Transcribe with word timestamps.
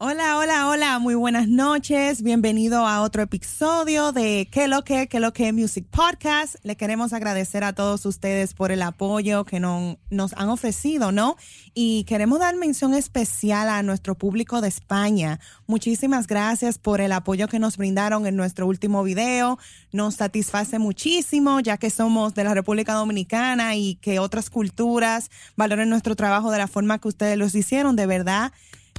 Hola, 0.00 0.38
hola, 0.38 0.68
hola, 0.68 1.00
muy 1.00 1.16
buenas 1.16 1.48
noches. 1.48 2.22
Bienvenido 2.22 2.86
a 2.86 3.02
otro 3.02 3.20
episodio 3.20 4.12
de 4.12 4.48
¿Qué 4.48 4.68
lo 4.68 4.84
que? 4.84 5.08
¿Qué 5.08 5.18
lo 5.18 5.32
que? 5.32 5.52
Music 5.52 5.88
Podcast. 5.90 6.54
Le 6.62 6.76
queremos 6.76 7.12
agradecer 7.12 7.64
a 7.64 7.72
todos 7.72 8.06
ustedes 8.06 8.54
por 8.54 8.70
el 8.70 8.82
apoyo 8.82 9.44
que 9.44 9.58
no, 9.58 9.98
nos 10.08 10.34
han 10.34 10.50
ofrecido, 10.50 11.10
¿no? 11.10 11.34
Y 11.74 12.04
queremos 12.04 12.38
dar 12.38 12.54
mención 12.54 12.94
especial 12.94 13.68
a 13.68 13.82
nuestro 13.82 14.14
público 14.14 14.60
de 14.60 14.68
España. 14.68 15.40
Muchísimas 15.66 16.28
gracias 16.28 16.78
por 16.78 17.00
el 17.00 17.10
apoyo 17.10 17.48
que 17.48 17.58
nos 17.58 17.76
brindaron 17.76 18.24
en 18.28 18.36
nuestro 18.36 18.68
último 18.68 19.02
video. 19.02 19.58
Nos 19.90 20.14
satisface 20.14 20.78
muchísimo, 20.78 21.58
ya 21.58 21.76
que 21.76 21.90
somos 21.90 22.36
de 22.36 22.44
la 22.44 22.54
República 22.54 22.92
Dominicana 22.92 23.74
y 23.74 23.96
que 23.96 24.20
otras 24.20 24.48
culturas 24.48 25.28
valoren 25.56 25.90
nuestro 25.90 26.14
trabajo 26.14 26.52
de 26.52 26.58
la 26.58 26.68
forma 26.68 27.00
que 27.00 27.08
ustedes 27.08 27.36
los 27.36 27.52
hicieron. 27.56 27.96
De 27.96 28.06
verdad 28.06 28.52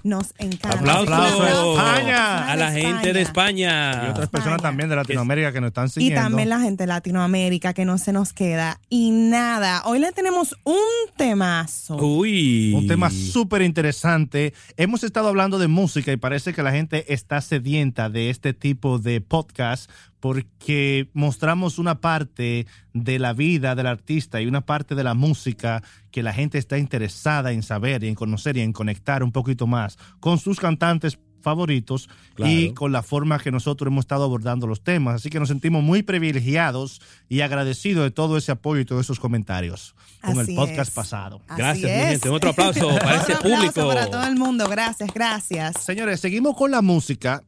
nos 0.04 0.34
encanta. 0.38 0.78
Aplausos 0.80 1.40
a 1.42 1.50
España. 1.50 2.52
a 2.52 2.56
la 2.56 2.72
gente 2.72 3.14
de 3.14 3.22
España. 3.22 4.04
Y 4.06 4.10
otras 4.12 4.30
personas 4.30 4.58
España. 4.58 4.70
también 4.70 4.90
de 4.90 4.96
Latinoamérica 4.96 5.52
que 5.52 5.62
nos 5.62 5.68
están 5.70 5.86
Y 5.88 5.90
siguiendo. 5.90 6.22
también 6.22 6.50
la 6.50 6.60
gente 6.60 6.84
de 6.84 6.88
Latinoamérica 6.88 7.74
que 7.74 7.86
no 7.86 7.98
se 7.98 8.14
nos 8.14 8.34
queda. 8.34 8.80
Y 8.90 9.12
nada, 9.12 9.84
hoy 9.86 10.00
le 10.00 10.12
tenemos 10.12 10.56
un 10.64 10.76
temazo. 11.18 11.98
Uy. 11.98 12.74
Un 12.74 12.88
tema 12.88 13.10
súper 13.10 13.62
interesante. 13.62 14.54
Hemos 14.78 15.04
estado 15.04 15.28
hablando 15.28 15.60
de 15.60 15.68
música 15.68 16.12
y 16.12 16.18
parece 16.18 16.54
que 16.54 16.64
la 16.64 16.72
gente 16.72 17.14
está 17.14 17.42
sedienta 17.42 18.10
de 18.10 18.30
este 18.30 18.54
tipo 18.54 19.00
de 19.00 19.22
podcast 19.22 19.90
porque 20.20 21.10
mostramos 21.14 21.80
una 21.80 22.02
parte 22.02 22.68
de 22.94 23.20
la 23.20 23.34
vida 23.34 23.76
del 23.76 23.88
artista 23.88 24.42
y 24.42 24.48
una 24.48 24.62
parte 24.62 24.96
de 24.96 25.04
la 25.04 25.14
música 25.14 25.82
que 26.12 26.24
la 26.24 26.34
gente 26.34 26.58
está 26.58 26.78
interesada 26.78 27.52
en 27.52 27.64
saber 27.64 28.04
y 28.04 28.08
en 28.08 28.16
conocer 28.16 28.58
y 28.58 28.62
en 28.62 28.74
conectar 28.74 29.24
un 29.24 29.32
poquito 29.32 29.68
más 29.68 29.98
con 30.20 30.38
sus 30.40 30.60
cantantes 30.60 31.20
favoritos 31.42 32.10
y 32.36 32.36
Claro. 32.36 32.74
con 32.76 32.92
la 32.92 33.02
forma 33.02 33.40
que 33.40 33.50
nosotros 33.50 33.88
hemos 33.88 34.04
estado 34.04 34.26
abordando 34.26 34.68
los 34.68 34.84
temas. 34.84 35.16
Así 35.16 35.30
que 35.30 35.40
nos 35.40 35.48
sentimos 35.48 35.82
muy 35.82 36.04
privilegiados 36.04 37.00
y 37.30 37.40
agradecidos 37.40 38.04
de 38.04 38.12
todo 38.12 38.36
ese 38.36 38.52
apoyo 38.52 38.82
y 38.82 38.86
todos 38.86 39.06
esos 39.06 39.22
comentarios 39.22 39.96
con 40.22 40.38
Así 40.38 40.52
el 40.52 40.58
podcast 40.58 40.90
es. 40.90 40.96
pasado. 40.96 41.42
Así 41.48 41.58
Gracias, 41.62 41.92
mi 41.92 42.10
gente. 42.12 42.28
Otro 42.30 42.50
aplauso 42.50 42.90
para 43.00 43.22
ese 43.22 43.32
Un 43.32 43.38
aplauso 43.38 43.58
público. 43.72 43.88
para 43.88 44.10
todo 44.10 44.28
el 44.28 44.36
mundo. 44.36 44.68
Gracias, 44.68 45.14
gracias. 45.14 45.82
Señores, 45.82 46.20
seguimos 46.20 46.58
con 46.58 46.72
la 46.72 46.82
música 46.82 47.42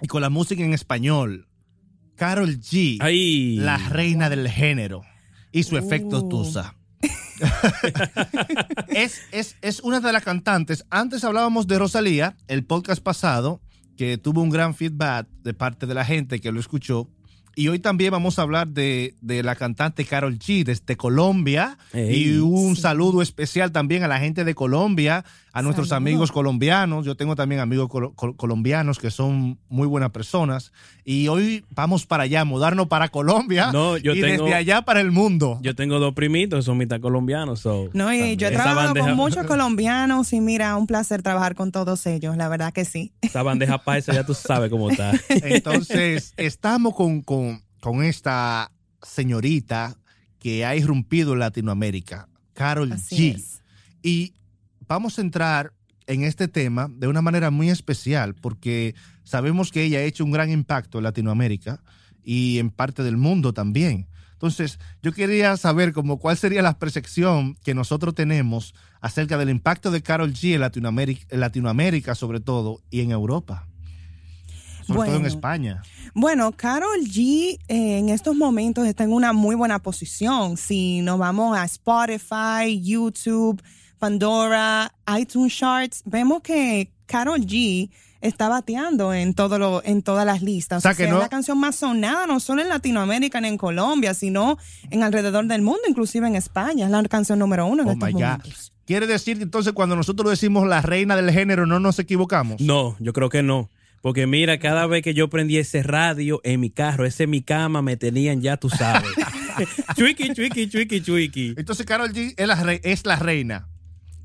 y 0.00 0.06
con 0.06 0.22
la 0.22 0.30
música 0.30 0.62
en 0.64 0.72
español. 0.72 1.46
Carol 2.20 2.60
G, 2.60 2.98
la 3.56 3.78
reina 3.78 4.28
del 4.28 4.46
género 4.46 5.00
y 5.52 5.62
su 5.62 5.78
efecto 5.78 6.18
Uh. 6.20 6.28
Tusa. 6.28 6.74
es, 8.88 9.22
es, 9.32 9.56
es 9.62 9.80
una 9.80 10.00
de 10.00 10.12
las 10.12 10.22
cantantes. 10.22 10.84
Antes 10.90 11.24
hablábamos 11.24 11.66
de 11.66 11.78
Rosalía, 11.78 12.36
el 12.46 12.62
podcast 12.64 13.02
pasado, 13.02 13.62
que 13.96 14.18
tuvo 14.18 14.42
un 14.42 14.50
gran 14.50 14.74
feedback 14.74 15.28
de 15.42 15.54
parte 15.54 15.86
de 15.86 15.94
la 15.94 16.04
gente 16.04 16.40
que 16.40 16.52
lo 16.52 16.60
escuchó. 16.60 17.08
Y 17.56 17.68
hoy 17.68 17.78
también 17.78 18.12
vamos 18.12 18.38
a 18.38 18.42
hablar 18.42 18.68
de, 18.68 19.16
de 19.22 19.42
la 19.42 19.56
cantante 19.56 20.04
Carol 20.04 20.38
G 20.38 20.62
desde 20.62 20.96
Colombia. 20.98 21.78
Ey. 21.94 22.22
y 22.34 22.36
un 22.38 22.76
Sí. 22.76 22.82
saludo 22.82 23.22
especial 23.22 23.72
también 23.72 24.02
a 24.02 24.08
la 24.08 24.18
gente 24.20 24.44
de 24.44 24.54
Colombia, 24.54 25.24
a 25.52 25.62
nuestros 25.62 25.88
Saludo. 25.88 26.08
amigos 26.08 26.32
colombianos. 26.32 27.04
Yo 27.04 27.16
tengo 27.16 27.34
también 27.34 27.60
amigos 27.60 27.88
col- 27.88 28.14
colombianos 28.36 28.98
que 28.98 29.10
son 29.10 29.58
muy 29.68 29.86
buenas 29.88 30.10
personas. 30.10 30.72
Y 31.04 31.28
hoy 31.28 31.64
vamos 31.70 32.06
para 32.06 32.22
allá, 32.22 32.44
mudarnos 32.44 32.86
para 32.86 33.08
Colombia 33.08 33.72
No, 33.72 33.96
yo 33.96 34.14
y 34.14 34.20
tengo- 34.20 34.44
desde 34.44 34.54
allá 34.54 34.82
para 34.82 35.00
el 35.00 35.10
mundo. 35.10 35.58
Yo 35.62 35.74
tengo 35.74 35.98
dos 35.98 36.14
primitos, 36.14 36.64
son 36.64 36.78
mitad 36.78 37.00
colombianos. 37.00 37.60
so, 37.60 37.90
No, 37.92 38.12
y 38.14 38.36
yo 38.36 38.46
he 38.48 38.52
trabajado 38.52 38.94
bandeja- 38.94 39.06
con 39.08 39.16
muchos 39.16 39.46
colombianos 39.46 40.32
y 40.32 40.40
mira, 40.40 40.76
un 40.76 40.86
placer 40.86 41.22
trabajar 41.22 41.54
con 41.54 41.72
todos 41.72 42.06
ellos, 42.06 42.36
la 42.36 42.48
verdad 42.48 42.72
que 42.72 42.84
sí. 42.84 43.12
Esa 43.20 43.42
bandeja 43.42 43.78
paisa 43.78 44.12
ya 44.12 44.24
tú 44.24 44.34
sabes 44.34 44.70
cómo 44.70 44.90
está. 44.90 45.12
Entonces, 45.28 46.32
estamos 46.36 46.94
con, 46.94 47.22
con- 47.22 47.62
con 47.80 48.04
esta 48.04 48.70
señorita 49.02 49.96
que 50.38 50.64
ha 50.64 50.74
irrumpido 50.76 51.32
en 51.34 51.40
Latinoamérica, 51.40 52.28
Carol 52.54 52.92
Así 52.92 53.32
G. 53.32 53.36
es. 53.36 53.62
Y 54.02 54.34
vamos 54.90 55.18
a 55.18 55.22
entrar 55.22 55.72
en 56.08 56.24
este 56.24 56.48
tema 56.48 56.88
de 56.90 57.06
una 57.06 57.22
manera 57.22 57.52
muy 57.52 57.70
especial 57.70 58.34
porque 58.34 58.96
sabemos 59.22 59.70
que 59.70 59.84
ella 59.84 60.00
ha 60.00 60.02
hecho 60.02 60.24
un 60.24 60.32
gran 60.32 60.50
impacto 60.50 60.98
en 60.98 61.04
Latinoamérica 61.04 61.80
y 62.24 62.58
en 62.58 62.70
parte 62.70 63.04
del 63.04 63.16
mundo 63.16 63.52
también. 63.52 64.08
Entonces, 64.32 64.80
yo 65.00 65.12
quería 65.12 65.56
saber 65.56 65.92
como 65.92 66.18
cuál 66.18 66.36
sería 66.36 66.60
la 66.60 66.76
percepción 66.76 67.56
que 67.62 67.72
nosotros 67.72 68.16
tenemos 68.16 68.74
acerca 69.00 69.38
del 69.38 69.50
impacto 69.50 69.92
de 69.92 70.02
Carol 70.02 70.32
G 70.32 70.54
en 70.54 70.60
Latinoamérica, 70.60 71.24
en 71.30 71.38
Latinoamérica 71.38 72.16
sobre 72.16 72.40
todo 72.40 72.80
y 72.90 73.02
en 73.02 73.12
Europa. 73.12 73.68
Sobre 74.84 75.08
todo 75.08 75.20
en. 75.20 75.26
España. 75.26 75.82
Bueno, 76.14 76.50
Carol 76.50 76.98
G 77.04 77.58
eh, 77.68 77.98
en 77.98 78.08
estos 78.08 78.34
momentos 78.34 78.88
está 78.88 79.04
en 79.04 79.12
una 79.12 79.32
muy 79.32 79.54
buena 79.54 79.78
posición. 79.78 80.56
Si 80.56 81.00
nos 81.02 81.16
vamos 81.20 81.56
a 81.56 81.64
Spotify, 81.64 82.82
YouTube, 82.82 83.62
Pandora, 84.00 84.92
iTunes 85.18 85.56
Charts, 85.56 86.02
vemos 86.04 86.42
que 86.42 86.90
Carol 87.06 87.40
G 87.40 87.90
está 88.20 88.48
bateando 88.48 89.14
en 89.14 89.34
todo 89.34 89.58
lo, 89.58 89.82
en 89.84 90.02
todas 90.02 90.26
las 90.26 90.42
listas. 90.42 90.78
O 90.78 90.80
sea, 90.82 90.94
que 90.94 91.04
es 91.04 91.10
no- 91.10 91.18
la 91.20 91.28
canción 91.28 91.58
más 91.58 91.76
sonada 91.76 92.26
no 92.26 92.40
solo 92.40 92.60
en 92.62 92.68
Latinoamérica 92.68 93.40
ni 93.40 93.48
en 93.48 93.56
Colombia, 93.56 94.12
sino 94.14 94.58
en 94.90 95.02
alrededor 95.02 95.46
del 95.46 95.62
mundo, 95.62 95.80
inclusive 95.88 96.26
en 96.26 96.36
España. 96.36 96.84
Es 96.86 96.90
la 96.90 97.02
canción 97.04 97.38
número 97.38 97.66
uno 97.66 97.82
en 97.82 97.88
Oh 97.88 97.92
estos 97.92 98.06
my 98.08 98.12
God. 98.12 98.20
momentos. 98.20 98.72
Quiere 98.86 99.06
decir 99.06 99.36
que 99.38 99.44
entonces 99.44 99.72
cuando 99.72 99.94
nosotros 99.96 100.28
decimos 100.30 100.66
la 100.66 100.82
reina 100.82 101.14
del 101.16 101.30
género 101.30 101.64
no 101.66 101.78
nos 101.80 101.98
equivocamos. 101.98 102.60
No, 102.60 102.96
yo 102.98 103.12
creo 103.12 103.28
que 103.28 103.42
no. 103.42 103.70
Porque 104.02 104.26
mira, 104.26 104.58
cada 104.58 104.86
vez 104.86 105.02
que 105.02 105.14
yo 105.14 105.28
prendí 105.28 105.58
ese 105.58 105.82
radio 105.82 106.40
en 106.42 106.58
mi 106.60 106.70
carro, 106.70 107.04
ese 107.06 107.24
en 107.24 107.30
mi 107.30 107.42
cama, 107.42 107.82
me 107.82 107.96
tenían 107.96 108.40
ya, 108.40 108.56
tú 108.56 108.68
sabes. 108.70 109.10
chuiki, 109.96 110.32
chuiki, 110.34 110.68
chuiki, 110.68 111.00
chuiki. 111.02 111.54
Entonces 111.56 111.84
Carol 111.86 112.10
G 112.12 112.34
es 112.36 112.46
la, 112.48 112.54
re- 112.56 112.80
es 112.82 113.04
la 113.06 113.16
reina. 113.16 113.68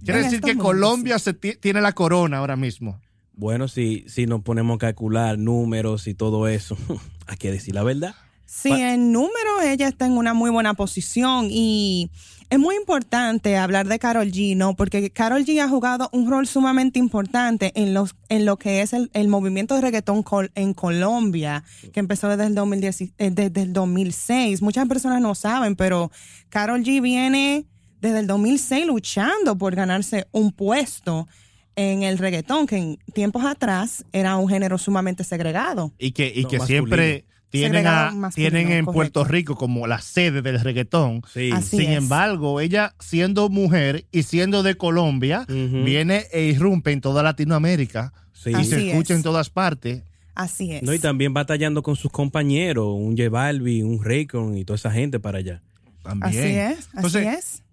Quiere 0.03 0.23
decir 0.23 0.39
que 0.41 0.53
momentos, 0.55 0.65
Colombia 0.65 1.19
se 1.19 1.33
ti- 1.33 1.55
tiene 1.59 1.81
la 1.81 1.93
corona 1.93 2.37
ahora 2.37 2.55
mismo. 2.55 2.99
Bueno, 3.33 3.67
si, 3.67 4.05
si 4.07 4.25
nos 4.27 4.41
ponemos 4.41 4.75
a 4.75 4.79
calcular 4.79 5.37
números 5.37 6.07
y 6.07 6.13
todo 6.13 6.47
eso, 6.47 6.77
hay 7.27 7.37
que 7.37 7.51
decir 7.51 7.75
la 7.75 7.83
verdad. 7.83 8.15
Sí, 8.45 8.69
en 8.71 9.11
número 9.11 9.61
ella 9.63 9.87
está 9.87 10.05
en 10.05 10.13
una 10.13 10.33
muy 10.33 10.49
buena 10.51 10.75
posición 10.75 11.47
y 11.49 12.11
es 12.51 12.59
muy 12.59 12.75
importante 12.75 13.57
hablar 13.57 13.87
de 13.87 13.97
Carol 13.99 14.31
G, 14.31 14.55
¿no? 14.55 14.75
Porque 14.75 15.09
Carol 15.09 15.43
G 15.43 15.59
ha 15.59 15.67
jugado 15.67 16.09
un 16.13 16.29
rol 16.29 16.45
sumamente 16.47 16.99
importante 16.99 17.71
en, 17.75 17.93
los, 17.95 18.15
en 18.29 18.45
lo 18.45 18.57
que 18.57 18.81
es 18.81 18.93
el, 18.93 19.09
el 19.13 19.27
movimiento 19.27 19.73
de 19.75 19.81
reggaetón 19.81 20.21
col- 20.23 20.51
en 20.53 20.73
Colombia, 20.75 21.63
que 21.91 21.99
empezó 21.99 22.29
desde 22.29 22.45
el, 22.45 22.55
2010 22.55 23.01
eh, 23.01 23.31
desde 23.31 23.63
el 23.63 23.73
2006. 23.73 24.61
Muchas 24.61 24.87
personas 24.87 25.21
no 25.21 25.33
saben, 25.35 25.75
pero 25.75 26.11
Carol 26.49 26.83
G 26.83 27.01
viene 27.01 27.65
desde 28.01 28.19
el 28.19 28.27
2006 28.27 28.85
luchando 28.87 29.57
por 29.57 29.75
ganarse 29.75 30.27
un 30.31 30.51
puesto 30.51 31.27
en 31.75 32.03
el 32.03 32.17
reggaetón, 32.17 32.67
que 32.67 32.77
en 32.77 32.97
tiempos 33.13 33.43
atrás 33.43 34.05
era 34.13 34.37
un 34.37 34.47
género 34.47 34.77
sumamente 34.77 35.23
segregado. 35.23 35.91
Y 35.99 36.11
que, 36.11 36.31
y 36.33 36.43
No, 36.43 36.49
que 36.49 36.57
masculino. 36.59 36.65
siempre 36.87 37.25
tienen, 37.49 37.87
a- 37.87 38.13
tienen 38.33 38.71
en 38.71 38.85
correcto. 38.85 38.91
Puerto 38.93 39.23
Rico 39.25 39.55
como 39.55 39.85
la 39.87 39.99
sede 40.01 40.41
del 40.41 40.59
reggaetón. 40.59 41.21
Sí. 41.33 41.51
Sin 41.63 41.81
es. 41.91 41.97
embargo, 41.97 42.59
ella 42.61 42.93
siendo 42.99 43.49
mujer 43.49 44.05
y 44.11 44.23
siendo 44.23 44.63
de 44.63 44.75
Colombia, 44.77 45.45
viene 45.47 46.25
e 46.31 46.43
irrumpe 46.43 46.91
en 46.91 47.01
toda 47.01 47.23
Latinoamérica 47.23 48.13
Sí. 48.33 48.51
y 48.51 48.55
Así 48.55 48.69
se 48.69 48.89
escucha 48.89 49.13
es. 49.13 49.17
en 49.17 49.23
todas 49.23 49.49
partes. 49.49 50.03
Así 50.33 50.71
es. 50.73 50.83
No, 50.83 50.93
y 50.93 50.99
también 50.99 51.33
batallando 51.33 51.81
con 51.81 51.95
sus 51.95 52.11
compañeros, 52.11 52.87
un 52.97 53.17
J 53.17 53.29
Balvin, 53.29 53.85
un 53.85 54.03
Raycon 54.03 54.57
y 54.57 54.65
toda 54.65 54.75
esa 54.75 54.91
gente 54.91 55.19
para 55.19 55.39
allá. 55.39 55.61
También. 56.03 56.29
Así 56.29 56.37
es, 56.39 56.77
así 56.79 56.87
Entonces, 56.95 57.27
es. 57.27 57.63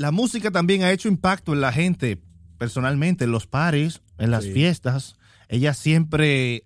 La 0.00 0.10
música 0.12 0.50
también 0.50 0.82
ha 0.82 0.90
hecho 0.92 1.08
impacto 1.08 1.52
en 1.52 1.60
la 1.60 1.72
gente, 1.72 2.18
personalmente, 2.56 3.24
en 3.24 3.32
los 3.32 3.46
paris, 3.46 4.00
en 4.18 4.30
las 4.30 4.44
Sí. 4.44 4.52
fiestas. 4.52 5.16
Ella 5.48 5.74
siempre 5.74 6.64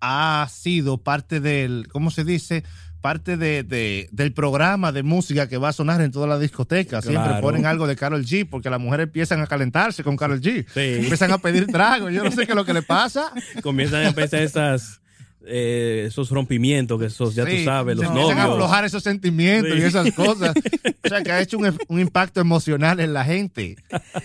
ha 0.00 0.46
sido 0.48 0.98
parte 0.98 1.40
del, 1.40 1.88
¿cómo 1.90 2.12
se 2.12 2.22
dice? 2.22 2.62
Parte 3.00 3.36
de, 3.36 3.64
de- 3.64 4.08
del 4.12 4.32
programa 4.32 4.92
de 4.92 5.02
música 5.02 5.48
que 5.48 5.56
va 5.58 5.70
a 5.70 5.72
sonar 5.72 6.00
en 6.02 6.12
todas 6.12 6.28
las 6.28 6.40
discotecas. 6.40 7.04
Siempre 7.04 7.40
ponen 7.40 7.66
algo 7.66 7.86
de 7.88 7.96
Carol 7.96 8.24
G 8.24 8.48
porque 8.48 8.70
las 8.70 8.80
mujeres 8.80 9.06
empiezan 9.06 9.40
a 9.40 9.46
calentarse 9.48 10.04
con 10.04 10.16
Carol 10.16 10.40
G. 10.40 10.64
Sí. 10.72 11.02
Empiezan 11.02 11.32
a 11.32 11.38
pedir 11.38 11.66
tragos. 11.66 12.12
Yo 12.12 12.22
no 12.22 12.30
sé 12.30 12.44
qué 12.46 12.52
es 12.52 12.56
lo 12.56 12.64
que 12.64 12.74
le 12.74 12.82
pasa. 12.82 13.32
Comienzan 13.62 14.04
a 14.04 14.08
empezar 14.08 14.42
esas, 14.42 15.00
eh, 15.46 16.04
esos 16.06 16.30
rompimientos 16.30 16.98
que 16.98 17.06
esos, 17.06 17.34
ya 17.34 17.44
Sí, 17.46 17.58
tú 17.58 17.64
sabes, 17.64 17.96
se 17.98 18.02
los 18.04 18.10
empiezan 18.12 18.38
a 18.38 18.42
novios. 18.42 18.54
aflojar 18.56 18.84
esos 18.84 19.02
sentimientos 19.02 19.72
Sí. 19.72 19.78
y 19.78 19.82
esas 19.82 20.12
cosas. 20.12 20.54
O 21.04 21.08
sea, 21.08 21.22
que 21.22 21.32
ha 21.32 21.40
hecho 21.40 21.56
un, 21.58 21.74
un 21.88 22.00
impacto 22.00 22.40
emocional 22.40 23.00
en 23.00 23.14
la 23.14 23.24
gente. 23.24 23.76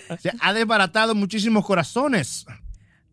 O 0.10 0.18
sea, 0.18 0.34
ha 0.42 0.52
desbaratado 0.54 1.16
muchísimos 1.16 1.66
corazones. 1.66 2.46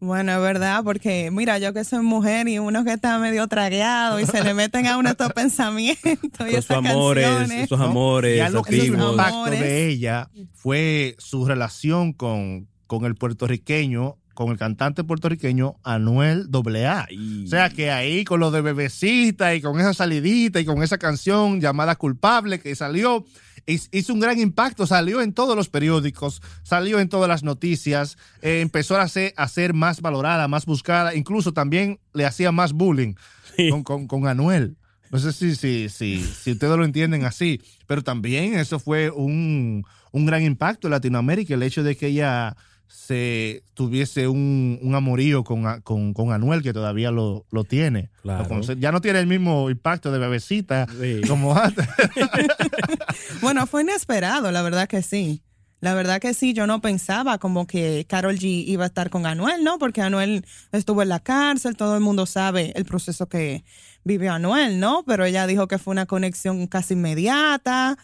Bueno, 0.01 0.33
es 0.33 0.41
verdad, 0.41 0.83
porque 0.83 1.31
mira, 1.31 1.59
yo 1.59 1.73
que 1.75 1.85
soy 1.85 2.01
mujer 2.03 2.49
y 2.49 2.59
uno 2.59 2.85
que 2.85 2.93
está 2.95 3.19
medio 3.19 3.47
tragueado 3.49 4.19
y 4.19 4.25
se 4.27 4.43
le 4.43 4.55
meten 4.55 4.87
a 4.87 4.97
uno 4.97 5.11
estos 5.11 5.31
pensamientos 5.35 6.49
y 6.51 6.55
estas 6.55 6.79
amores, 6.79 7.27
canciones. 7.29 7.65
esos 7.65 7.79
¿no? 7.79 7.85
amores. 7.85 8.39
Y 8.39 8.41
algo 8.41 8.63
que 8.63 8.77
hizo 8.77 8.95
activos. 8.95 9.11
impacto 9.13 9.51
de 9.51 9.89
ella 9.89 10.31
fue 10.55 11.15
su 11.19 11.45
relación 11.47 12.13
con, 12.15 12.67
con 12.87 13.05
el 13.05 13.15
puertorriqueño 13.15 14.17
con 14.35 14.51
el 14.51 14.57
cantante 14.59 15.05
puertorriqueño 15.05 15.77
Anuel 15.83 16.49
AA. 16.53 17.09
O 17.45 17.49
sea 17.49 17.69
que 17.71 17.91
ahí 17.91 18.25
con 18.25 18.41
lo 18.41 18.51
de 18.51 18.61
bebecita 18.63 19.55
y 19.55 19.61
con 19.61 19.79
esa 19.81 19.93
salidita 19.95 20.61
y 20.61 20.65
con 20.65 20.83
esa 20.83 20.99
canción 20.99 21.61
llamada 21.61 21.97
Culpable 21.97 22.61
que 22.61 22.75
salió, 22.75 23.25
hiz- 23.67 23.89
hizo 23.93 24.13
un 24.15 24.21
gran 24.21 24.39
impacto, 24.39 24.87
salió 24.87 25.21
en 25.21 25.33
todos 25.35 25.57
los 25.57 25.69
periódicos, 25.69 26.41
salió 26.63 27.01
en 27.01 27.09
todas 27.09 27.29
las 27.29 27.43
noticias, 27.43 28.17
eh, 28.43 28.61
empezó 28.61 28.97
a 28.99 29.07
ser, 29.09 29.35
a 29.37 29.49
ser 29.49 29.75
más 29.75 30.01
valorada, 30.01 30.49
más 30.49 30.65
buscada, 30.67 31.15
incluso 31.15 31.53
también 31.53 31.99
le 32.15 32.25
hacía 32.25 32.53
más 32.53 32.73
bullying 32.73 33.15
Sí. 33.57 33.69
con, 33.71 33.83
con- 33.83 34.07
con 34.07 34.27
Anuel. 34.27 34.77
No 35.11 35.19
sé 35.19 35.33
si, 35.33 35.57
si, 35.57 35.89
si, 35.89 36.21
si 36.23 36.53
ustedes 36.53 36.77
lo 36.77 36.85
entienden 36.85 37.25
así, 37.25 37.61
pero 37.89 38.03
también 38.03 38.55
eso 38.55 38.79
fue 38.79 39.11
un, 39.11 39.85
un 40.13 40.25
gran 40.27 40.45
impacto 40.45 40.87
en 40.87 40.93
Latinoamérica, 40.93 41.55
el 41.55 41.65
hecho 41.65 41.83
de 41.83 41.97
que 41.97 42.07
ella 42.07 42.57
se 42.91 43.63
tuviese 43.75 44.27
un, 44.27 44.79
un 44.83 44.95
amorío 44.95 45.45
con, 45.45 45.81
con, 45.83 46.13
con 46.13 46.33
Anuel, 46.33 46.63
que 46.63 46.73
todavía 46.73 47.11
lo, 47.11 47.47
lo 47.51 47.65
tiene. 47.65 48.11
Claro. 48.23 48.49
Lo 48.57 48.73
ya 48.75 48.91
no 48.91 49.01
tiene 49.01 49.21
el 49.21 49.27
mismo 49.27 49.71
impacto 49.71 50.11
de 50.11 50.19
bebecita 50.19 50.87
Sí. 51.01 51.21
como 51.29 51.57
antes. 51.57 51.87
Bueno, 53.41 53.67
fue 53.67 53.83
inesperado, 53.83 54.51
la 54.51 54.63
verdad 54.63 54.89
que 54.89 55.03
sí. 55.03 55.43
La 55.81 55.95
verdad 55.95 56.21
que 56.21 56.35
sí, 56.35 56.53
yo 56.53 56.67
no 56.67 56.81
pensaba 56.83 57.39
como 57.39 57.67
que 57.67 58.05
Carol 58.07 58.37
G 58.39 58.65
iba 58.67 58.85
a 58.85 58.89
estar 58.89 59.09
con 59.09 59.25
Anuel, 59.25 59.65
¿no? 59.65 59.79
Porque 59.79 60.03
Anuel 60.03 60.45
estuvo 60.73 61.03
en 61.03 61.09
la 61.09 61.21
cárcel, 61.21 61.77
todo 61.77 61.95
el 61.95 62.03
mundo 62.03 62.27
sabe 62.27 62.73
el 62.77 62.85
proceso 62.85 63.29
que 63.29 63.65
vivió 64.05 64.33
Anuel, 64.33 64.79
¿no? 64.79 65.05
Pero 65.07 65.25
ella 65.25 65.47
dijo 65.47 65.69
que 65.69 65.79
fue 65.79 65.93
una 65.93 66.05
conexión 66.05 66.67
casi 66.67 66.95
inmediata. 66.95 67.97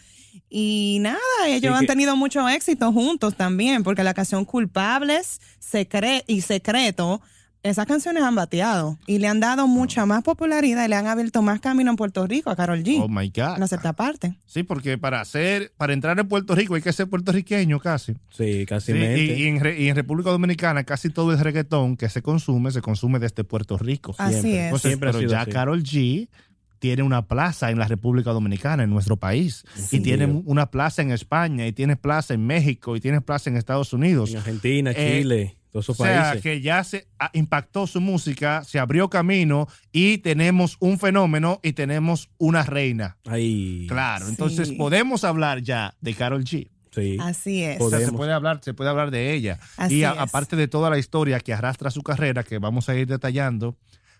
Y 0.49 0.97
nada, 1.01 1.17
ellos 1.47 1.73
han 1.73 1.81
que- 1.81 1.87
tenido 1.87 2.15
mucho 2.15 2.47
éxito 2.49 2.91
juntos 2.91 3.35
también, 3.35 3.83
porque 3.83 4.03
la 4.03 4.13
canción 4.13 4.45
Culpables 4.45 5.39
Secre 5.59 6.23
y 6.27 6.41
Secreto, 6.41 7.21
esas 7.63 7.85
canciones 7.85 8.23
han 8.23 8.35
bateado 8.35 8.97
y 9.07 9.17
le 9.17 9.27
han 9.27 9.39
dado 9.41 9.67
mucha 9.67 10.05
más 10.05 10.23
popularidad 10.23 10.85
y 10.85 10.87
le 10.87 10.95
han 10.95 11.07
abierto 11.07 11.41
más 11.41 11.59
camino 11.59 11.89
en 11.89 11.97
Puerto 11.97 12.25
Rico 12.25 12.49
a 12.49 12.55
Carol 12.55 12.81
G. 12.83 13.01
Oh 13.01 13.09
my 13.09 13.27
God. 13.35 13.55
en 13.55 13.59
la 13.59 13.67
cierta 13.67 13.91
parte. 13.93 14.35
Sí, 14.45 14.63
porque 14.63 14.97
para 14.97 15.19
hacer, 15.19 15.73
para 15.75 15.91
entrar 15.91 16.17
en 16.19 16.27
Puerto 16.29 16.55
Rico 16.55 16.75
hay 16.75 16.81
que 16.81 16.93
ser 16.93 17.07
puertorriqueño 17.09 17.79
casi. 17.79 18.13
Sí, 18.29 18.65
casi 18.65 18.93
Sí, 18.93 18.97
y, 18.99 19.43
y 19.43 19.47
en, 19.47 19.61
y 19.77 19.89
en 19.89 19.95
República 19.95 20.29
Dominicana 20.29 20.83
casi 20.85 21.09
todo 21.09 21.33
el 21.33 21.39
reggaetón 21.39 21.97
que 21.97 22.07
se 22.09 22.21
consume 22.21 22.71
se 22.71 22.81
consume 22.81 23.19
desde 23.19 23.43
Puerto 23.43 23.77
Rico. 23.77 24.15
Así 24.17 24.33
Siempre. 24.33 24.51
es. 24.59 24.63
Entonces, 24.65 24.89
Siempre 24.89 25.09
ha 25.09 25.13
pero 25.13 25.27
ya 25.29 25.41
así. 25.41 25.51
Carol 25.51 25.83
G 25.83 26.29
tiene 26.79 27.03
una 27.03 27.27
plaza 27.27 27.71
en 27.71 27.79
la 27.79 27.87
República 27.87 28.31
Dominicana, 28.31 28.83
en 28.83 28.89
nuestro 28.89 29.17
país, 29.17 29.63
Sí. 29.75 29.97
y 29.97 29.99
tiene 30.01 30.25
una 30.45 30.69
plaza 30.71 31.01
en 31.01 31.11
España, 31.11 31.65
y 31.67 31.73
tiene 31.73 31.95
plaza 31.95 32.33
en 32.33 32.45
México, 32.45 32.95
y 32.95 32.99
tiene 33.01 33.21
plaza 33.21 33.49
en 33.49 33.57
Estados 33.57 33.93
Unidos. 33.93 34.31
En 34.31 34.37
Argentina, 34.37 34.91
Eh, 34.91 35.19
Chile, 35.21 35.57
todos 35.71 35.85
esos 35.85 35.99
O 35.99 36.03
sea, 36.03 36.21
países. 36.23 36.41
que 36.43 36.61
ya 36.61 36.83
se 36.83 37.07
ah, 37.19 37.29
impactó 37.33 37.87
su 37.87 37.99
música, 38.01 38.63
se 38.63 38.79
abrió 38.79 39.09
camino 39.09 39.67
y 39.91 40.19
tenemos 40.19 40.77
un 40.79 40.97
fenómeno 40.99 41.59
y 41.63 41.73
tenemos 41.73 42.29
una 42.37 42.63
reina. 42.63 43.17
Ay. 43.25 43.85
Claro, 43.87 44.25
Sí. 44.25 44.31
entonces 44.31 44.71
podemos 44.71 45.23
hablar 45.23 45.61
ya 45.61 45.95
de 46.01 46.13
Carol 46.13 46.43
G. 46.43 46.69
Sí. 46.91 47.17
Así 47.21 47.61
es. 47.63 47.79
O 47.79 47.91
sea, 47.91 47.99
se 47.99 48.11
puede 48.11 48.33
hablar, 48.33 48.59
se 48.63 48.73
puede 48.73 48.89
hablar 48.89 49.11
de 49.11 49.33
ella. 49.35 49.59
Así 49.75 49.97
y 49.97 50.03
a- 50.03 50.13
es. 50.13 50.17
aparte 50.19 50.55
de 50.55 50.67
toda 50.67 50.89
la 50.89 50.97
historia 50.97 51.39
que 51.39 51.53
arrastra 51.53 51.91
su 51.91 52.01
carrera, 52.01 52.41
que 52.43 52.57
vamos 52.57 52.89
a 52.89 52.95
ir 52.95 53.05
detallando 53.07 53.77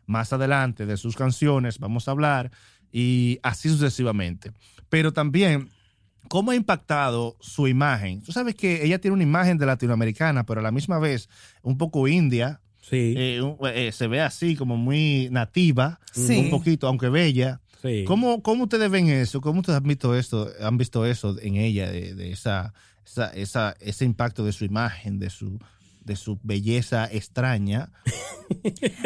más 0.08 0.34
adelante 0.34 0.86
de 0.88 0.98
sus 0.98 1.16
canciones, 1.16 1.78
vamos 1.78 2.08
a 2.08 2.12
hablar 2.12 2.52
y 2.92 3.38
así 3.44 3.70
sucesivamente. 3.70 4.52
Pero 4.90 5.14
también, 5.14 5.70
¿cómo 6.30 6.52
ha 6.52 6.56
impactado 6.56 7.38
su 7.42 7.68
imagen? 7.68 8.22
Tú 8.24 8.32
sabes 8.32 8.56
que 8.56 8.84
ella 8.84 9.00
tiene 9.00 9.14
una 9.14 9.24
imagen 9.24 9.58
de 9.60 9.66
latinoamericana, 9.68 10.46
pero 10.46 10.62
a 10.62 10.64
la 10.64 10.72
misma 10.72 10.98
vez 10.98 11.30
un 11.62 11.78
poco 11.78 12.08
india. 12.08 12.60
Sí. 12.82 13.16
eh, 13.18 13.42
eh, 13.76 13.92
se 13.92 14.08
ve 14.08 14.22
así 14.22 14.56
como 14.56 14.78
muy 14.78 15.28
nativa, 15.30 16.00
Sí. 16.14 16.38
un 16.38 16.50
poquito, 16.50 16.88
aunque 16.88 17.10
bella. 17.10 17.60
sí. 17.82 18.06
¿Cómo, 18.08 18.42
¿Cómo 18.42 18.64
ustedes 18.64 18.90
ven 18.90 19.10
eso? 19.10 19.42
¿Cómo 19.42 19.60
ustedes 19.60 19.78
han 19.78 19.84
visto 19.84 20.16
esto, 20.16 20.50
han 20.62 20.78
visto 20.78 21.06
eso 21.06 21.38
en 21.42 21.58
ella, 21.58 21.92
de, 21.92 22.16
de 22.16 22.32
esa, 22.32 22.74
esa, 23.06 23.28
esa- 23.32 23.76
ese 23.82 24.06
impacto 24.06 24.46
de 24.46 24.54
su 24.54 24.64
imagen, 24.64 25.20
de 25.20 25.30
su, 25.30 25.60
de 26.08 26.16
su 26.16 26.40
belleza 26.42 27.08
extraña? 27.12 27.92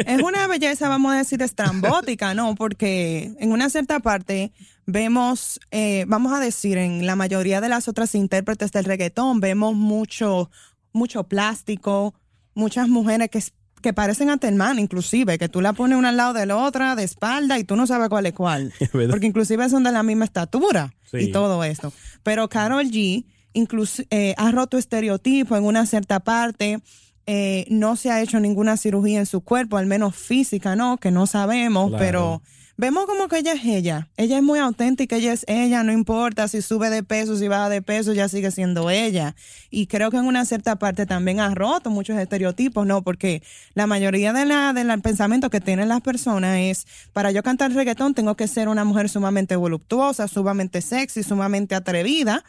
Es 0.06 0.22
una 0.22 0.46
belleza, 0.46 0.88
vamos 0.88 1.12
a 1.12 1.16
decir, 1.18 1.42
estrambótica, 1.42 2.32
¿no? 2.32 2.54
Porque 2.54 3.34
en 3.38 3.52
una 3.52 3.68
cierta 3.68 4.00
parte 4.00 4.52
vemos, 4.86 5.60
eh, 5.70 6.04
vamos 6.08 6.32
a 6.32 6.40
decir, 6.40 6.78
en 6.78 7.04
la 7.04 7.16
mayoría 7.16 7.60
de 7.60 7.68
las 7.68 7.88
otras 7.88 8.14
intérpretes 8.14 8.72
del 8.72 8.84
reggaetón, 8.86 9.40
vemos 9.40 9.74
mucho, 9.74 10.50
mucho 10.92 11.24
plástico, 11.24 12.14
muchas 12.54 12.88
mujeres 12.88 13.28
que, 13.30 13.42
que 13.82 13.92
parecen 13.92 14.30
a 14.30 14.38
hermana, 14.40 14.80
inclusive, 14.80 15.38
que 15.38 15.48
tú 15.48 15.60
la 15.60 15.72
pones 15.72 15.98
una 15.98 16.10
al 16.10 16.16
lado 16.16 16.32
de 16.34 16.46
la 16.46 16.56
otra, 16.56 16.94
de 16.94 17.02
espalda, 17.02 17.58
y 17.58 17.64
tú 17.64 17.74
no 17.76 17.86
sabes 17.86 18.08
cuál 18.08 18.26
es 18.26 18.32
cuál. 18.32 18.72
¿Verdad? 18.92 19.10
Porque 19.10 19.26
inclusive 19.26 19.68
son 19.68 19.82
de 19.82 19.92
la 19.92 20.02
misma 20.02 20.24
estatura 20.24 20.94
Sí. 21.10 21.18
y 21.18 21.32
todo 21.32 21.62
esto. 21.64 21.92
Pero 22.22 22.48
Carol 22.48 22.86
G 22.86 23.26
incluso, 23.52 24.02
eh, 24.10 24.34
ha 24.38 24.50
roto 24.50 24.78
estereotipos 24.78 25.56
en 25.58 25.64
una 25.64 25.86
cierta 25.86 26.20
parte. 26.20 26.78
eh, 27.24 27.66
no 27.70 27.94
se 27.94 28.10
ha 28.10 28.20
hecho 28.20 28.40
ninguna 28.40 28.76
cirugía 28.76 29.20
en 29.20 29.26
su 29.26 29.42
cuerpo, 29.42 29.76
al 29.76 29.86
menos 29.86 30.16
física, 30.16 30.74
¿no? 30.74 30.96
Que 30.98 31.12
no 31.12 31.28
sabemos, 31.28 31.90
Claro. 31.90 32.04
pero 32.04 32.42
vemos 32.76 33.06
como 33.06 33.28
que 33.28 33.38
ella 33.38 33.52
es 33.52 33.64
ella. 33.64 34.08
Ella 34.16 34.38
es 34.38 34.42
muy 34.42 34.58
auténtica, 34.58 35.14
ella 35.14 35.32
es 35.32 35.44
ella, 35.46 35.84
no 35.84 35.92
importa 35.92 36.48
si 36.48 36.62
sube 36.62 36.90
de 36.90 37.04
peso, 37.04 37.36
si 37.36 37.46
baja 37.46 37.68
de 37.68 37.80
peso, 37.80 38.10
ella 38.10 38.28
sigue 38.28 38.50
siendo 38.50 38.90
ella. 38.90 39.36
Y 39.70 39.86
creo 39.86 40.10
que 40.10 40.16
en 40.16 40.24
una 40.24 40.44
cierta 40.44 40.74
parte 40.80 41.06
también 41.06 41.38
ha 41.38 41.54
roto 41.54 41.90
muchos 41.90 42.18
estereotipos, 42.18 42.84
¿no? 42.88 43.02
Porque 43.02 43.40
la 43.74 43.86
mayoría 43.86 44.32
de 44.32 44.44
la, 44.44 44.72
del 44.72 45.00
pensamiento 45.00 45.48
que 45.48 45.60
tienen 45.60 45.88
las 45.90 46.00
personas 46.00 46.58
es, 46.58 46.86
para 47.12 47.30
yo 47.30 47.44
cantar 47.44 47.72
reggaetón 47.72 48.14
tengo 48.14 48.34
que 48.34 48.48
ser 48.48 48.68
una 48.68 48.82
mujer 48.82 49.08
sumamente 49.08 49.54
voluptuosa, 49.54 50.26
sumamente 50.26 50.80
sexy, 50.80 51.22
sumamente 51.22 51.76
atrevida, 51.76 52.42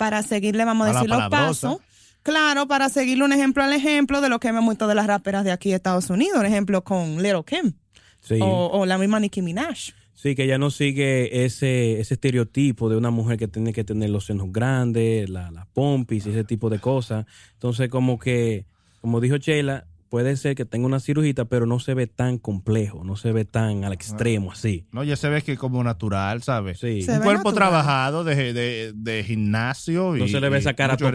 para 0.00 0.22
seguirle, 0.22 0.64
vamos 0.64 0.88
a 0.88 0.92
decir, 0.94 1.10
los 1.10 1.28
pasos. 1.28 1.76
Claro, 2.22 2.66
para 2.66 2.88
seguirle 2.88 3.22
un 3.22 3.34
ejemplo 3.34 3.62
al 3.62 3.74
ejemplo 3.74 4.22
de 4.22 4.30
lo 4.30 4.40
que 4.40 4.48
vemos 4.48 4.64
muchas 4.64 4.88
de 4.88 4.94
las 4.94 5.06
raperas 5.06 5.44
de 5.44 5.52
aquí 5.52 5.68
de 5.68 5.76
Estados 5.76 6.08
Unidos, 6.08 6.38
un 6.40 6.46
ejemplo 6.46 6.82
con 6.82 7.22
Little 7.22 7.44
Kim 7.44 7.74
Sí. 8.22 8.38
o, 8.40 8.70
o 8.72 8.86
la 8.86 8.96
misma 8.96 9.20
Nicki 9.20 9.42
Minaj. 9.42 9.92
Sí, 10.14 10.34
que 10.34 10.44
ella 10.44 10.56
no 10.56 10.70
sigue 10.70 11.44
ese, 11.44 12.00
ese 12.00 12.14
estereotipo 12.14 12.88
de 12.88 12.96
una 12.96 13.10
mujer 13.10 13.36
que 13.36 13.46
tiene 13.46 13.74
que 13.74 13.84
tener 13.84 14.08
los 14.08 14.24
senos 14.24 14.50
grandes, 14.50 15.28
la, 15.28 15.50
la 15.50 15.66
pompis 15.74 16.24
y 16.24 16.30
ese 16.30 16.44
tipo 16.44 16.70
de 16.70 16.78
cosas. 16.78 17.26
Entonces, 17.52 17.90
como 17.90 18.18
que, 18.18 18.64
como 19.02 19.20
dijo 19.20 19.36
Sheila, 19.36 19.84
puede 20.10 20.36
ser 20.36 20.56
que 20.56 20.64
tenga 20.66 20.86
una 20.86 21.00
cirugita, 21.00 21.46
pero 21.46 21.64
no 21.66 21.78
se 21.80 21.94
ve 21.94 22.06
tan 22.08 22.36
complejo, 22.36 23.04
no 23.04 23.16
se 23.16 23.30
ve 23.32 23.44
tan 23.46 23.84
al 23.84 23.92
extremo 23.92 24.52
así. 24.52 24.86
No, 24.92 25.04
ya 25.04 25.16
se 25.16 25.28
ve 25.30 25.40
que 25.40 25.56
como 25.56 25.82
natural, 25.84 26.42
¿sabes? 26.42 26.80
Sí. 26.80 27.02
Se 27.02 27.12
Un 27.12 27.22
cuerpo 27.22 27.50
natural. 27.50 27.54
trabajado 27.70 28.24
de, 28.24 28.52
de, 28.52 28.92
de 28.94 29.24
gimnasio. 29.24 30.14
No 30.16 30.26
y- 30.26 30.28
se 30.28 30.40
le 30.40 30.48
ve 30.48 30.58
esa 30.58 30.74
cara 30.74 30.96
con 30.98 31.14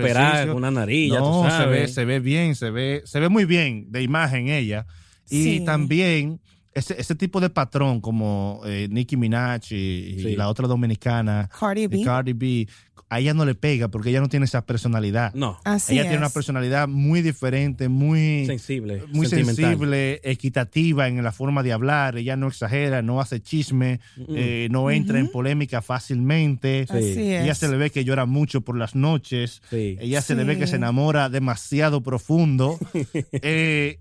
una 0.55 0.71
nariz, 0.71 1.09
tú 1.11 1.19
No, 1.19 1.51
se 1.51 1.65
ve, 1.67 1.87
se 1.89 2.05
ve 2.05 2.19
bien, 2.19 2.55
se 2.55 2.71
ve, 2.71 3.01
se 3.05 3.19
ve 3.19 3.29
muy 3.29 3.45
bien 3.45 3.91
de 3.91 4.01
imagen 4.01 4.47
ella. 4.47 4.85
Y 5.29 5.43
Sí. 5.43 5.65
también 5.65 6.39
ese, 6.75 6.99
ese 6.99 7.15
tipo 7.15 7.39
de 7.39 7.49
patrón 7.49 8.01
como 8.01 8.61
eh, 8.65 8.87
Nicki 8.91 9.15
Minaj 9.15 9.71
y, 9.71 10.35
la 10.35 10.49
otra 10.49 10.67
dominicana, 10.67 11.49
Cardi 11.57 11.87
B. 11.87 11.97
y 11.97 12.03
Cardi 12.03 12.33
B, 12.33 12.67
a 13.07 13.19
ella 13.19 13.33
no 13.33 13.45
le 13.45 13.55
pega 13.55 13.87
porque 13.87 14.09
ella 14.09 14.19
no 14.19 14.27
tiene 14.27 14.45
esa 14.45 14.65
personalidad. 14.65 15.33
No, 15.33 15.57
Así 15.63 15.93
ella 15.93 16.01
es. 16.01 16.07
tiene 16.09 16.17
una 16.19 16.29
personalidad 16.29 16.87
muy 16.89 17.21
diferente, 17.21 17.87
muy, 17.87 18.45
sensible, 18.45 19.03
muy 19.13 19.25
sentimental. 19.27 19.65
sensible, 19.65 20.19
equitativa 20.23 21.07
en 21.07 21.23
la 21.23 21.31
forma 21.31 21.63
de 21.63 21.71
hablar. 21.71 22.17
Ella 22.17 22.35
no 22.35 22.47
exagera, 22.47 23.01
no 23.01 23.21
hace 23.21 23.41
chisme, 23.41 24.01
eh, 24.29 24.67
no 24.69 24.91
entra 24.91 25.19
en 25.19 25.29
polémica 25.29 25.81
fácilmente. 25.81 26.87
Sí. 26.87 26.97
Así 26.97 27.31
es. 27.31 27.43
Ella 27.43 27.55
se 27.55 27.69
le 27.69 27.77
ve 27.77 27.89
que 27.89 28.03
llora 28.03 28.25
mucho 28.25 28.61
por 28.61 28.77
las 28.77 28.95
noches. 28.95 29.61
Sí. 29.69 29.97
Ella 30.01 30.21
se 30.21 30.35
le 30.35 30.43
ve 30.43 30.57
que 30.57 30.67
se 30.67 30.75
enamora 30.75 31.29
demasiado 31.29 32.01
profundo. 32.01 32.77
Eh, 33.47 33.99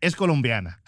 es 0.00 0.16
colombiana. 0.16 0.80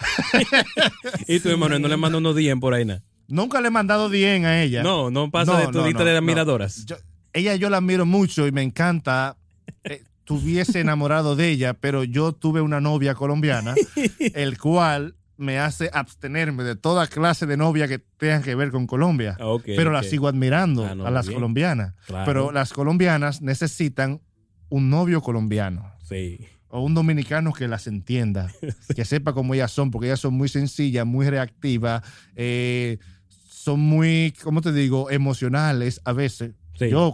¿Y 1.29 1.41
tu 1.41 1.49
hermano 1.51 1.79
no 1.79 1.89
le 1.89 1.97
manda 1.97 2.19
unos 2.19 2.35
DM 2.35 2.61
por 2.61 2.75
ahí, 2.75 2.85
nada? 2.85 3.03
Nunca 3.29 3.61
le 3.61 3.69
he 3.69 3.71
mandado 3.71 4.09
bien 4.09 4.45
a 4.45 4.63
ella. 4.63 4.83
No, 4.83 5.11
no 5.11 5.31
pasa 5.31 5.53
No, 5.53 5.59
de 5.59 5.67
tu 5.69 5.73
no, 5.79 6.05
de 6.05 6.17
admiradoras. 6.17 6.85
Yo- 6.87 6.97
ella 7.33 7.55
yo 7.57 7.71
la 7.71 7.79
admiro 7.79 8.05
mucho 8.05 8.47
y 8.47 8.53
me 8.53 8.63
encanta. 8.63 9.37
Eh, 9.85 10.03
tuviese 10.25 10.81
enamorado 10.81 11.35
de 11.35 11.49
ella, 11.49 11.75
pero 11.75 12.05
yo 12.05 12.33
tuve 12.33 12.61
una 12.61 12.81
novia 12.81 13.15
colombiana, 13.15 13.75
el 14.35 14.59
cual 14.59 15.15
me 15.39 15.59
hace 15.59 15.89
abstenerme 15.93 16.63
de 16.63 16.77
toda 16.77 17.07
clase 17.07 17.47
de 17.47 17.57
novia 17.57 17.89
que 17.89 17.99
tengan 17.99 18.43
que 18.43 18.55
ver 18.55 18.71
con 18.71 18.87
Colombia. 18.87 19.37
Ah, 19.41 19.47
ok, 19.47 19.63
pero 19.77 19.91
la 19.91 20.03
sigo 20.03 20.29
admirando 20.29 20.85
Ah, 20.85 20.95
no, 20.95 21.07
a 21.07 21.11
las 21.11 21.27
bien. 21.27 21.37
colombianas. 21.39 21.95
Claro. 22.07 22.25
Pero 22.27 22.53
las 22.53 22.73
colombianas 22.73 23.41
necesitan 23.41 24.21
un 24.69 24.91
novio 24.91 25.23
colombiano. 25.23 25.91
Sí. 26.05 26.47
O 26.73 26.81
un 26.81 26.95
dominicano 26.95 27.53
que 27.53 27.69
las 27.69 27.87
entienda, 27.87 28.51
que 28.97 29.05
sepa 29.05 29.35
cómo 29.35 29.53
ellas 29.53 29.71
son, 29.71 29.91
porque 29.91 30.07
ellas 30.09 30.21
son 30.21 30.33
muy 30.33 30.49
sencillas, 30.49 31.07
muy 31.07 31.29
reactivas, 31.29 32.03
eh, 32.35 32.99
son 33.47 33.79
muy, 33.79 34.33
¿cómo 34.43 34.63
te 34.63 34.73
digo?, 34.73 35.11
emocionales 35.11 36.01
a 36.05 36.13
veces. 36.15 36.55
Sí. 36.79 36.89
Yo 36.89 37.13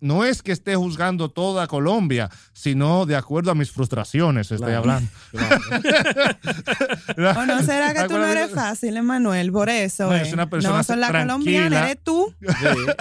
no 0.00 0.24
es 0.24 0.42
que 0.42 0.52
esté 0.52 0.74
juzgando 0.76 1.30
toda 1.30 1.66
Colombia, 1.66 2.30
sino 2.52 3.06
de 3.06 3.16
acuerdo 3.16 3.50
a 3.50 3.54
mis 3.54 3.70
frustraciones 3.70 4.50
estoy 4.50 4.68
Claro. 4.72 4.78
hablando. 4.78 5.10
¿O 7.40 7.46
no 7.46 7.62
será 7.62 7.94
que 7.94 8.08
tú 8.08 8.18
no 8.18 8.26
eres 8.26 8.50
fácil, 8.52 8.96
Emanuel? 8.96 9.52
Por 9.52 9.68
eso. 9.68 10.06
No, 10.08 10.14
eh. 10.16 10.22
es 10.22 10.32
una 10.32 10.48
persona 10.48 10.78
no 10.78 10.84
son 10.84 11.00
la 11.00 11.08
tranquila. 11.08 11.32
colombiana, 11.34 11.90
eres 11.90 12.02
tú. 12.04 12.34
Sí, 12.40 12.46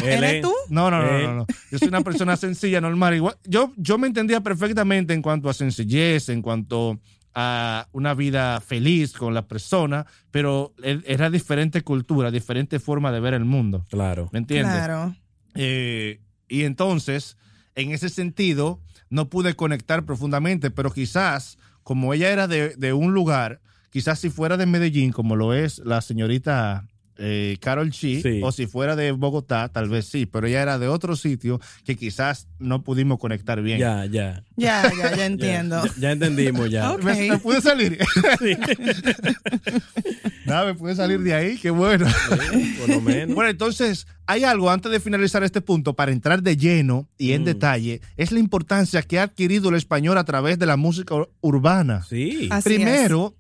¿Eres 0.06 0.34
es- 0.36 0.42
tú? 0.42 0.54
No, 0.70 0.92
no, 0.92 1.02
no, 1.02 1.18
Eh. 1.18 1.24
no, 1.24 1.34
no. 1.36 1.46
Yo 1.72 1.80
soy 1.80 1.88
una 1.88 2.02
persona 2.02 2.36
sencilla, 2.38 2.82
normal. 2.82 3.16
Igual, 3.16 3.36
yo, 3.46 3.72
yo 3.78 3.98
me 3.98 4.08
entendía 4.08 4.42
perfectamente 4.42 5.14
en 5.14 5.22
cuanto 5.22 5.50
a 5.50 5.54
sencillez, 5.54 6.30
en 6.30 6.42
cuanto 6.42 7.00
a 7.34 7.88
una 7.92 8.14
vida 8.14 8.62
feliz 8.62 9.12
con 9.12 9.34
la 9.34 9.46
persona, 9.46 10.06
pero 10.32 10.74
e- 10.82 11.02
era 11.06 11.30
diferente 11.30 11.82
cultura, 11.82 12.32
diferente 12.32 12.80
forma 12.80 13.12
de 13.12 13.20
ver 13.20 13.34
el 13.34 13.44
mundo. 13.46 13.86
Claro. 13.90 14.30
¿Me 14.32 14.40
entiendes? 14.40 14.74
Claro. 14.74 15.14
Eh, 15.56 16.22
y 16.48 16.64
entonces, 16.64 17.38
en 17.76 17.92
ese 17.92 18.10
sentido, 18.10 18.80
no 19.10 19.30
pude 19.30 19.56
conectar 19.56 20.06
profundamente, 20.06 20.72
pero 20.72 20.92
quizás, 20.92 21.58
como 21.84 22.14
ella 22.14 22.32
era 22.32 22.48
de, 22.48 22.76
de 22.76 22.94
un 22.94 23.14
lugar, 23.14 23.62
quizás 23.90 24.20
si 24.20 24.30
fuera 24.30 24.58
de 24.58 24.66
Medellín, 24.66 25.12
como 25.12 25.36
lo 25.36 25.54
es 25.54 25.80
la 25.80 26.02
señorita 26.02 26.88
eh, 27.18 27.58
Carol 27.62 27.92
Chi, 27.92 28.22
Sí. 28.22 28.42
o 28.44 28.52
si 28.52 28.68
fuera 28.68 28.96
de 28.96 29.12
Bogotá, 29.12 29.70
tal 29.70 29.90
vez 29.90 30.06
sí, 30.06 30.26
pero 30.26 30.48
ella 30.48 30.62
era 30.62 30.80
de 30.80 30.88
otro 30.88 31.16
sitio 31.16 31.60
que 31.86 31.96
quizás 31.96 32.48
no 32.60 32.84
pudimos 32.84 33.20
conectar 33.20 33.62
bien. 33.62 33.80
Ya, 33.80 34.06
ya. 34.06 34.44
Ya, 34.56 34.92
ya, 34.98 35.16
ya 35.16 35.26
entiendo. 35.26 35.84
Ya, 35.86 35.92
ya 36.00 36.12
entendimos 36.12 36.70
ya. 36.70 36.92
Ok. 36.92 37.04
¿Me, 37.04 37.30
me 37.30 37.38
pude 37.38 37.62
salir? 37.62 37.98
Nada, 40.46 40.66
me 40.66 40.74
pude 40.76 40.96
salir 40.96 41.20
de 41.22 41.34
ahí, 41.34 41.58
qué 41.58 41.70
bueno. 41.72 42.08
Sí, 42.08 42.76
por 42.80 42.90
lo 42.90 43.02
menos. 43.02 43.36
Bueno, 43.36 43.50
entonces, 43.50 44.08
hay 44.28 44.44
algo 44.44 44.70
antes 44.70 44.92
de 44.92 45.00
finalizar 45.00 45.44
este 45.44 45.62
punto 45.62 45.96
para 45.96 46.12
entrar 46.12 46.42
de 46.44 46.56
lleno 46.58 47.10
y 47.18 47.32
en 47.34 47.42
Mm. 47.42 47.46
detalle, 47.46 48.02
es 48.18 48.32
la 48.32 48.40
importancia 48.40 49.02
que 49.02 49.20
ha 49.20 49.24
adquirido 49.24 49.70
el 49.70 49.76
español 49.76 50.18
a 50.18 50.24
través 50.24 50.60
de 50.60 50.66
la 50.66 50.78
música 50.78 51.16
ur- 51.16 51.30
urbana. 51.42 52.04
Sí. 52.08 52.48
Así 52.52 52.70
Primero, 52.70 53.36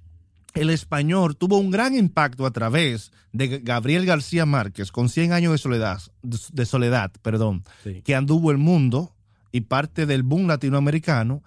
el 0.55 0.69
español 0.69 1.35
tuvo 1.37 1.57
un 1.57 1.69
gran 1.69 1.95
impacto 1.95 2.45
a 2.45 2.51
través 2.51 3.11
de 3.33 3.59
Gabriel 3.59 4.05
García 4.05 4.45
Márquez 4.45 4.91
con 4.91 5.09
100 5.09 5.33
años 5.33 5.51
de 5.51 5.57
soledad, 5.57 6.01
de 6.23 6.65
soledad, 6.65 7.11
perdón, 7.21 7.63
sí. 7.83 8.01
que 8.03 8.15
anduvo 8.15 8.51
el 8.51 8.57
mundo 8.57 9.15
y 9.51 9.61
parte 9.61 10.05
del 10.05 10.23
boom 10.23 10.47
latinoamericano, 10.47 11.43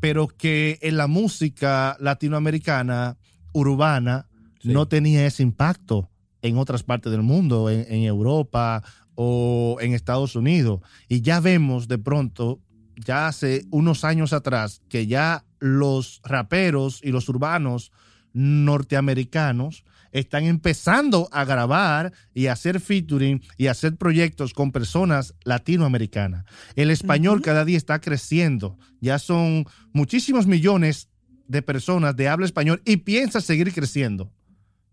pero 0.00 0.28
que 0.28 0.78
en 0.82 0.96
la 0.96 1.06
música 1.06 1.96
latinoamericana 2.00 3.16
urbana 3.52 4.26
Sí. 4.58 4.72
no 4.72 4.88
tenía 4.88 5.26
ese 5.26 5.42
impacto 5.42 6.08
en 6.42 6.56
otras 6.56 6.82
partes 6.82 7.12
del 7.12 7.22
mundo, 7.22 7.68
en, 7.70 7.86
en 7.92 8.02
Europa 8.04 8.82
o 9.14 9.76
en 9.80 9.92
Estados 9.92 10.34
Unidos. 10.34 10.80
Y 11.08 11.20
ya 11.20 11.40
vemos 11.40 11.88
de 11.88 11.98
pronto, 11.98 12.60
ya 12.96 13.28
hace 13.28 13.66
unos 13.70 14.02
años 14.04 14.32
atrás, 14.32 14.80
que 14.88 15.06
ya 15.06 15.44
los 15.60 16.20
raperos 16.24 17.00
y 17.02 17.12
los 17.12 17.28
urbanos 17.28 17.92
norteamericanos 18.36 19.84
están 20.12 20.44
empezando 20.44 21.28
a 21.32 21.44
grabar 21.44 22.12
y 22.32 22.46
a 22.46 22.52
hacer 22.52 22.80
featuring 22.80 23.42
y 23.58 23.66
a 23.66 23.72
hacer 23.72 23.96
proyectos 23.96 24.54
con 24.54 24.72
personas 24.72 25.34
latinoamericanas. 25.44 26.44
El 26.74 26.90
español 26.90 27.42
cada 27.42 27.64
día 27.64 27.76
está 27.76 28.00
creciendo. 28.00 28.78
Ya 29.00 29.18
son 29.18 29.66
muchísimos 29.92 30.46
millones 30.46 31.08
de 31.48 31.62
personas 31.62 32.16
de 32.16 32.28
habla 32.28 32.46
español 32.46 32.80
y 32.84 32.98
piensa 32.98 33.40
seguir 33.40 33.72
creciendo. 33.74 34.32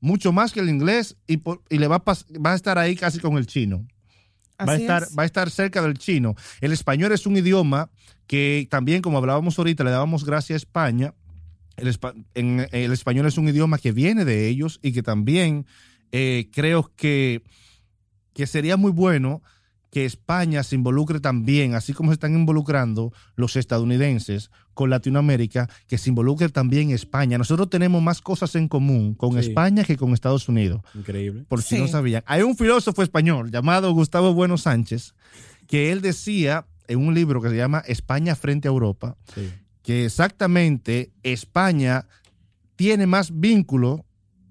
Mucho 0.01 0.33
más 0.33 0.51
que 0.51 0.59
el 0.59 0.69
inglés 0.69 1.15
y, 1.27 1.37
por- 1.37 1.63
y 1.69 1.77
le 1.77 1.87
va 1.87 1.97
a, 1.97 2.03
pas- 2.05 2.25
va 2.45 2.51
a 2.51 2.55
estar 2.55 2.77
ahí 2.77 2.95
casi 2.95 3.19
con 3.19 3.37
el 3.37 3.47
chino. 3.47 3.85
Va 4.67 4.73
a, 4.73 4.75
estar, 4.75 5.03
es. 5.03 5.17
va 5.17 5.23
a 5.23 5.25
estar 5.25 5.49
cerca 5.49 5.81
del 5.81 5.97
chino. 5.97 6.35
El 6.61 6.73
español 6.73 7.11
es 7.11 7.25
un 7.25 7.35
idioma 7.37 7.89
que 8.27 8.67
también, 8.69 9.01
como 9.01 9.17
hablábamos 9.17 9.57
ahorita, 9.57 9.83
le 9.83 9.91
dábamos 9.91 10.25
gracias 10.25 10.55
a 10.55 10.57
España. 10.57 11.13
El, 11.77 11.87
espa- 11.87 12.13
en- 12.35 12.67
el 12.71 12.91
español 12.91 13.25
es 13.25 13.37
un 13.37 13.47
idioma 13.49 13.77
que 13.77 13.91
viene 13.91 14.25
de 14.25 14.47
ellos 14.47 14.79
y 14.83 14.91
que 14.93 15.03
también 15.03 15.65
eh, 16.11 16.49
creo 16.53 16.91
que, 16.95 17.41
que 18.33 18.45
sería 18.47 18.77
muy 18.77 18.91
bueno 18.91 19.41
que 19.91 20.05
España 20.05 20.63
se 20.63 20.75
involucre 20.75 21.19
también, 21.19 21.75
así 21.75 21.93
como 21.93 22.09
se 22.09 22.13
están 22.15 22.33
involucrando 22.33 23.13
los 23.35 23.55
estadounidenses 23.55 24.49
con 24.73 24.89
Latinoamérica, 24.89 25.69
que 25.87 25.99
se 25.99 26.09
involucre 26.09 26.49
también 26.49 26.89
España. 26.89 27.37
Nosotros 27.37 27.69
tenemos 27.69 28.01
más 28.01 28.19
cosas 28.19 28.55
en 28.55 28.67
común 28.67 29.13
con 29.13 29.33
Sí. 29.33 29.39
España 29.49 29.83
que 29.83 29.95
con 29.95 30.13
Estados 30.13 30.49
Unidos 30.49 30.81
Increíble. 30.95 31.45
por 31.47 31.61
si 31.61 31.75
Sí. 31.75 31.81
no 31.81 31.87
sabían. 31.87 32.23
Hay 32.25 32.41
un 32.41 32.57
filósofo 32.57 33.03
español 33.03 33.51
llamado 33.51 33.91
Gustavo 33.93 34.33
Bueno 34.33 34.57
Sánchez 34.57 35.13
que 35.67 35.91
él 35.91 36.01
decía 36.01 36.65
en 36.87 36.97
un 36.99 37.13
libro 37.13 37.39
que 37.39 37.49
se 37.49 37.55
llama 37.55 37.83
España 37.87 38.35
frente 38.35 38.67
a 38.67 38.71
Europa 38.71 39.15
Sí. 39.35 39.47
Que 39.83 40.05
exactamente 40.05 41.11
España 41.21 42.07
tiene 42.75 43.05
más 43.05 43.37
vínculo 43.39 44.05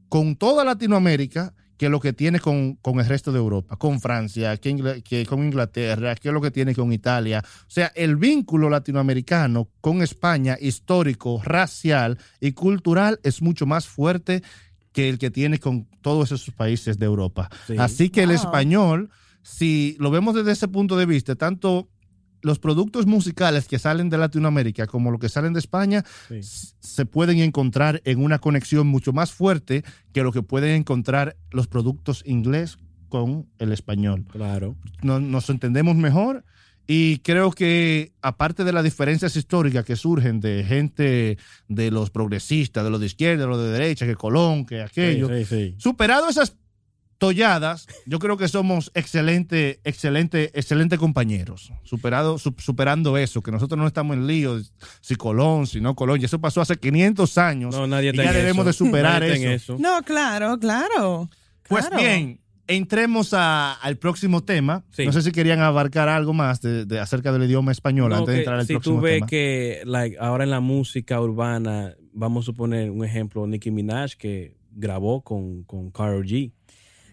con 0.09 0.37
toda 0.37 0.65
Latinoamérica 0.65 1.55
que 1.79 1.89
lo 1.89 1.99
que 1.99 2.13
tiene 2.13 2.39
con, 2.39 2.77
con 2.77 3.01
el 3.01 3.07
resto 3.07 3.33
de 3.33 3.39
Europa, 3.39 3.77
con 3.77 4.01
Francia, 4.01 4.57
que, 4.59 4.71
Ingl- 4.71 5.03
que 5.03 5.27
con 5.27 5.43
Inglaterra, 5.43 6.15
que 6.15 6.31
lo 6.31 6.41
que 6.41 6.53
tiene 6.53 6.77
con 6.77 6.93
Italia. 6.93 7.43
O 7.63 7.71
sea, 7.71 7.91
el 7.97 8.15
vínculo 8.17 8.71
latinoamericano 8.71 9.69
con 9.81 10.01
España, 10.01 10.57
histórico, 10.61 11.43
racial 11.43 12.19
y 12.41 12.53
cultural, 12.53 13.19
es 13.25 13.43
mucho 13.43 13.67
más 13.67 13.89
fuerte 13.89 14.45
que 14.93 15.09
el 15.09 15.19
que 15.19 15.33
tiene 15.33 15.59
con 15.59 15.89
todos 16.03 16.31
esos 16.31 16.55
países 16.55 16.99
de 16.99 17.07
Europa. 17.07 17.49
Sí. 17.67 17.75
Así 17.79 18.11
que 18.11 18.23
el 18.23 18.31
español, 18.31 19.11
si 19.43 19.97
lo 19.99 20.13
vemos 20.13 20.37
desde 20.37 20.53
ese 20.53 20.69
punto 20.69 20.97
de 20.97 21.07
vista, 21.07 21.35
tanto 21.35 21.89
los 22.43 22.59
productos 22.59 23.07
musicales 23.07 23.67
que 23.69 23.79
salen 23.79 24.11
de 24.11 24.19
Latinoamérica 24.19 24.87
como 24.87 25.11
los 25.11 25.21
que 25.21 25.29
salen 25.29 25.53
de 25.53 25.61
España 25.61 26.05
Sí. 26.29 26.41
se 26.81 27.07
pueden 27.07 27.39
encontrar 27.39 28.03
en 28.05 28.23
una 28.23 28.39
conexión 28.39 28.87
mucho 28.89 29.13
más 29.13 29.33
fuerte 29.33 29.85
que 30.13 30.23
lo 30.23 30.33
que 30.33 30.43
pueden 30.43 30.71
encontrar 30.77 31.37
los 31.51 31.67
productos 31.69 32.23
inglés 32.27 32.79
con 33.09 33.47
el 33.59 33.73
español. 33.73 34.25
Claro. 34.31 34.77
No- 35.03 35.21
nos 35.21 35.49
entendemos 35.51 35.95
mejor 35.97 36.45
y 36.87 37.19
creo 37.19 37.53
que 37.53 38.13
aparte 38.23 38.65
de 38.65 38.73
las 38.73 38.83
diferencias 38.83 39.37
históricas 39.37 39.85
que 39.85 39.95
surgen 39.97 40.41
de 40.41 40.65
gente 40.65 41.39
de 41.69 41.91
los 41.93 42.11
progresistas, 42.11 42.83
de 42.83 42.91
los 42.91 42.99
de 43.01 43.07
izquierda, 43.07 43.43
de 43.45 43.49
los 43.49 43.59
de 43.63 43.71
derecha, 43.71 44.05
que 44.07 44.17
Colón, 44.17 44.67
que 44.67 44.83
aquello, 44.83 45.29
sí. 45.47 45.77
superado 45.79 46.29
esas 46.29 46.57
tolladas, 47.27 47.87
yo 48.05 48.19
creo 48.19 48.37
que 48.37 48.49
somos 48.49 48.91
excelente, 48.95 49.79
excelente, 49.85 50.51
excelente 50.55 50.99
compañeros. 50.99 51.73
Superado, 51.85 52.37
su- 52.37 52.53
superando 52.59 53.17
eso, 53.17 53.43
que 53.43 53.53
nosotros 53.53 53.79
no 53.79 53.87
estamos 53.87 54.17
en 54.17 54.27
lío, 54.27 54.61
si 55.01 55.15
Colón, 55.15 55.69
si 55.69 55.81
no 55.81 55.95
Colón, 55.95 56.21
y 56.21 56.25
eso 56.25 56.41
pasó 56.41 56.61
hace 56.61 56.77
500 56.77 57.39
años. 57.39 57.77
No, 57.77 57.87
nadie 57.87 58.07
y 58.07 58.11
está 58.11 58.25
ya 58.25 58.31
en 58.31 58.37
debemos 58.39 58.63
eso. 58.67 58.67
de 58.67 58.73
superar 58.91 59.23
eso. 59.23 59.77
No, 59.79 60.03
claro, 60.03 60.59
claro. 60.59 61.29
Pues 61.69 61.87
Claro. 61.87 62.03
bien, 62.03 62.41
entremos 62.67 63.33
a- 63.35 63.75
al 63.75 63.99
próximo 63.99 64.43
tema. 64.43 64.85
Sí. 64.91 65.07
No 65.07 65.13
sé 65.13 65.23
si 65.23 65.31
querían 65.31 65.61
abarcar 65.61 66.09
algo 66.09 66.33
más 66.33 66.61
de, 66.61 66.85
de- 66.87 66.99
acerca 66.99 67.31
del 67.31 67.45
idioma 67.45 67.71
español 67.71 68.11
No, 68.11 68.17
antes 68.17 68.35
de 68.35 68.39
entrar 68.41 68.59
al 68.59 68.67
si 68.67 68.73
próximo 68.73 68.97
tú 68.97 69.01
ves 69.03 69.15
tema. 69.15 69.27
que 69.29 69.83
like, 69.85 70.17
ahora 70.19 70.43
en 70.43 70.51
la 70.51 70.59
música 70.61 71.21
urbana, 71.21 71.95
vamos 72.13 72.45
a 72.45 72.47
suponer 72.47 72.91
un 72.91 73.05
ejemplo, 73.05 73.47
Nicki 73.47 73.71
Minaj 73.71 74.15
que 74.19 74.57
grabó 74.75 75.23
con, 75.23 75.63
con 75.65 75.91
Karol 75.91 76.25
G. 76.27 76.51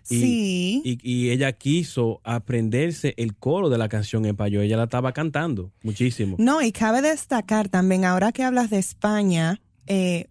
Y, 0.09 0.19
sí. 0.21 0.81
y, 0.83 0.99
y 1.11 1.29
ella 1.31 1.51
quiso 1.53 2.19
aprenderse 2.23 3.13
el 3.17 3.35
coro 3.35 3.69
de 3.69 3.77
la 3.77 3.89
canción 3.89 4.25
en 4.25 4.31
español. 4.31 4.63
Ella 4.63 4.77
la 4.77 4.85
estaba 4.85 5.11
cantando 5.13 5.71
muchísimo. 5.83 6.35
No, 6.39 6.61
y 6.61 6.71
cabe 6.71 7.01
destacar 7.01 7.69
también, 7.69 8.05
ahora 8.05 8.31
que 8.31 8.43
hablas 8.43 8.69
de 8.69 8.79
España, 8.79 9.61
eh, 9.87 10.27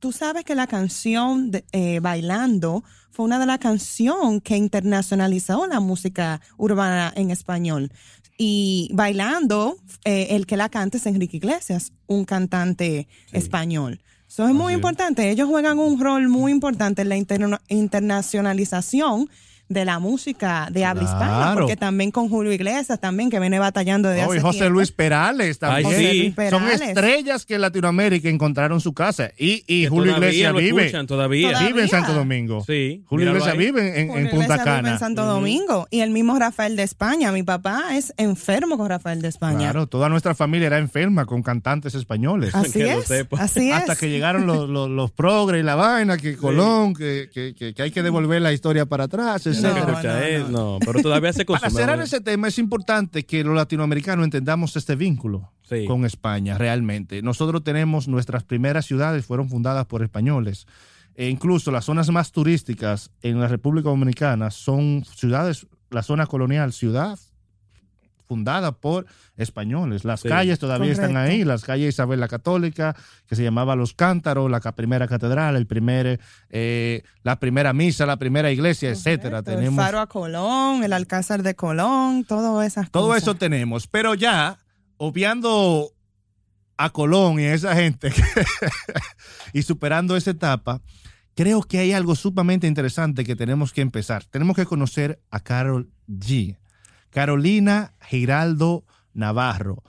tú 0.00 0.10
sabes 0.12 0.44
que 0.44 0.54
la 0.54 0.66
canción 0.66 1.50
de- 1.52 1.64
eh, 1.72 2.00
Bailando 2.00 2.82
fue 3.10 3.24
una 3.26 3.38
de 3.38 3.46
las 3.46 3.58
canciones 3.58 4.42
que 4.42 4.56
internacionalizó 4.56 5.66
la 5.66 5.80
música 5.80 6.40
urbana 6.56 7.12
en 7.14 7.30
español. 7.30 7.92
Y 8.38 8.88
Bailando, 8.92 9.76
eh, 10.04 10.28
el 10.30 10.46
que 10.46 10.56
la 10.56 10.68
canta 10.68 10.96
es 10.96 11.06
Enrique 11.06 11.36
Iglesias, 11.36 11.92
un 12.06 12.24
cantante 12.24 13.06
Sí. 13.30 13.36
español. 13.36 14.00
Eso 14.32 14.48
es 14.48 14.54
muy 14.54 14.68
Así 14.68 14.72
es. 14.72 14.78
importante. 14.78 15.28
Ellos 15.30 15.46
juegan 15.46 15.78
un 15.78 16.00
rol 16.00 16.30
muy 16.30 16.52
importante 16.52 17.02
en 17.02 17.10
la 17.10 17.16
interna- 17.18 17.60
internacionalización 17.68 19.28
de 19.68 19.84
la 19.86 19.98
música 19.98 20.68
de 20.70 20.84
habla 20.84 21.04
hispana, 21.04 21.26
Claro. 21.36 21.60
porque 21.60 21.76
también 21.76 22.10
con 22.10 22.28
Julio 22.28 22.52
Iglesias, 22.52 23.00
también 23.00 23.30
que 23.30 23.40
viene 23.40 23.58
batallando 23.58 24.10
desde 24.10 24.26
Oh, 24.26 24.34
y 24.34 24.38
José 24.40 24.58
tiempo. 24.58 24.74
Luis 24.74 24.92
Perales 24.92 25.58
también. 25.58 25.78
Ay, 25.78 25.84
José 25.94 26.10
sí. 26.10 26.34
Luis 26.36 26.50
Son 26.50 26.68
estrellas 26.68 27.46
que 27.46 27.54
en 27.54 27.60
Latinoamérica 27.62 28.28
encontraron 28.28 28.80
su 28.82 28.92
casa. 28.92 29.30
Y, 29.38 29.64
y 29.66 29.86
Julio 29.86 30.12
Iglesias 30.12 30.52
vive. 30.54 30.82
escuchan, 30.86 31.06
todavía. 31.06 31.48
Todavía. 31.52 31.68
Vive 31.68 31.82
en 31.82 31.88
Santo 31.88 32.12
Domingo. 32.12 32.62
Sí. 32.66 33.02
Julio 33.06 33.28
Iglesias 33.28 33.56
vive 33.56 33.80
en, 33.88 33.96
en 33.96 34.08
Julio 34.08 34.30
Punta 34.30 34.44
Iglesias 34.44 34.58
vive 34.64 34.76
Cana. 34.76 34.92
en 34.92 34.98
Santo. 34.98 35.24
Domingo. 35.24 35.86
Y 35.90 36.00
el 36.00 36.10
mismo 36.10 36.38
Rafael 36.38 36.76
de 36.76 36.82
España. 36.82 37.32
Mi 37.32 37.42
papá 37.42 37.96
es 37.96 38.12
enfermo 38.18 38.76
con 38.76 38.88
Rafael 38.90 39.22
de 39.22 39.28
España. 39.28 39.58
Claro, 39.58 39.86
toda 39.86 40.08
nuestra 40.10 40.34
familia 40.34 40.66
era 40.66 40.78
enferma 40.78 41.24
con 41.24 41.42
cantantes 41.42 41.94
españoles. 41.94 42.54
Así 42.54 42.72
Que 42.72 42.92
lo 42.92 43.00
es. 43.00 43.06
sepa. 43.06 43.40
Así 43.42 43.70
es. 43.70 43.76
Hasta 43.76 43.96
que 43.96 44.10
llegaron 44.10 44.46
los, 44.46 44.68
los, 44.68 44.90
los 44.90 45.10
progres 45.12 45.60
y 45.60 45.64
la 45.64 45.76
vaina, 45.76 46.18
que 46.18 46.36
Colón, 46.36 46.92
que, 46.94 47.30
que, 47.32 47.54
que- 47.54 47.72
que 47.72 47.82
hay 47.82 47.90
que 47.90 48.02
devolver 48.02 48.42
la 48.42 48.52
historia 48.52 48.84
para 48.84 49.04
atrás, 49.04 49.46
etcétera. 49.52 49.74
No, 49.86 49.92
etcétera. 49.92 50.28
escucha, 50.28 50.38
no, 50.38 50.48
no. 50.50 50.72
no, 50.72 50.78
pero 50.84 51.02
todavía 51.02 51.32
se 51.32 51.44
consume. 51.44 51.70
Para 51.72 51.84
cerrar 51.84 52.00
ese 52.02 52.20
tema, 52.20 52.48
es 52.48 52.58
importante 52.58 53.24
que 53.24 53.44
los 53.44 53.54
latinoamericanos 53.54 54.24
entendamos 54.24 54.76
este 54.76 54.96
vínculo 54.96 55.50
Sí. 55.68 55.86
con 55.86 56.04
España, 56.04 56.58
realmente. 56.58 57.22
Nosotros 57.22 57.64
tenemos 57.64 58.06
nuestras 58.08 58.44
primeras 58.44 58.84
ciudades, 58.84 59.24
fueron 59.24 59.48
fundadas 59.48 59.86
por 59.86 60.02
españoles. 60.02 60.66
E 61.14 61.28
incluso 61.28 61.70
las 61.70 61.84
zonas 61.84 62.10
más 62.10 62.32
turísticas 62.32 63.10
en 63.22 63.40
la 63.40 63.48
República 63.48 63.88
Dominicana 63.88 64.50
son 64.50 65.04
ciudades, 65.04 65.66
la 65.90 66.02
zona 66.02 66.26
colonial, 66.26 66.72
ciudad 66.72 67.18
fundada 68.32 68.72
por 68.72 69.04
españoles. 69.36 70.04
Las 70.06 70.20
Sí. 70.20 70.28
calles 70.28 70.58
todavía 70.58 70.90
están 70.92 71.18
ahí, 71.18 71.44
las 71.44 71.64
calles 71.64 71.90
Isabel 71.90 72.18
la 72.18 72.28
Católica, 72.28 72.96
que 73.26 73.36
se 73.36 73.42
llamaba 73.44 73.76
Los 73.76 73.92
Cántaros, 73.92 74.50
la 74.50 74.60
primera 74.60 75.06
catedral, 75.06 75.54
el 75.56 75.66
primer, 75.66 76.18
eh, 76.48 77.02
la 77.22 77.38
primera 77.38 77.74
misa, 77.74 78.06
la 78.06 78.16
primera 78.16 78.50
iglesia, 78.50 78.88
etcétera. 78.88 79.42
Tenemos 79.42 79.78
El 79.78 79.84
Faro 79.84 80.00
a 80.00 80.06
Colón, 80.06 80.82
el 80.82 80.94
Alcázar 80.94 81.42
de 81.42 81.54
Colón, 81.54 82.24
todo 82.24 82.62
esas 82.62 82.90
Todo 82.90 83.08
cosas. 83.08 83.22
eso 83.24 83.34
tenemos, 83.34 83.86
pero 83.86 84.14
ya, 84.14 84.58
obviando 84.96 85.90
a 86.78 86.88
Colón 86.90 87.38
y 87.38 87.44
a 87.44 87.52
esa 87.54 87.74
gente 87.76 88.10
y 89.52 89.62
superando 89.62 90.16
esa 90.16 90.30
etapa, 90.30 90.80
creo 91.34 91.62
que 91.62 91.78
hay 91.78 91.92
algo 91.92 92.14
sumamente 92.14 92.66
interesante 92.66 93.24
que 93.24 93.36
tenemos 93.36 93.72
que 93.72 93.80
empezar. 93.82 94.24
Tenemos 94.24 94.56
que 94.56 94.64
conocer 94.66 95.20
a 95.30 95.40
Carol 95.40 95.90
G. 96.08 96.56
Carolina 97.12 97.92
Giraldo 98.00 98.84
Navarro, 99.14 99.82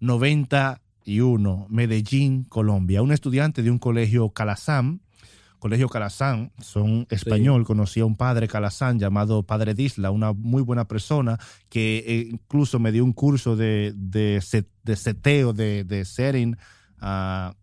1991, 0.00 1.66
Medellín, 1.68 2.44
Colombia. 2.44 3.02
Una 3.02 3.14
estudiante 3.14 3.62
de 3.62 3.70
un 3.70 3.78
colegio 3.78 4.30
Calazán. 4.30 5.00
Colegio 5.58 5.88
Calazán, 5.88 6.52
son 6.60 7.06
español, 7.10 7.64
conocí 7.64 8.00
a 8.00 8.04
un 8.04 8.14
padre 8.16 8.46
Calazán 8.46 8.98
llamado 8.98 9.42
Padre 9.42 9.72
Disla, 9.74 10.10
una 10.10 10.32
muy 10.34 10.62
buena 10.62 10.86
persona 10.86 11.38
que 11.70 12.04
eh, 12.06 12.28
incluso 12.30 12.78
me 12.78 12.92
dio 12.92 13.02
un 13.02 13.12
curso 13.14 13.56
de, 13.56 13.92
de, 13.96 14.40
set- 14.42 14.68
de 14.84 14.94
seteo, 14.96 15.54
de, 15.54 15.82
de 15.84 16.04
setting 16.04 16.56
a 17.00 17.54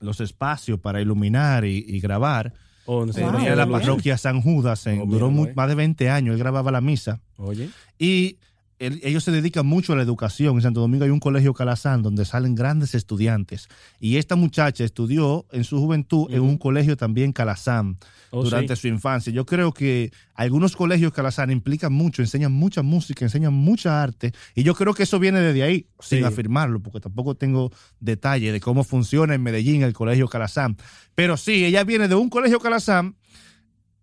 los 0.00 0.20
espacios 0.20 0.80
para 0.80 1.00
iluminar 1.00 1.64
y, 1.64 1.84
y 1.86 2.00
grabar. 2.00 2.52
Oh, 2.92 2.98
¿dónde 3.00 3.12
se 3.14 3.20
Wow, 3.22 3.30
Tenía 3.32 3.50
veía 3.50 3.56
la 3.56 3.70
parroquia 3.70 4.18
San 4.18 4.42
Judas, 4.42 4.86
en- 4.86 4.98
duró 5.08 5.26
mira, 5.26 5.28
mu- 5.28 5.42
güey. 5.44 5.54
más 5.54 5.68
de 5.68 5.74
20 5.74 6.10
años, 6.10 6.34
él 6.34 6.38
grababa 6.38 6.70
la 6.70 6.80
misa. 6.80 7.20
Oye, 7.36 7.70
Y 7.98 8.36
el- 8.86 9.00
ellos 9.02 9.24
se 9.24 9.30
dedican 9.30 9.64
mucho 9.66 9.92
a 9.92 9.96
la 9.96 10.02
educación. 10.02 10.56
En 10.56 10.62
Santo 10.62 10.80
Domingo 10.80 11.04
hay 11.04 11.10
un 11.10 11.20
colegio 11.20 11.54
Calazán 11.54 12.02
donde 12.02 12.24
salen 12.24 12.54
grandes 12.54 12.94
estudiantes. 12.94 13.68
Y 14.00 14.16
esta 14.16 14.36
muchacha 14.36 14.84
estudió 14.84 15.46
en 15.52 15.64
su 15.64 15.78
juventud 15.78 16.26
en 16.30 16.40
un 16.42 16.58
colegio 16.58 16.96
también 16.96 17.32
Calazán 17.32 17.98
Oh, 18.30 18.42
durante 18.44 18.74
sí. 18.76 18.82
su 18.82 18.88
infancia. 18.88 19.32
Yo 19.32 19.44
creo 19.46 19.72
que 19.72 20.10
algunos 20.34 20.74
colegios 20.76 21.12
Calazán 21.12 21.50
implican 21.50 21.92
mucho, 21.92 22.22
enseñan 22.22 22.52
mucha 22.52 22.82
música, 22.82 23.24
enseñan 23.24 23.52
mucha 23.52 24.02
arte. 24.02 24.32
Y 24.54 24.62
yo 24.62 24.74
creo 24.74 24.94
que 24.94 25.02
eso 25.02 25.18
viene 25.18 25.40
desde 25.40 25.62
ahí, 25.62 25.86
sin 26.00 26.20
Sí. 26.20 26.24
afirmarlo, 26.24 26.80
porque 26.80 27.00
tampoco 27.00 27.34
tengo 27.34 27.70
detalle 28.00 28.50
de 28.52 28.60
cómo 28.60 28.84
funciona 28.84 29.34
en 29.34 29.42
Medellín 29.42 29.82
el 29.82 29.92
colegio 29.92 30.28
Calazán. 30.28 30.76
Pero 31.14 31.36
sí, 31.36 31.64
ella 31.64 31.84
viene 31.84 32.08
de 32.08 32.14
un 32.14 32.28
colegio 32.30 32.58
Calazán 32.58 33.16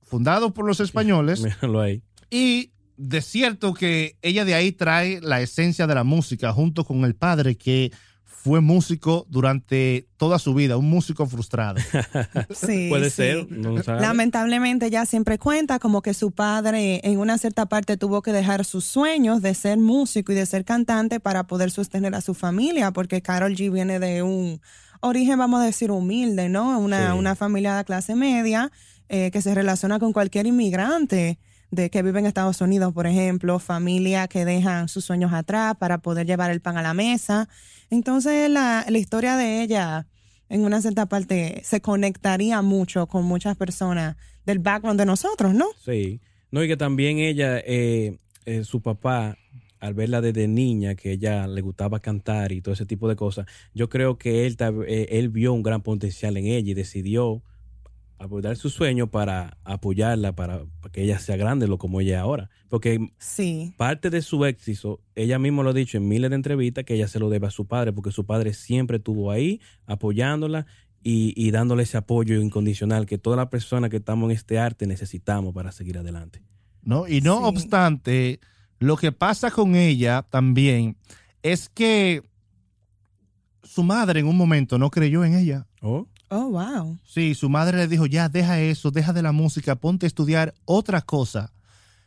fundado 0.04 0.54
por 0.54 0.66
los 0.66 0.80
españoles. 0.80 1.42
míralo 1.62 1.82
ahí. 1.82 2.02
Y 2.30 2.72
de 3.02 3.22
cierto 3.22 3.74
que 3.74 4.18
ella 4.22 4.44
de 4.44 4.56
ahí 4.56 4.74
trae 4.74 5.22
la 5.22 5.40
esencia 5.42 5.88
de 5.88 5.96
la 5.96 6.04
música 6.04 6.52
junto 6.52 6.84
con 6.84 7.06
el 7.06 7.16
padre 7.16 7.56
que 7.58 7.92
fue 8.26 8.60
músico 8.62 9.26
durante 9.30 10.08
toda 10.18 10.38
su 10.40 10.54
vida, 10.54 10.76
un 10.78 10.90
músico 10.90 11.26
frustrado. 11.26 11.80
Sí, 12.54 12.88
Puede 12.90 13.10
sí. 13.10 13.16
ser, 13.18 13.52
no. 13.52 13.76
Lamentablemente 14.00 14.88
ella 14.88 15.06
siempre 15.06 15.38
cuenta 15.38 15.80
como 15.80 16.02
que 16.02 16.14
su 16.14 16.32
padre 16.32 17.00
en 17.04 17.20
una 17.20 17.38
cierta 17.38 17.68
parte 17.68 17.96
tuvo 17.98 18.22
que 18.22 18.32
dejar 18.34 18.66
sus 18.66 18.84
sueños 18.86 19.42
de 19.42 19.54
ser 19.54 19.78
músico 19.78 20.32
y 20.32 20.36
de 20.36 20.46
ser 20.46 20.66
cantante 20.66 21.20
para 21.22 21.48
poder 21.48 21.72
sostener 21.72 22.16
a 22.16 22.22
su 22.22 22.34
familia, 22.34 22.92
porque 22.92 23.22
Carol 23.22 23.56
G 23.56 23.72
viene 23.72 24.00
de 24.00 24.24
un 24.24 24.60
origen, 25.02 25.38
vamos 25.40 25.62
a 25.62 25.66
decir, 25.66 25.90
humilde, 25.92 26.50
¿no? 26.50 26.80
Una, 26.80 27.12
Sí. 27.14 27.18
una 27.18 27.36
familia 27.36 27.78
de 27.78 27.86
clase 27.86 28.16
media 28.16 28.72
eh, 29.10 29.32
que 29.32 29.42
se 29.42 29.56
relaciona 29.56 30.00
con 30.00 30.12
cualquier 30.14 30.48
inmigrante 30.48 31.40
de 31.72 31.90
que 31.90 32.02
vive 32.02 32.20
en 32.20 32.26
Estados 32.26 32.62
Unidos, 32.62 32.94
por 32.94 33.08
ejemplo, 33.08 33.60
familia 33.60 34.28
que 34.28 34.46
dejan 34.46 34.88
sus 34.88 35.06
sueños 35.06 35.34
atrás 35.34 35.76
para 35.80 36.00
poder 36.00 36.26
llevar 36.26 36.52
el 36.52 36.62
pan 36.62 36.78
a 36.78 36.82
la 36.82 36.94
mesa. 36.94 37.48
Entonces 37.90 38.50
la, 38.50 38.86
la 38.88 38.98
historia 38.98 39.38
de 39.38 39.62
ella 39.62 40.08
en 40.50 40.66
una 40.66 40.82
cierta 40.82 41.06
parte 41.06 41.62
se 41.64 41.80
conectaría 41.80 42.62
mucho 42.62 43.08
con 43.08 43.24
muchas 43.26 43.56
personas 43.56 44.18
del 44.46 44.60
background 44.60 45.00
de 45.00 45.06
nosotros, 45.06 45.54
¿no? 45.54 45.68
Sí. 45.84 46.20
No, 46.52 46.64
y 46.64 46.68
que 46.68 46.78
también 46.78 47.20
ella, 47.20 47.60
eh, 47.60 48.18
eh, 48.46 48.64
su 48.64 48.82
papá, 48.82 49.38
al 49.80 49.94
verla 49.94 50.20
desde 50.20 50.48
niña, 50.48 50.96
que 50.96 51.12
ella 51.12 51.48
le 51.48 51.62
gustaba 51.62 52.00
cantar 52.00 52.52
y 52.52 52.62
todo 52.62 52.74
ese 52.74 52.86
tipo 52.86 53.08
de 53.08 53.16
cosas, 53.16 53.46
yo 53.74 53.88
creo 53.88 54.18
que 54.18 54.46
él, 54.46 54.58
eh, 54.88 55.08
él 55.12 55.30
vio 55.30 55.54
un 55.54 55.64
gran 55.64 55.84
potencial 55.84 56.36
en 56.38 56.48
ella 56.48 56.72
y 56.72 56.74
decidió 56.74 57.44
abordar 58.20 58.56
su 58.58 58.70
sueño 58.70 59.08
para 59.10 59.58
apoyarla, 59.64 60.36
para, 60.36 60.66
para 60.82 60.92
que 60.92 61.04
ella 61.04 61.20
sea 61.20 61.38
grande, 61.38 61.68
lo 61.68 61.78
como 61.78 62.02
ella 62.02 62.16
es 62.18 62.20
ahora. 62.22 62.50
Porque 62.68 63.00
Sí. 63.18 63.74
parte 63.78 64.10
de 64.10 64.22
su 64.22 64.44
éxito, 64.46 65.00
ella 65.16 65.40
misma 65.40 65.64
lo 65.64 65.70
ha 65.70 65.74
dicho 65.74 65.98
en 65.98 66.08
miles 66.08 66.30
de 66.30 66.36
entrevistas, 66.36 66.84
que 66.84 66.96
ella 66.96 67.08
se 67.08 67.20
lo 67.20 67.30
debe 67.30 67.48
a 67.48 67.52
su 67.52 67.66
padre, 67.66 67.94
porque 67.94 68.12
su 68.12 68.26
padre 68.26 68.54
siempre 68.54 68.98
estuvo 68.98 69.32
ahí 69.32 69.62
apoyándola 69.86 70.66
y, 71.02 71.34
y 71.36 71.52
dándole 71.52 71.84
ese 71.84 71.98
apoyo 71.98 72.42
incondicional 72.42 73.06
que 73.06 73.18
todas 73.18 73.38
las 73.38 73.48
personas 73.48 73.90
que 73.90 73.98
estamos 73.98 74.30
en 74.30 74.36
este 74.36 74.60
arte 74.60 74.86
necesitamos 74.86 75.54
para 75.54 75.72
seguir 75.72 75.98
adelante. 75.98 76.42
¿no? 76.82 77.08
Y 77.08 77.22
no 77.22 77.38
Sí. 77.40 77.44
obstante, 77.46 78.40
lo 78.80 78.98
que 78.98 79.12
pasa 79.14 79.50
con 79.52 79.76
ella 79.76 80.26
también 80.30 80.98
es 81.42 81.70
que 81.70 82.22
su 83.64 83.84
madre 83.84 84.20
en 84.22 84.28
un 84.28 84.36
momento 84.38 84.78
no 84.78 84.90
creyó 84.90 85.24
en 85.24 85.36
ella. 85.36 85.68
Oh, 85.82 86.08
Oh, 86.30 86.50
wow. 86.50 87.00
Sí, 87.06 87.34
su 87.36 87.50
madre 87.50 87.78
le 87.78 87.88
dijo, 87.88 88.06
ya, 88.06 88.30
deja 88.30 88.60
eso, 88.60 88.92
deja 88.92 89.14
de 89.14 89.22
la 89.22 89.32
música, 89.32 89.76
ponte 89.76 90.06
a 90.06 90.08
estudiar 90.08 90.54
otra 90.66 91.02
cosa. 91.02 91.52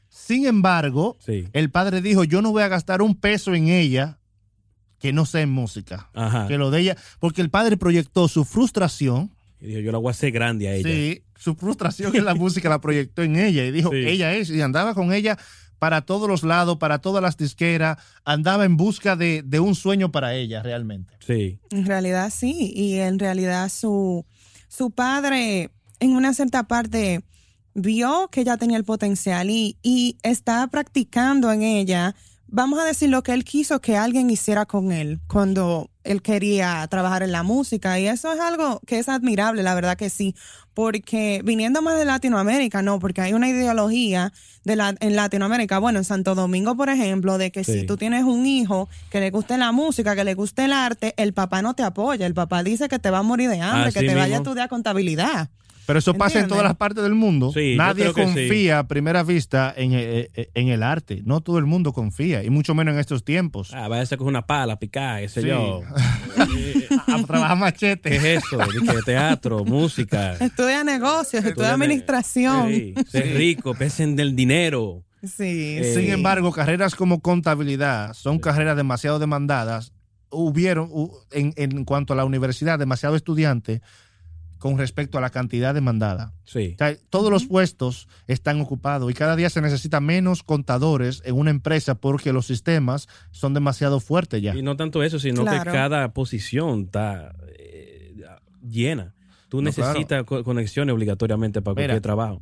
Sin 0.08 0.46
embargo, 0.46 1.16
sí. 1.24 1.48
el 1.52 1.70
padre 1.70 2.00
dijo, 2.02 2.22
yo 2.24 2.42
no 2.42 2.52
voy 2.52 2.62
a 2.62 2.68
gastar 2.68 3.02
un 3.02 3.14
peso 3.16 3.54
en 3.54 3.68
ella 3.68 4.18
que 4.98 5.12
no 5.12 5.26
sea 5.26 5.40
en 5.40 5.50
música. 5.50 6.10
Ajá. 6.14 6.46
Que 6.46 6.58
lo 6.58 6.70
de 6.70 6.80
ella, 6.80 6.96
porque 7.18 7.42
el 7.42 7.50
padre 7.50 7.76
proyectó 7.76 8.28
su 8.28 8.44
frustración, 8.44 9.32
Y 9.60 9.66
dijo, 9.68 9.80
yo 9.80 9.92
la 9.92 9.98
voy 9.98 10.08
a 10.08 10.12
hacer 10.12 10.30
grande 10.30 10.68
a 10.68 10.74
ella. 10.74 10.88
sí, 10.88 11.22
su 11.36 11.54
frustración 11.56 12.14
en 12.14 12.24
la 12.24 12.34
música 12.34 12.68
la 12.68 12.80
proyectó 12.80 13.22
en 13.22 13.36
ella 13.36 13.64
y 13.64 13.72
dijo, 13.72 13.90
Sí. 13.90 13.96
ella 14.06 14.32
es, 14.34 14.50
y 14.50 14.60
andaba 14.60 14.94
con 14.94 15.12
ella 15.12 15.36
para 15.82 16.02
todos 16.02 16.28
los 16.28 16.44
lados, 16.44 16.78
para 16.78 17.00
todas 17.00 17.20
las 17.20 17.36
disqueras, 17.36 17.98
andaba 18.24 18.64
en 18.64 18.76
busca 18.76 19.16
de, 19.16 19.42
de 19.44 19.58
un 19.58 19.74
sueño 19.74 20.12
para 20.12 20.32
ella 20.32 20.62
realmente. 20.62 21.12
Sí. 21.26 21.58
En 21.72 21.86
realidad 21.86 22.32
sí, 22.32 22.72
y 22.72 22.98
en 22.98 23.18
realidad 23.18 23.68
su, 23.68 24.24
su 24.68 24.92
padre 24.92 25.72
en 25.98 26.14
una 26.14 26.34
cierta 26.34 26.68
parte 26.68 27.24
vio 27.74 28.28
que 28.30 28.42
ella 28.42 28.56
tenía 28.58 28.76
el 28.76 28.84
potencial 28.84 29.50
y, 29.50 29.76
y 29.82 30.18
está 30.22 30.64
practicando 30.68 31.50
en 31.50 31.64
ella, 31.64 32.14
vamos 32.52 32.78
a 32.78 32.84
decir 32.84 33.08
lo 33.08 33.22
que 33.22 33.32
él 33.32 33.44
quiso 33.44 33.80
que 33.80 33.96
alguien 33.96 34.30
hiciera 34.30 34.66
con 34.66 34.92
él 34.92 35.18
cuando 35.26 35.88
él 36.04 36.20
quería 36.22 36.86
trabajar 36.88 37.22
en 37.22 37.32
la 37.32 37.42
música 37.42 37.98
y 37.98 38.06
eso 38.06 38.32
es 38.32 38.38
algo 38.40 38.80
que 38.86 38.98
es 38.98 39.08
admirable, 39.08 39.62
la 39.62 39.74
verdad 39.74 39.96
que 39.96 40.10
sí, 40.10 40.34
porque 40.74 41.42
viniendo 41.44 41.80
más 41.82 41.98
de 41.98 42.04
Latinoamérica, 42.04 42.82
no, 42.82 42.98
porque 42.98 43.20
hay 43.20 43.32
una 43.34 43.48
ideología 43.48 44.32
de 44.64 44.76
la, 44.76 44.94
en 45.00 45.16
Latinoamérica, 45.16 45.78
bueno, 45.78 45.98
en 45.98 46.04
Santo 46.04 46.34
Domingo, 46.34 46.76
por 46.76 46.88
ejemplo, 46.88 47.38
de 47.38 47.50
que 47.52 47.64
Sí. 47.64 47.80
si 47.80 47.86
tú 47.86 47.96
tienes 47.96 48.24
un 48.24 48.46
hijo 48.46 48.88
que 49.10 49.20
le 49.20 49.30
guste 49.30 49.56
la 49.58 49.72
música, 49.72 50.14
que 50.14 50.24
le 50.24 50.34
guste 50.34 50.64
el 50.64 50.72
arte, 50.72 51.14
el 51.16 51.32
papá 51.32 51.62
no 51.62 51.74
te 51.74 51.82
apoya, 51.82 52.26
el 52.26 52.34
papá 52.34 52.62
dice 52.62 52.88
que 52.88 52.98
te 52.98 53.10
va 53.10 53.18
a 53.18 53.22
morir 53.22 53.48
de 53.50 53.60
hambre, 53.60 53.88
Así 53.88 53.98
que 54.00 54.06
te 54.06 54.14
vaya 54.14 54.22
a 54.36 54.38
mismo. 54.38 54.42
estudiar 54.42 54.68
contabilidad. 54.68 55.50
Pero 55.86 55.98
eso 55.98 56.14
pasa 56.14 56.38
en 56.40 56.48
todas 56.48 56.62
las 56.64 56.76
partes 56.76 57.02
del 57.02 57.14
mundo. 57.14 57.50
Sí, 57.52 57.74
Nadie 57.76 58.06
sí. 58.08 58.12
confía 58.12 58.78
a 58.80 58.86
primera 58.88 59.22
vista 59.24 59.72
en, 59.76 59.92
eh, 59.94 60.30
eh, 60.34 60.50
en 60.54 60.68
el 60.68 60.82
arte. 60.82 61.22
No 61.24 61.40
todo 61.40 61.58
el 61.58 61.66
mundo 61.66 61.92
confía, 61.92 62.44
y 62.44 62.50
mucho 62.50 62.74
menos 62.74 62.94
en 62.94 63.00
estos 63.00 63.24
tiempos. 63.24 63.72
Ah, 63.74 63.88
vaya 63.88 64.02
a 64.02 64.06
ser 64.06 64.18
con 64.18 64.28
una 64.28 64.46
pala, 64.46 64.78
picar, 64.78 65.20
qué 65.20 65.28
sé 65.28 65.42
Sí. 65.42 65.48
yo. 65.48 65.80
a 67.06 67.22
trabajar 67.26 67.56
¿Qué 67.56 67.60
machete. 67.60 68.16
es 68.16 68.24
eso? 68.44 68.58
Dije, 68.80 68.94
teatro, 69.04 69.64
música. 69.64 70.34
Estudia 70.34 70.84
negocios, 70.84 71.44
estudia 71.44 71.50
Estudia- 71.50 71.72
administración. 71.72 72.68
Sí, 72.68 72.94
ser 73.08 73.34
rico, 73.36 73.74
pesen 73.74 74.16
del 74.16 74.34
dinero. 74.36 75.04
Sí, 75.22 75.78
Eh, 75.80 75.94
Sin 75.94 76.10
embargo, 76.10 76.50
carreras 76.52 76.94
como 76.94 77.20
contabilidad 77.20 78.12
son 78.14 78.38
carreras 78.38 78.76
demasiado 78.76 79.18
demandadas. 79.18 79.92
Hubieron, 80.30 80.88
hu- 80.90 81.12
en, 81.30 81.52
en 81.56 81.84
cuanto 81.84 82.12
a 82.12 82.16
la 82.16 82.24
universidad, 82.24 82.78
demasiado 82.78 83.14
estudiante 83.16 83.82
con 84.62 84.78
respecto 84.78 85.18
a 85.18 85.20
la 85.20 85.30
cantidad 85.30 85.74
demandada. 85.74 86.32
Sí. 86.44 86.74
O 86.76 86.78
sea, 86.78 86.96
todos 87.10 87.32
los 87.32 87.46
puestos 87.46 88.06
están 88.28 88.60
ocupados 88.60 89.10
y 89.10 89.14
cada 89.14 89.34
día 89.34 89.50
se 89.50 89.60
necesita 89.60 89.98
menos 90.00 90.44
contadores 90.44 91.20
en 91.24 91.34
una 91.34 91.50
empresa 91.50 91.96
porque 91.96 92.32
los 92.32 92.46
sistemas 92.46 93.08
son 93.32 93.54
demasiado 93.54 93.98
fuertes 93.98 94.40
ya. 94.40 94.54
Y 94.54 94.62
no 94.62 94.76
tanto 94.76 95.02
eso, 95.02 95.18
sino 95.18 95.42
Claro. 95.42 95.64
que 95.72 95.76
cada 95.76 96.12
posición 96.12 96.82
está 96.82 97.34
eh, 97.58 98.14
llena. 98.62 99.14
Tú 99.48 99.56
No, 99.56 99.64
necesitas 99.64 100.22
co- 100.22 100.44
conexiones 100.44 100.94
obligatoriamente 100.94 101.60
para 101.60 101.74
Mira. 101.74 101.86
cualquier 101.88 102.02
trabajo. 102.02 102.40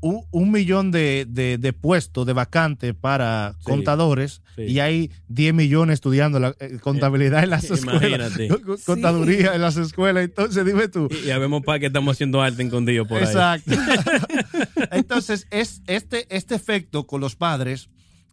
Un, 0.00 0.22
un 0.30 0.50
millón 0.50 0.90
de, 0.90 1.26
de, 1.28 1.58
de 1.58 1.72
puestos 1.72 2.26
de 2.26 2.32
vacantes 2.32 2.94
para 2.94 3.54
Sí. 3.58 3.64
contadores 3.64 4.42
Sí. 4.56 4.62
y 4.62 4.80
hay 4.80 5.10
10 5.28 5.54
millones 5.54 5.94
estudiando 5.94 6.38
la, 6.40 6.54
eh, 6.60 6.78
contabilidad 6.80 7.42
en 7.44 7.50
las 7.50 7.64
escuelas, 7.70 8.02
Imagínate. 8.36 8.48
co- 8.64 8.76
contaduría 8.84 9.54
en 9.54 9.60
las 9.62 9.76
escuelas. 9.76 10.24
Entonces, 10.24 10.64
dime 10.64 10.88
tú. 10.88 11.08
Y, 11.24 11.28
y 11.28 11.30
habemos 11.30 11.62
para 11.62 11.78
que 11.78 11.86
estamos 11.86 12.16
haciendo 12.16 12.40
arte 12.42 12.62
escondido 12.62 13.06
por 13.06 13.18
ahí. 13.18 13.24
Exacto. 13.24 13.72
Entonces, 14.90 15.46
es, 15.50 15.82
este, 15.86 16.26
este 16.34 16.54
efecto 16.54 17.06
con 17.06 17.20
los 17.20 17.36
padres 17.36 17.88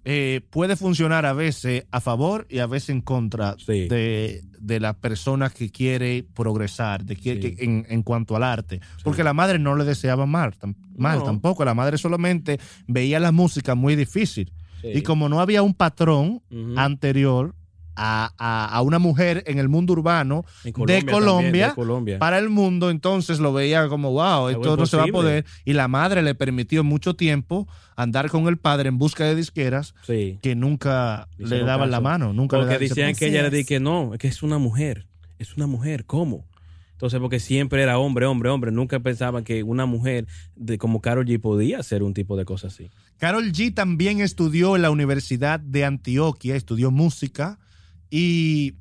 eh, 0.09 0.39
puede 0.49 0.77
funcionar 0.77 1.25
a 1.25 1.33
veces 1.33 1.85
a 1.91 1.99
favor 1.99 2.47
y 2.49 2.59
a 2.59 2.65
veces 2.65 2.91
en 2.91 3.01
contra 3.01 3.55
Sí. 3.57 3.89
de, 3.89 4.41
de 4.57 4.79
la 4.79 4.93
persona 4.93 5.49
que 5.49 5.69
quiere 5.69 6.23
progresar 6.33 7.03
de 7.03 7.17
que, 7.17 7.33
Sí. 7.33 7.39
que- 7.41 7.63
en, 7.65 7.85
en 7.89 8.03
cuanto 8.03 8.37
al 8.37 8.43
arte. 8.43 8.79
Porque 9.03 9.21
la 9.25 9.33
madre 9.33 9.59
no 9.59 9.75
le 9.75 9.83
deseaba 9.83 10.25
mal, 10.25 10.53
tam- 10.57 10.75
mal 10.95 11.19
No. 11.19 11.25
tampoco. 11.25 11.65
La 11.65 11.73
madre 11.73 11.97
solamente 11.97 12.57
veía 12.87 13.19
la 13.19 13.33
música 13.33 13.75
muy 13.75 13.97
difícil. 13.97 14.53
Y 14.81 15.01
como 15.01 15.27
no 15.27 15.41
había 15.41 15.61
un 15.63 15.73
patrón 15.73 16.41
anterior 16.77 17.53
a, 17.97 18.31
a- 18.37 18.65
a 18.67 18.81
una 18.81 18.99
mujer 18.99 19.43
en 19.47 19.57
el 19.57 19.67
mundo 19.69 19.93
urbano 19.93 20.45
de 20.63 20.71
también, 20.71 21.05
Colombia 21.07 21.67
de 21.69 21.73
Colombia. 21.73 22.19
para 22.19 22.37
el 22.37 22.49
mundo, 22.49 22.89
entonces 22.91 23.39
lo 23.39 23.51
veía 23.51 23.87
como, 23.89 24.11
wow, 24.11 24.49
esto 24.49 24.77
no 24.77 24.85
se 24.85 24.95
va 24.97 25.03
a 25.03 25.07
poder. 25.07 25.45
Y 25.65 25.73
la 25.73 25.87
madre 25.87 26.21
le 26.21 26.35
permitió 26.35 26.83
mucho 26.83 27.15
tiempo 27.15 27.67
andar 27.95 28.29
con 28.29 28.47
el 28.47 28.57
padre 28.57 28.89
en 28.89 28.99
busca 28.99 29.25
de 29.25 29.35
disqueras 29.35 29.95
Sí. 30.03 30.37
que 30.41 30.55
nunca 30.55 31.27
Le 31.37 31.57
le 31.57 31.63
daban 31.65 31.89
la 31.91 31.99
mano, 31.99 32.31
nunca 32.33 32.57
le 32.57 32.61
Porque 32.63 32.73
daban 32.75 32.85
ese 32.85 32.93
decían 32.95 33.15
que 33.15 33.27
ella 33.27 33.41
le 33.41 33.47
Así 33.47 33.55
di 33.57 33.61
es. 33.61 33.67
que 33.67 33.79
no, 33.79 34.13
es 34.13 34.19
que 34.19 34.27
es 34.27 34.43
una 34.43 34.59
mujer. 34.59 35.07
Es 35.39 35.57
una 35.57 35.65
mujer, 35.67 36.05
¿cómo? 36.05 36.45
Entonces, 36.93 37.19
porque 37.19 37.39
siempre 37.39 37.83
era 37.83 37.99
hombre, 37.99 38.25
hombre, 38.25 38.49
hombre. 38.49 38.71
Nunca 38.71 38.99
pensaban 38.99 39.43
que 39.43 39.61
una 39.61 39.85
mujer 39.85 40.25
de 40.55 40.79
como 40.79 40.99
Carol 40.99 41.27
G 41.27 41.39
podía 41.39 41.77
hacer 41.79 42.01
un 42.01 42.15
tipo 42.15 42.35
de 42.37 42.43
cosas 42.45 42.73
así. 42.73 42.89
Carol 43.17 43.51
G 43.51 43.71
también 43.73 44.19
estudió 44.19 44.75
en 44.75 44.81
la 44.81 44.89
Universidad 44.89 45.59
de 45.59 45.85
Antioquia, 45.85 46.55
estudió 46.55 46.89
música 46.89 47.59
y 48.09 48.75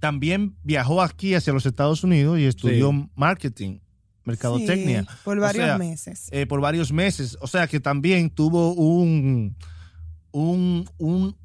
también 0.00 0.54
viajó 0.62 1.00
aquí 1.02 1.34
hacia 1.34 1.52
los 1.52 1.64
Estados 1.66 2.04
Unidos 2.04 2.38
y 2.38 2.44
estudió 2.44 2.90
Sí. 2.90 3.08
marketing, 3.14 3.78
mercadotecnia. 4.24 5.02
Sí, 5.02 5.08
por 5.24 5.38
O 5.38 5.40
varios 5.40 5.64
sea, 5.64 5.78
meses. 5.78 6.28
eh, 6.30 6.46
por 6.46 6.60
varios 6.60 6.92
meses. 6.92 7.36
O 7.40 7.46
sea 7.46 7.66
que 7.66 7.80
también 7.80 8.28
tuvo 8.30 8.74
un, 8.74 9.56
un, 10.32 10.88
un, 10.98 11.36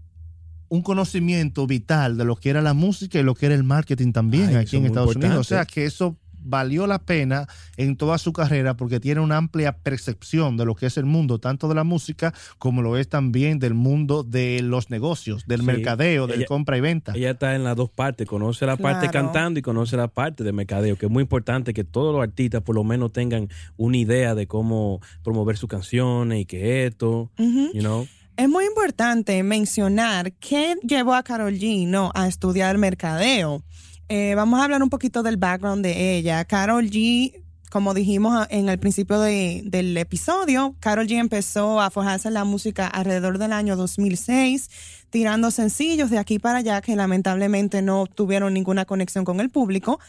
un 0.67 0.81
conocimiento 0.81 1.67
vital 1.67 2.17
de 2.17 2.25
lo 2.25 2.35
que 2.35 2.49
era 2.49 2.62
la 2.62 2.73
música 2.73 3.19
y 3.19 3.23
lo 3.23 3.33
que 3.35 3.45
era 3.47 3.55
el 3.55 3.63
marketing 3.63 4.12
también 4.12 4.49
Ay, 4.49 4.55
aquí 4.55 4.77
en 4.77 4.85
Estados 4.85 5.15
Unidos. 5.15 5.38
O 5.38 5.43
sea 5.43 5.65
que 5.65 5.85
eso 5.85 6.17
valió 6.41 6.88
la 6.88 6.99
pena 6.99 7.47
en 7.78 7.95
toda 7.95 8.17
su 8.17 8.34
carrera 8.34 8.75
porque 8.75 8.99
tiene 8.99 9.21
una 9.21 9.38
amplia 9.38 9.78
percepción 9.78 10.58
de 10.58 10.65
lo 10.65 10.75
que 10.75 10.86
es 10.88 10.97
el 10.97 11.06
mundo, 11.06 11.39
tanto 11.39 11.67
de 11.67 11.75
la 11.75 11.84
música 11.84 12.34
como 12.58 12.82
lo 12.82 12.97
es 12.97 13.10
también 13.10 13.60
del 13.60 13.73
mundo 13.73 14.23
de 14.23 14.62
los 14.63 14.89
negocios, 14.89 15.45
del 15.47 15.60
Sí. 15.62 15.65
mercadeo, 15.65 16.28
del 16.28 16.39
Ella- 16.39 16.45
compra 16.47 16.78
y 16.78 16.82
venta. 16.82 17.13
Ella 17.15 17.32
está 17.32 17.56
en 17.56 17.63
las 17.63 17.75
dos 17.75 17.89
partes, 17.89 18.28
conoce 18.28 18.65
la 18.65 18.78
parte 18.78 19.10
cantando 19.10 19.60
y 19.60 19.62
conoce 19.62 19.97
la 19.97 20.08
parte 20.08 20.43
de 20.43 20.52
mercadeo, 20.52 20.95
que 20.97 21.06
es 21.08 21.12
muy 21.12 21.21
importante 21.23 21.73
que 21.73 21.84
todos 21.84 22.13
los 22.15 22.23
artistas 22.23 22.62
por 22.62 22.75
lo 22.75 22.84
menos 22.84 23.12
tengan 23.12 23.49
una 23.78 23.97
idea 23.97 24.36
de 24.36 24.47
cómo 24.47 25.02
promover 25.23 25.58
sus 25.58 25.69
canciones 25.69 26.41
y 26.41 26.45
que 26.45 26.86
esto, 26.86 27.32
you 27.38 27.80
know. 27.82 28.08
Es 28.38 28.47
muy 28.47 28.63
importante 28.65 29.43
mencionar 29.43 30.32
qué 30.34 30.75
llevó 30.84 31.13
a 31.13 31.23
Carol 31.23 31.54
G 31.56 31.86
¿no? 31.88 32.10
a 32.15 32.28
estudiar 32.28 32.78
mercadeo. 32.78 33.62
Eh, 34.09 34.33
vamos 34.35 34.59
a 34.59 34.63
hablar 34.63 34.81
un 34.81 34.89
poquito 34.89 35.21
del 35.23 35.37
background 35.37 35.83
de 35.83 36.17
ella. 36.17 36.43
Carol 36.45 36.89
G, 36.89 37.43
como 37.69 37.93
dijimos 37.93 38.47
en 38.49 38.67
el 38.67 38.79
principio 38.79 39.19
de- 39.19 39.61
del 39.65 39.95
episodio, 39.97 40.75
Carol 40.79 41.05
G 41.07 41.19
empezó 41.19 41.79
a 41.79 41.91
forjarse 41.91 42.31
la 42.31 42.43
música 42.43 42.87
alrededor 42.87 43.37
del 43.37 43.53
año 43.53 43.75
2006, 43.75 44.69
tirando 45.11 45.51
sencillos 45.51 46.09
de 46.09 46.17
aquí 46.17 46.39
para 46.39 46.59
allá 46.59 46.81
que 46.81 46.95
lamentablemente 46.95 47.83
no 47.83 48.07
tuvieron 48.07 48.53
ninguna 48.55 48.85
conexión 48.85 49.25
con 49.25 49.39
el 49.41 49.51
público. 49.51 49.99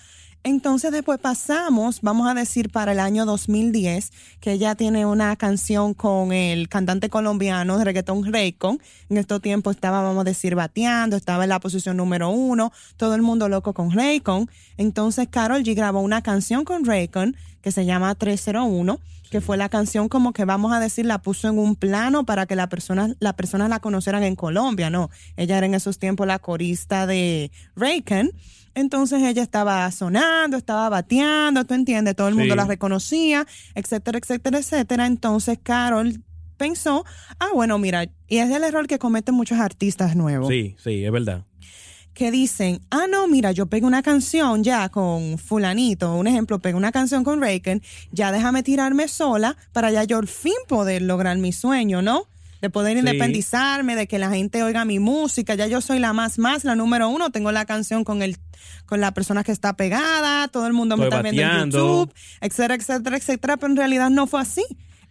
Entonces 0.42 0.90
después 0.90 1.18
pasamos, 1.18 2.00
vamos 2.00 2.26
a 2.26 2.32
decir, 2.32 2.70
para 2.70 2.92
el 2.92 3.00
año 3.00 3.26
2010, 3.26 4.10
que 4.40 4.52
ella 4.52 4.74
tiene 4.74 5.04
una 5.04 5.36
canción 5.36 5.92
con 5.92 6.32
el 6.32 6.70
cantante 6.70 7.10
colombiano 7.10 7.76
de 7.76 7.84
reggaetón 7.84 8.32
Raycon. 8.32 8.80
En 9.10 9.18
estos 9.18 9.42
tiempos 9.42 9.76
estaba, 9.76 10.02
vamos 10.02 10.22
a 10.22 10.24
decir, 10.24 10.54
bateando, 10.54 11.16
estaba 11.16 11.42
en 11.42 11.50
la 11.50 11.60
posición 11.60 11.98
número 11.98 12.30
uno, 12.30 12.72
todo 12.96 13.14
el 13.14 13.20
mundo 13.20 13.50
loco 13.50 13.74
con 13.74 13.90
Raycon. 13.90 14.48
Entonces 14.78 15.28
Carol 15.30 15.62
G 15.62 15.74
grabó 15.74 16.00
una 16.00 16.22
canción 16.22 16.64
con 16.64 16.86
Raycon 16.86 17.36
que 17.60 17.70
se 17.70 17.84
llama 17.84 18.14
301, 18.14 18.98
que 19.30 19.42
fue 19.42 19.58
la 19.58 19.68
canción 19.68 20.08
como 20.08 20.32
que 20.32 20.46
vamos 20.46 20.72
a 20.72 20.80
decir, 20.80 21.04
la 21.04 21.18
puso 21.18 21.48
en 21.48 21.58
un 21.58 21.76
plano 21.76 22.24
para 22.24 22.46
que 22.46 22.56
la 22.56 22.70
persona, 22.70 23.14
las 23.20 23.34
personas 23.34 23.68
la 23.68 23.80
conocieran 23.80 24.22
en 24.22 24.36
Colombia, 24.36 24.88
¿no? 24.88 25.10
Ella 25.36 25.58
era 25.58 25.66
en 25.66 25.74
esos 25.74 25.98
tiempos 25.98 26.26
la 26.26 26.38
corista 26.38 27.06
de 27.06 27.50
Raycon. 27.76 28.30
Entonces 28.74 29.22
ella 29.22 29.42
estaba 29.42 29.90
sonando, 29.90 30.56
estaba 30.56 30.88
bateando, 30.88 31.64
tú 31.64 31.74
entiendes, 31.74 32.14
todo 32.16 32.28
el 32.28 32.34
mundo 32.34 32.54
la 32.54 32.64
reconocía, 32.64 33.46
etcétera, 33.74 34.18
etcétera, 34.18 34.58
etcétera. 34.58 35.06
Entonces 35.06 35.58
Carol 35.62 36.22
pensó, 36.56 37.04
ah, 37.38 37.48
bueno, 37.54 37.78
mira, 37.78 38.04
y 38.28 38.38
es 38.38 38.50
el 38.50 38.62
error 38.64 38.86
que 38.86 38.98
cometen 38.98 39.34
muchos 39.34 39.58
artistas 39.58 40.14
nuevos, 40.14 40.48
Sí, 40.48 40.76
sí, 40.82 41.04
es 41.04 41.10
verdad. 41.10 41.44
que 42.12 42.30
dicen, 42.30 42.80
ah, 42.90 43.06
no, 43.08 43.26
mira, 43.28 43.50
yo 43.52 43.66
pegué 43.66 43.86
una 43.86 44.02
canción 44.02 44.62
ya 44.62 44.88
con 44.90 45.38
fulanito, 45.38 46.14
un 46.14 46.26
ejemplo, 46.26 46.58
pegué 46.58 46.74
una 46.76 46.92
canción 46.92 47.24
con 47.24 47.40
Raycon, 47.40 47.80
ya 48.12 48.30
déjame 48.30 48.62
tirarme 48.62 49.08
sola 49.08 49.56
para 49.72 49.90
ya 49.90 50.04
yo 50.04 50.18
al 50.18 50.28
fin 50.28 50.52
poder 50.68 51.02
lograr 51.02 51.38
mi 51.38 51.52
sueño, 51.52 52.02
¿no? 52.02 52.24
De 52.60 52.70
poder 52.70 52.92
Sí. 52.94 52.98
independizarme, 53.00 53.96
de 53.96 54.06
que 54.06 54.18
la 54.18 54.30
gente 54.30 54.62
oiga 54.62 54.84
mi 54.84 54.98
música, 54.98 55.54
ya 55.54 55.66
yo 55.66 55.80
soy 55.80 55.98
la 55.98 56.12
más 56.12 56.38
más, 56.38 56.64
la 56.64 56.74
número 56.74 57.08
uno, 57.08 57.30
tengo 57.30 57.52
la 57.52 57.64
canción 57.64 58.04
con 58.04 58.22
el 58.22 58.36
con 58.86 59.00
la 59.00 59.12
persona 59.14 59.42
que 59.44 59.52
está 59.52 59.74
pegada, 59.76 60.48
todo 60.48 60.66
el 60.66 60.72
mundo 60.74 60.96
me 60.96 61.04
está 61.04 61.22
viendo 61.22 61.40
en. 61.42 61.70
YouTube, 61.70 62.12
etcétera, 62.40 62.74
etcétera, 62.74 63.16
etcétera, 63.16 63.56
pero 63.56 63.70
en 63.72 63.76
realidad 63.76 64.10
no 64.10 64.26
fue 64.26 64.40
así. 64.40 64.62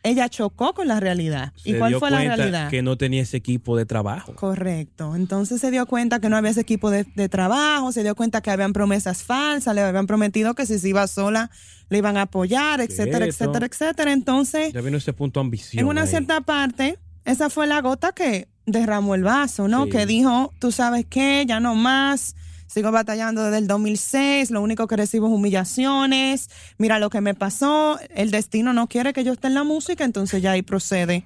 Ella 0.02 0.30
chocó 0.30 0.74
con 0.74 0.88
la 0.88 1.00
realidad. 1.02 1.52
¿Y 1.66 1.74
cuál 1.74 1.92
dio 1.92 2.00
fue 2.00 2.10
la 2.10 2.20
realidad? 2.20 2.70
Que 2.70 2.82
no 2.82 2.96
tenía 2.98 3.22
ese 3.24 3.36
equipo 3.36 3.76
de 3.76 3.86
trabajo. 3.86 4.34
Correcto. 4.36 5.14
Entonces 5.16 5.60
se 5.60 5.72
dio 5.72 5.86
cuenta 5.88 6.22
que 6.22 6.30
no 6.30 6.38
había 6.38 6.52
ese 6.52 6.62
equipo 6.62 6.90
de, 6.90 7.04
de 7.16 7.28
trabajo, 7.28 7.92
se 7.92 8.04
dio 8.04 8.16
cuenta 8.16 8.40
que 8.42 8.50
habían 8.50 8.72
promesas 8.72 9.24
falsas, 9.24 9.76
le 9.76 9.82
habían 9.82 10.08
prometido 10.08 10.56
que 10.56 10.66
si 10.66 10.80
se 10.80 10.88
iba 10.90 11.06
sola 11.08 11.50
le 11.90 11.98
iban 11.98 12.16
a 12.16 12.22
apoyar, 12.24 12.80
etcétera, 12.80 13.26
Quieto. 13.26 13.44
etcétera, 13.44 13.66
etcétera. 13.66 14.12
Entonces, 14.14 14.72
Ya 14.72 14.80
vino 14.82 14.98
ese 14.98 15.12
punto 15.12 15.40
ambición. 15.42 15.82
en 15.82 15.88
una 15.88 16.04
ahí. 16.04 16.08
cierta 16.08 16.40
parte, 16.42 16.98
esa 17.32 17.50
fue 17.50 17.68
la 17.68 17.82
gota 17.82 18.12
que 18.12 18.48
derramó 18.66 19.16
el 19.16 19.24
vaso, 19.24 19.68
¿no? 19.68 19.86
Sí. 19.86 19.90
Que 19.92 20.06
dijo, 20.06 20.54
tú 20.60 20.72
sabes 20.72 21.06
qué, 21.10 21.46
ya 21.48 21.60
no 21.60 21.76
más, 21.76 22.36
sigo 22.68 22.92
batallando 22.92 23.44
desde 23.44 23.58
el 23.58 23.68
2006, 23.68 24.52
lo 24.52 24.62
único 24.62 24.86
que 24.88 24.96
recibo 24.96 25.28
es 25.28 25.34
humillaciones, 25.34 26.50
mira 26.78 27.00
lo 27.00 27.10
que 27.10 27.22
me 27.22 27.34
pasó, 27.34 28.00
el 28.14 28.30
destino 28.32 28.74
no 28.74 28.88
quiere 28.88 29.14
que 29.14 29.24
yo 29.24 29.34
esté 29.34 29.48
en 29.48 29.56
la 29.56 29.64
música, 29.64 30.04
entonces 30.04 30.42
ya 30.42 30.52
ahí 30.52 30.62
procede 30.62 31.26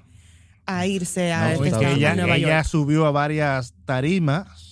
a 0.66 0.86
irse 0.86 1.32
a, 1.32 1.40
No, 1.54 1.62
es 1.64 1.66
esta- 1.66 1.78
que 1.80 1.86
a 1.86 1.90
ella, 1.92 2.14
Nueva 2.14 2.36
ella 2.36 2.48
York. 2.58 2.66
subió 2.66 3.04
a 3.06 3.10
varias 3.10 3.74
tarimas 3.84 4.63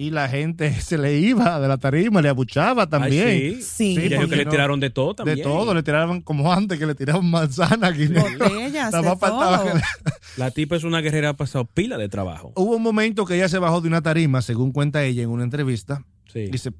y 0.00 0.10
la 0.10 0.28
gente 0.28 0.72
se 0.80 0.96
le 0.96 1.18
iba 1.18 1.60
de 1.60 1.68
la 1.68 1.76
tarima, 1.76 2.22
le 2.22 2.28
abuchaba 2.30 2.88
también. 2.88 3.28
Ay, 3.28 3.54
sí. 3.62 3.94
Sí. 3.94 3.98
Dijo 3.98 4.16
porque 4.22 4.30
que 4.30 4.36
le 4.36 4.44
no- 4.46 4.50
tiraron 4.50 4.80
de 4.80 4.90
todo 4.90 5.14
también. 5.14 5.36
De 5.38 5.42
todo, 5.42 5.74
le 5.74 5.82
tiraban 5.82 6.22
como 6.22 6.52
antes, 6.52 6.78
que 6.78 6.86
le 6.86 6.94
tiraban 6.94 7.28
manzana. 7.28 7.90
De 7.90 8.08
más 8.08 9.18
faltaba 9.18 9.58
todo. 9.58 9.66
que 9.72 9.74
le- 9.78 9.82
La 10.36 10.50
tipa 10.50 10.76
es 10.76 10.84
una 10.84 11.00
guerrera, 11.00 11.30
ha 11.30 11.36
pasado 11.36 11.64
pila 11.66 11.98
de 11.98 12.08
trabajo. 12.08 12.52
Hubo 12.56 12.76
un 12.76 12.82
momento 12.82 13.24
que 13.26 13.34
ella 13.34 13.48
se 13.48 13.58
bajó 13.58 13.80
de 13.80 13.88
una 13.88 14.00
tarima, 14.00 14.42
según 14.42 14.72
cuenta 14.72 15.02
ella 15.04 15.22
en 15.22 15.28
una 15.30 15.44
entrevista, 15.44 16.04
Sí. 16.32 16.48
y 16.52 16.58
se 16.58 16.72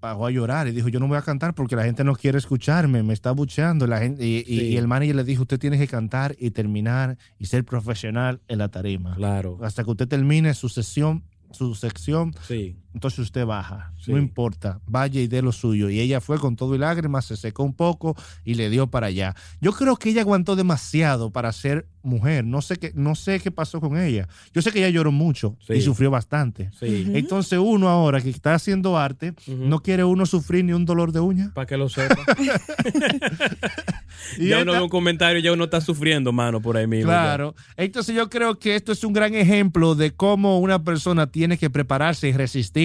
bajó 0.00 0.26
a 0.26 0.30
llorar 0.30 0.68
y 0.68 0.70
dijo, 0.72 0.88
yo 0.88 1.00
no 1.00 1.08
voy 1.08 1.16
a 1.18 1.22
cantar 1.22 1.54
porque 1.54 1.74
la 1.74 1.82
gente 1.82 2.04
no 2.04 2.14
quiere 2.14 2.38
escucharme, 2.38 3.02
me 3.02 3.12
está 3.14 3.32
bucheando. 3.32 3.86
La 3.88 3.98
gente, 3.98 4.24
y, 4.24 4.36
y- 4.38 4.44
Sí. 4.44 4.64
y 4.66 4.76
el 4.76 4.86
manager 4.86 5.16
le 5.16 5.24
dijo, 5.24 5.42
usted 5.42 5.58
tiene 5.58 5.78
que 5.78 5.88
cantar 5.88 6.36
y 6.38 6.50
terminar 6.52 7.16
y 7.38 7.46
ser 7.46 7.64
profesional 7.64 8.40
en 8.46 8.58
la 8.58 8.68
tarima. 8.68 9.16
Claro. 9.16 9.58
Hasta 9.62 9.82
que 9.82 9.90
usted 9.90 10.06
termine 10.06 10.54
su 10.54 10.68
sesión, 10.68 11.24
su 11.52 11.74
sección, 11.74 12.34
Sí. 12.46 12.76
Entonces 12.94 13.18
usted 13.20 13.44
baja. 13.46 13.92
Sí. 14.00 14.10
No 14.12 14.18
importa, 14.18 14.80
vaya 14.86 15.20
y 15.20 15.26
dé 15.28 15.42
lo 15.42 15.52
suyo. 15.52 15.90
Y 15.90 16.00
ella 16.00 16.20
fue 16.20 16.38
con 16.38 16.56
todo 16.56 16.74
y 16.74 16.78
lágrimas, 16.78 17.26
se 17.26 17.36
secó 17.36 17.62
un 17.62 17.74
poco 17.74 18.16
y 18.44 18.54
le 18.54 18.70
dio 18.70 18.86
para 18.88 19.08
allá. 19.08 19.34
Yo 19.60 19.72
creo 19.72 19.96
que 19.96 20.10
ella 20.10 20.22
aguantó 20.22 20.56
demasiado 20.56 21.30
para 21.30 21.52
ser 21.52 21.86
mujer. 22.02 22.44
No 22.44 22.62
sé 22.62 22.76
qué, 22.76 22.92
no 22.94 23.14
sé 23.14 23.40
qué 23.40 23.50
pasó 23.50 23.80
con 23.80 23.98
ella. 23.98 24.28
Yo 24.54 24.62
sé 24.62 24.72
que 24.72 24.78
ella 24.78 24.88
lloró 24.88 25.12
mucho 25.12 25.56
Sí. 25.66 25.74
y 25.74 25.80
sufrió 25.82 26.10
bastante. 26.10 26.70
Sí. 26.78 27.06
Entonces 27.14 27.58
uno 27.62 27.88
ahora 27.88 28.20
que 28.20 28.30
está 28.30 28.54
haciendo 28.54 28.96
arte, 28.96 29.34
no 29.46 29.80
quiere 29.82 30.04
uno 30.04 30.24
sufrir 30.26 30.64
ni 30.64 30.72
un 30.72 30.84
dolor 30.86 31.12
de 31.12 31.20
uña. 31.20 31.52
Para 31.54 31.66
que 31.66 31.76
lo 31.76 31.88
sepa. 31.88 32.16
Y 34.38 34.48
ya 34.48 34.62
uno 34.62 34.72
ve 34.72 34.80
un 34.80 34.88
comentario, 34.88 35.40
ya 35.40 35.52
uno 35.52 35.64
está 35.64 35.80
sufriendo, 35.80 36.32
mano, 36.32 36.60
por 36.60 36.76
ahí 36.76 36.86
mismo. 36.86 37.10
ya. 37.10 37.22
Claro. 37.22 37.54
Entonces 37.76 38.14
yo 38.16 38.28
creo 38.28 38.58
que 38.58 38.74
esto 38.74 38.92
es 38.92 39.04
un 39.04 39.12
gran 39.12 39.34
ejemplo 39.34 39.94
de 39.94 40.10
cómo 40.12 40.58
una 40.58 40.82
persona 40.82 41.28
tiene 41.28 41.56
que 41.56 41.70
prepararse 41.70 42.28
y 42.28 42.32
resistir 42.32 42.77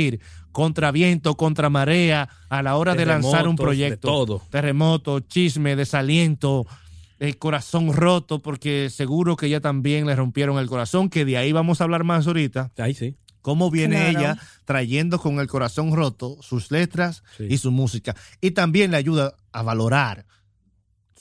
contra 0.51 0.91
viento, 0.91 1.35
contra 1.35 1.69
marea, 1.69 2.29
a 2.49 2.61
la 2.61 2.75
hora 2.75 2.93
de 2.95 3.05
lanzar 3.05 3.47
un 3.47 3.55
proyecto. 3.55 4.07
de 4.07 4.13
todo. 4.13 4.41
Terremoto, 4.51 5.19
chisme, 5.21 5.75
desaliento, 5.75 6.65
el 7.19 7.37
corazón 7.37 7.93
roto, 7.93 8.39
porque 8.39 8.89
seguro 8.91 9.35
que 9.35 9.47
ella 9.47 9.61
también 9.61 10.05
le 10.05 10.15
rompieron 10.15 10.57
el 10.59 10.67
corazón, 10.67 11.09
que 11.09 11.25
de 11.25 11.37
ahí 11.37 11.51
vamos 11.51 11.79
a 11.81 11.85
hablar 11.85 12.03
más 12.03 12.27
ahorita. 12.27 12.71
Ahí 12.77 12.93
sí. 12.93 13.15
Cómo 13.41 13.69
viene 13.71 13.97
Claro. 14.11 14.19
ella 14.19 14.37
trayendo 14.65 15.19
con 15.19 15.39
el 15.39 15.47
corazón 15.47 15.93
roto 15.93 16.37
sus 16.41 16.71
letras 16.71 17.23
Sí. 17.37 17.45
y 17.49 17.57
su 17.57 17.71
música. 17.71 18.15
Y 18.39 18.51
también 18.51 18.91
le 18.91 18.97
ayuda 18.97 19.35
a 19.51 19.63
valorar 19.63 20.25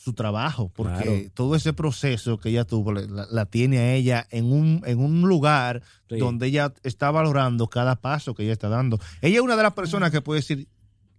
su 0.03 0.15
trabajo, 0.15 0.69
porque 0.75 1.03
Claro. 1.03 1.31
todo 1.35 1.55
ese 1.55 1.73
proceso 1.73 2.39
que 2.39 2.49
ella 2.49 2.65
tuvo 2.65 2.93
la, 2.93 3.27
la 3.31 3.47
tiene 3.47 3.79
a 3.79 3.95
ella 3.95 4.27
en 4.31 4.53
un, 4.53 4.83
en 4.87 4.99
un 4.99 5.21
lugar 5.23 5.83
Sí. 6.09 6.19
donde 6.19 6.49
ella 6.49 6.73
está 6.83 7.11
valorando 7.11 7.69
cada 7.69 7.97
paso 7.97 8.35
que 8.35 8.43
ella 8.43 8.53
está 8.53 8.69
dando. 8.69 8.99
Ella 9.21 9.37
es 9.37 9.43
una 9.43 9.57
de 9.57 9.63
las 9.63 9.75
personas 9.75 10.11
que 10.11 10.21
puede 10.21 10.41
decir, 10.41 10.67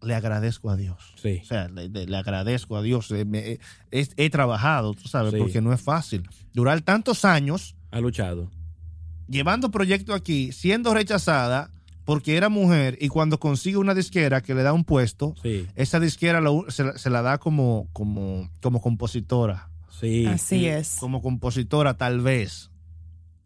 le 0.02 0.16
agradezco 0.16 0.70
a 0.70 0.76
Dios. 0.76 1.14
Sí. 1.22 1.40
O 1.42 1.46
sea, 1.46 1.70
le, 1.70 1.88
le- 1.88 2.06
le 2.08 2.18
agradezco 2.18 2.76
a 2.76 2.82
Dios. 2.82 3.10
eh, 3.12 3.24
me- 3.24 3.52
eh, 3.54 3.60
he, 3.92 4.06
he 4.18 4.30
trabajado, 4.30 4.94
tú 4.94 5.08
sabes, 5.08 5.32
Sí. 5.32 5.38
porque 5.40 5.62
no 5.62 5.72
es 5.72 5.82
fácil. 5.82 6.28
Durar 6.54 6.82
tantos 6.82 7.24
años 7.24 7.76
Ha 7.92 8.02
luchado. 8.02 8.52
llevando 9.30 9.72
proyectos 9.72 10.14
aquí, 10.16 10.52
siendo 10.52 10.94
rechazada 10.94 11.72
porque 12.06 12.36
era 12.38 12.50
mujer 12.50 12.98
y 13.00 13.08
cuando 13.08 13.40
consigue 13.40 13.78
una 13.78 13.94
disquera 13.94 14.42
que 14.42 14.54
le 14.56 14.64
da 14.64 14.74
un 14.74 14.84
puesto, 14.84 15.36
Sí. 15.42 15.68
esa 15.76 16.00
disquera 16.00 16.42
lo- 16.42 16.66
se, 16.70 16.84
la- 16.84 16.98
se 16.98 17.10
la 17.10 17.22
da 17.22 17.38
como, 17.38 17.88
como, 17.94 18.50
como 18.62 18.82
compositora. 18.82 19.70
Sí. 20.00 20.26
Así 20.26 20.60
sí. 20.60 20.66
es. 20.68 20.98
Como 21.00 21.22
compositora 21.22 21.96
tal 21.98 22.22
vez. 22.22 22.70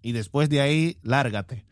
Y 0.01 0.11
después 0.13 0.47
de 0.49 0.61
ahí, 0.61 0.97
lárgate. 1.03 1.65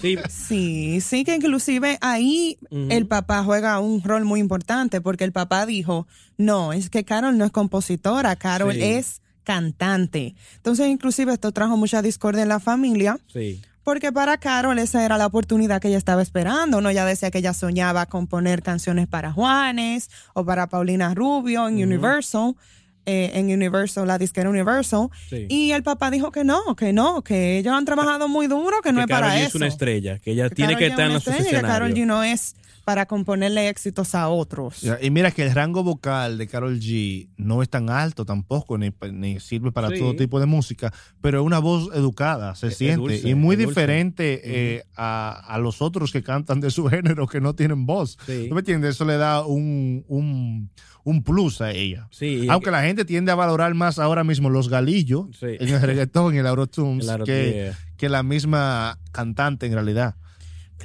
Sí. 0.00 0.16
Sí, 0.28 1.00
sí 1.00 1.24
que 1.24 1.36
inclusive 1.36 1.98
ahí 2.00 2.58
el 2.70 3.06
papá 3.06 3.42
juega 3.44 3.78
un 3.80 4.02
rol 4.02 4.24
muy 4.24 4.40
importante 4.40 5.00
porque 5.00 5.24
el 5.24 5.32
papá 5.32 5.66
dijo, 5.66 6.06
no, 6.36 6.72
es 6.72 6.88
que 6.90 7.04
Carol 7.04 7.36
no 7.38 7.44
es 7.44 7.50
compositora, 7.52 8.36
Carol 8.36 8.74
Sí. 8.74 8.82
es 8.82 9.22
cantante. 9.44 10.34
Entonces 10.56 10.88
inclusive 10.88 11.32
esto 11.32 11.52
trajo 11.52 11.76
mucha 11.76 12.02
discordia 12.02 12.42
en 12.42 12.48
la 12.48 12.60
familia 12.60 13.18
Sí. 13.32 13.62
Porque 13.86 14.10
para 14.10 14.36
Carol 14.36 14.80
esa 14.80 15.04
era 15.04 15.16
la 15.16 15.26
oportunidad 15.26 15.80
que 15.80 15.86
ella 15.86 15.96
estaba 15.96 16.20
esperando, 16.20 16.80
¿no? 16.80 16.90
Ella 16.90 17.04
decía 17.04 17.30
que 17.30 17.38
ella 17.38 17.54
soñaba 17.54 18.06
con 18.06 18.26
poner 18.26 18.60
canciones 18.60 19.06
para 19.06 19.30
Juanes 19.30 20.10
o 20.34 20.44
para 20.44 20.66
Paulina 20.66 21.14
Rubio 21.14 21.68
en. 21.68 21.80
Universal, 21.84 22.56
eh, 23.04 23.30
en 23.34 23.52
Universal, 23.52 24.08
la 24.08 24.18
disquera 24.18 24.50
Universal. 24.50 25.08
Sí. 25.30 25.46
Y 25.48 25.70
el 25.70 25.84
papá 25.84 26.10
dijo 26.10 26.32
que 26.32 26.42
no, 26.42 26.74
que 26.74 26.92
no, 26.92 27.22
que 27.22 27.58
ellos 27.58 27.72
han 27.74 27.84
trabajado 27.84 28.26
muy 28.26 28.48
duro, 28.48 28.82
que 28.82 28.90
no 28.90 29.02
es 29.02 29.06
para 29.06 29.36
G 29.36 29.36
eso. 29.36 29.46
es 29.46 29.54
una 29.54 29.68
estrella, 29.68 30.18
que 30.18 30.32
ella 30.32 30.48
Que 30.48 30.56
tiene 30.56 30.72
Karol 30.72 30.78
que 30.80 30.86
estar 30.88 31.06
en 31.06 31.12
los 31.12 31.24
que 31.24 31.60
Karol 31.60 31.94
G 31.94 32.06
no 32.06 32.24
es 32.24 32.56
para 32.86 33.06
componerle 33.06 33.68
éxitos 33.68 34.14
a 34.14 34.28
otros. 34.28 34.86
Y 35.02 35.10
mira 35.10 35.32
que 35.32 35.42
el 35.42 35.52
rango 35.52 35.82
vocal 35.82 36.38
de 36.38 36.46
Carol 36.46 36.78
G 36.78 37.28
no 37.36 37.60
es 37.60 37.68
tan 37.68 37.90
alto 37.90 38.24
tampoco, 38.24 38.78
ni, 38.78 38.92
ni 39.12 39.40
sirve 39.40 39.72
para 39.72 39.88
Sí. 39.88 39.98
todo 39.98 40.14
tipo 40.14 40.38
de 40.38 40.46
música, 40.46 40.92
pero 41.20 41.40
es 41.40 41.44
una 41.46 41.58
voz 41.58 41.90
educada, 41.96 42.54
se 42.54 42.68
Es- 42.68 42.74
es 42.74 42.78
siente, 42.78 42.96
dulce, 43.00 43.28
y 43.28 43.34
muy 43.34 43.56
diferente 43.56 44.40
eh, 44.44 44.84
a, 44.94 45.32
a 45.52 45.58
los 45.58 45.82
otros 45.82 46.12
que 46.12 46.22
cantan 46.22 46.60
de 46.60 46.70
su 46.70 46.86
género 46.88 47.26
que 47.26 47.40
no 47.40 47.56
tienen 47.56 47.86
voz. 47.86 48.18
Sí. 48.24 48.46
¿Tú 48.48 48.54
me 48.54 48.60
entiendes? 48.60 48.94
Eso 48.94 49.04
le 49.04 49.16
da 49.16 49.44
un, 49.44 50.04
un, 50.06 50.70
un 51.02 51.22
plus 51.24 51.60
a 51.62 51.72
ella. 51.72 52.06
Sí. 52.12 52.46
Aunque 52.48 52.70
la 52.70 52.82
gente 52.84 53.04
tiende 53.04 53.32
a 53.32 53.34
valorar 53.34 53.74
más 53.74 53.98
ahora 53.98 54.22
mismo 54.22 54.48
los 54.48 54.68
galillos 54.68 55.26
Sí. 55.40 55.46
en 55.58 55.68
el 55.70 55.82
reggaetón 55.82 56.36
y 56.36 56.38
el 56.38 56.46
autotunes 56.46 57.04
El 57.06 57.10
auto- 57.10 57.24
que, 57.24 57.72
que 57.96 58.08
la 58.08 58.22
misma 58.22 59.00
cantante 59.10 59.66
en 59.66 59.72
realidad. 59.72 60.14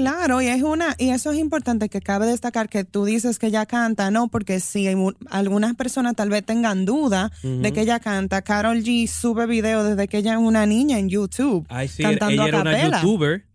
Claro, 0.01 0.41
y 0.41 0.47
es 0.47 0.63
una, 0.63 0.95
y 0.97 1.09
eso 1.09 1.31
es 1.31 1.37
importante 1.37 1.87
que 1.89 2.01
cabe 2.01 2.25
destacar 2.25 2.69
que 2.69 2.83
tú 2.83 3.05
dices 3.05 3.37
que 3.39 3.47
ella 3.47 3.65
canta, 3.65 4.09
no, 4.11 4.27
porque 4.29 4.59
si 4.59 4.87
hay 4.87 4.95
mu- 4.95 5.11
algunas 5.29 5.75
personas 5.75 6.15
tal 6.15 6.29
vez 6.29 6.43
tengan 6.45 6.85
duda 6.85 7.31
de 7.43 7.71
que 7.71 7.81
ella 7.81 7.99
canta, 7.99 8.41
Carol 8.41 8.77
G 8.83 9.07
sube 9.07 9.45
videos 9.45 9.87
desde 9.87 10.07
que 10.07 10.17
ella 10.17 10.33
es 10.33 10.39
una 10.39 10.65
niña 10.65 10.97
en 10.97 11.09
YouTube 11.09 11.65
Ay, 11.69 11.87
sí, 11.87 12.01
cantando 12.03 12.33
ella 12.33 12.43
a 12.43 12.47
era 12.47 12.61
una 12.61 12.71
capela. 12.71 13.01
youtuber. 13.01 13.45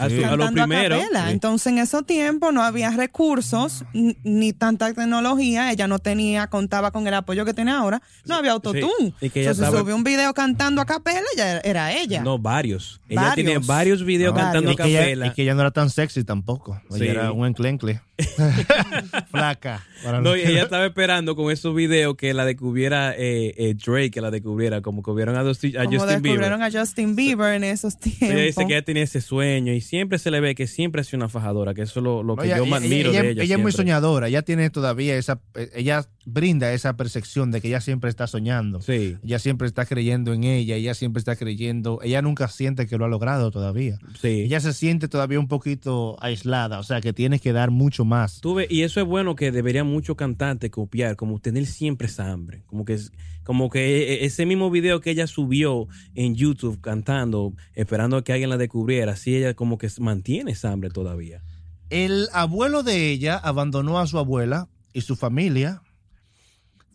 A, 0.00 0.08
su- 0.10 0.16
a 0.24 0.36
lo 0.36 0.44
cantando 0.44 0.62
a 0.62 0.66
primero. 0.66 0.98
capela. 0.98 1.26
Sí. 1.26 1.32
Entonces, 1.32 1.66
en 1.72 1.78
esos 1.78 2.06
tiempos 2.06 2.52
no 2.52 2.62
había 2.62 2.90
recursos 2.90 3.84
ni 3.92 4.52
tanta 4.52 4.92
tecnología. 4.92 5.70
Ella 5.72 5.86
no 5.86 5.98
tenía, 5.98 6.46
contaba 6.48 6.90
con 6.90 7.06
el 7.06 7.14
apoyo 7.14 7.44
que 7.44 7.54
tiene 7.54 7.70
ahora. 7.70 8.00
No 8.26 8.34
había 8.36 8.52
autotune. 8.52 8.82
Sí. 8.98 9.14
Y 9.20 9.30
que 9.30 9.40
ella 9.40 9.50
Entonces, 9.50 9.64
estaba- 9.66 9.78
subió 9.80 9.94
un 9.96 10.04
video 10.04 10.32
cantando 10.34 10.80
a 10.80 10.86
capela, 10.86 11.20
ya 11.36 11.58
era- 11.58 11.92
ella. 11.92 12.22
No, 12.22 12.38
varios. 12.38 13.00
Ella 13.08 13.20
Varios. 13.22 13.34
tiene 13.34 13.58
varios 13.66 14.04
videos 14.04 14.34
No. 14.34 14.40
cantando 14.40 14.70
a 14.70 14.76
que 14.76 14.84
ella, 14.84 15.00
capela. 15.00 15.26
y 15.26 15.30
que 15.32 15.42
ella 15.42 15.54
no 15.54 15.60
era 15.60 15.70
tan 15.70 15.90
sexy 15.90 16.24
tampoco. 16.24 16.80
Ella 16.90 16.98
Sí. 16.98 17.06
era 17.08 17.32
un 17.32 17.46
enclencle. 17.46 18.00
Flaca. 19.30 19.84
para 20.02 20.20
No, 20.20 20.34
ella 20.34 20.62
estaba 20.62 20.86
esperando 20.86 21.36
con 21.36 21.50
esos 21.52 21.74
videos 21.74 22.16
que 22.16 22.32
la 22.34 22.44
descubriera 22.44 23.14
eh, 23.16 23.54
eh, 23.56 23.74
Drake, 23.74 24.10
que 24.10 24.20
la 24.20 24.30
descubriera, 24.30 24.80
como 24.80 25.02
que 25.02 25.12
vieron 25.12 25.36
a, 25.36 25.42
Dusty- 25.44 25.76
a 25.78 25.84
Como 25.84 25.98
Justin 25.98 26.22
Bieber. 26.22 26.40
descubrieron 26.40 26.62
a 26.62 26.70
Justin 26.70 27.16
Bieber 27.16 27.54
en 27.54 27.64
esos 27.64 27.98
tiempos. 27.98 28.28
Ella 28.30 28.42
dice 28.42 28.66
que 28.66 28.72
ella 28.74 28.84
tenía 28.84 29.02
ese 29.02 29.20
sueño 29.20 29.72
y 29.72 29.80
siempre 29.80 30.18
se 30.18 30.30
le 30.30 30.40
ve 30.40 30.54
que 30.54 30.66
siempre 30.66 31.00
ha 31.00 31.04
sido 31.04 31.18
una 31.18 31.28
fajadora, 31.28 31.74
que 31.74 31.82
eso 31.82 32.00
es 32.00 32.04
lo, 32.04 32.22
lo 32.22 32.36
que 32.36 32.40
No, 32.42 32.44
ella- 32.46 32.56
yo 32.58 32.66
más 32.66 32.82
ella- 32.82 32.86
admiro 32.94 33.10
ella- 33.10 33.22
de 33.22 33.30
ella. 33.30 33.42
ella 33.42 33.54
es 33.56 33.60
muy 33.62 33.72
soñadora. 33.72 34.28
Ella 34.28 34.42
tiene 34.42 34.70
todavía 34.70 35.16
esa. 35.16 35.40
eh, 35.54 35.70
Ella 35.74 36.04
brinda 36.32 36.72
esa 36.72 36.96
percepción 36.96 37.50
de 37.50 37.60
que 37.60 37.68
ella 37.68 37.80
siempre 37.80 38.10
está 38.10 38.26
soñando. 38.26 38.80
Sí, 38.80 39.16
Ella 39.24 39.38
siempre 39.38 39.66
está 39.66 39.84
creyendo 39.86 40.32
en 40.32 40.44
ella. 40.44 40.76
Ella 40.76 40.94
siempre 40.94 41.18
está 41.18 41.36
creyendo. 41.36 42.00
Ella 42.02 42.22
nunca 42.22 42.48
siente 42.48 42.86
que 42.86 42.96
lo 42.98 43.04
ha 43.04 43.08
logrado 43.08 43.50
todavía. 43.50 43.98
sí. 44.20 44.42
Ella 44.42 44.60
se 44.60 44.72
siente 44.72 45.08
todavía 45.08 45.38
un 45.40 45.48
poquito 45.48 46.16
aislada. 46.22 46.78
O 46.78 46.82
sea, 46.82 47.00
que 47.00 47.12
tiene 47.12 47.38
que 47.38 47.52
dar 47.52 47.70
mucho 47.70 48.04
más. 48.04 48.40
Y 48.68 48.82
eso 48.82 49.00
es 49.00 49.06
bueno 49.06 49.34
que 49.36 49.52
debería 49.52 49.84
mucho 49.84 50.16
cantante 50.16 50.70
copiar, 50.70 51.16
como 51.16 51.38
tener 51.40 51.66
siempre 51.66 52.06
esa 52.06 52.30
hambre. 52.30 52.62
Como 52.66 52.84
que, 52.84 52.98
como 53.44 53.68
que 53.70 54.14
e- 54.22 54.24
ese 54.24 54.46
mismo 54.46 54.70
video 54.70 55.00
que 55.00 55.10
ella 55.10 55.26
subió 55.26 55.86
en 56.14 56.34
YouTube 56.34 56.80
cantando, 56.80 57.54
esperando 57.74 58.16
a 58.16 58.24
que 58.24 58.32
alguien 58.32 58.50
la 58.50 58.56
descubriera, 58.56 59.12
así 59.12 59.34
ella 59.36 59.54
como 59.54 59.78
que 59.78 59.88
mantiene 59.98 60.52
esa 60.52 60.70
hambre 60.72 60.90
todavía. 60.90 61.42
El 61.90 62.28
abuelo 62.32 62.82
de 62.84 63.10
ella 63.10 63.36
abandonó 63.36 63.98
a 63.98 64.06
su 64.06 64.18
abuela 64.18 64.68
y 64.92 65.00
su 65.00 65.16
familia 65.16 65.82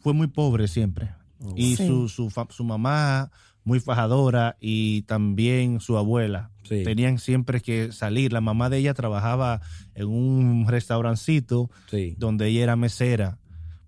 fue 0.06 0.14
muy 0.14 0.28
pobre 0.28 0.68
siempre. 0.68 1.10
Y 1.56 1.78
Sí. 1.78 1.88
su, 1.88 2.08
su, 2.10 2.32
su 2.52 2.64
mamá 2.64 3.32
muy 3.64 3.80
fajadora 3.80 4.56
y 4.62 5.02
también 5.02 5.80
su 5.80 5.98
abuela. 5.98 6.52
Sí. 6.62 6.84
Tenían 6.84 7.18
siempre 7.18 7.60
que 7.60 7.92
salir. 7.92 8.32
La 8.32 8.40
mamá 8.40 8.70
de 8.70 8.78
ella 8.78 8.94
trabajaba 8.94 9.62
en 9.96 10.06
un 10.08 10.68
restaurancito 10.68 11.72
Sí. 11.90 12.14
donde 12.20 12.50
ella 12.50 12.62
era 12.62 12.76
mesera. 12.76 13.40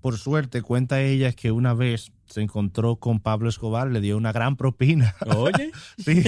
Por 0.07 0.17
suerte, 0.17 0.61
cuenta 0.61 1.01
ella 1.01 1.31
que 1.33 1.51
una 1.51 1.73
vez 1.73 2.11
se 2.27 2.41
encontró 2.41 2.95
con 2.97 3.19
Pablo 3.19 3.49
Escobar, 3.49 3.89
le 3.91 3.99
dio 4.01 4.15
una 4.17 4.31
gran 4.31 4.55
propina. 4.55 5.15
Oye, 5.35 5.71
Sí, 5.97 6.23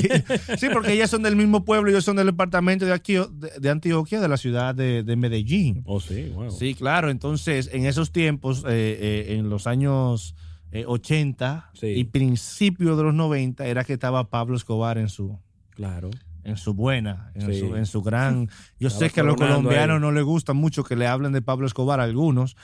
sí, 0.58 0.68
porque 0.72 0.94
ellas 0.94 1.10
son 1.10 1.24
del 1.24 1.36
mismo 1.36 1.64
pueblo, 1.66 1.90
ellos 1.90 2.04
son 2.06 2.16
del 2.18 2.28
departamento 2.28 2.86
de, 2.86 2.94
aquí, 2.94 3.14
de, 3.16 3.52
de 3.60 3.70
Antioquia, 3.70 4.20
de 4.20 4.28
la 4.28 4.38
ciudad 4.38 4.76
de, 4.76 5.04
de 5.04 5.16
Medellín. 5.16 5.84
oh 5.86 6.00
sí, 6.00 6.32
wow. 6.36 6.52
Sí, 6.52 6.74
claro, 6.76 7.10
entonces 7.10 7.70
en 7.74 7.86
esos 7.86 8.12
tiempos, 8.12 8.64
eh, 8.68 8.70
eh, 9.30 9.36
en 9.38 9.50
los 9.50 9.66
años 9.68 10.36
eh, 10.72 10.84
80 10.88 11.72
Sí. 11.74 11.88
y 11.88 12.04
principios 12.04 12.98
de 12.98 13.04
los 13.04 13.14
90, 13.14 13.66
era 13.66 13.84
que 13.84 13.94
estaba 13.94 14.30
Pablo 14.30 14.56
Escobar 14.56 14.98
en 14.98 15.10
su, 15.10 15.40
Claro. 15.72 16.10
en 16.44 16.58
su 16.58 16.74
buena, 16.74 17.32
en, 17.36 17.52
Sí. 17.54 17.60
su, 17.60 17.76
en 17.76 17.86
su 17.86 18.02
gran... 18.02 18.50
Yo 18.80 18.88
Estaba 18.88 19.08
sé 19.08 19.14
que 19.14 19.20
a 19.22 19.24
los 19.24 19.36
colombianos 19.36 19.96
ahí. 19.96 20.02
no 20.02 20.12
les 20.12 20.24
gusta 20.24 20.54
mucho 20.54 20.84
que 20.84 20.96
le 20.96 21.08
hablen 21.08 21.32
de 21.34 21.42
Pablo 21.42 21.66
Escobar 21.68 22.00
a 22.00 22.04
algunos, 22.04 22.56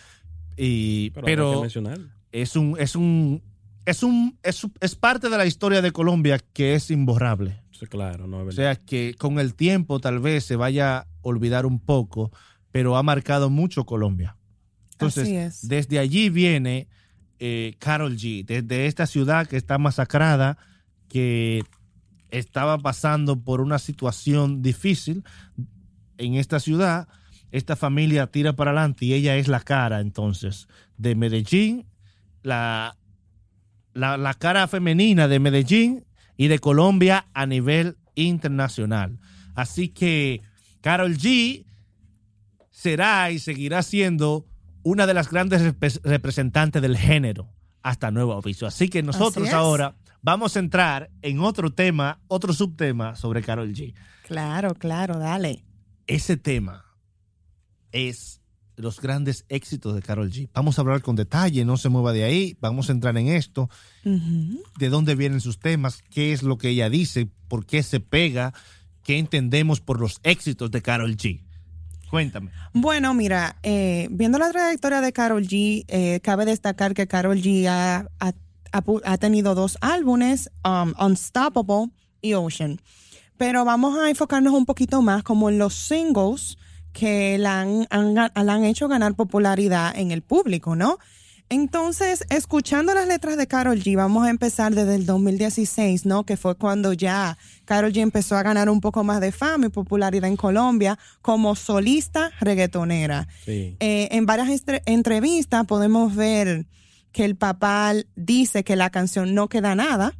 y, 0.58 1.10
Pero, 1.12 1.62
mencionar. 1.62 2.00
es 2.32 2.56
un... 2.56 2.76
Es 2.80 2.96
un 2.96 3.41
es, 3.86 4.02
un, 4.02 4.38
es, 4.41 4.65
es 4.80 4.96
parte 4.96 5.30
de 5.30 5.38
la 5.38 5.46
historia 5.46 5.82
de 5.82 5.91
Colombia 5.91 6.39
que 6.54 6.74
es 6.74 6.89
imborrable. 6.89 7.62
Sí, 7.72 7.86
claro, 7.86 8.26
no 8.26 8.41
es 8.41 8.48
O 8.48 8.52
sea 8.52 8.76
que 8.76 9.15
con 9.18 9.38
el 9.39 9.54
tiempo 9.54 10.00
tal 10.00 10.20
vez 10.20 10.44
se 10.44 10.56
vaya 10.56 10.98
a 10.98 11.08
olvidar 11.22 11.65
un 11.65 11.80
poco, 11.80 12.32
pero 12.72 12.98
ha 12.98 13.04
marcado 13.04 13.50
mucho 13.50 13.86
Colombia. 13.86 14.38
Entonces, 14.94 15.24
Así 15.24 15.36
es. 15.36 15.68
desde 15.68 16.00
allí 16.00 16.30
viene 16.30 16.88
eh, 17.39 17.76
Carol 17.80 18.15
G, 18.15 18.46
desde 18.46 18.88
esta 18.88 19.06
ciudad 19.06 19.46
que 19.46 19.58
está 19.58 19.78
masacrada, 19.78 20.58
que 21.10 21.63
estaba 22.32 22.78
pasando 22.78 23.41
por 23.41 23.62
una 23.62 23.78
situación 23.78 24.62
difícil 24.62 25.24
en 26.18 26.36
esta 26.36 26.60
ciudad. 26.60 27.08
Esta 27.52 27.76
familia 27.76 28.28
tira 28.28 28.54
para 28.54 28.72
adelante 28.72 29.06
y 29.06 29.14
ella 29.14 29.36
es 29.38 29.48
la 29.48 29.60
cara 29.62 30.02
entonces 30.02 30.68
de 30.98 31.16
Medellín, 31.16 31.86
la, 32.44 32.98
la, 33.94 34.18
la 34.18 34.34
cara 34.34 34.68
femenina 34.68 35.28
de 35.28 35.40
Medellín 35.40 36.06
y 36.38 36.48
de 36.48 36.60
Colombia 36.60 37.28
a 37.34 37.46
nivel 37.46 37.98
internacional. 38.16 39.20
Así 39.56 39.90
que 39.90 40.42
Carol 40.82 41.16
G 41.18 41.66
será 42.70 43.32
y 43.32 43.40
seguirá 43.40 43.82
siendo 43.84 44.46
una 44.84 45.08
de 45.08 45.14
las 45.14 45.30
grandes 45.32 45.62
repre- 45.62 46.02
representantes 46.04 46.82
del 46.82 46.98
género 46.98 47.50
hasta 47.82 48.12
nuevo 48.12 48.34
aviso. 48.34 48.68
Así 48.68 48.90
que 48.90 49.02
nosotros 49.02 49.48
Así 49.48 49.56
ahora 49.56 49.96
vamos 50.22 50.56
a 50.56 50.60
entrar 50.60 51.10
en 51.22 51.40
otro 51.40 51.72
tema, 51.72 52.20
otro 52.28 52.54
subtema 52.54 53.16
sobre 53.16 53.42
Carol 53.42 53.72
G. 53.74 53.94
Claro, 54.28 54.74
claro, 54.76 55.18
dale. 55.20 55.64
Ese 56.08 56.38
tema 56.38 56.85
es 57.96 58.42
los 58.76 59.00
grandes 59.00 59.46
éxitos 59.48 59.96
de 59.96 60.02
Carol 60.02 60.30
G. 60.30 60.50
Vamos 60.54 60.78
a 60.78 60.82
hablar 60.82 61.02
con 61.02 61.16
detalle, 61.16 61.64
no 61.64 61.78
se 61.78 61.88
mueva 61.88 62.12
de 62.12 62.26
ahí, 62.26 62.58
vamos 62.60 62.90
a 62.90 62.92
entrar 62.92 63.18
en 63.18 63.30
esto, 63.30 63.70
de 64.04 64.90
dónde 64.90 65.16
vienen 65.16 65.40
sus 65.40 65.60
temas, 65.60 66.04
qué 66.10 66.34
es 66.34 66.44
lo 66.44 66.58
que 66.58 66.70
ella 66.70 66.90
dice, 66.90 67.30
por 67.48 67.66
qué 67.66 67.84
se 67.84 68.02
pega, 68.02 68.54
qué 69.04 69.18
entendemos 69.18 69.80
por 69.80 70.02
los 70.02 70.20
éxitos 70.24 70.72
de 70.72 70.82
Carol 70.82 71.16
G. 71.16 71.42
Cuéntame. 72.10 72.52
Bueno, 72.74 73.14
mira, 73.14 73.58
eh, 73.64 74.08
viendo 74.12 74.38
la 74.38 74.52
trayectoria 74.52 75.02
de 75.02 75.14
Carol 75.14 75.48
G, 75.48 75.86
eh, 75.88 76.20
cabe 76.22 76.46
destacar 76.46 76.94
que 76.94 77.08
Carol 77.08 77.38
G 77.38 77.66
ha, 77.68 78.08
ha 78.20 79.18
tenido 79.18 79.56
dos 79.56 79.78
álbumes, 79.80 80.52
um, 80.66 80.94
Unstoppable 81.00 81.92
y 82.22 82.34
Ocean. 82.34 82.80
Pero 83.38 83.66
vamos 83.66 83.98
a 83.98 84.10
enfocarnos 84.10 84.54
un 84.54 84.66
poquito 84.66 85.02
más 85.02 85.24
como 85.24 85.50
en 85.50 85.58
los 85.58 85.74
singles 85.74 86.58
que 86.96 87.38
la 87.38 87.60
han, 87.60 87.86
han 87.90 88.16
la 88.16 88.32
han 88.34 88.64
hecho 88.64 88.88
ganar 88.88 89.16
popularidad 89.16 89.94
en 89.98 90.12
el 90.12 90.22
público, 90.22 90.78
¿no? 90.78 90.98
Entonces, 91.50 92.24
escuchando 92.30 92.94
las 92.94 93.08
letras 93.08 93.38
de 93.38 93.46
Carol 93.48 93.78
G, 93.78 93.98
vamos 93.98 94.26
a 94.26 94.30
empezar 94.30 94.74
desde 94.74 94.96
el 94.96 95.06
2016, 95.06 96.06
¿no? 96.06 96.26
Que 96.26 96.38
fue 96.38 96.56
cuando 96.56 96.94
ya 96.94 97.38
Carol 97.66 97.92
G 97.92 97.98
empezó 97.98 98.38
a 98.38 98.44
ganar 98.44 98.70
un 98.70 98.80
poco 98.80 99.04
más 99.04 99.20
de 99.20 99.34
fama 99.34 99.68
y 99.68 99.70
popularidad 99.70 100.30
en 100.30 100.38
Colombia 100.38 100.98
como 101.22 101.56
solista 101.56 102.32
reggaetonera. 102.40 103.28
Sí. 103.44 103.76
Eh, 103.80 104.08
en 104.12 104.26
varias 104.26 104.64
entrevistas 104.86 105.66
podemos 105.66 106.16
ver 106.16 106.66
que 107.12 107.26
el 107.26 107.36
papá 107.36 107.94
dice 108.16 108.64
que 108.64 108.78
la 108.78 108.90
canción 108.90 109.36
No 109.36 109.50
Queda 109.50 109.76
Nada 109.76 110.14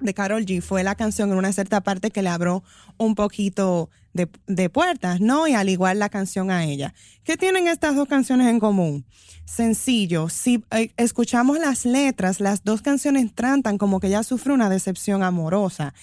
de 0.00 0.14
Carol 0.14 0.46
G 0.46 0.62
fue 0.62 0.84
la 0.84 0.94
canción 0.94 1.32
en 1.32 1.38
una 1.38 1.52
cierta 1.52 1.82
parte 1.82 2.10
que 2.10 2.22
le 2.22 2.30
abrió 2.30 2.62
un 2.96 3.14
poquito 3.14 3.90
de, 4.12 4.70
puertas, 4.70 5.20
¿no? 5.20 5.46
Y 5.46 5.54
al 5.54 5.68
igual 5.68 5.98
la 5.98 6.08
canción 6.08 6.50
a 6.50 6.64
ella. 6.64 6.94
¿Qué 7.24 7.36
tienen 7.36 7.68
estas 7.68 7.96
dos 7.96 8.08
canciones 8.08 8.48
en 8.48 8.60
común? 8.60 9.04
Sencillo, 9.44 10.28
si 10.28 10.64
eh, 10.70 10.92
escuchamos 10.96 11.58
las 11.58 11.84
letras, 11.84 12.40
las 12.40 12.62
dos 12.62 12.82
canciones 12.82 13.34
tratan 13.34 13.78
como 13.78 14.00
que 14.00 14.08
ella 14.08 14.22
sufre 14.22 14.52
una 14.52 14.68
decepción 14.68 15.22
amorosa. 15.22 15.94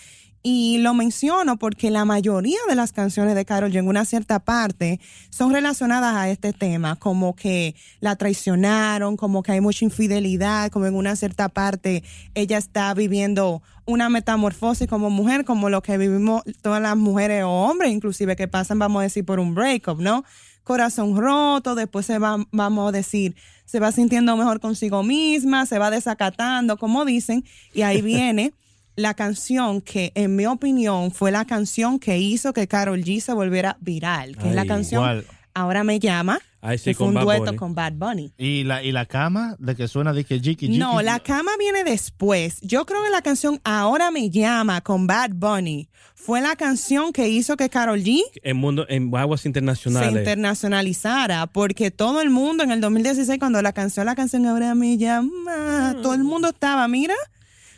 Y 0.43 0.77
lo 0.77 0.93
menciono 0.93 1.57
porque 1.57 1.91
la 1.91 2.05
mayoría 2.05 2.59
de 2.69 2.75
las 2.75 2.93
canciones 2.93 3.35
de 3.35 3.43
Carol 3.43 3.71
G 3.71 3.79
en 3.79 3.87
una 3.87 4.05
cierta 4.05 4.39
parte 4.39 4.99
son 5.29 5.51
relacionadas 5.51 6.15
a 6.15 6.29
este 6.29 6.53
tema, 6.53 6.95
como 6.95 7.35
que 7.35 7.75
la 7.99 8.15
traicionaron, 8.15 9.17
como 9.17 9.43
que 9.43 9.53
hay 9.53 9.61
mucha 9.61 9.83
infidelidad, 9.83 10.71
como 10.71 10.85
en 10.85 10.95
una 10.95 11.15
cierta 11.15 11.49
parte 11.49 12.03
ella 12.33 12.57
está 12.57 12.93
viviendo 12.93 13.61
una 13.85 14.09
metamorfosis 14.09 14.87
como 14.87 15.09
mujer, 15.09 15.43
como 15.43 15.69
lo 15.69 15.81
que 15.81 15.97
vivimos 15.97 16.43
todas 16.61 16.81
las 16.81 16.95
mujeres 16.95 17.43
o 17.43 17.49
hombres, 17.49 17.91
inclusive 17.91 18.35
que 18.35 18.47
pasan, 18.47 18.79
vamos 18.79 18.99
a 18.99 19.03
decir, 19.03 19.25
por 19.25 19.39
un 19.39 19.55
breakup, 19.55 19.99
¿no? 19.99 20.23
Corazón 20.63 21.15
roto, 21.15 21.75
después 21.75 22.05
se 22.05 22.19
va, 22.19 22.37
vamos 22.51 22.89
a 22.89 22.91
decir, 22.91 23.35
se 23.65 23.79
va 23.79 23.91
sintiendo 23.91 24.35
mejor 24.35 24.59
consigo 24.59 25.03
misma, 25.03 25.65
se 25.65 25.79
va 25.79 25.89
desacatando, 25.89 26.77
como 26.77 27.05
dicen, 27.05 27.43
y 27.73 27.81
ahí 27.81 28.01
viene 28.03 28.53
la 28.97 29.13
canción 29.13 29.79
que, 29.79 30.11
en 30.15 30.35
mi 30.35 30.45
opinión, 30.45 31.11
fue 31.11 31.31
la 31.31 31.45
canción 31.45 31.99
que 31.99 32.17
hizo 32.17 32.51
que 32.51 32.67
Carol 32.67 33.01
G 33.03 33.21
se 33.21 33.31
volviera 33.31 33.77
viral, 33.79 34.35
que 34.35 34.49
es 34.49 34.55
la 34.55 34.65
canción 34.65 35.01
¿cuál? 35.01 35.25
Ahora 35.53 35.83
me 35.83 35.99
llama, 35.99 36.39
Ay, 36.61 36.77
sí, 36.77 36.91
que 36.91 36.93
fue 36.95 37.05
con 37.05 37.07
un 37.09 37.13
Bad 37.15 37.23
dueto 37.23 37.45
Bunny. 37.45 37.57
con 37.57 37.73
Bad 37.75 37.93
Bunny. 37.93 38.33
¿Y 38.37 38.63
la, 38.63 38.83
y 38.83 38.91
la 38.91 39.05
cama 39.07 39.55
de 39.57 39.75
que 39.75 39.87
suena 39.87 40.13
de 40.13 40.23
que 40.23 40.39
Jiki 40.39 40.67
Jiki? 40.67 40.77
No, 40.77 41.01
la 41.01 41.19
cama 41.19 41.51
viene 41.57 41.83
después. 41.83 42.59
Yo 42.61 42.85
creo 42.85 43.03
que 43.03 43.09
la 43.09 43.21
canción 43.23 43.59
Ahora 43.63 44.11
me 44.11 44.29
llama 44.29 44.81
con 44.81 45.07
Bad 45.07 45.31
Bunny 45.33 45.89
fue 46.13 46.41
la 46.41 46.55
canción 46.55 47.13
que 47.13 47.29
hizo 47.29 47.55
que 47.55 47.69
Carol 47.69 48.01
G 48.03 48.21
En 48.43 48.57
mundo, 48.57 48.85
en 48.89 49.15
aguas 49.15 49.41
se 49.41 49.47
internacionales. 49.49 50.11
internacionalizara, 50.19 51.47
porque 51.47 51.89
todo 51.91 52.21
el 52.21 52.29
mundo 52.29 52.63
en 52.63 52.71
el 52.71 52.81
2016 52.81 53.39
cuando 53.39 53.61
la 53.61 53.71
canción 53.73 54.05
la 54.05 54.15
canción 54.15 54.45
Ahora 54.45 54.75
me 54.75 54.97
llama, 54.97 55.95
todo 56.03 56.13
el 56.13 56.23
mundo 56.23 56.49
estaba, 56.49 56.87
mira, 56.87 57.15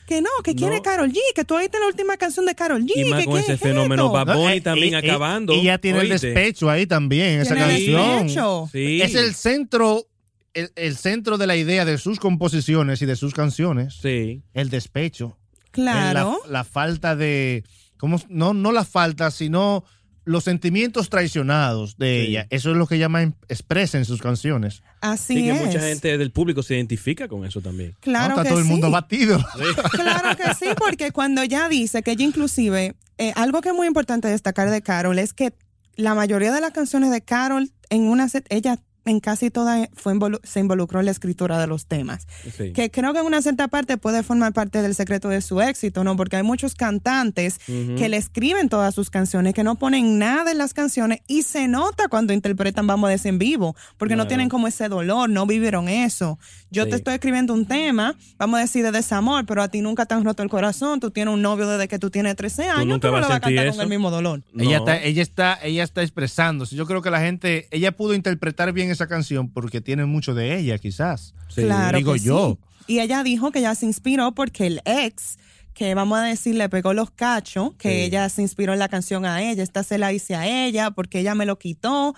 que 0.10 0.22
no, 0.22 0.30
que 0.43 0.56
quiere 0.56 0.78
No. 0.78 0.82
Carol 0.82 1.10
G, 1.12 1.17
que 1.36 1.45
tú 1.45 1.56
oíste 1.56 1.80
la 1.80 1.86
última 1.88 2.17
canción 2.17 2.45
de 2.45 2.56
Carol 2.56 2.84
G, 2.84 2.91
Y 2.95 3.06
más 3.06 3.19
que 3.19 3.26
con 3.26 3.36
qué 3.36 3.39
ese 3.41 3.54
es 3.54 3.60
fenómeno 3.62 4.08
esto? 4.08 4.12
Bad 4.13 4.26
No, 4.28 4.38
Bunny 4.39 4.58
eh, 4.58 4.62
también 4.62 4.89
y- 4.89 4.91
y- 4.91 4.95
acabando. 5.10 5.54
Y 5.54 5.63
ya 5.63 5.78
tiene 5.78 6.00
el 6.02 6.10
despecho 6.10 6.69
ahí 6.69 6.86
también, 6.88 7.39
esa 7.41 7.56
Tiene 7.56 7.72
canción. 7.72 8.17
despecho. 8.26 8.69
Sí. 8.72 9.02
Es 9.02 9.15
el 9.15 9.34
centro, 9.36 10.06
el, 10.54 10.72
el 10.76 10.98
centro 10.98 11.38
de 11.38 11.48
la 11.48 11.56
idea 11.56 11.86
de 11.86 11.98
sus 11.98 12.19
composiciones 12.19 13.02
y 13.02 13.06
de 13.06 13.15
sus 13.15 13.34
canciones. 13.34 14.00
Sí. 14.02 14.41
El 14.54 14.69
despecho. 14.69 15.38
Claro. 15.72 16.39
La, 16.45 16.52
la 16.52 16.63
falta 16.63 17.15
de. 17.15 17.63
¿cómo? 17.98 18.19
No, 18.30 18.54
no 18.54 18.72
la 18.72 18.84
falta, 18.86 19.30
sino 19.32 19.84
los 20.25 20.43
sentimientos 20.43 21.10
traicionados 21.10 21.97
de 21.97 22.23
Sí. 22.25 22.27
ella. 22.32 22.47
Eso 22.49 22.71
es 22.71 22.77
lo 22.77 22.88
que 22.88 22.95
ella 22.95 23.10
más 23.10 23.29
expresa 23.47 23.97
en 23.97 24.05
sus 24.05 24.21
canciones. 24.21 24.84
Así 25.01 25.36
Sí, 25.36 25.43
que 25.43 25.51
es. 25.51 25.65
mucha 25.65 25.79
gente 25.79 26.17
del 26.17 26.32
público 26.32 26.62
se 26.63 26.75
identifica 26.75 27.27
con 27.27 27.45
eso 27.45 27.62
también. 27.62 27.95
Claro 28.01 28.29
¿no? 28.29 28.34
Está 28.36 28.43
que 28.43 28.49
todo 28.49 28.60
el 28.60 28.65
mundo 28.65 28.88
sí. 28.88 28.93
batido. 28.93 29.39
Claro 29.91 30.38
que 30.38 30.53
sí, 30.55 30.65
porque 30.77 31.12
cuando 31.12 31.41
ella 31.41 31.67
dice 31.69 32.03
que 32.03 32.12
ella 32.12 32.25
inclusive, 32.25 32.95
eh, 33.17 33.34
algo 33.36 33.62
que 33.62 33.69
es 33.69 33.75
muy 33.75 33.88
importante 33.88 34.27
destacar 34.27 34.69
de 34.69 34.82
Carol 34.82 35.17
es 35.19 35.34
que 35.34 35.53
la 35.95 36.15
mayoría 36.15 36.51
de 36.53 36.62
las 36.62 36.71
canciones 36.71 37.12
de 37.12 37.21
Carol, 37.21 37.71
en 37.89 38.01
una 38.03 38.29
set- 38.29 38.45
ella 38.49 38.79
en 39.10 39.19
casi 39.19 39.50
todas 39.50 39.89
fue 39.93 40.13
involu- 40.13 40.39
se 40.43 40.60
involucró 40.60 41.00
en 41.00 41.06
la 41.06 41.12
escritura 41.12 41.60
de 41.60 41.67
los 41.67 41.86
temas. 41.86 42.28
Sí. 42.56 42.72
Que 42.74 42.89
creo 42.91 43.13
que 43.13 43.19
en 43.19 43.26
una 43.26 43.41
cierta 43.41 43.67
parte 43.67 43.98
puede 43.98 44.24
formar 44.24 44.54
parte 44.54 44.82
del 44.82 44.95
secreto 44.95 45.30
de 45.30 45.41
su 45.41 45.62
éxito, 45.62 46.04
¿no? 46.04 46.15
Porque 46.15 46.36
hay 46.38 46.43
muchos 46.43 46.76
cantantes 46.76 47.60
que 47.65 48.10
le 48.10 48.17
escriben 48.17 48.69
todas 48.69 48.93
sus 48.95 49.10
canciones, 49.10 49.54
que 49.54 49.63
no 49.63 49.76
ponen 49.76 50.17
nada 50.19 50.52
en 50.52 50.58
las 50.58 50.74
canciones 50.74 51.19
y 51.28 51.43
se 51.43 51.67
nota 51.67 52.08
cuando 52.08 52.34
interpretan, 52.34 52.88
vamos 52.88 53.08
a 53.08 53.12
decir, 53.12 53.30
en 53.30 53.39
vivo, 53.39 53.76
porque 53.98 54.15
no 54.15 54.28
tienen 54.28 54.50
como 54.50 54.67
ese 54.67 54.89
dolor, 54.89 55.30
no 55.30 55.45
vivieron 55.45 55.89
eso. 55.89 56.39
Yo 56.72 56.84
Sí. 56.86 56.91
te 56.91 56.95
estoy 56.98 57.13
escribiendo 57.15 57.54
un 57.54 57.65
tema, 57.65 58.15
vamos 58.38 58.58
a 58.58 58.62
decir, 58.62 58.84
de 58.84 58.91
desamor, 58.91 59.45
pero 59.45 59.62
a 59.62 59.67
ti 59.69 59.82
nunca 59.82 60.06
te 60.06 60.13
han 60.13 60.24
roto 60.24 60.43
el 60.43 60.50
corazón, 60.50 61.00
tú 61.00 61.12
tienes 61.12 61.34
un 61.34 61.41
novio 61.41 61.67
desde 61.67 61.88
que 61.88 62.00
tú 62.00 62.10
tienes 62.10 62.36
13 62.36 62.67
años, 62.69 62.86
nunca 62.86 63.02
tú 63.02 63.08
no 63.08 63.13
vas 63.13 63.22
lo 63.24 63.28
vas 63.30 63.38
a 63.38 63.39
cantar 63.41 63.65
eso. 63.67 63.76
con 63.78 63.84
el 63.84 63.89
mismo 63.89 64.12
dolor. 64.12 64.41
Ella 64.58 64.78
está, 64.78 65.02
ella 65.02 65.22
está, 65.22 65.60
ella 65.63 65.84
está 65.84 66.02
expresándose. 66.02 66.76
Yo 66.76 66.86
creo 66.86 67.02
que 67.02 67.10
la 67.10 67.19
gente, 67.22 67.67
ella 67.72 67.91
pudo 67.91 68.13
interpretar 68.13 68.72
bien 68.74 68.89
esa 68.99 69.07
canción 69.07 69.49
porque 69.49 69.81
tiene 69.81 70.05
mucho 70.05 70.33
de 70.33 70.57
ella, 70.59 70.77
quizás. 70.77 71.33
Sí. 71.47 71.63
Claro 71.63 71.97
digo 71.97 72.13
que 72.13 72.19
yo. 72.19 72.57
sí. 72.85 72.93
Y 72.95 72.99
ella 72.99 73.23
dijo 73.23 73.51
que 73.51 73.59
ella 73.59 73.75
se 73.75 73.85
inspiró 73.85 74.33
porque 74.33 74.67
el 74.67 74.81
ex, 74.83 75.38
que 75.73 75.93
vamos 75.93 76.17
a 76.19 76.23
decir, 76.23 76.55
le 76.55 76.67
pegó 76.69 76.93
los 76.93 77.12
cachos, 77.12 77.75
que 77.77 77.89
Sí. 77.89 77.95
ella 78.01 78.27
se 78.29 78.41
inspiró 78.41 78.73
en 78.73 78.79
la 78.79 78.89
canción 78.89 79.25
a 79.25 79.41
ella, 79.43 79.63
esta 79.63 79.83
se 79.83 79.97
la 79.97 80.12
hice 80.12 80.35
a 80.35 80.47
ella 80.47 80.91
porque 80.91 81.19
ella 81.19 81.35
me 81.35 81.45
lo 81.45 81.57
quitó, 81.59 82.15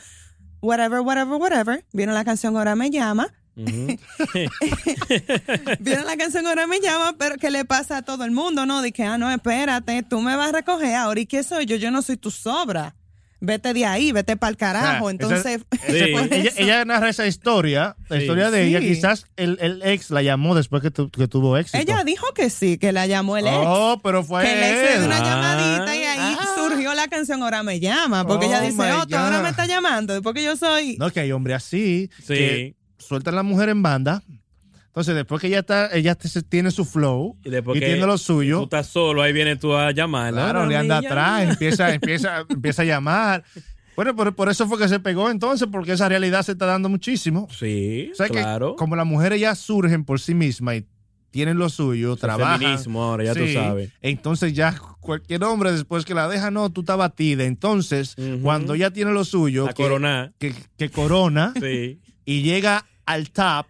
whatever, 0.62 1.02
whatever, 1.02 1.36
whatever. 1.39 1.86
Vieron 1.94 2.15
la 2.15 2.24
canción 2.24 2.56
Ahora 2.58 2.76
me 2.76 2.89
llama. 2.89 3.28
Ujú. 3.56 3.98
Vieron 5.80 6.06
la 6.06 6.17
canción 6.17 6.48
Ahora 6.48 6.67
me 6.67 6.80
llama, 6.80 7.15
pero 7.17 7.36
¿qué 7.36 7.52
le 7.52 7.65
pasa 7.65 7.98
a 7.98 8.02
todo 8.02 8.24
el 8.24 8.32
mundo? 8.32 8.65
No, 8.65 8.82
que, 8.94 9.04
ah, 9.04 9.17
no, 9.17 9.30
espérate, 9.30 10.04
tú 10.04 10.22
me 10.22 10.36
vas 10.36 10.50
a 10.50 10.52
recoger 10.54 10.96
ahora. 10.96 11.20
¿Y 11.20 11.26
qué 11.26 11.44
soy 11.44 11.65
yo? 11.65 11.76
Yo 11.76 11.91
no 11.91 12.02
soy 12.02 12.17
tu 12.17 12.32
sobra. 12.32 12.96
Vete 13.44 13.74
de 13.74 13.86
ahí, 13.88 14.12
vete 14.12 14.38
para 14.38 14.52
el 14.52 14.58
carajo. 14.58 15.08
Ah, 15.08 15.12
Entonces, 15.12 15.46
esa- 15.46 15.66
Sí. 15.88 16.12
por 16.14 16.32
ella, 16.32 16.86
narra 16.86 17.10
esa 17.10 17.26
historia, 17.26 17.96
la 18.08 18.18
Sí. 18.18 18.22
historia 18.22 18.52
de 18.52 18.68
ella. 18.68 18.80
Quizás 18.80 19.26
el, 19.36 19.58
el 19.62 19.82
ex 19.84 20.12
la 20.12 20.22
llamó 20.22 20.54
después 20.54 20.84
que, 20.84 20.92
tu- 20.92 21.10
que 21.10 21.28
tuvo 21.28 21.58
éxito. 21.58 21.80
ella 21.82 22.04
dijo 22.04 22.28
que 22.36 22.52
sí, 22.52 22.78
que 22.78 22.92
la 22.92 23.08
llamó 23.08 23.38
el 23.38 23.48
ex. 23.48 23.56
Oh, 23.60 24.00
pero 24.04 24.24
fue 24.24 24.44
que 24.44 24.56
le 24.56 24.70
hizo 24.70 25.00
él. 25.00 25.06
una 25.08 25.18
Ah. 25.18 25.24
llamadita 25.24 25.96
y 25.96 26.04
ahí 26.04 26.38
Ah. 26.40 26.56
surgió 26.56 26.94
la 26.94 27.08
canción 27.08 27.42
Ahora 27.42 27.64
me 27.64 27.80
llama, 27.80 28.28
porque 28.28 28.46
Oh 28.46 28.50
ella 28.50 28.62
dice, 28.62 28.78
my 28.78 28.90
oh, 29.02 29.08
tú 29.08 29.16
ahora 29.16 29.42
me 29.42 29.50
está 29.50 29.66
llamando, 29.66 30.22
porque 30.22 30.44
yo 30.44 30.56
soy... 30.56 30.96
No, 31.00 31.10
que 31.12 31.22
hay 31.22 31.32
hombres 31.32 31.58
así 31.58 32.10
Sí. 32.20 32.34
que 32.36 32.76
sueltan 33.00 33.34
a 33.34 33.38
la 33.38 33.44
mujer 33.44 33.70
en 33.70 33.82
banda. 33.82 34.22
Entonces, 34.92 35.16
después 35.16 35.40
que 35.40 35.48
ella 35.48 35.60
está, 35.60 35.90
ella 35.96 36.16
tiene 36.50 36.70
su 36.70 36.84
flow 36.84 37.38
Y 37.46 37.50
después 37.50 37.78
y 37.78 37.80
que 37.80 37.86
tiene 37.86 38.02
lo 38.06 38.14
Tú 38.14 38.18
suyo, 38.18 38.64
estás 38.64 38.88
solo, 38.88 39.22
ahí 39.22 39.32
vienes 39.32 39.58
tú 39.60 39.74
a 39.74 39.92
llamarla. 39.92 40.44
claro, 40.44 40.66
le 40.66 40.76
anda 40.76 40.98
atrás, 40.98 41.44
empieza, 41.50 41.94
empieza, 41.94 42.46
empieza 42.50 42.82
a 42.82 42.86
llamar. 42.86 43.44
Bueno, 43.96 44.16
por, 44.16 44.36
por 44.36 44.50
eso 44.50 44.68
fue 44.68 44.78
que 44.78 44.88
se 44.90 45.00
pegó 45.00 45.30
entonces, 45.30 45.68
porque 45.72 45.94
esa 45.94 46.10
realidad 46.10 46.44
se 46.44 46.54
está 46.54 46.66
dando 46.66 46.90
muchísimo. 46.90 47.48
Sí, 47.58 48.10
O 48.12 48.16
sea 48.16 48.28
que 48.28 48.34
claro. 48.34 48.76
como 48.76 48.96
las 48.98 49.06
mujeres 49.06 49.40
ya 49.40 49.56
surgen 49.56 50.04
por 50.04 50.20
sí 50.20 50.34
mismas 50.34 50.76
y 50.78 50.86
tienen 51.30 51.58
lo 51.58 51.70
suyo, 51.70 52.14
El 52.14 52.20
trabajan. 52.20 52.60
feminismo 52.60 53.02
ahora, 53.04 53.24
ya 53.24 53.34
tú 53.34 53.46
Sí, 53.46 53.54
sabes. 53.54 53.92
Entonces 54.02 54.52
ya 54.54 54.76
cualquier 55.00 55.42
hombre 55.46 55.72
después 55.72 56.04
que 56.04 56.14
la 56.14 56.28
deja, 56.28 56.52
no, 56.52 56.70
tú 56.70 56.82
estás 56.82 56.98
batida. 56.98 57.46
Entonces, 57.46 58.16
cuando 58.42 58.76
ya 58.76 58.92
tiene 58.92 59.14
lo 59.14 59.24
suyo, 59.24 59.68
que, 59.68 59.74
corona. 59.84 60.34
que, 60.38 60.54
que 60.78 60.89
corona 60.89 61.54
Sí. 61.62 62.02
y 62.26 62.42
llega 62.42 62.86
al 63.06 63.30
top, 63.32 63.68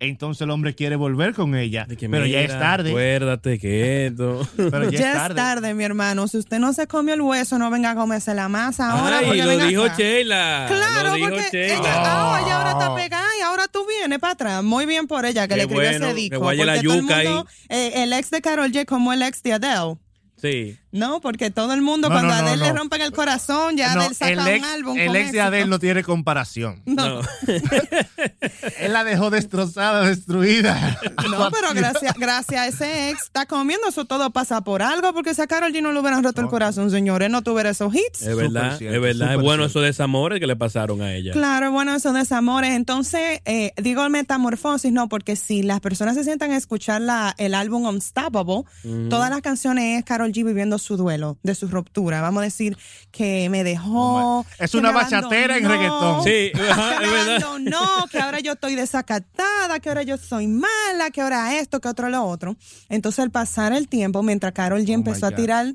entonces 0.00 0.42
el 0.42 0.50
hombre 0.50 0.74
quiere 0.74 0.96
volver 0.96 1.34
con 1.34 1.54
ella. 1.54 1.84
De 1.86 1.96
que 1.96 2.08
pero 2.08 2.24
ya 2.26 2.40
es 2.40 2.50
tarde. 2.58 2.90
Acuérdate 2.90 3.58
que 3.58 4.06
esto. 4.06 4.46
Pero 4.56 4.90
ya, 4.90 4.98
Ya 5.00 5.26
es 5.26 5.34
tarde. 5.34 5.74
mi 5.74 5.84
hermano. 5.84 6.28
Si 6.28 6.38
usted 6.38 6.58
no 6.58 6.72
se 6.72 6.86
comió 6.86 7.14
el 7.14 7.20
hueso, 7.20 7.58
no 7.58 7.70
venga 7.70 7.90
a 7.90 7.94
comerse 7.94 8.34
la 8.34 8.48
masa 8.48 8.90
ahora. 8.92 9.18
Ay, 9.18 9.40
lo 9.42 9.66
dijo 9.66 9.84
acá. 9.84 9.96
Sheila. 9.96 10.64
Claro, 10.68 11.08
lo 11.10 11.14
dijo 11.14 11.28
porque 11.30 11.48
Sheila. 11.50 11.74
ella, 11.74 11.92
ah, 11.96 12.40
ella 12.44 12.56
ahora 12.58 12.74
Oh. 12.74 12.80
está 12.80 12.94
pegada 12.94 13.26
y 13.38 13.42
ahora 13.42 13.66
tú 13.68 13.84
vienes 13.88 14.18
para 14.18 14.32
atrás. 14.34 14.62
Muy 14.62 14.86
bien 14.86 15.06
por 15.06 15.24
ella 15.26 15.42
que 15.48 15.54
Qué 15.54 15.56
le 15.56 15.62
escribió 15.62 15.88
bueno, 15.90 16.06
ese 16.06 16.14
que 16.14 16.20
disco. 16.20 16.38
la 16.38 16.46
porque 16.46 16.64
todo 16.64 16.74
el 16.74 16.82
yuca 17.02 17.16
mundo, 17.16 17.46
eh, 17.68 17.92
el 17.96 18.12
ex 18.12 18.30
de 18.30 18.40
Carol 18.40 18.70
G 18.72 18.84
como 18.84 19.12
el 19.12 19.22
ex 19.22 19.42
de 19.42 19.52
Adele. 19.54 19.96
Sí. 20.40 20.78
No, 20.90 21.20
porque 21.20 21.50
todo 21.50 21.74
el 21.74 21.82
mundo, 21.82 22.08
No, 22.08 22.14
cuando 22.14 22.32
no, 22.32 22.38
a 22.38 22.42
no, 22.42 22.48
Adele 22.48 22.62
le 22.64 22.72
no. 22.72 22.78
rompen 22.78 23.02
el 23.02 23.12
corazón, 23.12 23.76
ya 23.76 23.94
No, 23.94 24.00
Adele 24.00 24.14
saca 24.14 24.32
el 24.32 24.38
un 24.38 24.48
ex, 24.48 24.64
álbum. 24.66 24.98
el 24.98 25.06
con 25.08 25.16
ex 25.16 25.32
de. 25.32 25.40
Adele 25.42 25.66
no 25.66 25.78
tiene 25.78 26.02
comparación. 26.02 26.82
No. 26.86 27.20
Él 28.80 28.92
la 28.92 29.04
dejó 29.04 29.30
destrozada, 29.30 30.06
destruida. 30.06 30.98
No, 31.30 31.50
pero 31.50 31.74
gracias, 31.74 32.14
gracias 32.16 32.60
a 32.60 32.66
ese 32.68 33.10
ex 33.10 33.24
está 33.24 33.44
comiendo, 33.46 33.88
eso 33.88 34.04
todo 34.06 34.30
pasa 34.30 34.62
por 34.62 34.82
algo, 34.82 35.12
porque 35.12 35.34
si 35.34 35.42
a 35.42 35.46
Karol 35.46 35.72
G 35.72 35.82
no 35.82 35.92
le 35.92 36.00
hubieran 36.00 36.24
roto 36.24 36.40
el 36.40 36.48
corazón, 36.48 36.90
señores, 36.90 37.28
no 37.30 37.42
tuviera 37.42 37.70
esos 37.70 37.94
hits. 37.94 38.22
Es 38.22 38.34
verdad, 38.36 38.78
cierto, 38.78 38.96
es 38.96 39.02
verdad. 39.02 39.34
Es 39.34 39.40
bueno 39.40 39.64
cierto. 39.64 39.66
esos 39.66 39.82
desamores 39.82 40.40
que 40.40 40.46
le 40.46 40.56
pasaron 40.56 41.02
a 41.02 41.12
ella. 41.14 41.32
Claro, 41.32 41.70
bueno, 41.70 41.94
esos 41.94 42.14
desamores. 42.14 42.70
Entonces, 42.74 43.40
eh, 43.44 43.72
digo 43.76 44.08
metamorfosis, 44.08 44.90
no, 44.92 45.08
porque 45.08 45.36
si 45.36 45.62
las 45.62 45.80
personas 45.80 46.14
se 46.14 46.24
sientan 46.24 46.50
a 46.52 46.56
escuchar 46.56 47.00
la, 47.02 47.34
el 47.38 47.54
álbum 47.54 47.84
Unstoppable, 47.86 48.62
todas 49.10 49.28
las 49.30 49.40
canciones 49.42 49.98
es 49.98 50.04
Carol 50.04 50.27
G 50.32 50.44
viviendo 50.44 50.78
su 50.78 50.96
duelo, 50.96 51.38
de 51.42 51.54
su 51.54 51.68
ruptura. 51.68 52.20
Vamos 52.20 52.40
a 52.40 52.44
decir 52.44 52.76
que 53.10 53.48
me 53.50 53.64
dejó. 53.64 54.44
Es 54.58 54.70
que 54.70 54.78
una 54.78 54.92
bachatera 54.92 55.56
en 55.56 55.68
reggaetón. 55.68 56.24
Sí, 56.24 56.50
que 56.52 57.06
me 57.06 57.20
abandonó, 57.20 58.06
que 58.10 58.18
ahora 58.18 58.40
yo 58.40 58.52
estoy 58.52 58.74
desacatada, 58.74 59.80
que 59.80 59.88
ahora 59.88 60.02
yo 60.02 60.16
soy 60.16 60.46
mala, 60.46 61.10
que 61.12 61.20
ahora 61.20 61.58
esto, 61.58 61.80
que 61.80 61.88
otro 61.88 62.08
lo 62.08 62.24
otro. 62.24 62.56
Entonces, 62.88 63.20
al 63.20 63.30
pasar 63.30 63.72
el 63.72 63.88
tiempo, 63.88 64.22
mientras 64.22 64.52
Carol 64.52 64.80
G 64.84 64.90
Oh, 64.90 64.94
empezó 64.94 65.26
a 65.26 65.30
tirar 65.32 65.74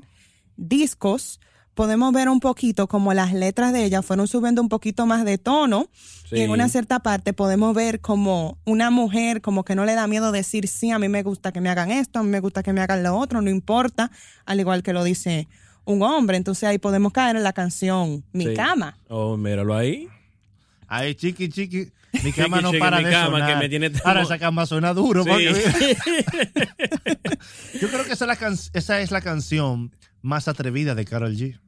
discos, 0.56 1.40
podemos 1.74 2.12
ver 2.12 2.28
un 2.28 2.40
poquito 2.40 2.86
como 2.86 3.12
las 3.14 3.32
letras 3.32 3.72
de 3.72 3.84
ella 3.84 4.02
fueron 4.02 4.28
subiendo 4.28 4.62
un 4.62 4.68
poquito 4.68 5.06
más 5.06 5.24
de 5.24 5.38
tono. 5.38 5.88
Sí. 6.28 6.36
Y 6.36 6.40
en 6.42 6.50
una 6.50 6.68
cierta 6.68 7.00
parte 7.00 7.32
podemos 7.32 7.74
ver 7.74 8.00
como 8.00 8.56
una 8.64 8.90
mujer 8.90 9.40
como 9.40 9.64
que 9.64 9.74
no 9.74 9.84
le 9.84 9.94
da 9.94 10.06
miedo 10.06 10.32
decir, 10.32 10.68
sí, 10.68 10.90
a 10.90 10.98
mí 10.98 11.08
me 11.08 11.22
gusta 11.22 11.52
que 11.52 11.60
me 11.60 11.68
hagan 11.68 11.90
esto, 11.90 12.20
a 12.20 12.22
mí 12.22 12.30
me 12.30 12.40
gusta 12.40 12.62
que 12.62 12.72
me 12.72 12.80
hagan 12.80 13.02
lo 13.02 13.16
otro, 13.16 13.40
no 13.42 13.50
importa, 13.50 14.10
al 14.46 14.60
igual 14.60 14.82
que 14.82 14.92
lo 14.92 15.04
dice 15.04 15.48
un 15.84 16.02
hombre. 16.02 16.36
Entonces 16.38 16.64
ahí 16.68 16.78
podemos 16.78 17.12
caer 17.12 17.36
en 17.36 17.42
la 17.42 17.52
canción 17.52 18.24
Mi 18.32 18.46
Sí. 18.46 18.54
cama. 18.54 18.96
Oh, 19.08 19.36
míralo 19.36 19.76
ahí. 19.76 20.08
Ay, 20.88 21.14
chiqui, 21.14 21.48
chiqui. 21.48 21.90
Mi 22.22 22.32
cama 22.32 22.60
no 22.60 22.68
chiqui, 22.70 22.78
para 22.80 22.98
mi 22.98 23.04
de 23.04 23.10
cama, 23.10 23.38
sonar. 23.38 23.48
que 23.52 23.56
me 23.56 23.68
tiene 23.68 23.90
Ahora 24.04 24.22
esa 24.22 24.38
cama 24.38 24.64
suena 24.66 24.94
duro. 24.94 25.24
Sí. 25.24 25.30
porque- 25.30 25.96
Yo 27.80 27.88
creo 27.88 28.04
que 28.04 28.12
esa 28.12 28.24
es, 28.24 28.28
la 28.28 28.36
can- 28.36 28.58
esa 28.72 29.00
es 29.00 29.10
la 29.10 29.20
canción 29.20 29.90
más 30.24 30.48
atrevida 30.48 30.94
de 30.94 31.04
Carol 31.04 31.36
G. 31.36 31.60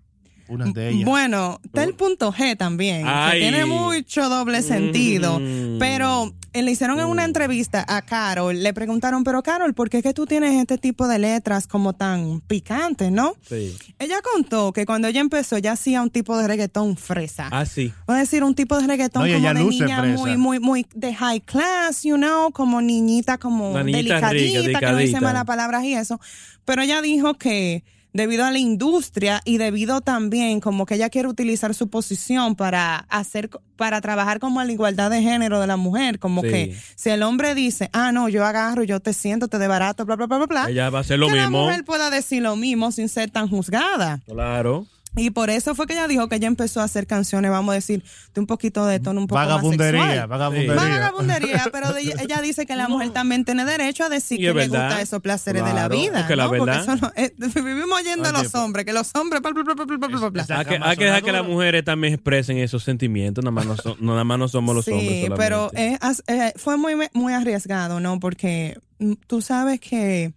Una 0.49 0.65
de 0.67 0.91
ellas. 0.91 1.05
Bueno, 1.05 1.61
está 1.65 1.83
el 1.83 1.95
punto 1.95 2.33
G 2.33 2.57
también, 2.57 3.03
Ay. 3.05 3.33
que 3.33 3.39
tiene 3.51 3.65
mucho 3.67 4.29
doble 4.29 4.63
sentido. 4.63 5.41
Mm. 5.41 5.79
Pero 5.81 6.33
eh, 6.53 6.63
le 6.63 6.71
hicieron 6.71 7.01
en 7.01 7.07
una 7.07 7.25
entrevista 7.25 7.85
a 7.89 8.01
Carol, 8.03 8.63
le 8.63 8.73
preguntaron, 8.73 9.25
pero 9.25 9.43
Carol, 9.43 9.75
¿por 9.75 9.91
qué 9.91 9.97
es 9.99 10.03
que 10.05 10.15
tú 10.15 10.25
tienes 10.25 10.55
este 10.55 10.79
tipo 10.79 11.09
de 11.09 11.19
letras 11.19 11.67
como 11.67 11.95
tan 11.95 12.41
picantes, 12.43 13.11
no? 13.11 13.35
Sí. 13.49 13.77
Ella 13.99 14.19
contó 14.23 14.73
que 14.73 14.87
cuando 14.87 15.09
ella 15.09 15.21
empezó, 15.21 15.59
ya 15.59 15.73
hacía 15.73 16.01
un 16.01 16.11
tipo 16.11 16.39
de 16.39 16.47
reggaetón 16.47 16.97
fresa. 16.97 17.49
Ah, 17.51 17.67
sí. 17.67 17.93
Voy 18.07 18.15
a 18.17 18.21
decir 18.21 18.45
un 18.45 18.55
tipo 18.55 18.79
de 18.81 18.87
reggaetón 18.87 19.29
No, 19.29 19.35
como 19.35 19.49
de 19.49 19.65
niña 19.65 20.01
fresa. 20.01 20.17
muy, 20.23 20.37
muy, 20.37 20.61
muy 20.61 20.87
de 20.95 21.13
high 21.13 21.41
class, 21.41 22.05
you 22.05 22.15
know, 22.17 22.53
como 22.53 22.81
niñita, 22.81 23.37
como 23.37 23.77
rica, 23.83 24.31
delicadita, 24.31 24.79
que 24.79 24.87
no 24.87 24.93
dice 24.93 25.03
delicadita. 25.15 25.21
malas 25.21 25.45
palabras 25.45 25.83
y 25.83 25.95
eso. 25.95 26.21
Pero 26.65 26.83
ella 26.83 27.03
dijo 27.03 27.35
que 27.35 27.83
debido 28.17 28.45
a 28.45 28.51
la 28.51 28.59
industria 28.59 29.41
y 29.45 29.59
debido 29.59 30.01
también 30.01 30.61
como 30.61 30.87
que 30.87 30.95
ella 30.95 31.11
quiere 31.11 31.29
utilizar 31.29 31.75
su 31.75 31.89
posición 31.89 32.57
para 32.57 32.97
hacer, 33.11 33.51
para 33.77 34.01
trabajar 34.01 34.41
como 34.41 34.63
la 34.63 34.73
igualdad 34.73 35.11
de 35.11 35.23
género 35.23 35.61
de 35.61 35.67
la 35.67 35.77
mujer, 35.77 36.19
como 36.19 36.41
Sí. 36.43 36.49
que 36.49 36.77
si 36.97 37.11
el 37.11 37.23
hombre 37.23 37.55
dice, 37.55 37.91
ah, 37.93 38.13
no, 38.13 38.29
yo 38.29 38.45
agarro, 38.45 38.83
yo 38.85 39.01
te 39.01 39.13
siento, 39.13 39.49
te 39.49 39.59
de 39.59 39.69
barato, 39.69 40.05
bla, 40.07 40.17
bla, 40.17 40.27
bla, 40.27 40.39
bla, 40.39 40.47
bla. 40.47 40.71
Ella 40.71 40.91
va 40.91 40.99
a 40.99 41.01
hacer 41.03 41.19
lo 41.19 41.29
que 41.29 41.37
la 41.37 41.43
mismo. 41.43 41.65
mujer 41.65 41.85
pueda 41.85 42.11
decir 42.11 42.43
lo 42.43 42.57
mismo 42.57 42.91
sin 42.91 43.09
ser 43.09 43.31
tan 43.31 43.49
juzgada. 43.49 44.21
Claro. 44.27 44.87
Y 45.17 45.31
por 45.31 45.49
eso 45.51 45.75
fue 45.75 45.87
que 45.87 45.95
ella 45.95 46.07
dijo 46.09 46.29
que 46.29 46.37
ella 46.37 46.47
empezó 46.47 46.81
a 46.81 46.85
hacer 46.85 47.07
canciones, 47.07 47.51
vamos 47.51 47.73
a 47.73 47.75
decir, 47.77 48.05
de 48.35 48.41
un 48.41 48.47
poquito 48.47 48.85
de 48.85 49.01
tono 49.01 49.21
un 49.23 49.27
poco 49.27 49.37
vagabundería, 49.39 49.99
más 50.01 50.09
sexual. 50.11 50.29
vagabundería. 50.29 50.75
Vagabundería, 50.75 51.65
pero 51.73 51.93
de- 51.95 52.15
ella 52.21 52.41
dice 52.43 52.67
que 52.67 52.77
la 52.77 52.89
mujer 52.89 53.11
también 53.11 53.45
tiene 53.47 53.65
derecho 53.65 54.05
a 54.05 54.09
decir 54.11 54.39
Y 54.39 54.43
que 54.43 54.49
le 54.49 54.53
verdad. 54.53 54.87
gusta 54.89 55.01
esos 55.03 55.21
placeres 55.23 55.63
de 55.65 55.69
la 55.71 55.87
Claro, 55.89 55.97
vida. 55.97 56.21
es 56.21 56.27
que 56.27 56.37
la 56.37 56.45
¿no? 56.45 56.51
Porque 56.51 56.65
verdad- 56.67 56.83
eso 56.83 56.97
no- 56.97 57.13
eh, 57.17 57.33
vivimos 57.65 57.99
oyendo 57.99 58.29
a 58.29 58.33
los 58.33 58.43
pues- 58.43 58.55
hombres, 58.57 58.85
que 58.85 58.93
los 58.93 59.11
hombres. 59.15 59.41
bla, 59.41 59.51
bla, 59.51 60.31
bla, 60.31 60.59
Hay 60.59 60.65
que, 60.67 60.79
hay 60.83 60.97
que 60.97 61.05
dejar 61.07 61.23
que 61.23 61.33
las 61.33 61.47
mujeres 61.47 61.83
también 61.85 62.13
expresen 62.15 62.59
esos 62.59 62.85
sentimientos, 62.85 63.43
nada 63.43 63.53
más 63.53 63.67
no, 63.67 63.97
no, 64.01 64.13
nada 64.13 64.25
más 64.25 64.39
no 64.39 64.49
somos 64.49 64.75
los 64.75 64.85
sí, 64.85 64.91
hombres 64.93 65.09
solamente. 65.23 65.37
pero 65.39 65.71
es 65.73 66.23
eh, 66.27 66.53
fue 66.57 66.77
muy, 66.77 66.95
muy 67.15 67.33
arriesgado, 67.33 68.01
¿no? 68.01 68.21
Porque 68.21 68.79
mm, 68.99 69.13
tú 69.27 69.41
sabes 69.41 69.81
que 69.81 70.33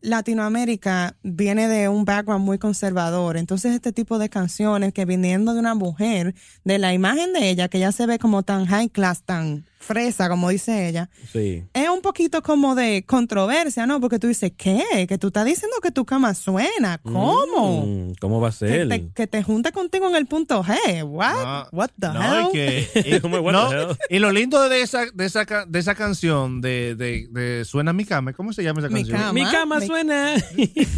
Latinoamérica 0.00 1.16
viene 1.22 1.68
de 1.68 1.88
un 1.88 2.04
background 2.04 2.44
muy 2.44 2.58
conservador, 2.58 3.36
entonces 3.36 3.74
este 3.74 3.92
tipo 3.92 4.18
de 4.18 4.28
canciones 4.28 4.92
que 4.92 5.04
viniendo 5.04 5.54
de 5.54 5.60
una 5.60 5.74
mujer, 5.74 6.34
de 6.64 6.78
la 6.78 6.94
imagen 6.94 7.32
de 7.32 7.50
ella, 7.50 7.68
que 7.68 7.78
ya 7.78 7.92
se 7.92 8.06
ve 8.06 8.18
como 8.18 8.42
tan 8.42 8.66
high 8.66 8.88
class, 8.90 9.22
tan 9.22 9.64
fresa, 9.78 10.28
como 10.28 10.48
dice 10.50 10.88
ella, 10.88 11.08
Sí. 11.32 11.64
es 11.72 11.88
un 11.88 12.00
poquito 12.02 12.42
como 12.42 12.74
de 12.74 13.04
controversia, 13.06 13.86
¿no? 13.86 14.00
Porque 14.00 14.18
tú 14.18 14.26
dices, 14.26 14.52
¿qué? 14.56 15.06
Que 15.08 15.18
tú 15.18 15.28
estás 15.28 15.44
diciendo 15.46 15.76
que 15.82 15.90
tu 15.90 16.04
cama 16.04 16.34
suena, 16.34 16.98
¿cómo? 16.98 17.86
Mm, 17.86 18.12
¿Cómo 18.20 18.40
va 18.40 18.48
a 18.48 18.50
Que 18.50 18.56
ser? 18.56 18.88
te, 18.88 19.08
que 19.12 19.26
te 19.26 19.42
junte 19.42 19.72
contigo 19.72 20.08
en 20.08 20.16
el 20.16 20.26
punto 20.26 20.62
G. 20.64 21.04
What? 21.04 21.44
No, 21.72 21.78
What 21.78 21.90
the 21.98 22.08
no, 22.08 22.22
hell? 22.22 22.46
y 22.48 22.52
que- 22.52 22.88
y- 23.16 23.20
Como, 23.20 23.38
what 23.38 23.52
no, 23.52 23.68
the 23.70 23.76
hell? 23.76 23.96
y 24.10 24.18
lo 24.18 24.32
lindo 24.32 24.68
de 24.68 24.82
esa, 24.82 25.06
de 25.14 25.24
esa, 25.26 25.44
de 25.66 25.78
esa 25.78 25.94
canción 25.94 26.60
de, 26.60 26.94
de, 26.96 27.28
de 27.30 27.64
Suena 27.64 27.92
mi 27.92 28.04
cama, 28.04 28.32
¿cómo 28.32 28.52
se 28.52 28.62
llama 28.64 28.80
esa 28.80 28.88
Mi 28.88 28.94
canción? 29.02 29.18
cama. 29.18 29.32
Mi 29.32 29.44
cama 29.46 29.78
Mi- 29.78 29.86
suena. 29.86 30.34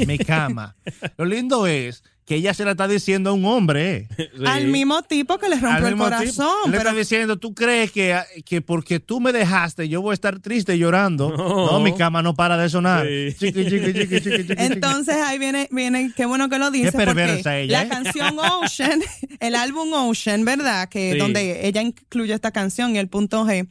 Mi 0.06 0.18
cama. 0.18 0.76
Lo 1.18 1.24
lindo 1.24 1.66
es 1.66 2.02
que 2.30 2.36
ella 2.36 2.54
se 2.54 2.64
la 2.64 2.70
está 2.70 2.86
diciendo 2.86 3.30
a 3.30 3.32
un 3.32 3.44
hombre. 3.44 4.06
Sí. 4.40 4.46
Al 4.46 4.68
mismo 4.68 5.02
tipo 5.02 5.38
que 5.38 5.48
le 5.48 5.56
Al 5.56 5.60
rompió 5.62 5.86
el 5.88 5.94
mismo 5.94 6.04
corazón. 6.04 6.46
Él 6.66 6.70
le 6.70 6.78
pero 6.78 6.90
está 6.90 6.98
diciendo, 6.98 7.36
¿tú 7.38 7.52
crees 7.52 7.90
que, 7.90 8.16
que 8.44 8.62
porque 8.62 9.00
tú 9.00 9.18
me 9.20 9.32
dejaste 9.32 9.88
yo 9.88 10.00
voy 10.00 10.12
a 10.12 10.14
estar 10.14 10.38
triste 10.38 10.78
llorando? 10.78 11.36
No. 11.36 11.72
No, 11.72 11.80
mi 11.80 11.92
cama 11.94 12.22
no 12.22 12.34
para 12.34 12.56
de 12.56 12.68
sonar. 12.68 13.06
Sí. 13.06 13.34
Chiqui, 13.38 13.64
chiqui, 13.64 13.92
chiqui, 13.92 13.92
chiqui, 13.92 14.20
chiqui, 14.20 14.46
chiqui. 14.46 14.62
entonces 14.62 15.16
ahí 15.16 15.38
viene, 15.38 15.68
viene, 15.72 16.12
qué 16.14 16.26
bueno 16.26 16.48
que 16.48 16.58
lo 16.58 16.70
dice. 16.70 16.92
perversa 16.92 17.50
porque 17.50 17.62
ella, 17.62 17.78
la 17.78 17.84
¿eh? 17.84 17.88
canción 17.88 18.38
Ocean, 18.38 19.00
el 19.40 19.54
álbum 19.56 19.92
Ocean, 19.92 20.44
¿verdad? 20.44 20.88
Que 20.88 21.12
Sí. 21.14 21.18
donde 21.18 21.66
ella 21.66 21.82
incluye 21.82 22.32
esta 22.32 22.52
canción 22.52 22.94
y 22.94 22.98
el 22.98 23.08
punto 23.08 23.44
G. 23.44 23.66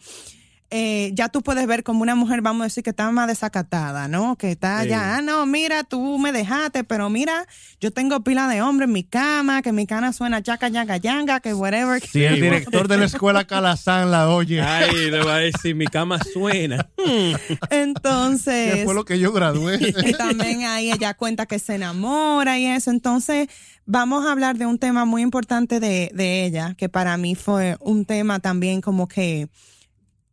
eh, 0.72 1.12
ya 1.14 1.30
tú 1.30 1.42
puedes 1.42 1.66
ver 1.66 1.84
como 1.84 2.04
una 2.04 2.14
mujer, 2.16 2.42
vamos 2.42 2.62
a 2.62 2.64
decir, 2.66 2.84
que 2.84 2.92
está 2.92 3.10
más 3.12 3.28
desacatada, 3.28 4.08
¿no? 4.08 4.36
Que 4.36 4.52
está 4.52 4.84
Sí. 4.84 4.90
ya, 4.90 5.18
ah, 5.18 5.22
no, 5.22 5.46
mira, 5.46 5.84
tú 5.84 6.18
me 6.20 6.32
dejaste, 6.32 6.84
pero 6.84 7.10
mira, 7.10 7.48
yo 7.82 7.92
tengo 7.92 8.24
pila 8.24 8.48
de 8.48 8.62
hombre 8.62 8.86
en 8.86 8.92
mi 8.92 9.04
cama, 9.04 9.62
que 9.62 9.72
mi 9.72 9.88
cana 9.88 10.14
suena 10.14 10.44
chaca, 10.44 10.68
yanga, 10.70 10.98
yanga, 10.98 11.40
que 11.40 11.54
whatever. 11.54 12.00
Si 12.02 12.24
el 12.24 12.36
director 12.42 12.88
de 12.88 12.98
la 12.98 13.06
escuela 13.06 13.46
Calazán 13.46 14.12
la 14.12 14.30
oye, 14.30 14.62
Ay, 14.62 15.10
le 15.10 15.24
va 15.24 15.36
a 15.36 15.40
decir, 15.40 15.76
mi 15.76 15.88
cama 15.88 16.20
suena. 16.24 16.88
Entonces. 17.70 18.76
que 18.76 18.86
fue 18.86 18.94
lo 18.94 19.06
que 19.06 19.20
yo 19.20 19.32
gradué. 19.32 19.80
Y 20.06 20.14
también 20.14 20.64
ahí 20.64 20.92
ella 20.92 21.14
cuenta 21.14 21.46
que 21.46 21.60
se 21.60 21.76
enamora 21.76 22.58
y 22.60 22.66
eso. 22.66 22.92
Entonces, 22.92 23.48
vamos 23.86 24.26
a 24.26 24.32
hablar 24.32 24.58
de 24.58 24.66
un 24.66 24.78
tema 24.80 25.06
muy 25.06 25.22
importante 25.22 25.80
de, 25.80 26.12
de 26.14 26.46
ella, 26.46 26.74
que 26.78 26.90
para 26.90 27.18
mí 27.18 27.36
fue 27.36 27.78
un 27.80 28.06
tema 28.06 28.40
también 28.40 28.82
como 28.82 29.08
que 29.08 29.50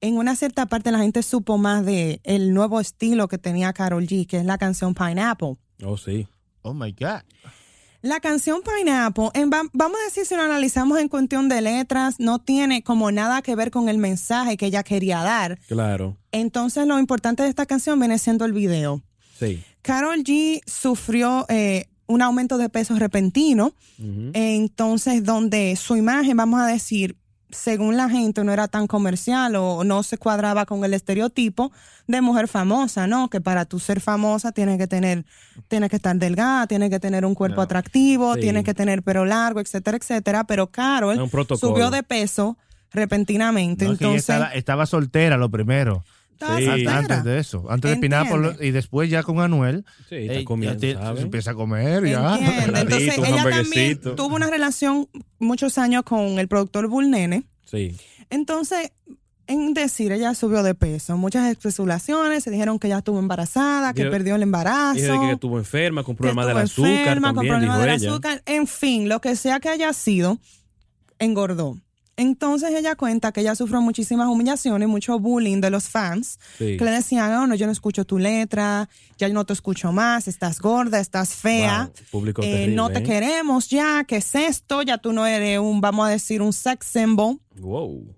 en 0.06 0.18
una 0.18 0.36
cierta 0.36 0.66
parte 0.66 0.92
la 0.92 0.98
gente 0.98 1.22
supo 1.22 1.58
más 1.58 1.84
de 1.84 2.20
el 2.24 2.54
nuevo 2.54 2.80
estilo 2.80 3.28
que 3.28 3.38
tenía 3.38 3.72
Carol 3.72 4.06
G, 4.06 4.26
que 4.26 4.38
es 4.38 4.44
la 4.44 4.58
canción 4.58 4.94
Pineapple. 4.94 5.56
Oh, 5.84 5.96
sí. 5.96 6.26
Oh 6.62 6.74
my 6.74 6.92
God. 6.92 7.22
La 8.02 8.20
canción 8.20 8.60
Pineapple, 8.62 9.30
en 9.34 9.50
vamos 9.50 9.98
a 10.00 10.04
decir, 10.04 10.26
si 10.26 10.36
lo 10.36 10.42
analizamos 10.42 11.00
en 11.00 11.08
cuestión 11.08 11.48
de 11.48 11.60
letras, 11.60 12.20
no 12.20 12.38
tiene 12.38 12.82
como 12.82 13.10
nada 13.10 13.42
que 13.42 13.56
ver 13.56 13.70
con 13.70 13.88
el 13.88 13.98
mensaje 13.98 14.56
que 14.56 14.66
ella 14.66 14.84
quería 14.84 15.22
dar. 15.22 15.58
Claro. 15.66 16.16
Entonces, 16.30 16.86
lo 16.86 16.98
importante 16.98 17.42
de 17.42 17.48
esta 17.48 17.66
canción 17.66 17.98
viene 17.98 18.18
siendo 18.18 18.44
el 18.44 18.52
video. 18.52 19.02
Sí. 19.38 19.64
Carol 19.82 20.22
G 20.22 20.60
sufrió 20.66 21.46
eh, 21.48 21.88
un 22.06 22.22
aumento 22.22 22.58
de 22.58 22.68
peso 22.68 22.96
repentino, 22.96 23.74
entonces 24.34 25.24
donde 25.24 25.74
su 25.76 25.96
imagen, 25.96 26.36
vamos 26.36 26.60
a 26.60 26.66
decir, 26.66 27.16
según 27.50 27.96
la 27.96 28.08
gente, 28.08 28.42
no 28.44 28.52
era 28.52 28.66
tan 28.68 28.86
comercial 28.86 29.54
o 29.56 29.84
no 29.84 30.02
se 30.02 30.18
cuadraba 30.18 30.66
con 30.66 30.84
el 30.84 30.92
estereotipo 30.94 31.70
de 32.06 32.20
mujer 32.20 32.48
famosa, 32.48 33.06
¿no? 33.06 33.28
Que 33.30 33.40
para 33.40 33.64
tú 33.64 33.78
ser 33.78 34.00
famosa 34.00 34.52
tienes 34.52 34.78
que 34.78 34.86
tener, 34.86 35.24
tienes 35.68 35.90
que 35.90 35.96
estar 35.96 36.16
delgada, 36.16 36.66
tienes 36.66 36.90
que 36.90 36.98
tener 37.00 37.24
un 37.24 37.34
cuerpo 37.34 37.56
No. 37.56 37.62
atractivo, 37.62 38.34
Sí. 38.34 38.40
tienes 38.40 38.64
que 38.64 38.74
tener 38.74 39.02
pelo 39.02 39.24
largo, 39.24 39.60
etcétera, 39.60 39.96
etcétera. 39.96 40.44
Pero 40.44 40.68
Carol 40.68 41.16
subió 41.58 41.90
de 41.90 42.02
peso 42.02 42.56
repentinamente, 42.90 43.84
No, 43.84 43.92
entonces 43.92 44.20
estaba, 44.20 44.48
estaba 44.54 44.86
soltera 44.86 45.36
lo 45.36 45.50
primero. 45.50 46.04
Sí. 46.38 46.86
Antes 46.86 47.24
de 47.24 47.38
eso. 47.38 47.64
Antes 47.68 47.90
de. 47.90 47.96
Pinápolis 47.96 48.52
y 48.60 48.70
después 48.70 49.10
ya 49.10 49.22
con 49.22 49.40
Anuel. 49.40 49.84
Sí, 50.08 50.16
está 50.16 50.34
ey, 50.34 50.44
comiendo, 50.44 50.74
ya 50.74 50.80
te- 50.80 50.94
¿sabes? 50.94 51.18
se 51.20 51.24
empieza 51.24 51.50
a 51.52 51.54
comer 51.54 52.06
ya. 52.06 52.38
Entonces 52.66 53.18
ella 53.18 53.48
también 53.48 54.00
tuvo 54.16 54.36
una 54.36 54.50
relación 54.50 55.08
muchos 55.38 55.78
años 55.78 56.02
con 56.02 56.38
el 56.38 56.48
productor 56.48 56.88
Bull 56.88 57.10
Nene. 57.10 57.44
Sí. 57.64 57.96
Entonces, 58.30 58.92
en 59.46 59.74
decir, 59.74 60.12
ella 60.12 60.34
subió 60.34 60.62
de 60.62 60.74
peso. 60.74 61.16
Muchas 61.16 61.48
especulaciones, 61.50 62.44
se 62.44 62.50
dijeron 62.50 62.78
que 62.78 62.88
ella 62.88 62.98
estuvo 62.98 63.18
embarazada, 63.18 63.94
que 63.94 64.06
perdió 64.06 64.34
el 64.34 64.42
embarazo. 64.42 65.00
Dijo 65.00 65.20
que 65.20 65.32
estuvo 65.32 65.58
enferma 65.58 66.02
con 66.02 66.16
problemas 66.16 66.46
del 66.46 66.58
estuvo 66.58 66.86
azúcar 66.86 67.00
enferma, 67.00 67.34
con 67.34 67.46
problemas 67.46 67.80
del 67.80 67.90
azúcar. 67.90 68.42
En 68.46 68.66
fin, 68.66 69.08
lo 69.08 69.20
que 69.20 69.36
sea 69.36 69.60
que 69.60 69.68
haya 69.68 69.92
sido, 69.92 70.38
engordó. 71.18 71.78
Entonces 72.18 72.70
ella 72.74 72.96
cuenta 72.96 73.30
que 73.32 73.42
ella 73.42 73.54
sufrió 73.54 73.80
muchísimas 73.82 74.26
humillaciones, 74.28 74.88
mucho 74.88 75.18
bullying 75.18 75.60
de 75.60 75.68
los 75.70 75.88
fans, 75.88 76.38
Sí. 76.56 76.76
que 76.78 76.84
le 76.84 76.90
decían, 76.92 77.30
oh, 77.34 77.46
no, 77.46 77.54
yo 77.54 77.66
no 77.66 77.72
escucho 77.72 78.04
tu 78.06 78.18
letra, 78.18 78.88
ya 79.18 79.28
no 79.28 79.44
te 79.44 79.52
escucho 79.52 79.92
más, 79.92 80.26
estás 80.26 80.58
gorda, 80.60 80.98
estás 80.98 81.34
fea, 81.34 81.84
Wow, 81.92 81.92
público 82.10 82.42
eh, 82.42 82.50
terrible, 82.50 82.74
no 82.74 82.88
te 82.90 83.00
¿eh? 83.00 83.02
queremos 83.02 83.68
ya, 83.68 84.04
¿qué 84.04 84.16
es 84.16 84.34
esto? 84.34 84.80
Ya 84.82 84.96
tú 84.98 85.12
no 85.12 85.26
eres 85.26 85.58
un, 85.58 85.80
vamos 85.82 86.06
a 86.06 86.10
decir, 86.10 86.40
un 86.40 86.54
sex 86.54 86.86
symbol 86.86 87.38
Wow. 87.60 88.14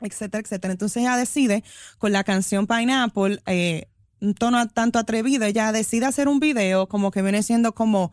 etcétera, 0.00 0.40
etcétera. 0.42 0.72
Entonces 0.72 1.02
ella 1.02 1.16
decide 1.16 1.62
con 1.98 2.10
la 2.12 2.24
canción 2.24 2.66
Pineapple, 2.66 3.40
eh, 3.46 3.86
un 4.20 4.34
tono 4.34 4.66
tanto 4.68 4.98
atrevido, 4.98 5.44
ella 5.44 5.70
decide 5.70 6.06
hacer 6.06 6.26
un 6.26 6.40
video 6.40 6.88
como 6.88 7.12
que 7.12 7.22
viene 7.22 7.44
siendo 7.44 7.72
como 7.72 8.10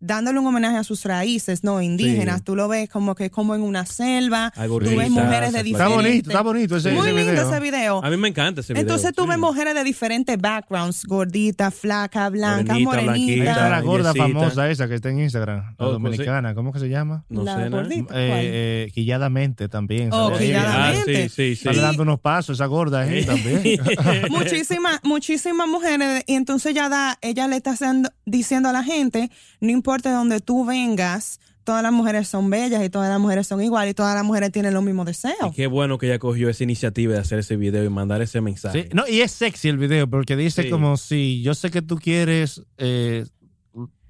dándole 0.00 0.38
un 0.38 0.46
homenaje 0.46 0.76
a 0.76 0.84
sus 0.84 1.04
raíces, 1.04 1.64
no 1.64 1.80
indígenas. 1.82 2.38
Sí. 2.38 2.42
Tú 2.44 2.56
lo 2.56 2.68
ves 2.68 2.88
como 2.88 3.14
que 3.14 3.30
como 3.30 3.54
en 3.54 3.62
una 3.62 3.84
selva, 3.86 4.52
Algo 4.56 4.78
tú 4.80 4.94
ves 4.96 5.10
mujeres 5.10 5.52
de 5.52 5.58
está 5.58 5.58
Está 5.58 5.62
diferentes. 5.62 5.96
bonito, 5.96 6.30
está 6.30 6.42
bonito 6.42 6.76
ese, 6.76 6.90
Muy 6.92 7.08
ese 7.08 7.16
lindo 7.16 7.32
video. 7.32 7.50
ese 7.50 7.60
video. 7.60 8.04
A 8.04 8.10
mí 8.10 8.16
me 8.16 8.28
encanta 8.28 8.60
ese 8.60 8.72
video. 8.72 8.82
Entonces 8.82 9.12
tú 9.14 9.22
sí. 9.22 9.28
ves 9.30 9.38
mujeres 9.38 9.74
de 9.74 9.84
diferentes 9.84 10.38
backgrounds, 10.40 11.04
gordita, 11.04 11.70
flaca, 11.70 12.28
blanca, 12.28 12.74
Morenita, 12.78 12.90
morenita. 12.90 13.12
blanquita. 13.12 13.50
Esa 13.52 13.64
es 13.64 13.70
la 13.70 13.80
gorda 13.80 14.12
Yesita. 14.12 14.24
famosa 14.40 14.70
esa 14.70 14.88
que 14.88 14.94
está 14.94 15.10
en 15.10 15.20
Instagram, 15.20 15.56
la 15.58 15.70
Oh, 15.72 15.76
¿cómo 15.76 15.90
dominicana, 16.08 16.54
¿cómo 16.54 16.72
que 16.72 16.78
se 16.78 16.88
llama? 16.88 17.24
No 17.28 17.42
La 17.44 17.56
sé 17.56 17.68
gordita. 17.68 18.14
Eh, 18.14 18.28
¿Cuál? 18.28 18.40
eh, 18.44 18.90
quilladamente 18.94 19.68
también. 19.68 20.10
Oh, 20.12 20.28
¿sabes? 20.30 20.38
quilladamente. 20.46 21.24
Ah, 21.24 21.28
sí, 21.28 21.28
sí, 21.28 21.56
sí. 21.56 21.68
Está 21.68 21.82
dando 21.82 22.02
unos 22.04 22.20
pasos 22.20 22.56
esa 22.58 22.66
gorda 22.66 23.00
ahí 23.00 23.24
también. 23.24 23.80
muchísimas 24.30 25.00
muchísimas 25.02 25.66
mujeres 25.68 26.22
y 26.26 26.34
entonces 26.34 26.72
ella 26.72 26.88
da 26.88 27.18
ella 27.20 27.48
le 27.48 27.56
está 27.56 27.72
haciendo- 27.72 28.10
diciendo 28.24 28.68
a 28.68 28.72
la 28.72 28.84
gente 28.84 29.30
no 29.60 29.70
importa 29.70 29.87
de 30.02 30.10
donde 30.10 30.40
tú 30.40 30.64
vengas 30.64 31.40
todas 31.64 31.82
las 31.82 31.92
mujeres 31.92 32.26
son 32.28 32.48
bellas 32.48 32.82
y 32.82 32.88
todas 32.88 33.10
las 33.10 33.20
mujeres 33.20 33.46
son 33.46 33.60
iguales 33.62 33.90
y 33.90 33.94
todas 33.94 34.14
las 34.14 34.24
mujeres 34.24 34.50
tienen 34.52 34.72
los 34.72 34.82
mismos 34.82 35.04
deseos 35.04 35.36
Y 35.50 35.52
qué 35.54 35.66
bueno 35.66 35.98
que 35.98 36.06
ella 36.06 36.18
cogió 36.18 36.48
esa 36.48 36.64
iniciativa 36.64 37.12
de 37.14 37.18
hacer 37.20 37.38
ese 37.40 37.56
video 37.56 37.84
y 37.84 37.90
mandar 37.90 38.22
ese 38.22 38.40
mensaje. 38.40 38.84
Sí, 38.84 38.88
no, 38.94 39.06
y 39.06 39.20
es 39.20 39.32
sexy 39.32 39.68
el 39.68 39.76
video 39.76 40.08
porque 40.08 40.34
dice 40.36 40.62
Sí. 40.62 40.70
como 40.70 40.96
si 40.96 41.42
yo 41.42 41.54
sé 41.54 41.70
que 41.70 41.82
tú 41.82 41.96
quieres 41.96 42.62
eh, 42.78 43.26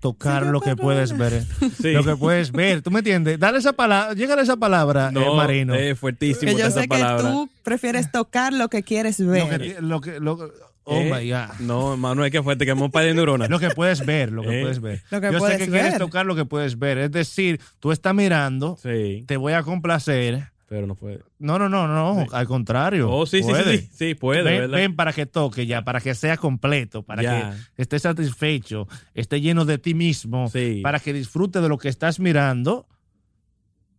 tocar 0.01 0.45
Sí, 0.45 0.51
lo 0.51 0.61
que 0.61 0.77
puedes 0.77 1.17
ver. 1.19 1.45
Sí. 1.83 1.91
Lo 1.93 2.05
que 2.05 2.15
puedes 2.17 2.53
ver. 2.53 2.83
¿Tú 2.83 2.91
me 2.93 3.01
entiendes? 3.01 3.39
Dale 3.41 3.59
esa 3.59 3.73
palabra, 3.73 4.15
llega 4.15 4.41
esa 4.41 4.57
palabra, 4.57 5.11
No, 5.11 5.21
eh, 5.33 5.37
Marino. 5.37 5.75
es 5.75 5.99
fuertísimo 5.99 6.53
que 6.53 6.59
yo 6.61 6.67
esa 6.69 6.83
sé 6.83 6.89
palabra. 6.89 7.17
que 7.25 7.29
tú 7.35 7.49
prefieres 7.65 8.13
tocar 8.13 8.53
lo 8.53 8.69
que 8.69 8.85
quieres 8.85 9.19
lo 9.19 9.33
ver 9.33 9.49
que, 9.49 9.59
ti- 9.59 9.75
lo 9.81 10.01
que- 10.01 10.21
lo- 10.21 10.53
oh 10.91 11.01
Eh, 11.01 11.11
my 11.13 11.31
God. 11.31 11.61
No, 11.61 11.93
hermano, 11.93 12.25
es 12.25 12.31
que 12.33 12.43
fuerte, 12.43 12.65
que 12.65 12.71
hemos 12.73 12.91
de 12.91 13.15
neuronas. 13.15 13.51
Lo 13.51 13.59
que 13.59 13.71
puedes 13.71 14.05
ver, 14.05 14.33
lo 14.33 14.43
que 14.43 14.59
Eh. 14.59 14.63
puedes 14.63 14.81
ver. 14.81 15.03
Lo 15.11 15.21
que 15.21 15.27
yo 15.27 15.33
sé 15.35 15.39
puedes 15.39 15.59
que 15.59 15.67
quieres 15.69 15.91
ver. 15.93 15.99
tocar 15.99 16.27
lo 16.27 16.35
que 16.35 16.45
puedes 16.45 16.79
ver. 16.79 16.99
Es 16.99 17.11
decir, 17.13 17.61
tú 17.79 17.93
estás 17.93 18.15
mirando, 18.15 18.77
Sí, 18.83 19.25
te 19.27 19.37
voy 19.37 19.53
a 19.53 19.63
complacer. 19.63 20.51
pero 20.69 20.87
no 20.87 20.95
puede. 20.95 21.21
No, 21.39 21.59
no, 21.59 21.69
no, 21.71 21.89
no, 21.89 22.27
al 22.31 22.47
contrario. 22.47 23.11
Oh, 23.11 23.25
sí, 23.25 23.43
sí, 23.43 23.49
puede. 23.49 23.79
sí, 23.79 23.89
sí, 23.91 24.09
sí, 24.09 24.15
puede, 24.15 24.43
ven, 24.43 24.61
¿verdad? 24.61 24.77
ven 24.79 24.97
para 24.97 25.13
que 25.15 25.25
toque 25.25 25.67
ya, 25.67 25.83
para 25.83 25.99
que 26.01 26.15
sea 26.15 26.37
completo, 26.37 27.03
para 27.03 27.23
Ya. 27.23 27.57
que 27.75 27.83
estés 27.83 28.03
satisfecho, 28.03 28.87
esté 29.15 29.41
lleno 29.41 29.65
de 29.65 29.79
ti 29.79 29.95
mismo, 29.95 30.49
Sí. 30.51 30.81
para 30.83 31.01
que 31.01 31.13
disfrute 31.15 31.61
de 31.63 31.69
lo 31.71 31.79
que 31.79 31.89
estás 31.89 32.21
mirando, 32.21 32.87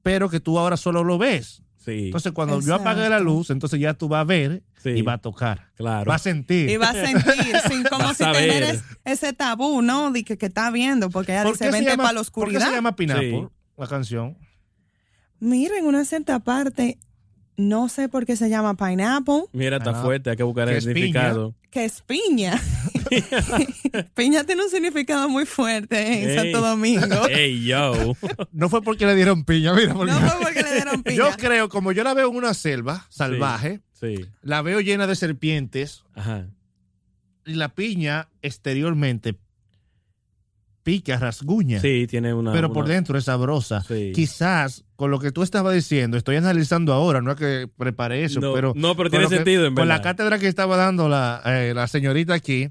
pero 0.03 0.29
que 0.29 0.39
tú 0.39 0.59
ahora 0.59 0.77
solo 0.77 1.03
lo 1.03 1.17
ves. 1.17 1.63
Sí, 1.89 2.05
Entonces, 2.05 2.31
cuando 2.31 2.61
yo 2.61 2.75
apague 2.75 3.07
la 3.09 3.19
luz, 3.19 3.49
entonces 3.49 3.79
ya 3.79 3.93
tú 3.93 4.07
vas 4.07 4.21
a 4.21 4.23
ver 4.25 4.63
Sí. 4.81 4.89
y 4.91 5.01
vas 5.01 5.15
a 5.15 5.17
tocar. 5.17 5.67
claro. 5.75 6.05
Vas 6.09 6.21
a 6.21 6.23
sentir. 6.23 6.69
y 6.69 6.77
vas 6.77 6.95
a 6.95 7.05
sentir 7.05 7.55
sin 7.69 7.83
como 7.89 8.03
Vas 8.05 8.17
si 8.17 8.23
tener 8.23 8.79
ese 9.05 9.33
tabú 9.33 9.81
no 9.81 10.11
de 10.11 10.23
que, 10.23 10.37
que 10.37 10.45
está 10.47 10.71
viendo 10.71 11.09
porque 11.09 11.33
ella 11.33 11.43
¿Por 11.43 11.51
dice 11.53 11.65
vente 11.71 11.89
llama- 11.91 12.03
para 12.03 12.13
la 12.13 12.19
¿Por 12.19 12.25
qué 12.25 12.29
oscuridad 12.57 12.67
se 12.69 12.75
llama 12.75 12.95
Sí. 12.97 13.47
la 13.77 13.87
canción? 13.87 14.37
mira 15.39 15.77
en 15.77 15.85
una 15.85 16.05
cierta 16.05 16.39
parte 16.39 16.97
no 17.59 17.89
sé 17.89 18.07
por 18.09 18.25
qué 18.25 18.35
se 18.37 18.49
llama 18.49 18.75
pineapple 18.75 19.43
Mira, 19.51 19.77
está 19.77 19.91
Ah, 19.91 20.01
fuerte, 20.01 20.29
hay 20.29 20.37
que 20.37 20.43
buscar 20.43 20.65
que 20.67 20.71
el 20.71 20.77
es 20.77 20.85
piña. 20.85 20.95
significado. 20.95 21.55
que 21.69 21.85
es 21.85 22.01
piña. 22.01 22.59
piña 24.15 24.43
tiene 24.45 24.63
un 24.63 24.69
significado 24.69 25.27
muy 25.29 25.45
fuerte 25.45 26.23
en 26.23 26.29
Ey. 26.29 26.35
Santo 26.35 26.61
Domingo. 26.61 27.27
Ey, 27.29 27.65
yo. 27.65 28.15
No 28.51 28.69
fue 28.69 28.81
porque 28.81 29.05
le 29.05 29.15
dieron 29.15 29.43
piña, 29.43 29.73
mira. 29.73 29.93
porque- 29.93 30.11
No 30.11 30.19
fue 30.19 30.39
porque 30.41 30.61
le 30.63 30.73
dieron 30.73 31.03
piña. 31.03 31.17
Yo 31.17 31.29
creo, 31.37 31.69
como 31.69 31.91
yo 31.91 32.03
la 32.03 32.13
veo 32.13 32.29
en 32.29 32.35
una 32.37 32.53
selva 32.53 33.05
salvaje, 33.09 33.81
Sí, 33.93 34.25
la 34.41 34.61
veo 34.61 34.79
llena 34.79 35.07
de 35.07 35.15
serpientes 35.17 36.03
ajá. 36.15 36.47
y 37.45 37.55
la 37.55 37.69
piña 37.75 38.29
exteriormente 38.41 39.35
pica, 40.83 41.17
rasguña. 41.17 41.79
Sí, 41.79 42.07
tiene 42.09 42.33
una. 42.33 42.51
pero 42.51 42.67
una- 42.67 42.73
por 42.73 42.87
dentro 42.87 43.17
es 43.17 43.25
sabrosa. 43.25 43.81
Sí. 43.81 44.11
Quizás 44.13 44.83
con 44.95 45.11
lo 45.11 45.19
que 45.19 45.31
tú 45.31 45.43
estabas 45.43 45.73
diciendo, 45.73 46.17
estoy 46.17 46.35
analizando 46.35 46.93
ahora, 46.93 47.21
no 47.21 47.31
es 47.31 47.37
que 47.37 47.69
preparé 47.77 48.23
eso, 48.25 48.39
No, 48.41 48.53
pero. 48.53 48.73
no, 48.75 48.95
pero 48.97 49.09
tiene 49.09 49.27
que- 49.27 49.35
sentido, 49.35 49.65
en 49.65 49.75
Con 49.75 49.87
la 49.87 49.95
verdad. 49.95 50.11
cátedra 50.11 50.39
que 50.39 50.47
estaba 50.47 50.75
dando 50.77 51.07
la, 51.07 51.41
eh, 51.45 51.73
la 51.73 51.87
señorita 51.87 52.33
aquí, 52.33 52.69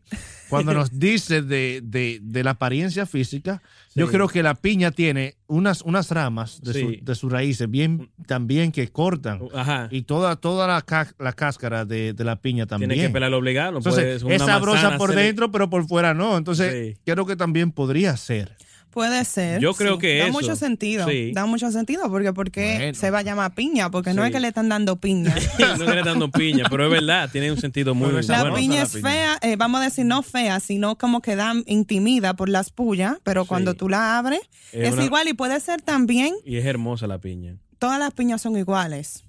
cuando 0.49 0.72
nos 0.74 0.99
dice 0.99 1.42
de, 1.42 1.80
de- 1.82 2.18
de 2.22 2.44
la 2.44 2.51
apariencia 2.53 3.07
física, 3.07 3.62
yo 3.94 4.09
creo 4.09 4.28
que 4.28 4.42
la 4.42 4.55
piña 4.55 4.90
tiene 4.92 5.34
unas, 5.49 5.82
unas 5.82 6.11
ramas 6.11 6.61
de, 6.62 6.72
Sí. 6.72 6.80
su- 6.80 7.05
de 7.05 7.14
sus 7.14 7.32
raíces 7.32 7.68
bien 7.70 8.11
también 8.26 8.70
que 8.72 8.88
cortan. 8.88 9.40
Ajá. 9.55 9.88
Y 9.90 10.03
toda, 10.03 10.36
toda 10.36 10.66
la, 10.68 10.82
ca- 10.82 11.12
la 11.18 11.32
cáscara 11.32 11.84
de, 11.84 12.12
de 12.12 12.24
la 12.24 12.36
piña 12.40 12.66
también. 12.66 12.90
Tiene 12.90 13.09
que 13.09 13.12
pelarlo 13.12 13.38
obligado. 13.38 13.78
Entonces, 13.78 14.22
puede- 14.22 14.36
es 14.36 14.42
sabrosa 14.42 14.96
por 14.96 15.14
dentro, 15.14 15.51
pero 15.51 15.68
por 15.68 15.86
fuera 15.86 16.14
no. 16.14 16.36
Entonces, 16.36 16.94
Sí. 16.94 17.01
creo 17.05 17.26
que 17.26 17.36
también 17.36 17.72
podría 17.72 18.16
ser. 18.16 18.57
Puede 18.99 19.24
ser. 19.24 19.61
Yo 19.61 19.74
creo 19.74 19.96
que 19.99 20.18
Da 20.18 20.24
eso. 20.24 20.32
mucho 20.32 20.57
sentido. 20.57 21.09
Sí. 21.09 21.30
Da 21.32 21.46
mucho 21.46 21.70
sentido 21.70 22.11
porque 22.11 22.32
porque 22.32 22.74
Bueno. 22.78 22.94
se 22.94 23.11
va 23.12 23.18
a 23.20 23.22
llamar 23.22 23.55
piña, 23.55 23.90
porque 23.92 24.12
no 24.12 24.24
es 24.24 24.32
que 24.32 24.40
le 24.40 24.49
están 24.49 24.68
dando 24.68 24.96
piña. 24.96 25.32
no 25.78 25.84
que 25.86 25.92
le 25.92 25.99
están 26.01 26.05
dando 26.05 26.30
piña, 26.32 26.64
pero 26.68 26.84
es 26.86 26.90
verdad, 26.90 27.30
tiene 27.30 27.53
un 27.53 27.59
sentido 27.59 27.94
muy 27.94 28.09
La 28.11 28.20
Bueno, 28.22 28.40
bueno. 28.42 28.57
piña 28.57 28.76
la 28.78 28.82
es 28.82 28.92
piña. 28.92 29.09
fea, 29.09 29.38
eh, 29.42 29.55
vamos 29.55 29.80
a 29.80 29.84
decir 29.84 30.05
no 30.05 30.22
fea, 30.22 30.59
sino 30.59 30.99
como 30.99 31.22
que 31.22 31.36
da 31.36 31.53
intimida 31.66 32.34
por 32.34 32.49
las 32.49 32.70
pullas, 32.70 33.18
pero 33.22 33.42
Sí. 33.42 33.49
cuando 33.49 33.74
tú 33.74 33.88
la 33.88 34.18
abres 34.18 34.40
Es 34.72 34.88
es, 34.88 34.94
una- 34.94 35.05
igual 35.05 35.28
y 35.28 35.34
puede 35.34 35.61
ser 35.61 35.80
también, 35.80 36.34
Y 36.44 36.57
es 36.57 36.66
hermosa 36.66 37.07
la 37.07 37.18
piña. 37.20 37.57
todas 37.78 38.01
las 38.01 38.12
piñas 38.14 38.42
son 38.42 38.57
iguales. 38.57 39.22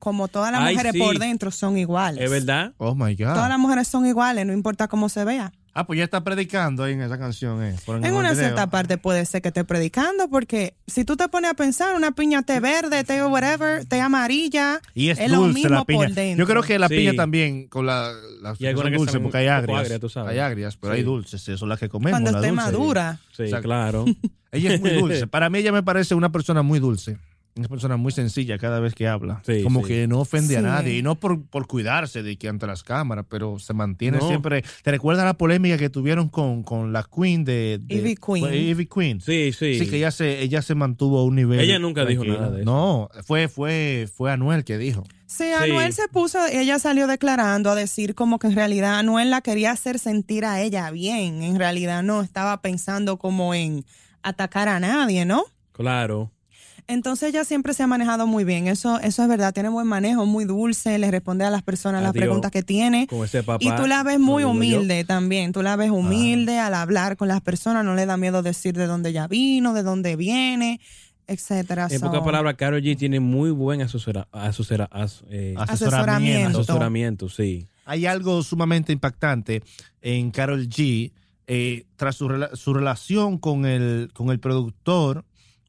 Como 0.00 0.28
todas 0.28 0.52
las 0.52 0.60
Ay, 0.60 0.74
mujeres 0.74 0.92
sí. 0.92 0.98
por 0.98 1.18
dentro 1.18 1.50
son 1.50 1.78
iguales. 1.78 2.22
¿Es 2.22 2.30
verdad? 2.30 2.74
Oh 2.78 2.94
my 2.94 3.14
God. 3.14 3.32
Todas 3.34 3.48
las 3.48 3.58
mujeres 3.58 3.88
son 3.88 4.06
iguales, 4.06 4.44
no 4.44 4.52
importa 4.52 4.88
cómo 4.88 5.08
se 5.08 5.24
vea. 5.24 5.52
Ah, 5.78 5.86
pues 5.86 5.98
ya 5.98 6.04
está 6.04 6.24
predicando 6.24 6.84
ahí 6.84 6.94
en 6.94 7.02
esa 7.02 7.18
canción. 7.18 7.62
Eh, 7.62 7.76
por 7.84 8.04
En 8.04 8.14
una 8.14 8.34
cierta 8.34 8.70
parte 8.70 8.96
puede 8.96 9.26
ser 9.26 9.42
que 9.42 9.48
esté 9.48 9.62
predicando, 9.62 10.28
porque 10.30 10.74
si 10.86 11.04
tú 11.04 11.16
te 11.18 11.28
pones 11.28 11.50
a 11.50 11.54
pensar, 11.54 11.94
una 11.94 12.12
piña 12.12 12.42
té 12.42 12.60
verde, 12.60 13.04
té 13.04 13.22
whatever, 13.22 13.84
té 13.84 14.00
amarilla, 14.00 14.80
Y 14.94 15.10
es, 15.10 15.18
es 15.20 15.30
lo 15.30 15.38
dulce 15.40 15.54
mismo 15.54 15.68
la 15.74 15.84
piña. 15.84 15.98
por 16.06 16.14
dentro. 16.14 16.42
Yo 16.44 16.50
creo 16.50 16.62
que 16.62 16.78
la 16.78 16.88
Sí. 16.88 16.96
piña 16.96 17.12
también, 17.14 17.68
con 17.68 17.84
la, 17.84 18.10
las 18.40 18.58
Y 18.58 18.66
algunas 18.66 18.90
dulces, 18.92 19.20
porque 19.20 19.36
hay 19.36 19.48
agrias. 19.48 19.80
agria, 19.80 19.98
tú 19.98 20.08
sabes. 20.08 20.32
Hay 20.32 20.38
agrias, 20.38 20.76
pero 20.78 20.94
Sí. 20.94 20.98
hay 21.00 21.04
dulces, 21.04 21.42
eso 21.42 21.58
son 21.58 21.68
las 21.68 21.78
que 21.78 21.90
comemos. 21.90 22.12
cuando 22.12 22.32
la 22.32 22.38
esté 22.38 22.48
dulce. 22.48 22.64
madura. 22.64 23.20
Sí, 23.36 23.42
Exacto. 23.42 23.64
claro. 23.68 24.04
Ella 24.52 24.72
es 24.72 24.80
muy 24.80 24.90
dulce. 24.92 25.26
Para 25.26 25.50
mí 25.50 25.58
ella 25.58 25.72
me 25.72 25.82
parece 25.82 26.14
una 26.14 26.32
persona 26.32 26.62
muy 26.62 26.78
dulce. 26.78 27.18
Una 27.56 27.68
persona 27.68 27.96
muy 27.96 28.12
sencilla 28.12 28.58
cada 28.58 28.80
vez 28.80 28.94
que 28.94 29.08
habla. 29.08 29.40
Sí, 29.46 29.62
Como 29.62 29.80
sí. 29.80 29.88
que 29.88 30.06
no 30.06 30.20
ofende 30.20 30.58
a 30.58 30.60
nadie. 30.60 30.98
Y 30.98 31.02
no 31.02 31.14
por, 31.14 31.42
por 31.46 31.66
cuidarse 31.66 32.22
de 32.22 32.36
que 32.36 32.48
ante 32.48 32.66
las 32.66 32.82
cámaras, 32.82 33.24
pero 33.30 33.58
se 33.58 33.72
mantiene 33.72 34.18
No. 34.18 34.28
siempre. 34.28 34.62
¿Te 34.82 34.90
recuerdas 34.90 35.24
la 35.24 35.34
polémica 35.38 35.78
que 35.78 35.88
tuvieron 35.88 36.28
con, 36.28 36.62
con 36.62 36.92
la 36.92 37.02
Queen 37.04 37.44
de, 37.44 37.78
de- 37.82 37.94
Ivy 37.94 38.16
Queen. 38.16 38.52
Ivy 38.54 38.86
Queen? 38.86 39.20
Sí, 39.22 39.52
sí. 39.52 39.78
Sí, 39.78 39.88
que 39.88 39.96
ella 39.96 40.10
se, 40.10 40.42
ella 40.42 40.60
se 40.60 40.74
mantuvo 40.74 41.18
a 41.18 41.24
un 41.24 41.34
nivel. 41.34 41.60
Ella 41.60 41.78
nunca 41.78 42.04
dijo 42.04 42.24
nada 42.24 42.50
de 42.50 42.60
eso. 42.60 42.64
No, 42.70 43.08
fue, 43.24 43.48
fue, 43.48 44.06
fue 44.14 44.30
Anuel 44.30 44.62
que 44.64 44.76
dijo. 44.76 45.04
Sí, 45.24 45.44
Anuel 45.44 45.92
se 45.94 46.06
puso, 46.08 46.38
ella 46.46 46.78
salió 46.78 47.06
declarando 47.06 47.70
a 47.70 47.74
decir 47.74 48.14
como 48.14 48.38
que 48.38 48.48
en 48.48 48.54
realidad 48.54 48.98
Anuel 48.98 49.30
la 49.30 49.40
quería 49.40 49.70
hacer 49.72 49.98
sentir 49.98 50.44
a 50.44 50.60
ella 50.60 50.90
bien. 50.90 51.42
En 51.42 51.58
realidad 51.58 52.02
no 52.02 52.20
estaba 52.20 52.60
pensando 52.60 53.16
como 53.16 53.54
en 53.54 53.84
atacar 54.22 54.68
a 54.68 54.78
nadie, 54.78 55.24
¿no? 55.24 55.42
Claro. 55.72 56.30
Entonces 56.88 57.30
ella 57.30 57.44
siempre 57.44 57.74
se 57.74 57.82
ha 57.82 57.86
manejado 57.88 58.26
muy 58.28 58.44
bien. 58.44 58.68
Eso, 58.68 59.00
eso 59.00 59.22
es 59.22 59.28
verdad. 59.28 59.52
Tiene 59.52 59.68
buen 59.68 59.86
manejo, 59.88 60.24
muy 60.24 60.44
dulce, 60.44 60.98
le 60.98 61.10
responde 61.10 61.44
a 61.44 61.50
las 61.50 61.62
personas 61.62 62.02
las 62.02 62.12
preguntas 62.12 62.50
que 62.52 62.62
tiene. 62.62 63.06
Con 63.08 63.24
ese 63.24 63.42
papá. 63.42 63.64
Y 63.64 63.70
tú 63.74 63.86
la 63.88 64.02
ves 64.04 64.20
muy 64.20 64.42
yo. 64.42 64.50
humilde 64.50 65.04
también. 65.04 65.52
Tú 65.52 65.62
la 65.62 65.74
ves 65.76 65.90
humilde 65.90 66.58
al 66.60 66.74
hablar 66.74 67.16
con 67.16 67.26
las 67.28 67.40
personas. 67.40 67.84
No 67.84 67.94
le 67.96 68.06
da 68.06 68.16
miedo 68.16 68.42
decir 68.42 68.74
de 68.76 68.86
dónde 68.86 69.10
ella 69.10 69.26
vino, 69.26 69.72
de 69.74 69.82
dónde 69.82 70.14
viene, 70.14 70.80
etcétera. 71.26 71.88
En 71.90 71.98
So, 71.98 72.06
pocas 72.06 72.22
palabras, 72.22 72.54
Karol 72.54 72.80
G 72.82 72.96
tiene 72.96 73.18
muy 73.18 73.50
buen 73.50 73.82
asesora, 73.82 74.28
asesora- 74.30 74.88
as- 74.92 75.24
eh, 75.28 75.54
Asesoramiento. 75.58 76.60
asesoramiento, 76.60 77.28
sí. 77.28 77.66
Hay 77.84 78.06
algo 78.06 78.42
sumamente 78.44 78.92
impactante 78.92 79.62
en 80.02 80.30
Carol 80.30 80.68
G. 80.68 81.10
eh, 81.48 81.84
tras 81.94 82.16
su, 82.16 82.28
rela- 82.28 82.54
su 82.56 82.74
relación 82.74 83.38
con 83.38 83.66
el, 83.66 84.10
con 84.12 84.30
el 84.30 84.40
productor 84.40 85.24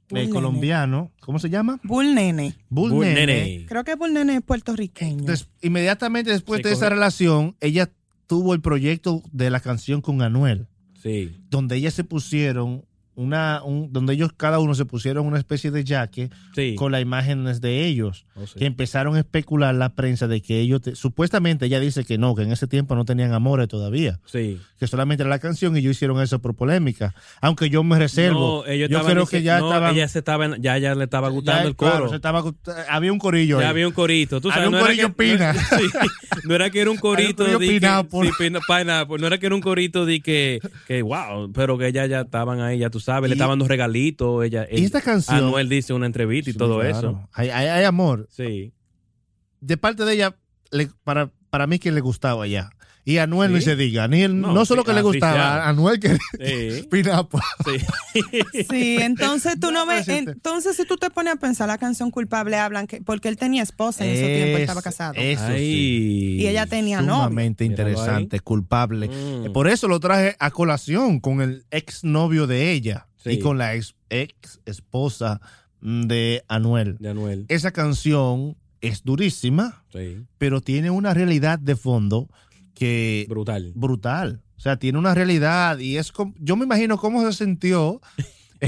Bull 0.09 0.19
Nene. 0.21 0.29
colombiano, 0.31 1.11
¿cómo 1.19 1.37
se 1.39 1.49
llama? 1.49 1.79
Bull 1.83 2.15
Nene. 2.15 2.55
Bull, 2.69 2.91
Bull 2.91 3.05
Nene. 3.05 3.25
Nene. 3.25 3.65
Creo 3.67 3.83
que 3.83 3.95
Bull 3.95 4.13
Nene 4.13 4.35
es 4.37 4.41
puertorriqueño. 4.41 5.25
Inmediatamente 5.61 6.31
después 6.31 6.61
Se 6.61 6.69
de 6.69 6.73
esa 6.73 6.89
relación, 6.89 7.55
ella 7.59 7.89
tuvo 8.27 8.53
el 8.53 8.61
proyecto 8.61 9.21
de 9.31 9.49
la 9.49 9.59
canción 9.59 10.01
con 10.01 10.21
Anuel, 10.21 10.67
Sí. 11.01 11.35
donde 11.49 11.75
ellas 11.75 11.93
se 11.93 12.03
pusieron 12.03 12.85
una, 13.17 13.61
un- 13.63 13.91
donde 13.91 14.13
ellos 14.13 14.29
cada 14.37 14.59
uno 14.59 14.73
se 14.75 14.85
pusieron 14.85 15.25
una 15.25 15.37
especie 15.37 15.71
de 15.71 15.83
jaque 15.83 16.29
Sí. 16.55 16.75
con 16.75 16.91
las 16.93 17.01
imágenes 17.01 17.59
de 17.59 17.85
ellos. 17.85 18.25
Oh, 18.35 18.45
sí. 18.47 18.59
que 18.59 18.65
empezaron 18.67 19.15
a 19.15 19.19
especular 19.19 19.73
la 19.73 19.89
prensa 19.95 20.27
de 20.27 20.41
que 20.41 20.59
ellos, 20.59 20.81
te- 20.83 20.95
supuestamente 20.95 21.65
ella 21.65 21.79
dice 21.79 22.05
que 22.05 22.17
no, 22.19 22.35
que 22.35 22.43
en 22.43 22.51
ese 22.51 22.67
tiempo 22.67 22.95
no 22.95 23.03
tenían 23.03 23.33
amores 23.33 23.67
todavía, 23.67 24.19
Sí. 24.25 24.59
que 24.79 24.85
solamente 24.87 25.23
era 25.23 25.29
la 25.31 25.39
canción 25.39 25.75
y 25.75 25.79
ellos 25.79 25.91
hicieron 25.97 26.21
eso 26.21 26.39
por 26.39 26.55
polémica. 26.55 27.13
Aunque 27.41 27.69
yo 27.71 27.83
me 27.83 27.97
reservo, 27.97 28.63
No, 28.65 28.71
ellos 28.71 28.89
yo 28.89 28.97
estaban 28.97 29.15
creo 29.15 29.25
que 29.25 29.41
ya 29.41 29.59
no, 29.59 29.67
estaban... 29.67 29.95
ella 29.95 30.07
se 30.07 30.19
estaba, 30.19 30.55
ya, 30.59 30.77
ya 30.77 30.93
le 30.93 31.03
estaba 31.05 31.29
gustando 31.29 31.63
ya, 31.63 31.67
el 31.69 31.75
claro, 31.75 31.97
coro. 31.97 32.09
se 32.11 32.15
estaba 32.17 32.41
gust- 32.43 32.85
había 32.87 33.11
un 33.11 33.17
corillo. 33.19 33.59
ya 33.59 33.69
había 33.69 33.87
un 33.87 33.93
corito. 33.93 34.39
Tú 34.39 34.49
Había 34.51 34.65
sabes, 34.65 34.67
un 34.67 34.71
no, 34.73 34.77
era 34.77 34.85
corillo 34.87 35.07
que, 35.15 35.33
pina. 35.33 35.53
no 36.43 36.55
era 36.55 36.69
que 36.69 36.81
era 36.81 36.91
un 36.91 36.97
corito 36.97 37.43
Había 37.43 37.57
un 37.57 37.57
corillo 37.57 37.59
de 37.59 37.67
que- 37.67 37.79
pina- 37.79 39.05
no 39.17 39.27
era 39.27 39.37
que 39.39 39.45
era 39.47 39.55
un 39.55 39.61
corito 39.61 40.05
de 40.05 40.19
que, 40.21 40.59
que 40.87 41.01
wow, 41.01 41.51
pero 41.53 41.77
que 41.79 41.87
ella 41.87 42.05
ya 42.05 42.21
estaban 42.21 42.61
ahí, 42.61 42.77
ya 42.79 42.89
tú 42.91 42.99
sabes, 43.07 43.29
le 43.29 43.35
estaban 43.35 43.57
dando 43.57 43.67
regalitos. 43.67 44.43
Ella, 44.45 44.67
y 44.71 44.83
esta 44.83 45.01
canción- 45.01 45.37
Anuel 45.37 45.67
dice 45.69 45.93
una 45.93 46.05
entrevista 46.05 46.49
y 46.49 46.53
Sí, 46.53 46.59
todo 46.59 46.79
claro. 46.79 46.97
eso. 46.97 47.29
Hay, 47.33 47.49
hay- 47.49 47.67
hay 47.67 47.83
amor. 47.85 48.27
Sí. 48.29 48.73
De 49.61 49.77
parte 49.77 50.05
de 50.05 50.13
ella, 50.13 50.35
le- 50.71 50.89
para, 51.03 51.31
para 51.49 51.65
mí 51.67 51.79
que 51.79 51.91
le 51.91 52.01
gustaba 52.01 52.45
ya. 52.47 52.69
Y 53.09 53.19
a 53.19 53.23
Anuel 53.23 53.49
Sí. 53.51 53.55
ni 53.55 53.61
se 53.61 53.75
diga. 53.77 54.07
Ni 54.09 54.21
el- 54.23 54.41
no, 54.41 54.51
No, 54.53 54.65
solo 54.65 54.83
que 54.83 54.91
le 54.91 55.01
gustaba, 55.01 55.63
a 55.63 55.69
Anuel 55.69 55.97
que 55.99 56.15
Sí. 56.17 56.85
Pineapple. 56.91 57.39
sí. 57.65 57.85
Sí, 58.69 58.97
entonces 58.99 59.57
tú 59.61 59.71
no 59.71 59.85
No, 59.85 59.85
ves, 59.85 60.05
pues, 60.07 60.27
entonces 60.27 60.75
si 60.75 60.85
tú 60.85 60.97
te 60.97 61.09
pones 61.09 61.33
a 61.33 61.37
pensar 61.37 61.69
la 61.69 61.77
canción 61.77 62.11
culpable 62.11 62.57
hablan 62.57 62.85
que 62.85 62.99
porque 63.01 63.29
él 63.29 63.37
tenía 63.37 63.63
esposa 63.63 64.03
en 64.05 64.11
ese 64.11 64.27
tiempo, 64.35 64.57
estaba 64.57 64.81
casado. 64.81 65.13
Eso 65.15 65.47
sí. 65.55 66.35
Y 66.39 66.47
ella 66.47 66.65
tenía 66.65 67.01
novio. 67.01 67.15
Sumamente 67.15 67.63
interesante, 67.63 68.41
culpable. 68.41 69.07
Mm. 69.07 69.53
Por 69.53 69.69
eso 69.69 69.87
lo 69.87 69.99
traje 70.01 70.35
a 70.39 70.51
colación 70.51 71.19
con 71.21 71.41
el 71.41 71.63
ex 71.71 72.03
novio 72.03 72.45
de 72.45 72.71
ella 72.73 73.07
Sí. 73.23 73.29
y 73.31 73.39
con 73.39 73.57
la 73.57 73.73
ex, 73.75 73.95
ex 74.09 74.59
esposa 74.65 75.39
de 75.81 76.43
Anuel. 76.49 76.97
De 76.99 77.09
Anuel. 77.09 77.45
Esa 77.47 77.71
canción 77.71 78.57
es 78.81 79.03
durísima, 79.03 79.83
Sí. 79.93 80.23
pero 80.37 80.59
tiene 80.61 80.89
una 80.91 81.13
realidad 81.13 81.57
de 81.59 81.75
fondo 81.75 82.29
que 82.77 83.25
Brutal. 83.29 83.71
brutal. 83.75 84.41
O 84.57 84.59
sea, 84.59 84.77
tiene 84.77 84.97
una 84.99 85.13
realidad 85.13 85.77
y 85.79 85.97
es 85.97 86.11
como, 86.11 86.33
yo 86.39 86.55
me 86.55 86.65
imagino 86.65 86.97
cómo 86.97 87.21
se 87.29 87.31
sintió 87.45 88.01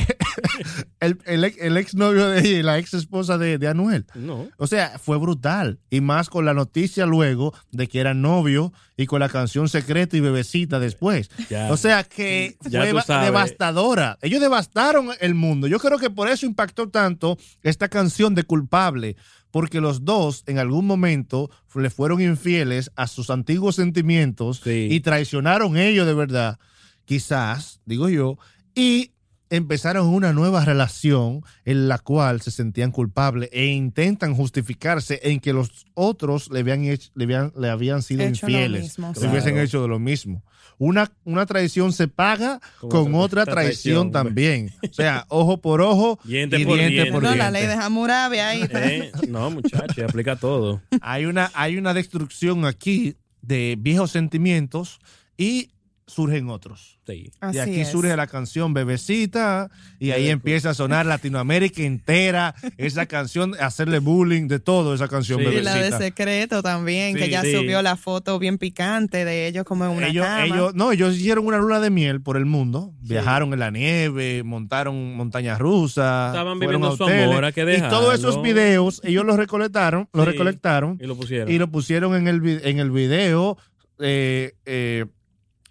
el, 1.00 1.18
el, 1.26 1.44
ex- 1.46 1.58
el 1.60 1.78
ex 1.78 1.96
novio 1.96 2.28
de 2.30 2.40
ella 2.42 2.60
y 2.60 2.64
la 2.64 2.78
ex 2.78 2.94
esposa 2.94 3.38
de, 3.38 3.58
de 3.58 3.68
Anuel. 3.68 4.06
No. 4.16 4.48
O 4.58 4.68
sea, 4.68 5.00
fue 5.00 5.18
brutal. 5.18 5.80
Y 5.90 6.02
más 6.02 6.30
con 6.30 6.46
la 6.46 6.54
noticia 6.54 7.06
luego 7.06 7.54
de 7.72 7.88
que 7.88 8.00
eran 8.00 8.22
novios 8.22 8.72
y 8.98 9.06
con 9.08 9.20
la 9.20 9.30
canción 9.30 9.68
Secreto 9.70 10.16
y 10.18 10.20
Bebecita 10.20 10.80
después. 10.80 11.30
Ya. 11.50 11.72
O 11.72 11.78
sea 11.78 12.04
que 12.04 12.56
Ya 12.70 12.82
fue 12.86 13.16
devastadora. 13.24 14.18
Ellos 14.22 14.42
devastaron 14.42 15.10
el 15.22 15.34
mundo. 15.36 15.68
Yo 15.68 15.80
creo 15.80 15.98
que 15.98 16.10
por 16.10 16.30
eso 16.30 16.46
impactó 16.46 16.90
tanto 16.90 17.38
esta 17.64 17.88
canción 17.90 18.36
de 18.36 18.44
Culpable. 18.44 19.16
Porque 19.52 19.82
los 19.82 20.06
dos 20.06 20.44
en 20.46 20.60
algún 20.60 20.86
momento 20.86 21.50
le 21.76 21.90
fueron 21.90 22.22
infieles 22.22 22.92
a 22.96 23.08
sus 23.08 23.30
antiguos 23.30 23.76
sentimientos 23.76 24.62
Sí. 24.64 24.88
y 24.92 25.00
traicionaron 25.00 25.76
ellos 25.78 26.06
de 26.06 26.14
verdad. 26.14 26.60
Quizás, 27.06 27.82
digo 27.86 28.10
yo. 28.10 28.38
Y 28.76 29.14
empezaron 29.50 30.08
una 30.10 30.32
nueva 30.32 30.64
relación 30.64 31.42
en 31.66 31.88
la 31.88 31.98
cual 31.98 32.40
se 32.42 32.52
sentían 32.52 32.92
culpables 32.92 33.50
e 33.52 33.66
intentan 33.66 34.36
justificarse 34.36 35.20
en 35.24 35.40
que 35.40 35.54
los 35.54 35.88
otros 35.96 36.52
le 36.52 36.60
habían, 36.60 36.84
hecho- 36.86 37.10
le 37.16 37.24
habían, 37.24 37.52
le 37.58 37.70
habían 37.70 38.04
sido 38.04 38.22
Hecho 38.24 38.46
lo 38.48 38.52
infieles. 38.54 38.84
mismo, 38.84 39.16
sí. 39.16 39.26
hubiesen 39.26 39.58
hecho 39.58 39.82
de 39.82 39.88
lo 39.88 39.98
mismo. 39.98 40.44
Una, 40.80 41.12
una 41.26 41.46
traición 41.46 41.92
se 41.94 42.08
paga 42.08 42.60
Con 42.80 42.90
con, 42.90 43.16
otra- 43.16 43.44
traición, 43.46 44.10
traición. 44.10 44.12
también. 44.12 44.72
O 44.90 44.94
sea, 44.94 45.26
ojo 45.28 45.60
por 45.62 45.82
ojo 45.82 46.18
Diente 46.24 46.58
y 46.58 46.66
por 46.66 46.76
diente 46.78 46.94
diente. 46.94 47.12
por 47.12 47.22
no, 47.22 47.36
la 47.36 47.52
ley 47.52 47.68
de 47.68 47.74
Hammurabi 47.74 48.38
ahí. 48.40 48.62
Eh, 48.72 49.12
No, 49.28 49.52
muchacho, 49.52 50.06
aplica 50.06 50.38
todo. 50.38 50.82
Hay 51.02 51.26
una, 51.26 51.52
hay 51.54 51.78
una 51.78 51.94
destrucción 51.94 52.66
aquí 52.66 53.16
de 53.42 53.76
viejos 53.78 54.12
sentimientos 54.12 55.00
y 55.38 55.70
surgen 56.10 56.50
otros. 56.50 57.00
Sí. 57.08 57.32
Así 57.40 57.58
y 57.58 57.60
aquí 57.60 57.80
es. 57.82 57.90
surge 57.90 58.16
la 58.16 58.28
canción 58.28 58.74
Bebecita 58.74 59.70
y 60.00 60.12
ahí 60.12 60.30
empieza 60.30 60.72
a 60.72 60.74
sonar 60.74 61.06
Latinoamérica 61.06 61.82
entera 61.84 62.54
esa 62.78 63.06
canción, 63.06 63.54
hacerle 63.60 64.00
bullying 64.00 64.48
de 64.48 64.60
todo 64.60 64.94
esa 64.94 65.08
canción 65.08 65.40
Sí. 65.40 65.46
Y 65.46 65.62
la 65.62 65.74
de 65.74 65.80
Bebecita. 65.82 65.98
secreto 66.00 66.62
también, 66.64 67.14
Sí, 67.16 67.22
que 67.24 67.30
ya 67.30 67.42
sí. 67.42 67.54
subió 67.54 67.82
la 67.82 67.96
foto 67.96 68.38
bien 68.40 68.58
picante 68.58 69.24
de 69.26 69.48
ellos 69.48 69.64
como 69.66 69.86
en 69.86 69.92
una 69.92 70.08
ellos, 70.08 70.26
cama. 70.26 70.46
ellos, 70.46 70.76
no, 70.76 70.92
ellos 70.92 71.16
hicieron 71.16 71.46
una 71.48 71.58
luna 71.58 71.80
de 71.80 71.90
miel 71.90 72.22
por 72.22 72.38
el 72.38 72.46
mundo, 72.46 72.94
viajaron 73.02 73.54
en 73.54 73.60
la 73.60 73.72
nieve, 73.72 74.44
montaron 74.44 75.16
montañas 75.16 75.60
rusas, 75.60 76.30
Estaban 76.34 76.60
viviendo 76.60 76.92
a 76.94 76.98
su 76.98 77.04
hoteles, 77.04 77.28
amor, 77.30 77.46
hay 77.46 77.54
que 77.54 77.62
y 77.78 77.82
todos 77.90 78.14
esos 78.16 78.42
videos 78.42 79.02
ellos 79.04 79.26
los 79.26 79.38
recolectaron, 79.38 80.10
los 80.14 80.26
recolectaron 80.26 80.98
Y 81.02 81.06
lo 81.08 81.16
pusieron. 81.16 81.50
y 81.52 81.58
lo 81.58 81.68
pusieron 81.72 82.16
en 82.16 82.28
el, 82.28 82.62
en 82.64 82.80
el 82.80 82.92
video, 82.92 83.58
eh, 84.00 84.54
eh, 84.66 85.06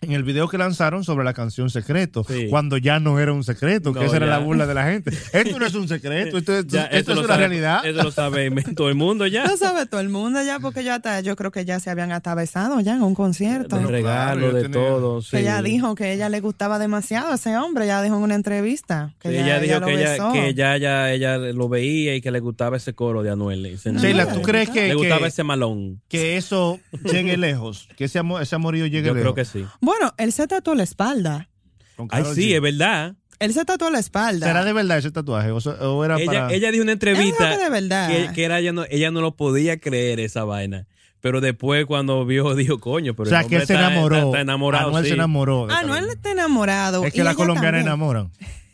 en 0.01 0.13
el 0.13 0.23
video 0.23 0.49
que 0.49 0.59
lanzaron 0.59 1.03
sobre 1.05 1.25
la 1.25 1.35
canción 1.35 1.71
Secreto, 1.71 2.25
Sí. 2.29 2.47
cuando 2.51 2.77
ya 2.77 3.01
no 3.01 3.19
era 3.19 3.33
un 3.33 3.43
secreto, 3.45 3.93
que 3.93 4.05
esa 4.05 4.17
era 4.17 4.27
la 4.27 4.39
burla 4.39 4.67
de 4.67 4.75
la 4.75 4.85
gente. 4.85 5.11
Esto 5.33 5.59
no 5.59 5.67
es 5.67 5.75
un 5.75 5.89
secreto, 5.89 6.39
esto, 6.39 6.57
esto- 6.57 6.77
Ya, 6.77 6.85
esto 6.85 7.13
es 7.13 7.19
una 7.19 7.27
sabe- 7.27 7.39
realidad. 7.39 7.85
Eso 7.85 8.03
lo 8.05 8.11
sabe 8.13 8.51
todo 8.77 8.89
el 8.89 8.95
mundo 8.95 9.27
ya. 9.27 9.45
Lo 9.47 9.57
sabe 9.57 9.87
todo 9.87 10.01
el 10.01 10.09
mundo 10.09 10.41
ya, 10.43 10.61
porque 10.61 10.85
ya 10.85 10.97
hasta, 10.97 11.21
yo 11.21 11.35
creo 11.37 11.51
que 11.51 11.65
ya 11.65 11.81
se 11.81 11.91
habían 11.91 12.13
hasta 12.13 12.35
besado 12.35 12.79
ya 12.81 12.95
en 12.95 13.03
un 13.03 13.15
concierto. 13.15 13.77
De 13.77 13.87
regalo, 13.87 14.03
claro, 14.03 14.41
yo 14.41 14.53
de 14.53 14.63
tenía- 14.63 14.79
todo. 14.89 15.23
Sí. 15.23 15.31
Que 15.33 15.41
ella 15.41 15.63
dijo 15.63 15.95
que 15.95 16.13
ella 16.13 16.29
le 16.29 16.41
gustaba 16.41 16.79
demasiado 16.79 17.33
a 17.33 17.35
ese 17.35 17.57
hombre, 17.57 17.87
ya 17.87 18.01
dijo 18.03 18.17
en 18.17 18.23
una 18.23 18.35
entrevista. 18.35 19.15
Que 19.21 19.29
Sí, 19.31 19.35
ya- 19.35 19.41
ella 19.45 19.61
dijo 19.61 19.81
lo 19.81 19.87
que 19.87 19.95
ella, 19.95 20.11
besó. 20.13 20.33
que 20.33 20.55
ya, 20.55 20.77
ya 20.77 21.13
ella 21.13 21.39
lo 21.39 21.69
veía 21.69 22.15
y 22.15 22.21
que 22.21 22.31
le 22.31 22.41
gustaba 22.41 22.77
ese 22.77 22.95
coro 22.95 23.23
de 23.23 23.31
Anuel. 23.31 23.59
Sheila, 23.79 24.27
¿tú 24.29 24.37
le 24.39 24.43
crees 24.43 24.69
gustaba. 24.69 24.75
que, 24.75 24.89
le 24.89 24.95
gustaba 24.95 25.21
que, 25.23 25.27
ese 25.27 25.43
malón. 25.45 26.01
que 26.09 26.37
eso 26.37 26.79
llegue 27.05 27.37
lejos? 27.37 27.89
Que 27.97 28.05
ese, 28.05 28.19
amor, 28.21 28.43
ese 28.43 28.55
amorío 28.55 28.87
llegue 28.87 29.09
Yo 29.09 29.15
lejos. 29.15 29.33
creo 29.33 29.35
que 29.35 29.45
sí. 29.45 29.65
Bueno, 29.89 30.13
él 30.19 30.33
se 30.33 30.47
tatuó 30.47 30.75
la 30.75 30.83
espalda. 30.83 31.49
Con 31.97 32.09
Ay, 32.11 32.23
Karol 32.23 32.35
sí, 32.35 32.51
G. 32.51 32.57
es 32.57 32.61
verdad. 32.61 33.15
Él 33.39 33.55
se 33.55 33.65
tatuó 33.65 33.89
la 33.91 33.99
espalda. 34.01 34.47
¿Será 34.47 34.65
de 34.65 34.73
verdad 34.75 34.99
ese 34.99 35.11
tatuaje? 35.11 35.51
¿O, 35.51 36.05
era 36.05 36.17
Ella, 36.19 36.27
para.? 36.27 36.53
ella 36.53 36.71
dijo 36.71 36.83
en 36.83 36.87
una 36.89 36.93
entrevista 36.93 37.51
que 37.57 37.57
de 37.65 37.71
verdad. 37.71 38.09
que, 38.09 38.33
que 38.35 38.45
era, 38.45 38.59
ella, 38.59 38.73
no, 38.73 38.85
ella 38.91 39.11
no 39.11 39.21
lo 39.21 39.35
podía 39.37 39.79
creer 39.81 40.21
esa 40.21 40.45
vaina. 40.45 40.87
Pero 41.21 41.41
después 41.41 41.87
cuando 41.87 42.27
vio, 42.27 42.55
dijo, 42.57 42.79
coño, 42.81 43.15
pero 43.15 43.29
o 43.29 43.31
sea, 43.31 43.41
el 43.41 43.47
que 43.49 43.57
él 43.57 43.67
se 43.67 43.73
está- 43.75 43.87
enamoró. 43.89 44.17
Está, 44.17 44.27
está 44.29 44.41
enamorado, 44.41 44.89
Anuel 44.89 45.05
sí. 45.05 45.09
se 45.09 45.15
enamoró. 45.15 45.67
de 45.69 45.73
Ah, 45.75 45.83
está 46.13 46.31
enamorado. 46.33 47.05
Es 47.05 47.13
que 47.15 47.25
las 47.25 47.35
colombianas 47.35 47.81
enamoran. 47.83 48.31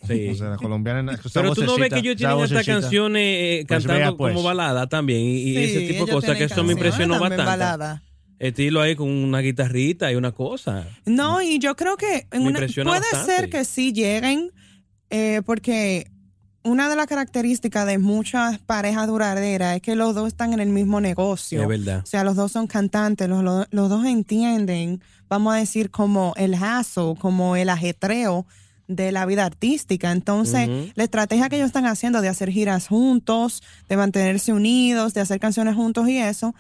Sí. 0.09 0.31
O 0.31 0.35
sea, 0.35 0.49
las 0.51 0.59
colombianas. 0.59 1.21
Pero 1.33 1.55
tú 1.55 1.63
no 1.65 1.77
ves 1.79 1.91
que 1.93 2.01
ellos 2.01 2.17
tienen 2.17 2.37
vocecita. 2.37 2.65
canciones 2.65 3.23
eh, 3.23 3.65
Pues 3.69 3.79
cantando 3.85 4.01
vea, 4.01 4.13
pues. 4.17 4.35
como 4.35 4.43
balada 4.47 4.87
también 4.89 5.21
y, 5.23 5.37
y 5.37 5.55
Sí, 5.55 5.65
ese 5.65 5.81
tipo 5.93 6.07
de 6.07 6.13
cosas 6.13 6.37
que 6.37 6.45
eso 6.45 6.65
me 6.65 6.73
impresionó 6.73 7.19
bastante. 7.21 7.45
balada. 7.45 8.03
Estilo 8.49 8.81
ahí 8.81 8.95
con 8.97 9.09
una 9.11 9.41
guitarrita 9.41 10.11
y 10.13 10.17
una 10.17 10.33
cosa. 10.33 10.87
No, 11.07 11.41
y 11.43 11.59
yo 11.59 11.75
creo 11.77 11.97
que 11.97 12.27
en 12.31 12.43
una- 12.43 12.59
puede 12.61 12.85
bastante. 13.01 13.25
ser 13.37 13.51
que 13.51 13.65
sí 13.65 13.93
lleguen, 13.93 14.51
eh, 15.11 15.43
porque 15.47 16.11
una 16.63 16.89
de 16.89 16.97
las 16.97 17.07
características 17.07 17.87
de 17.87 17.99
muchas 17.99 18.59
parejas 18.59 19.07
duraderas 19.07 19.77
es 19.77 19.83
que 19.83 19.95
los 19.97 20.15
dos 20.15 20.29
están 20.29 20.53
en 20.55 20.61
el 20.61 20.71
mismo 20.71 21.01
negocio. 21.01 21.63
Es 21.63 21.69
verdad. 21.69 22.01
O 22.03 22.07
sea, 22.07 22.25
los 22.25 22.37
dos 22.37 22.53
son 22.53 22.67
cantantes, 22.67 23.29
los, 23.29 23.43
los- 23.43 23.67
los 23.71 23.89
dos 23.91 24.07
entienden, 24.07 25.03
vamos 25.29 25.55
a 25.55 25.59
decir, 25.59 25.91
como 25.91 26.33
el 26.37 26.55
hazo, 26.55 27.15
como 27.17 27.57
el 27.57 27.69
ajetreo 27.69 28.47
de 28.89 29.13
la 29.13 29.25
vida 29.25 29.45
artística. 29.47 30.11
Entonces, 30.13 30.69
la 30.95 31.05
estrategia 31.05 31.49
que 31.49 31.57
ellos 31.57 31.67
están 31.69 31.87
haciendo 31.87 32.21
de 32.21 32.29
hacer 32.29 32.51
giras 32.51 32.89
juntos, 32.89 33.63
de 33.89 33.97
mantenerse 33.97 34.53
unidos, 34.53 35.15
de 35.15 35.23
hacer 35.23 35.41
canciones 35.41 35.75
juntos 35.75 36.07
y 36.09 36.19
eso, 36.19 36.55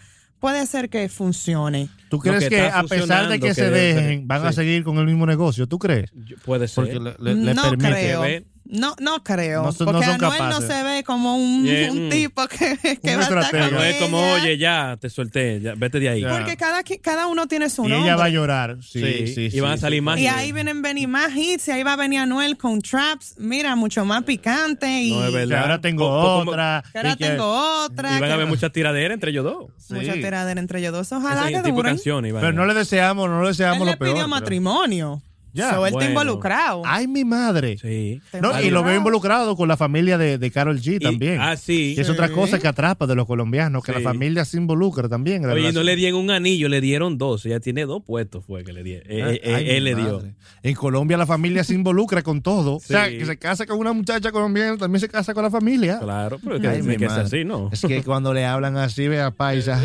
puede 0.44 0.66
ser 0.66 0.90
que 0.90 1.08
funcione. 1.08 1.88
¿Tú 2.10 2.18
crees 2.18 2.50
que 2.50 2.60
a 2.60 2.82
pesar 2.82 3.28
de 3.30 3.40
que, 3.40 3.46
que 3.48 3.54
se 3.54 3.70
dejen, 3.70 4.28
van 4.28 4.44
a 4.44 4.52
seguir 4.52 4.84
con 4.84 4.98
el 4.98 5.06
mismo 5.06 5.24
negocio? 5.24 5.66
¿Tú 5.66 5.78
crees? 5.78 6.10
Yo- 6.12 6.36
Puede 6.44 6.68
ser. 6.68 6.84
Porque 6.84 7.00
le, 7.00 7.34
le- 7.34 7.44
le 7.46 7.54
no 7.54 7.62
permite. 7.62 7.88
creo. 7.90 8.22
No, 8.66 8.96
no 8.98 9.22
creo. 9.22 9.62
No 9.62 9.72
son- 9.72 9.86
no 9.86 9.92
porque 9.92 10.06
son 10.06 10.14
Anuel 10.14 10.38
no 10.38 10.48
capaces. 10.60 10.68
se 10.74 10.82
ve 10.82 11.04
como 11.04 11.36
un, 11.36 11.64
Yeah, 11.64 11.92
un 11.92 12.06
mm. 12.06 12.10
tipo 12.10 12.46
que, 12.48 12.78
que 13.02 13.14
Un 13.14 13.20
va 13.20 13.26
a 13.26 13.42
estar 13.42 13.50
con 13.68 13.72
no 13.74 13.82
es 13.82 13.96
como, 13.96 14.18
ella. 14.18 14.34
oye, 14.42 14.58
ya, 14.58 14.96
te 14.98 15.10
solté, 15.10 15.60
ya, 15.60 15.74
vete 15.76 16.00
de 16.00 16.08
ahí. 16.08 16.22
Ya. 16.22 16.30
Porque 16.30 16.56
cada, 16.56 16.82
cada 17.02 17.26
uno 17.26 17.46
tiene 17.46 17.68
su 17.68 17.84
Y 17.84 17.88
nombre. 17.88 18.08
ella 18.08 18.16
va 18.16 18.24
a 18.24 18.28
llorar. 18.30 18.78
Sí, 18.82 19.00
Sí, 19.00 19.26
sí, 19.34 19.40
y 19.42 19.50
sí, 19.50 19.60
van 19.60 19.72
a 19.72 19.76
sí. 19.76 19.82
salir 19.82 20.00
más. 20.00 20.18
Y 20.18 20.26
ahí 20.28 20.50
vienen 20.52 20.80
venir 20.80 21.08
más 21.08 21.36
hits, 21.36 21.68
y 21.68 21.72
ahí 21.72 21.82
va 21.82 21.92
a 21.92 21.96
venir 21.96 22.20
Anuel 22.20 22.56
con 22.56 22.80
traps, 22.80 23.34
mira, 23.38 23.76
mucho 23.76 24.04
más 24.06 24.22
picante 24.24 24.88
y, 25.02 25.10
No 25.12 25.24
es 25.24 25.30
Que 25.30 25.36
verdad. 25.36 25.60
ahora 25.62 25.80
tengo 25.82 26.08
como- 26.08 26.50
otra. 26.50 26.82
que 26.90 26.98
ahora 26.98 27.12
y 27.12 27.16
que- 27.16 27.28
tengo 27.28 27.84
otra. 27.84 28.16
Y 28.16 28.20
van 28.20 28.30
a 28.30 28.34
haber 28.34 28.46
muchas 28.46 28.72
tiraderas 28.72 29.12
entre 29.14 29.30
ellos 29.30 29.44
dos. 29.44 29.66
Sí. 29.76 29.92
mucha 29.94 30.14
tiradera 30.14 30.58
entre 30.58 30.78
ellos 30.80 30.92
dos. 30.94 31.12
Ojalá 31.12 31.42
Ese 31.42 31.52
que 31.58 31.62
tipo 31.64 31.76
duren. 31.76 31.98
Iván. 32.02 32.40
Pero 32.40 32.52
no 32.54 32.64
le 32.64 32.72
deseamos, 32.72 33.28
no 33.28 33.42
le 33.42 33.48
Él 33.48 33.52
deseamos 33.54 33.84
le 33.84 33.92
lo 33.92 33.98
peor. 33.98 34.10
pidió 34.12 34.24
pero- 34.24 34.28
matrimonio. 34.28 35.22
Ya. 35.54 35.72
So, 35.74 35.86
él 35.86 35.94
está 35.94 36.08
involucrado. 36.08 36.82
Ay, 36.84 37.06
mi 37.06 37.24
madre. 37.24 37.78
Sí. 37.78 38.20
No, 38.42 38.60
y 38.60 38.70
lo 38.70 38.82
veo 38.82 38.96
involucrado. 38.96 39.54
con 39.56 39.68
la 39.68 39.76
familia 39.76 40.18
de, 40.18 40.36
de 40.38 40.50
Carol 40.50 40.78
G 40.80 40.96
Y- 40.96 40.98
también. 40.98 41.40
ah, 41.40 41.56
sí. 41.56 41.94
Que 41.94 42.00
es 42.02 42.08
otra 42.10 42.28
cosa 42.28 42.58
que 42.58 42.66
atrapa 42.68 43.06
de 43.06 43.14
los 43.14 43.26
colombianos, 43.26 43.82
que 43.84 43.92
Sí. 43.92 43.98
la 43.98 44.04
familia 44.04 44.44
se 44.44 44.56
involucra 44.56 45.08
también. 45.08 45.44
en 45.44 45.50
Oye, 45.50 45.72
no 45.72 45.82
le 45.82 45.96
dieron 45.96 46.20
un 46.20 46.30
anillo, 46.30 46.68
le 46.68 46.80
dieron 46.80 47.16
dos. 47.16 47.46
Ella 47.46 47.60
tiene 47.60 47.86
dos 47.86 48.02
puestos, 48.04 48.44
fue 48.44 48.64
que 48.64 48.72
le 48.72 48.82
dieron. 48.82 49.06
Eh, 49.10 49.34
eh, 49.34 49.40
eh, 49.44 49.54
Ay, 49.54 49.70
él 49.70 49.84
le 49.84 49.94
dio. 49.94 50.16
madre. 50.18 50.34
En 50.62 50.74
Colombia 50.74 51.16
la 51.16 51.26
familia 51.26 51.62
se 51.64 51.74
involucra 51.74 52.22
con 52.22 52.42
todo. 52.42 52.76
O 52.76 52.80
sea, 52.80 53.08
Sí. 53.08 53.18
que 53.18 53.26
se 53.26 53.36
casa 53.38 53.64
con 53.66 53.78
una 53.78 53.92
muchacha 53.92 54.32
colombiana, 54.32 54.76
también 54.76 55.00
se 55.00 55.08
casa 55.08 55.32
con 55.34 55.42
la 55.44 55.50
familia. 55.50 55.98
Claro, 56.00 56.38
pero 56.42 56.56
es 56.56 56.62
que 56.62 56.68
Ay, 56.68 56.82
madre. 56.82 57.06
así, 57.06 57.44
¿no? 57.44 57.70
Es 57.72 57.80
que 57.82 58.02
cuando 58.02 58.32
le 58.34 58.44
hablan 58.44 58.76
así, 58.76 59.06
vea, 59.08 59.30
paisa, 59.30 59.80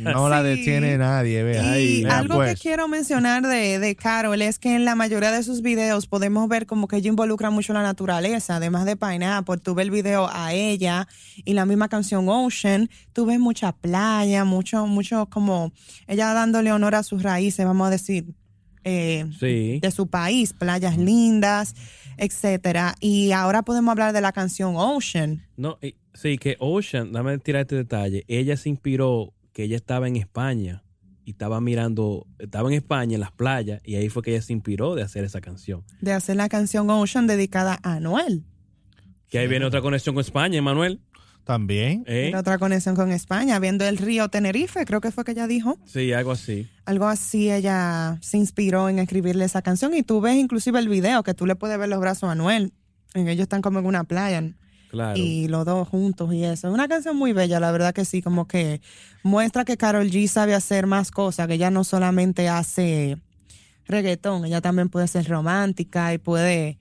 no 0.00 0.28
la 0.28 0.42
Sí. 0.42 0.48
detiene 0.48 0.98
nadie, 0.98 1.42
vea. 1.42 1.78
Y 1.80 2.04
algo 2.04 2.36
pues. 2.36 2.54
que 2.54 2.60
quiero 2.60 2.88
mencionar 2.88 3.42
de, 3.46 3.78
de 3.78 3.96
Carol 3.96 4.40
es 4.48 4.58
que 4.58 4.74
en 4.74 4.84
la 4.84 4.94
mayoría 4.94 5.30
de 5.30 5.42
sus 5.42 5.62
videos 5.62 6.06
podemos 6.06 6.48
ver 6.48 6.66
como 6.66 6.88
que 6.88 6.96
ella 6.96 7.08
involucra 7.08 7.50
mucho 7.50 7.72
la 7.72 7.82
naturaleza, 7.82 8.56
además 8.56 8.84
de 8.84 8.96
Pineapple. 8.96 9.58
Tú 9.58 9.74
ves 9.74 9.84
el 9.84 9.90
video 9.90 10.28
a 10.32 10.52
ella 10.54 11.06
y 11.44 11.52
la 11.52 11.66
misma 11.66 11.88
canción 11.88 12.28
Ocean, 12.28 12.88
tú 13.12 13.26
ves 13.26 13.38
mucha 13.38 13.72
playa, 13.72 14.44
mucho, 14.44 14.86
mucho 14.86 15.26
como 15.30 15.72
ella 16.06 16.32
dándole 16.32 16.72
honor 16.72 16.94
a 16.94 17.02
sus 17.02 17.22
raíces, 17.22 17.64
vamos 17.64 17.86
a 17.86 17.90
decir, 17.90 18.34
eh, 18.84 19.26
Sí. 19.38 19.78
de 19.80 19.90
su 19.90 20.06
país, 20.08 20.52
playas 20.52 20.96
lindas, 20.96 21.74
etcétera. 22.16 22.94
Y 23.00 23.32
ahora 23.32 23.62
podemos 23.62 23.92
hablar 23.92 24.12
de 24.12 24.20
la 24.20 24.32
canción 24.32 24.74
Ocean. 24.76 25.46
No, 25.56 25.78
y- 25.82 25.94
sí, 26.14 26.38
que 26.38 26.56
Ocean, 26.58 27.12
dame 27.12 27.38
tirar 27.38 27.62
este 27.62 27.76
detalle. 27.76 28.24
Ella 28.28 28.56
se 28.56 28.68
inspiró 28.70 29.34
que 29.52 29.64
ella 29.64 29.76
estaba 29.76 30.08
en 30.08 30.16
España 30.16 30.82
y 31.28 31.32
estaba 31.32 31.60
mirando, 31.60 32.26
estaba 32.38 32.70
en 32.70 32.76
España 32.76 33.12
en 33.12 33.20
las 33.20 33.32
playas 33.32 33.82
y 33.84 33.96
ahí 33.96 34.08
fue 34.08 34.22
que 34.22 34.30
ella 34.30 34.40
se 34.40 34.54
inspiró 34.54 34.94
de 34.94 35.02
hacer 35.02 35.24
esa 35.24 35.42
canción. 35.42 35.84
de 36.00 36.14
hacer 36.14 36.36
la 36.36 36.48
canción 36.48 36.88
Ocean 36.88 37.26
dedicada 37.26 37.78
a 37.82 37.96
Anuel. 37.96 38.46
Que 39.28 39.38
ahí 39.38 39.46
viene 39.46 39.66
otra 39.66 39.82
conexión 39.82 40.14
con 40.14 40.22
España, 40.22 40.56
Emanuel. 40.56 41.02
También. 41.44 42.02
¿Eh? 42.06 42.32
Otra 42.34 42.56
conexión 42.56 42.96
con 42.96 43.12
España, 43.12 43.58
viendo 43.58 43.86
el 43.86 43.98
río 43.98 44.30
Tenerife, 44.30 44.86
creo 44.86 45.02
que 45.02 45.10
fue 45.10 45.24
que 45.24 45.32
ella 45.32 45.46
dijo. 45.46 45.76
Sí, 45.84 46.14
algo 46.14 46.32
así. 46.32 46.66
Algo 46.86 47.06
así 47.06 47.50
ella 47.50 48.16
se 48.22 48.38
inspiró 48.38 48.88
en 48.88 48.98
escribirle 48.98 49.44
esa 49.44 49.60
canción 49.60 49.92
y 49.92 50.02
tú 50.02 50.22
ves 50.22 50.36
inclusive 50.36 50.78
el 50.78 50.88
video 50.88 51.22
que 51.24 51.34
tú 51.34 51.44
le 51.44 51.56
puedes 51.56 51.78
ver 51.78 51.90
los 51.90 52.00
brazos 52.00 52.30
a 52.30 52.32
Anuel. 52.32 52.72
En 53.12 53.28
ellos 53.28 53.42
están 53.42 53.60
como 53.60 53.80
en 53.80 53.84
una 53.84 54.04
playa 54.04 54.38
Y 55.16 55.48
los 55.48 55.64
dos 55.64 55.88
juntos 55.88 56.32
y 56.32 56.44
eso. 56.44 56.68
Es 56.68 56.74
una 56.74 56.88
canción 56.88 57.16
muy 57.16 57.32
bella, 57.32 57.60
la 57.60 57.70
verdad 57.70 57.94
que 57.94 58.04
sí, 58.04 58.22
como 58.22 58.46
que 58.46 58.80
muestra 59.22 59.64
que 59.64 59.76
Carol 59.76 60.10
G 60.10 60.26
sabe 60.28 60.54
hacer 60.54 60.86
más 60.86 61.10
cosas, 61.10 61.46
que 61.46 61.54
ella 61.54 61.70
no 61.70 61.84
solamente 61.84 62.48
hace 62.48 63.18
reggaetón, 63.86 64.44
ella 64.44 64.60
también 64.60 64.88
puede 64.88 65.08
ser 65.08 65.28
romántica 65.28 66.12
y 66.12 66.18
puede 66.18 66.78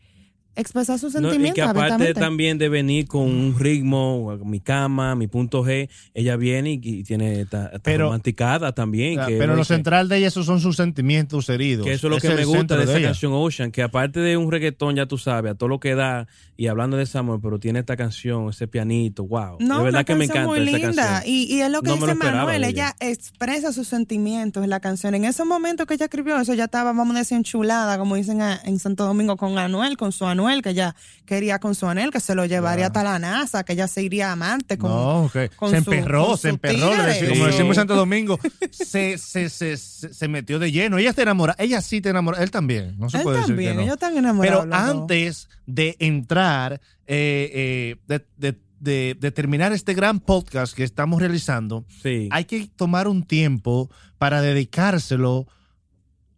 expresar 0.57 0.99
sus 0.99 1.13
No, 1.13 1.19
y 1.19 1.23
sentimientos 1.23 1.55
que 1.55 1.61
aparte 1.61 2.13
también 2.13 2.57
de 2.57 2.67
venir 2.69 3.07
con 3.07 3.21
un 3.23 3.55
ritmo, 3.57 4.37
mi 4.43 4.59
cama, 4.59 5.15
mi 5.15 5.27
punto 5.27 5.63
G, 5.63 5.89
ella 6.13 6.35
viene 6.35 6.71
y, 6.73 6.79
y 6.83 7.03
tiene 7.03 7.41
esta, 7.41 7.67
esta 7.67 7.79
Pero- 7.79 8.05
romanticada 8.05 8.73
también. 8.73 9.19
Que 9.25 9.37
Pero 9.37 9.53
lo 9.53 9.59
dice- 9.61 9.75
central 9.75 10.09
de 10.09 10.17
ella, 10.17 10.27
esos 10.27 10.45
son 10.45 10.59
sus 10.59 10.75
sentimientos 10.75 11.47
heridos. 11.49 11.85
Que 11.85 11.93
eso 11.93 12.07
es 12.07 12.11
lo 12.13 12.19
que 12.19 12.35
me 12.35 12.45
gusta 12.45 12.75
de 12.77 12.83
esa 12.83 12.97
ella. 12.97 13.07
canción 13.09 13.31
Ocean, 13.35 13.71
que 13.71 13.81
aparte 13.83 14.19
de 14.19 14.35
un 14.37 14.51
reggaetón, 14.51 14.95
ya 14.95 15.05
tú 15.05 15.17
sabes, 15.17 15.51
a 15.51 15.55
todo 15.55 15.69
lo 15.69 15.79
que 15.79 15.95
da, 15.95 16.27
y 16.57 16.67
hablando 16.67 16.97
de 16.97 17.07
amor, 17.13 17.39
pero 17.41 17.59
tiene 17.59 17.79
esta 17.79 17.95
canción, 17.95 18.49
ese 18.49 18.67
pianito, 18.67 19.23
wow. 19.25 19.57
No, 19.59 19.77
de 19.77 19.83
verdad 19.85 19.99
una 19.99 20.03
que 20.03 20.15
me 20.15 20.25
encanta 20.25 20.47
muy 20.47 20.59
esa 20.59 20.77
linda. 20.77 21.03
canción. 21.05 21.21
Y, 21.33 21.43
y 21.55 21.61
es 21.61 21.71
lo 21.71 21.81
que 21.81 21.89
No 21.89 21.95
lo 21.95 22.01
dice 22.01 22.11
esperaba 22.13 22.37
Manuel, 22.45 22.63
ella. 22.63 22.95
ella. 22.99 23.11
expresa 23.11 23.71
sus 23.71 23.87
sentimientos 23.87 24.63
en 24.63 24.69
la 24.69 24.79
canción. 24.79 25.13
En 25.15 25.23
ese 25.25 25.43
momento 25.45 25.85
que 25.85 25.93
ella 25.93 26.05
escribió 26.05 26.39
eso, 26.39 26.53
ya 26.53 26.65
estaba, 26.65 26.93
vamos 26.93 27.15
a 27.15 27.19
decir, 27.19 27.37
enchulada, 27.37 27.97
como 27.97 28.15
dicen 28.15 28.41
a- 28.41 28.59
en 28.63 28.79
Santo 28.79 29.05
Domingo, 29.05 29.37
con 29.37 29.57
Anuel, 29.57 29.97
con 29.97 30.11
su 30.11 30.25
Anuel, 30.25 30.46
que 30.61 30.69
ella 30.69 30.95
quería 31.25 31.59
con 31.59 31.75
su 31.75 31.85
Anuel, 31.87 32.11
que 32.11 32.19
se 32.19 32.33
lo 32.35 32.45
llevaría 32.45 32.87
hasta 32.87 33.03
la 33.03 33.19
NASA, 33.19 33.63
que 33.63 33.73
ella 33.73 33.87
se 33.87 34.01
iría 34.03 34.31
amante 34.31 34.77
con... 34.77 34.89
No, 34.91 35.29
que 35.31 35.49
con 35.49 35.69
se 35.71 35.81
su- 35.83 35.91
emperró, 35.91 36.27
con 36.27 36.37
se 36.37 36.41
su 36.41 36.47
emperró, 36.49 36.89
decimos- 37.03 37.29
como 37.33 37.45
decimos 37.45 37.69
en 37.69 37.75
Santo 37.75 37.95
Domingo, 37.95 38.39
se, 38.71 39.17
se, 39.17 39.49
se, 39.49 39.77
se, 39.77 40.13
se 40.13 40.27
metió 40.27 40.59
de 40.59 40.71
lleno. 40.71 40.97
Ella 40.97 41.09
está 41.11 41.21
enamorada, 41.23 41.61
ella 41.63 41.81
sí 41.81 42.01
te 42.01 42.09
enamora, 42.09 42.41
él 42.41 42.49
también, 42.51 42.95
no 42.97 43.09
se 43.09 43.17
Él 43.17 43.23
puede 43.23 43.39
también, 43.41 43.57
decir 43.57 43.69
que 43.71 43.75
no. 43.75 43.81
ellos 43.81 43.93
están 43.93 44.17
enamorados. 44.17 44.65
Pero 44.65 44.75
antes 44.75 45.49
de 45.65 45.95
entrar, 45.99 46.79
eh, 47.05 47.51
eh, 47.53 47.95
de, 48.07 48.25
de- 48.37 48.59
de- 48.79 49.17
de 49.19 49.31
terminar 49.31 49.73
este 49.73 49.95
gran 49.95 50.19
podcast 50.19 50.75
que 50.75 50.83
estamos 50.83 51.19
realizando, 51.19 51.83
Sí. 52.03 52.29
hay 52.31 52.45
que 52.45 52.69
tomar 52.75 53.07
un 53.07 53.23
tiempo 53.23 53.89
para 54.19 54.41
dedicárselo 54.41 55.47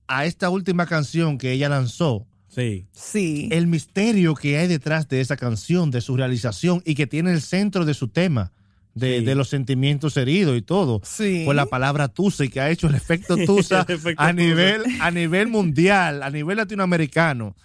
a 0.08 0.26
esta 0.26 0.50
última 0.50 0.86
canción 0.86 1.38
que 1.38 1.52
ella 1.52 1.70
lanzó. 1.70 2.26
Sí. 2.50 2.88
Sí. 2.92 3.48
El 3.52 3.68
misterio 3.68 4.34
que 4.36 4.58
hay 4.58 4.68
detrás 4.68 5.08
de 5.08 5.22
esa 5.22 5.38
canción, 5.38 5.92
de 5.92 6.02
su 6.02 6.18
realización 6.18 6.82
y 6.86 6.96
que 6.96 7.08
tiene 7.08 7.32
el 7.32 7.42
centro 7.42 7.86
de 7.86 7.94
su 7.94 8.08
tema, 8.08 8.52
de, 8.96 9.20
Sí. 9.20 9.26
de 9.26 9.36
los 9.36 9.50
sentimientos 9.50 10.18
heridos 10.18 10.58
y 10.58 10.62
todo. 10.62 11.00
Sí. 11.04 11.44
Con 11.46 11.56
la 11.56 11.68
palabra 11.68 12.08
Tusa 12.08 12.44
y 12.46 12.50
que 12.50 12.60
ha 12.60 12.70
hecho 12.70 12.88
el 12.88 12.96
efecto 12.96 13.38
Tusa 13.46 13.86
El 13.88 13.96
efecto 13.96 14.22
a, 14.24 14.32
Tusa. 14.32 14.34
nivel, 14.34 14.84
a 15.00 15.12
nivel 15.12 15.48
mundial, 15.48 16.24
a 16.24 16.30
nivel 16.32 16.58
latinoamericano. 16.58 17.56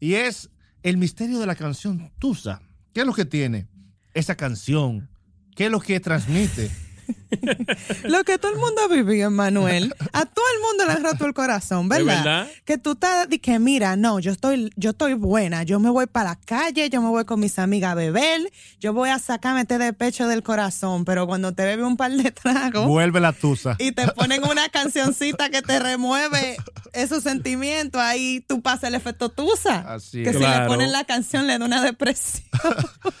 Y 0.00 0.14
es 0.14 0.48
el 0.82 0.96
misterio 0.96 1.38
de 1.38 1.46
la 1.46 1.54
canción 1.54 2.10
Tusa. 2.18 2.60
¿Qué 2.92 3.00
es 3.00 3.06
lo 3.06 3.12
que 3.12 3.24
tiene 3.26 3.66
esa 4.14 4.36
canción? 4.36 5.08
¿Qué 5.54 5.66
es 5.66 5.70
lo 5.70 5.80
que 5.80 6.00
transmite? 6.00 6.70
Lo 8.04 8.24
que 8.24 8.38
todo 8.38 8.52
el 8.52 8.58
mundo 8.58 8.82
ha 8.84 8.88
vivido, 8.88 9.30
Manuel. 9.30 9.94
A 10.12 10.26
todo 10.26 10.44
el 10.54 10.60
mundo 10.62 10.84
le 10.86 10.92
ha 10.92 11.10
roto 11.12 11.26
el 11.26 11.34
corazón, 11.34 11.84
¿Es 11.84 11.88
¿verdad? 11.90 12.24
verdad? 12.24 12.48
Que 12.64 12.78
tú 12.78 12.92
estás, 12.92 13.28
di 13.28 13.38
que 13.38 13.58
mira, 13.58 13.96
no, 13.96 14.18
yo 14.20 14.32
estoy, 14.32 14.70
yo 14.76 14.90
estoy 14.90 15.14
buena, 15.14 15.62
yo 15.62 15.80
me 15.80 15.90
voy 15.90 16.06
para 16.06 16.30
la 16.30 16.36
calle, 16.36 16.88
yo 16.90 17.00
me 17.02 17.08
voy 17.08 17.24
con 17.24 17.40
mis 17.40 17.58
amigas 17.58 17.92
a 17.92 17.94
beber, 17.94 18.50
yo 18.80 18.92
voy 18.92 19.10
a 19.10 19.18
sacarme 19.18 19.62
este 19.62 19.78
de 19.78 19.92
pecho 19.92 20.28
del 20.28 20.42
corazón, 20.42 21.04
pero 21.04 21.26
cuando 21.26 21.52
te 21.52 21.64
bebe 21.64 21.84
un 21.84 21.96
par 21.96 22.12
de 22.12 22.30
tragos 22.30 22.86
Vuelve 22.86 23.20
la 23.20 23.32
Tusa. 23.32 23.76
y 23.78 23.92
te 23.92 24.06
ponen 24.08 24.42
una 24.44 24.68
cancioncita 24.68 25.50
que 25.50 25.62
te 25.62 25.78
remueve 25.78 26.56
esos 26.92 27.22
sentimientos, 27.22 28.00
ahí 28.00 28.44
tú 28.46 28.62
pasas 28.62 28.84
el 28.84 28.94
efecto 28.94 29.28
tusa. 29.28 29.80
Así 29.94 30.22
que 30.22 30.30
es. 30.30 30.36
si 30.36 30.42
le 30.42 30.66
ponen 30.66 30.92
la 30.92 31.04
canción 31.04 31.46
le 31.46 31.58
da 31.58 31.64
una 31.64 31.82
depresión. 31.82 32.44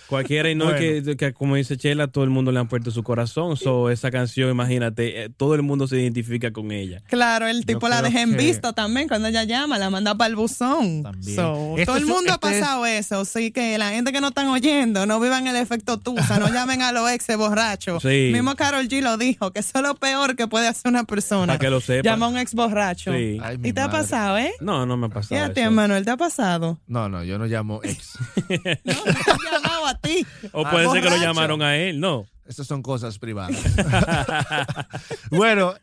Cualquiera, 0.08 0.50
y 0.50 0.54
no 0.54 0.66
Bueno. 0.66 0.78
es 0.80 1.04
que, 1.04 1.16
que, 1.16 1.32
como 1.32 1.56
dice 1.56 1.76
Chela, 1.76 2.06
todo 2.08 2.24
el 2.24 2.30
mundo 2.30 2.52
le 2.52 2.60
han 2.60 2.68
puesto 2.68 2.90
su 2.90 3.02
corazón. 3.02 3.56
So, 3.56 3.90
esa 4.04 4.10
canción, 4.10 4.50
imagínate, 4.50 5.24
eh, 5.24 5.28
todo 5.34 5.54
el 5.54 5.62
mundo 5.62 5.86
se 5.88 5.98
identifica 6.00 6.52
con 6.52 6.70
ella. 6.72 7.02
Claro, 7.08 7.46
el 7.46 7.64
tipo 7.64 7.88
la 7.88 8.02
deja 8.02 8.20
en 8.20 8.32
que- 8.32 8.36
visto 8.36 8.74
también 8.74 9.08
cuando 9.08 9.28
ella 9.28 9.44
llama, 9.44 9.78
la 9.78 9.88
manda 9.88 10.14
para 10.14 10.28
el 10.28 10.36
buzón. 10.36 11.02
También. 11.02 11.34
So, 11.36 11.74
Esto 11.78 11.92
todo 11.92 11.96
el 11.96 12.02
es- 12.02 12.08
mundo 12.08 12.32
ha 12.32 12.34
este 12.34 12.48
es- 12.56 12.60
pasado 12.60 12.84
eso, 12.86 13.20
así 13.20 13.50
que 13.50 13.78
la 13.78 13.90
gente 13.90 14.12
que 14.12 14.20
no 14.20 14.28
están 14.28 14.48
oyendo, 14.48 15.06
no 15.06 15.20
vivan 15.20 15.46
el 15.46 15.56
efecto 15.56 15.98
tusa, 15.98 16.38
no 16.38 16.48
llamen 16.52 16.82
a 16.82 16.92
los 16.92 17.10
ex 17.10 17.26
borrachos. 17.38 18.02
Sí. 18.02 18.30
Mismo 18.32 18.54
Carol 18.56 18.86
G 18.88 19.00
lo 19.00 19.16
dijo, 19.16 19.52
que 19.52 19.60
eso 19.60 19.70
es 19.76 19.82
lo 19.82 19.94
peor 19.94 20.36
que 20.36 20.46
puede 20.48 20.68
hacer 20.68 20.90
una 20.90 21.04
persona. 21.04 21.46
Para 21.46 21.58
que 21.58 21.70
lo 21.70 21.80
sepa. 21.80 22.02
Llama 22.02 22.26
a 22.26 22.28
un 22.28 22.36
ex 22.38 22.52
borracho. 22.54 23.12
Sí. 23.12 23.38
Ay, 23.42 23.56
mi 23.56 23.70
y 23.70 23.72
te 23.72 23.80
ha 23.80 23.90
pasado, 23.90 24.36
¿eh? 24.36 24.52
No, 24.60 24.84
no 24.84 24.96
me 24.98 25.06
ha 25.06 25.08
pasado. 25.08 25.40
Fíjate, 25.40 25.62
eso. 25.62 25.70
Manuel, 25.70 26.04
¿te 26.04 26.10
ha 26.10 26.16
pasado? 26.18 26.78
No, 26.86 27.08
no, 27.08 27.24
yo 27.24 27.38
no 27.38 27.46
llamo 27.46 27.80
ex. 27.82 28.18
No, 28.84 28.94
te 29.02 29.30
han 29.30 29.62
llamado 29.62 29.86
a 29.86 29.94
ti. 29.98 30.26
O 30.52 30.62
puede 30.68 30.90
ser 30.90 31.02
que 31.02 31.10
lo 31.10 31.16
llamaron 31.16 31.62
a 31.62 31.76
él, 31.76 32.00
no. 32.00 32.26
Esas 32.46 32.66
son 32.66 32.82
cosas 32.82 33.18
privadas. 33.18 33.56
bueno, 35.30 35.74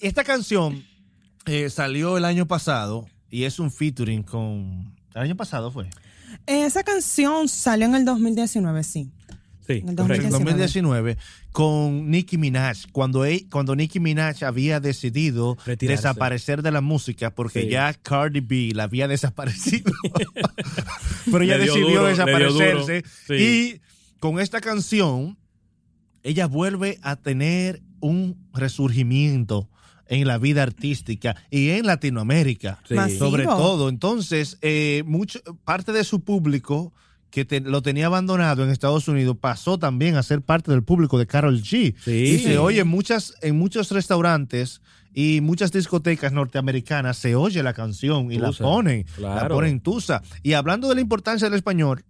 esta 0.00 0.24
canción 0.24 0.84
eh, 1.46 1.70
salió 1.70 2.16
el 2.16 2.24
año 2.24 2.46
pasado 2.46 3.06
y 3.30 3.44
es 3.44 3.58
un 3.58 3.70
featuring 3.70 4.22
con... 4.22 4.94
¿El 5.14 5.22
año 5.22 5.36
pasado 5.36 5.70
fue? 5.70 5.88
Esa 6.46 6.82
canción 6.82 7.48
salió 7.48 7.86
en 7.86 7.94
el 7.94 8.04
2019, 8.04 8.84
sí. 8.84 9.10
Sí, 9.66 9.78
En 9.82 9.90
el 9.90 9.96
correcto. 9.96 10.24
En 10.26 10.30
2019. 10.32 11.14
2019 11.14 11.16
con 11.52 12.10
Nicki 12.10 12.38
Minaj, 12.38 12.86
cuando, 12.92 13.24
él- 13.24 13.46
cuando 13.50 13.74
Nicki 13.74 13.98
Minaj 14.00 14.42
había 14.44 14.78
decidido 14.80 15.56
Retirarse. 15.64 16.02
desaparecer 16.02 16.62
de 16.62 16.70
la 16.70 16.80
música 16.80 17.30
porque 17.34 17.62
Sí. 17.62 17.68
ya 17.70 17.92
Cardi 17.94 18.40
B 18.40 18.70
la 18.74 18.84
había 18.84 19.08
desaparecido. 19.08 19.92
Pero 21.30 21.40
ella 21.42 21.58
decidió 21.58 21.88
duro, 21.88 22.04
desaparecerse. 22.06 23.04
Sí. 23.26 23.34
Y 23.34 23.80
con 24.20 24.38
esta 24.40 24.60
canción, 24.60 25.36
ella 26.22 26.46
vuelve 26.46 26.98
a 27.02 27.16
tener 27.16 27.82
un 28.00 28.36
resurgimiento 28.52 29.68
en 30.08 30.26
la 30.26 30.38
vida 30.38 30.62
artística 30.64 31.36
y 31.50 31.70
en 31.70 31.86
Latinoamérica 31.86 32.80
Sí. 32.88 32.96
Sobre 33.16 33.44
todo. 33.44 33.88
Entonces, 33.88 34.58
eh, 34.60 35.04
mucho, 35.06 35.38
parte 35.64 35.92
de 35.92 36.02
su 36.04 36.20
público 36.24 36.92
que 37.30 37.44
te- 37.44 37.60
lo 37.60 37.80
tenía 37.80 38.06
abandonado 38.06 38.64
en 38.64 38.70
Estados 38.70 39.06
Unidos 39.06 39.36
pasó 39.40 39.78
también 39.78 40.16
a 40.16 40.22
ser 40.24 40.42
parte 40.42 40.72
del 40.72 40.82
público 40.82 41.16
de 41.16 41.28
Carol 41.28 41.62
G. 41.62 41.94
Sí. 42.02 42.10
Y 42.10 42.38
se 42.40 42.58
oye 42.58 42.80
en, 42.80 42.88
muchas, 42.88 43.34
en 43.40 43.56
muchos 43.56 43.92
restaurantes 43.92 44.80
y 45.14 45.40
muchas 45.40 45.70
discotecas 45.70 46.32
norteamericanas, 46.32 47.16
se 47.16 47.36
oye 47.36 47.62
la 47.62 47.72
canción 47.72 48.32
y 48.32 48.38
la 48.38 48.50
ponen. 48.50 49.06
La 49.18 49.34
claro. 49.34 49.54
ponen 49.56 49.78
tusa. 49.80 50.22
Y 50.42 50.54
hablando 50.54 50.88
de 50.88 50.96
la 50.96 51.00
importancia 51.02 51.48
del 51.48 51.56
español, 51.56 52.04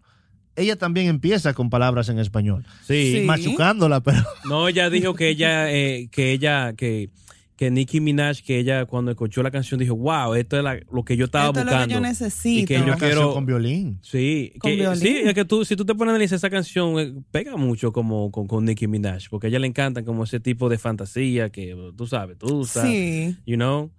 ella 0.61 0.77
también 0.77 1.09
empieza 1.09 1.55
con 1.55 1.71
palabras 1.71 2.09
en 2.09 2.19
español. 2.19 2.65
Sí. 2.87 3.19
Sí. 3.21 3.25
Machucándola, 3.27 4.01
pero... 4.01 4.19
No, 4.49 4.69
ella 4.69 4.91
dijo 4.91 5.15
que 5.15 5.29
ella, 5.29 5.71
eh, 5.73 6.09
que 6.11 6.33
ella, 6.33 6.73
que, 6.75 7.11
que 7.57 7.71
Nicki 7.71 8.01
Minaj, 8.01 8.39
que 8.43 8.59
ella 8.59 8.87
cuando 8.87 9.11
escuchó 9.11 9.43
la 9.43 9.51
canción 9.51 9.79
dijo, 9.79 9.95
wow, 9.95 10.35
esto 10.35 10.57
es 10.57 10.65
la- 10.65 10.81
lo 10.91 11.05
que 11.05 11.17
yo 11.17 11.27
estaba 11.27 11.47
Esto 11.49 11.61
es 11.61 11.67
lo 11.67 11.73
buscando. 11.73 11.89
que 11.89 11.95
yo 11.95 12.01
necesito. 12.01 12.61
Y 12.63 12.65
que 12.65 12.75
yo 12.79 12.87
canción 12.87 12.99
quiero... 13.11 13.35
con 13.35 13.45
violín. 13.47 13.99
Sí, 14.03 14.53
Con 14.59 14.71
que, 14.71 14.77
violín. 14.77 15.01
sí, 15.01 15.17
es 15.25 15.35
que 15.35 15.45
tú, 15.45 15.65
si 15.65 15.77
tú 15.77 15.85
te 15.85 15.95
pones 15.95 16.13
a 16.13 16.15
analizar 16.15 16.37
esa 16.37 16.49
canción, 16.51 16.99
eh, 16.99 17.13
pega 17.31 17.57
mucho 17.57 17.93
como 17.93 18.31
con, 18.31 18.47
con 18.47 18.65
Nicki 18.65 18.87
Minaj, 18.87 19.25
porque 19.29 19.49
a 19.49 19.51
ella 19.51 19.59
le 19.59 19.67
encantan 19.67 20.05
como 20.07 20.25
ese 20.25 20.41
tipo 20.41 20.69
de 20.71 20.79
fantasía 20.79 21.51
que 21.51 21.77
tú 21.97 22.07
sabes, 22.07 22.39
tú 22.39 22.65
sabes, 22.65 22.91
Sí, 22.91 23.37
you 23.47 23.57
know, 23.57 23.91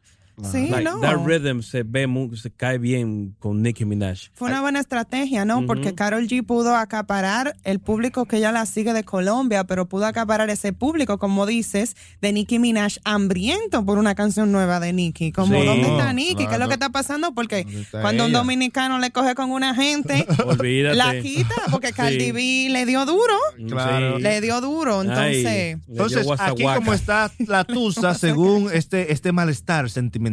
sí, 0.43 0.67
like 0.69 0.83
no. 0.83 0.99
that 1.01 1.17
rhythm 1.25 1.61
se 1.61 1.83
ve 1.83 2.07
mu- 2.07 2.35
se 2.35 2.51
cae 2.51 2.77
bien 2.77 3.35
con 3.39 3.61
Nicki 3.61 3.85
Minaj. 3.85 4.29
Fue 4.33 4.49
una 4.49 4.61
buena 4.61 4.79
estrategia, 4.79 5.45
¿no? 5.45 5.65
Porque 5.65 5.93
Carol 5.95 6.27
G 6.27 6.45
pudo 6.45 6.75
acaparar 6.75 7.55
el 7.63 7.79
público 7.79 8.25
que 8.25 8.39
ya 8.39 8.51
la 8.51 8.65
sigue 8.65 8.93
de 8.93 9.03
Colombia, 9.03 9.63
pero 9.65 9.87
pudo 9.87 10.05
acaparar 10.05 10.49
ese 10.49 10.73
público, 10.73 11.17
como 11.17 11.45
dices, 11.45 11.95
de 12.21 12.33
Nicki 12.33 12.59
Minaj, 12.59 12.97
hambriento 13.03 13.85
por 13.85 13.97
una 13.97 14.15
canción 14.15 14.51
nueva 14.51 14.79
de 14.79 14.93
Nicki. 14.93 15.31
Como, 15.31 15.59
Sí. 15.59 15.65
¿dónde 15.65 15.87
está 15.87 16.13
Nicki? 16.13 16.47
¿Qué 16.47 16.53
es 16.53 16.59
lo 16.59 16.67
que 16.67 16.73
está 16.75 16.89
pasando? 16.89 17.33
Porque 17.33 17.63
¿Dónde 17.63 17.81
está 17.81 18.01
cuando 18.01 18.25
un 18.25 18.31
dominicano 18.33 18.99
le 18.99 19.11
coge 19.11 19.35
con 19.35 19.51
una 19.51 19.75
gente, 19.75 20.25
Olvídate. 20.45 20.95
la 20.95 21.19
quita, 21.21 21.55
porque 21.71 21.91
Cardi 21.93 22.19
Sí. 22.19 22.31
B 22.31 22.67
le 22.71 22.85
dio 22.85 23.05
duro. 23.05 23.33
Claro. 23.67 24.17
Sí. 24.17 24.23
Le 24.23 24.41
dio 24.41 24.61
duro, 24.61 25.01
entonces... 25.01 25.21
Ay, 25.21 25.43
le 25.43 25.75
dio 25.75 25.79
Entonces, 25.89 26.27
aquí 26.39 26.63
como 26.63 26.93
está 26.93 27.31
la 27.47 27.63
tusa, 27.63 28.13
según 28.15 28.69
este, 28.73 29.11
este 29.13 29.31
malestar 29.31 29.89
sentimental, 29.89 30.30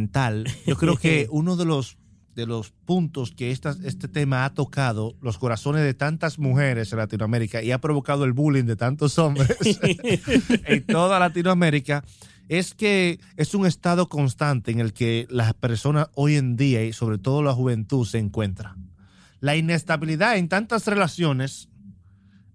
yo 0.65 0.75
creo 0.77 0.95
que 0.97 1.27
uno 1.31 1.55
de 1.55 1.65
los 1.65 1.97
de 2.35 2.45
los 2.45 2.71
puntos 2.85 3.31
que 3.31 3.51
esta- 3.51 3.75
este 3.83 4.07
tema 4.07 4.45
ha 4.45 4.53
tocado 4.53 5.17
los 5.21 5.37
corazones 5.37 5.83
de 5.83 5.93
tantas 5.93 6.39
mujeres 6.39 6.91
en 6.93 6.99
Latinoamérica 6.99 7.61
y 7.61 7.71
ha 7.71 7.81
provocado 7.81 8.23
el 8.23 8.31
bullying 8.31 8.63
de 8.63 8.77
tantos 8.77 9.17
hombres 9.19 9.57
en 10.65 10.85
toda 10.85 11.19
Latinoamérica 11.19 12.05
es 12.47 12.73
que 12.73 13.19
es 13.35 13.53
un 13.55 13.65
estado 13.65 14.07
constante 14.07 14.71
en 14.71 14.79
el 14.79 14.93
que 14.93 15.27
las 15.29 15.53
personas 15.53 16.07
hoy 16.15 16.35
en 16.35 16.55
día 16.55 16.83
y 16.85 16.93
sobre 16.93 17.17
todo 17.17 17.43
la 17.43 17.53
juventud 17.53 18.05
se 18.07 18.19
encuentra. 18.19 18.75
La 19.41 19.55
inestabilidad 19.57 20.37
en 20.37 20.47
tantas 20.49 20.87
relaciones 20.87 21.67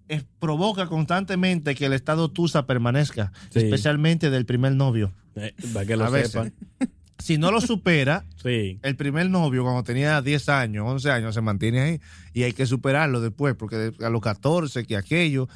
es- 0.07 0.25
provoca 0.39 0.87
constantemente 0.87 1.75
que 1.75 1.85
el 1.85 1.93
estado 1.93 2.29
tusa 2.31 2.65
permanezca, 2.65 3.31
Sí. 3.51 3.59
especialmente 3.59 4.29
del 4.31 4.45
primer 4.45 4.73
novio. 4.75 5.13
Eh, 5.35 5.53
para 5.73 5.85
que 5.85 5.95
lo 5.95 6.05
A 6.05 6.09
sepan. 6.11 6.53
Si 7.25 7.37
no 7.39 7.51
lo 7.51 7.59
supera, 7.59 8.23
Sí. 8.43 8.79
el 8.83 8.95
primer 8.95 9.29
novio 9.31 9.63
cuando 9.63 9.83
tenía 9.83 10.21
10 10.21 10.49
años, 10.49 10.85
11 10.87 11.09
años, 11.09 11.33
se 11.33 11.41
mantiene 11.41 11.81
ahí 11.81 12.01
y 12.33 12.43
hay 12.43 12.53
que 12.53 12.65
superarlo 12.67 13.19
después, 13.19 13.55
porque 13.55 13.93
a 13.99 14.09
los 14.09 14.21
14, 14.21 14.85
que 14.85 14.95
aquello, 14.95 15.47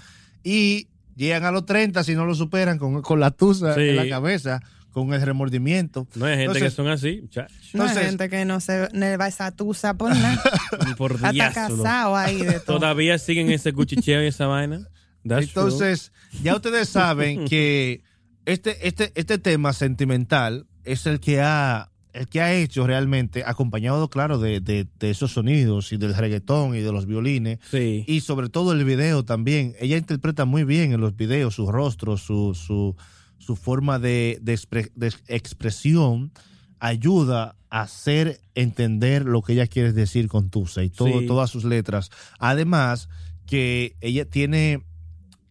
y 0.44 0.88
llegan 1.16 1.46
a 1.46 1.52
los 1.52 1.66
30 1.68 2.04
si 2.04 2.16
no 2.16 2.26
lo 2.26 2.34
superan 2.34 2.80
con, 2.80 3.02
con 3.04 3.20
la 3.20 3.30
tusa 3.32 3.76
Sí. 3.76 3.82
en 3.82 3.96
la 3.98 4.10
cabeza, 4.10 4.62
con 4.92 5.14
el 5.14 5.22
remordimiento. 5.22 6.08
No 6.16 6.26
hay 6.26 6.32
gente 6.32 6.44
Entonces- 6.46 6.64
que 6.64 6.70
son 6.76 6.88
así, 6.88 7.20
muchachos. 7.22 7.56
No 7.74 7.84
hay 7.84 7.90
Entonces- 7.90 8.10
gente 8.10 8.30
que 8.30 8.46
no 8.46 8.60
se 8.60 8.88
le 8.92 9.18
va 9.18 9.28
esa 9.28 9.52
tusa 9.52 9.94
por 9.94 10.10
nada. 10.16 10.42
Por 10.98 11.24
Hasta 11.24 11.54
casado 11.54 12.16
ahí 12.16 12.42
de 12.42 12.60
todo. 12.60 12.80
Todavía 12.80 13.20
siguen 13.20 13.52
ese 13.52 13.74
cuchicheo 13.74 14.24
y 14.24 14.28
esa 14.28 14.48
vaina. 14.48 14.88
That's 15.28 15.50
Entonces, 15.50 16.12
ya 16.42 16.56
ustedes 16.56 16.90
saben 16.90 17.46
que 17.50 18.02
este, 18.46 18.88
este, 18.88 19.12
este 19.14 19.38
tema 19.38 19.74
sentimental 19.74 20.66
es 20.92 21.06
el 21.06 21.20
que 21.20 21.42
ha 21.42 21.90
el 22.12 22.28
que 22.28 22.42
ha 22.42 22.54
hecho 22.56 22.88
realmente, 22.88 23.44
acompañado, 23.46 24.10
claro, 24.10 24.40
de, 24.40 24.60
de- 24.62 24.88
de 25.00 25.10
esos 25.12 25.32
sonidos 25.34 25.94
y 25.94 25.98
del 25.98 26.16
reggaetón 26.16 26.76
y 26.76 26.80
de 26.80 26.92
los 26.92 27.06
violines. 27.06 27.60
Sí. 27.70 28.04
y 28.08 28.22
sobre 28.22 28.50
todo 28.50 28.72
el 28.72 28.84
video 28.84 29.24
también. 29.24 29.76
Ella 29.80 29.96
interpreta 29.96 30.46
muy 30.46 30.64
bien 30.64 30.92
en 30.92 31.02
los 31.02 31.16
videos 31.16 31.54
su 31.54 31.72
rostro, 31.72 32.18
su, 32.18 32.56
su, 32.56 32.96
su 33.38 33.56
forma 33.56 34.00
de, 34.00 34.40
de 34.42 34.54
expre- 34.56 34.92
de 34.96 35.14
expresión, 35.28 36.32
ayuda 36.80 37.56
a 37.70 37.82
hacer 37.82 38.42
entender 38.56 39.26
lo 39.26 39.44
que 39.44 39.54
ella 39.54 39.68
quiere 39.68 39.94
decir 39.94 40.28
con 40.30 40.50
Tusa 40.50 40.84
y 40.84 40.90
todo, 40.90 41.20
Sí. 41.20 41.28
todas 41.28 41.52
sus 41.52 41.64
letras. 41.64 42.10
Además, 42.40 43.08
que 43.46 43.96
ella 44.02 44.26
tiene 44.26 44.82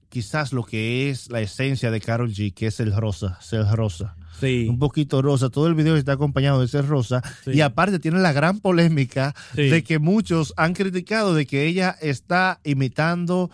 quizás 0.08 0.52
lo 0.52 0.64
que 0.64 1.08
es 1.10 1.30
la 1.30 1.40
esencia 1.40 1.90
de 1.92 2.00
Carol 2.00 2.32
G, 2.32 2.52
que 2.52 2.66
es 2.66 2.80
el 2.80 2.94
rosa, 2.96 3.38
ser 3.40 3.64
rosa. 3.66 4.16
Sí. 4.40 4.66
Un 4.68 4.78
poquito 4.78 5.20
rosa. 5.22 5.48
Todo 5.50 5.66
el 5.66 5.74
video 5.74 5.96
está 5.96 6.12
acompañado 6.12 6.60
de 6.60 6.68
ser 6.68 6.86
rosa. 6.86 7.22
Sí. 7.44 7.52
Y 7.54 7.60
aparte 7.60 7.98
tiene 7.98 8.18
la 8.20 8.32
gran 8.32 8.60
polémica 8.60 9.34
Sí. 9.54 9.62
de 9.68 9.82
que 9.82 9.98
muchos 9.98 10.54
han 10.56 10.74
criticado 10.74 11.34
de 11.34 11.46
que 11.46 11.66
ella 11.66 11.96
está 12.00 12.60
imitando 12.64 13.50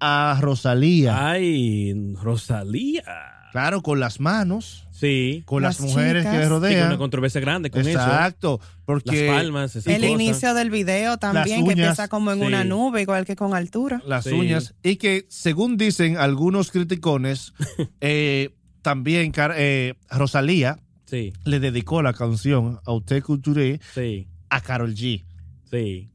a 0.00 0.38
Rosalía. 0.40 1.30
Ay, 1.30 1.94
Rosalía. 2.20 3.04
Claro, 3.52 3.82
con 3.82 4.00
las 4.00 4.18
manos, 4.18 4.88
Sí. 4.90 5.42
con 5.46 5.62
las, 5.62 5.78
Las 5.78 5.88
mujeres 5.88 6.22
chicas. 6.24 6.32
que 6.32 6.38
le 6.38 6.44
Sí, 6.44 6.50
con 6.50 6.60
rodean. 6.62 6.86
una 6.88 6.98
controversia 6.98 7.40
grande 7.40 7.70
con 7.70 7.82
eso. 7.82 7.90
Exacto. 7.90 8.58
Las 8.60 8.68
Porque 8.84 9.28
palmas, 9.28 9.76
esas 9.76 9.86
El 9.94 10.00
cosas. 10.02 10.10
inicio 10.10 10.54
del 10.54 10.70
video 10.70 11.18
también, 11.18 11.64
que 11.64 11.70
empieza 11.72 12.08
como 12.08 12.32
en 12.32 12.40
sí. 12.40 12.44
una 12.46 12.64
nube, 12.64 13.02
igual 13.02 13.24
que 13.24 13.36
con 13.36 13.54
altura. 13.54 14.02
las 14.06 14.24
Sí. 14.24 14.32
uñas. 14.32 14.74
Y 14.82 14.96
que 14.96 15.26
según 15.28 15.76
dicen 15.76 16.16
algunos 16.16 16.72
criticones, 16.72 17.52
eh, 18.00 18.54
también 18.84 19.32
eh, 19.56 19.94
Rosalía 20.10 20.78
Sí, 21.06 21.32
le 21.44 21.58
dedicó 21.60 22.02
la 22.02 22.12
canción 22.12 22.78
a 22.86 22.92
Usted 22.92 23.22
Couture 23.22 23.80
sí, 23.94 24.28
a 24.50 24.60
Carol 24.60 24.94
G. 24.94 25.24
sí. 25.70 26.10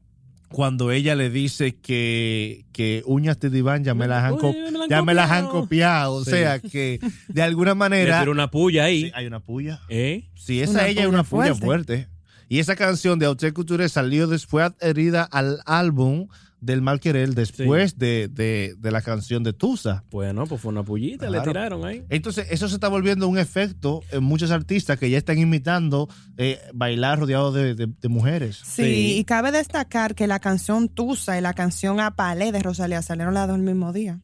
Cuando 0.52 0.90
ella 0.90 1.14
le 1.14 1.30
dice 1.30 1.76
que, 1.76 2.64
que 2.72 3.04
uñas 3.06 3.38
de 3.38 3.50
diván 3.50 3.84
ya 3.84 3.94
me 3.94 4.08
las 4.08 4.24
han, 4.24 4.32
Uy, 4.32 4.38
co- 4.40 4.52
me 4.52 4.70
la 4.72 4.82
han 4.84 4.90
ya 4.90 5.02
me 5.02 5.14
las 5.14 5.30
han 5.30 5.46
copiado. 5.46 6.14
O 6.14 6.24
sea 6.24 6.58
que 6.58 6.98
de 7.28 7.42
alguna 7.42 7.76
manera 7.76 8.18
tiró 8.18 8.32
una 8.32 8.50
puya 8.50 8.82
ahí. 8.84 9.02
Sí, 9.04 9.12
hay 9.14 9.26
una 9.26 9.38
puya. 9.38 9.80
¿Eh? 9.88 10.28
Sí, 10.34 10.60
esa 10.60 10.72
Una 10.72 10.88
ella 10.88 11.02
es 11.02 11.06
una 11.08 11.22
puya 11.22 11.54
fuerte. 11.54 11.64
fuerte. 11.64 12.08
Y 12.48 12.58
esa 12.58 12.74
canción 12.74 13.20
de 13.20 13.26
Auté 13.26 13.52
Couture 13.52 13.88
salió 13.88 14.26
después 14.26 14.64
adherida 14.66 15.22
al 15.22 15.60
álbum 15.66 16.26
del 16.60 16.82
Mal 16.82 17.00
Querer 17.00 17.34
después 17.34 17.98
de, 17.98 18.28
de- 18.28 18.74
de 18.78 18.90
la 18.90 19.02
canción 19.02 19.42
de 19.42 19.52
Tusa. 19.52 20.04
Bueno, 20.10 20.46
pues 20.46 20.60
fue 20.60 20.70
una 20.72 20.82
pullita, 20.82 21.28
le 21.30 21.40
tiraron 21.40 21.84
ahí. 21.84 22.04
Entonces, 22.08 22.46
eso 22.50 22.68
se 22.68 22.74
está 22.74 22.88
volviendo 22.88 23.28
un 23.28 23.38
efecto 23.38 24.02
en 24.10 24.22
muchos 24.24 24.50
artistas 24.50 24.98
que 24.98 25.08
ya 25.10 25.18
están 25.18 25.38
imitando 25.38 26.08
eh, 26.36 26.58
bailar 26.74 27.18
rodeados 27.20 27.54
de, 27.54 27.74
de- 27.74 27.86
de 28.00 28.08
mujeres. 28.08 28.56
Sí, 28.64 28.82
Sí. 28.84 29.16
y 29.18 29.24
cabe 29.24 29.52
destacar 29.52 30.14
que 30.14 30.26
la 30.26 30.38
canción 30.38 30.88
Tusa 30.88 31.38
y 31.38 31.40
la 31.40 31.54
canción 31.54 32.00
Apalé 32.00 32.52
de 32.52 32.60
Rosalía 32.62 33.02
salieron 33.02 33.34
las 33.34 33.46
dos 33.48 33.56
el 33.56 33.62
mismo 33.62 33.92
día. 33.92 34.20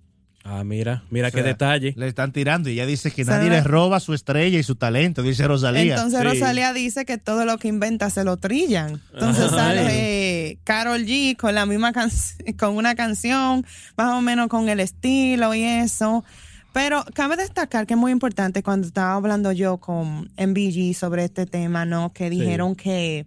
Ah, 0.49 0.63
mira, 0.63 1.03
mira 1.11 1.29
O 1.29 1.31
sea, 1.33 1.43
qué 1.43 1.47
detalle. 1.49 1.93
Le 1.97 2.07
están 2.07 2.31
tirando 2.33 2.69
y 2.71 2.75
ella 2.75 2.87
dice 2.87 3.11
que 3.11 3.23
O 3.23 3.25
sea, 3.25 3.39
nadie 3.39 3.51
le 3.51 3.63
roba 3.63 3.99
su 3.99 4.15
estrella 4.15 4.59
y 4.59 4.63
su 4.63 4.77
talento, 4.77 5.23
dice 5.23 5.47
Rosalía. 5.49 5.95
Entonces 5.97 6.21
Sí. 6.21 6.25
Rosalía 6.25 6.73
dice 6.73 7.05
que 7.05 7.19
todo 7.19 7.45
lo 7.45 7.59
que 7.59 7.67
inventa 7.69 8.11
se 8.11 8.23
lo 8.23 8.37
trillan. 8.37 9.01
Entonces 9.13 9.47
Ay. 9.51 9.59
sale 9.59 10.51
eh, 10.51 10.59
Carol 10.63 11.05
G 11.05 11.37
con 11.37 11.55
la 11.55 11.67
misma 11.67 11.93
canción, 11.93 12.53
con 12.59 12.77
una 12.77 12.95
canción, 12.95 13.67
más 13.97 14.13
o 14.15 14.23
menos 14.23 14.47
con 14.49 14.69
el 14.69 14.79
estilo 14.79 15.53
y 15.55 15.65
eso. 15.65 16.25
Pero 16.73 17.05
cabe 17.15 17.37
destacar 17.37 17.87
que 17.87 17.95
es 17.95 17.99
muy 17.99 18.13
importante 18.13 18.63
cuando 18.63 18.87
estaba 18.87 19.15
hablando 19.15 19.51
yo 19.51 19.79
con 19.79 20.31
MBG 20.39 20.95
sobre 20.95 21.25
este 21.25 21.47
tema, 21.47 21.87
¿no? 21.87 22.13
Que 22.13 22.29
dijeron 22.31 22.77
que 22.77 23.25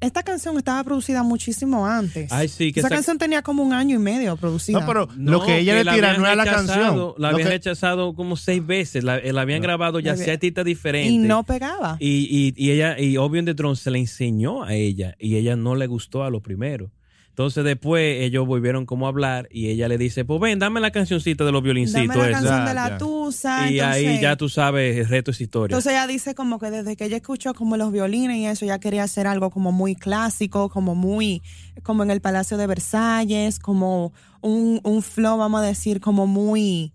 esta 0.00 0.22
canción 0.22 0.56
estaba 0.56 0.82
producida 0.84 1.22
muchísimo 1.22 1.86
antes. 1.86 2.32
Ay, 2.32 2.48
sí, 2.48 2.72
que 2.72 2.80
esa 2.80 2.88
esa- 2.88 2.96
canción 2.96 3.18
tenía 3.18 3.42
como 3.42 3.62
un 3.62 3.72
año 3.72 3.96
y 3.96 3.98
medio 3.98 4.36
producida. 4.36 4.80
No, 4.80 4.86
pero 4.86 5.08
lo 5.16 5.44
que 5.44 5.58
ella 5.58 5.74
le 5.82 5.90
tira 5.90 6.16
no 6.16 6.26
es 6.26 6.36
la 6.36 6.44
canción. 6.44 7.14
La 7.18 7.28
habían 7.28 7.48
que- 7.48 7.54
rechazado 7.54 8.14
como 8.14 8.36
seis 8.36 8.66
veces. 8.66 9.04
La, 9.04 9.18
la 9.20 9.40
habían 9.42 9.60
grabado 9.62 10.00
ya 10.00 10.14
La 10.16 10.32
artistas 10.32 10.64
diferentes. 10.64 11.12
y 11.12 11.18
no 11.18 11.44
pegaba. 11.44 11.96
Y, 12.00 12.26
y, 12.30 12.54
y 12.56 12.70
ella, 12.72 12.98
y 12.98 13.16
Obvio 13.16 13.42
de 13.42 13.54
Tron 13.54 13.76
se 13.76 13.90
le 13.90 13.98
enseñó 13.98 14.64
a 14.64 14.74
ella 14.74 15.14
y 15.18 15.36
ella 15.36 15.56
no 15.56 15.74
le 15.74 15.86
gustó 15.86 16.24
a 16.24 16.30
lo 16.30 16.40
primero. 16.40 16.90
Entonces 17.30 17.64
después 17.64 18.20
ellos 18.22 18.46
volvieron 18.46 18.84
como 18.84 19.06
a 19.06 19.08
hablar 19.08 19.48
y 19.50 19.68
ella 19.68 19.88
le 19.88 19.96
dice, 19.96 20.24
pues 20.26 20.40
ven, 20.40 20.58
dame 20.58 20.80
la 20.80 20.90
cancioncita 20.90 21.44
de 21.44 21.52
los 21.52 21.62
violincitos. 21.62 22.14
Dame 22.14 22.30
la 22.30 22.38
esa". 22.38 22.38
canción 22.40 22.58
Ya, 22.64 22.68
de 22.68 22.74
la 22.74 22.88
ya. 22.90 22.98
Tusa. 22.98 23.70
Y 23.70 23.80
ahí 23.80 24.20
ya 24.20 24.36
tú 24.36 24.48
sabes, 24.48 24.98
el 24.98 25.08
reto 25.08 25.30
es 25.30 25.40
historia. 25.40 25.72
Entonces 25.74 25.92
ella 25.92 26.06
dice 26.06 26.34
como 26.34 26.58
que 26.58 26.70
desde 26.70 26.96
que 26.96 27.06
ella 27.06 27.16
escuchó 27.16 27.54
como 27.54 27.76
los 27.78 27.92
violines 27.92 28.36
y 28.36 28.46
eso, 28.46 28.66
ya 28.66 28.78
quería 28.78 29.04
hacer 29.04 29.26
algo 29.26 29.50
como 29.50 29.72
muy 29.72 29.94
clásico, 29.94 30.68
como 30.68 30.94
muy, 30.94 31.40
como 31.82 32.02
en 32.02 32.10
el 32.10 32.20
Palacio 32.20 32.58
de 32.58 32.66
Versalles, 32.66 33.58
como 33.58 34.12
un, 34.42 34.80
un 34.84 35.02
flow, 35.02 35.38
vamos 35.38 35.60
a 35.62 35.64
decir, 35.64 36.00
como 36.00 36.26
muy 36.26 36.92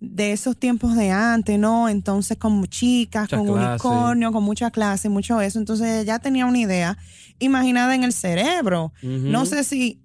de 0.00 0.32
esos 0.32 0.56
tiempos 0.58 0.94
de 0.94 1.10
antes, 1.10 1.58
¿no? 1.58 1.88
Entonces 1.88 2.36
con 2.36 2.64
chicas, 2.66 3.24
Mucha 3.32 3.36
con 3.38 3.46
clase. 3.46 3.68
unicornio, 3.86 4.32
con 4.32 4.42
mucha 4.44 4.70
clase, 4.70 5.08
mucho 5.08 5.40
eso. 5.40 5.58
Entonces 5.58 6.02
ella 6.02 6.18
tenía 6.18 6.44
una 6.46 6.58
idea 6.58 6.98
imaginada 7.38 7.94
en 7.94 8.04
el 8.04 8.12
cerebro. 8.12 8.92
No 9.02 9.46
sé 9.46 9.64
si, 9.64 10.00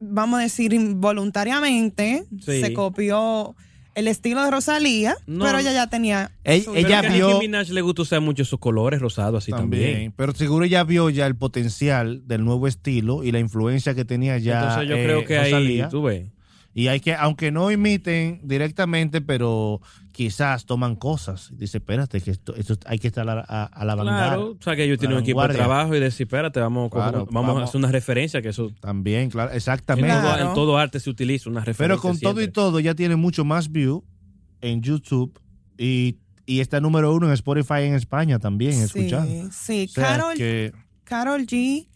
vamos 0.00 0.40
a 0.40 0.42
decir, 0.42 0.72
involuntariamente 0.72 2.24
Sí. 2.40 2.60
se 2.60 2.72
copió 2.72 3.54
el 3.94 4.08
estilo 4.08 4.42
de 4.44 4.50
Rosalía, 4.50 5.14
No. 5.26 5.44
pero 5.44 5.58
ella 5.58 5.72
ya 5.72 5.86
tenía... 5.88 6.32
Ella- 6.42 6.64
Pero 6.74 6.88
que 6.88 6.94
a 6.94 7.02
vio- 7.02 7.28
Nicki 7.28 7.40
Minaj 7.46 7.68
le 7.70 7.80
gusta 7.80 8.02
usar 8.02 8.20
mucho 8.20 8.42
esos 8.42 8.58
colores 8.58 9.00
rosados 9.00 9.44
así 9.44 9.52
también. 9.52 9.90
También, 9.92 10.12
pero 10.16 10.34
seguro 10.34 10.64
ella 10.64 10.82
vio 10.82 11.10
ya 11.10 11.26
el 11.26 11.36
potencial 11.36 12.26
del 12.26 12.44
nuevo 12.44 12.66
estilo 12.66 13.22
y 13.22 13.30
la 13.30 13.38
influencia 13.38 13.94
que 13.94 14.04
tenía 14.04 14.36
ya 14.38 14.60
Entonces 14.62 14.88
yo 14.88 14.96
eh, 14.96 15.04
creo 15.04 15.24
que 15.24 15.38
Rosalía. 15.38 15.84
ahí, 15.84 15.90
tú 15.90 16.02
ves. 16.02 16.26
Y 16.74 16.88
hay 16.88 16.98
que, 16.98 17.14
aunque 17.14 17.52
no 17.52 17.70
imiten 17.70 18.40
directamente, 18.42 19.20
pero 19.20 19.80
quizás 20.16 20.64
toman 20.64 20.94
cosas. 20.94 21.50
Dice, 21.58 21.78
espérate, 21.78 22.20
que 22.20 22.30
esto, 22.30 22.54
esto 22.54 22.76
hay 22.86 23.00
que 23.00 23.08
estar 23.08 23.28
a, 23.28 23.44
a- 23.46 23.64
a 23.64 23.84
la 23.84 23.96
vanguardia. 23.96 24.26
Claro, 24.28 24.56
o 24.58 24.62
sea 24.62 24.76
que 24.76 24.84
ellos 24.84 24.98
tienen 24.98 25.16
un 25.18 25.22
equipo 25.24 25.42
de 25.46 25.54
trabajo 25.54 25.92
y 25.94 25.98
decir, 25.98 26.26
espérate, 26.26 26.60
vamos, 26.60 26.88
Claro, 26.90 27.26
vamos, 27.30 27.50
a 27.50 27.52
vamos. 27.54 27.68
hacer 27.68 27.78
una 27.80 27.90
referencia 27.90 28.40
que 28.40 28.50
eso 28.50 28.70
También, 28.80 29.28
claro, 29.28 29.50
en, 29.50 29.56
exactamente. 29.56 30.08
todo, 30.14 30.38
en 30.48 30.54
todo 30.54 30.78
arte 30.78 31.00
se 31.00 31.10
utiliza 31.10 31.50
una 31.50 31.60
referencia. 31.64 31.84
Pero 31.84 32.00
con 32.00 32.18
todo 32.20 32.40
y 32.40 32.48
todo, 32.48 32.78
ya 32.78 32.94
tiene 32.94 33.16
mucho 33.16 33.44
más 33.44 33.72
view 33.72 34.04
en 34.60 34.80
YouTube 34.82 35.38
y, 35.76 36.18
y 36.46 36.60
está 36.60 36.80
número 36.80 37.12
uno 37.12 37.26
en 37.26 37.32
Spotify 37.32 37.82
en 37.82 37.94
España 37.94 38.38
también, 38.38 38.80
escuchando. 38.80 39.50
Sí, 39.50 39.50
sí. 39.50 39.86
O 39.90 39.92
sea, 39.94 40.04
Carol, 40.16 40.34
que 40.36 40.72
Carol 41.02 41.46
G, 41.46 41.88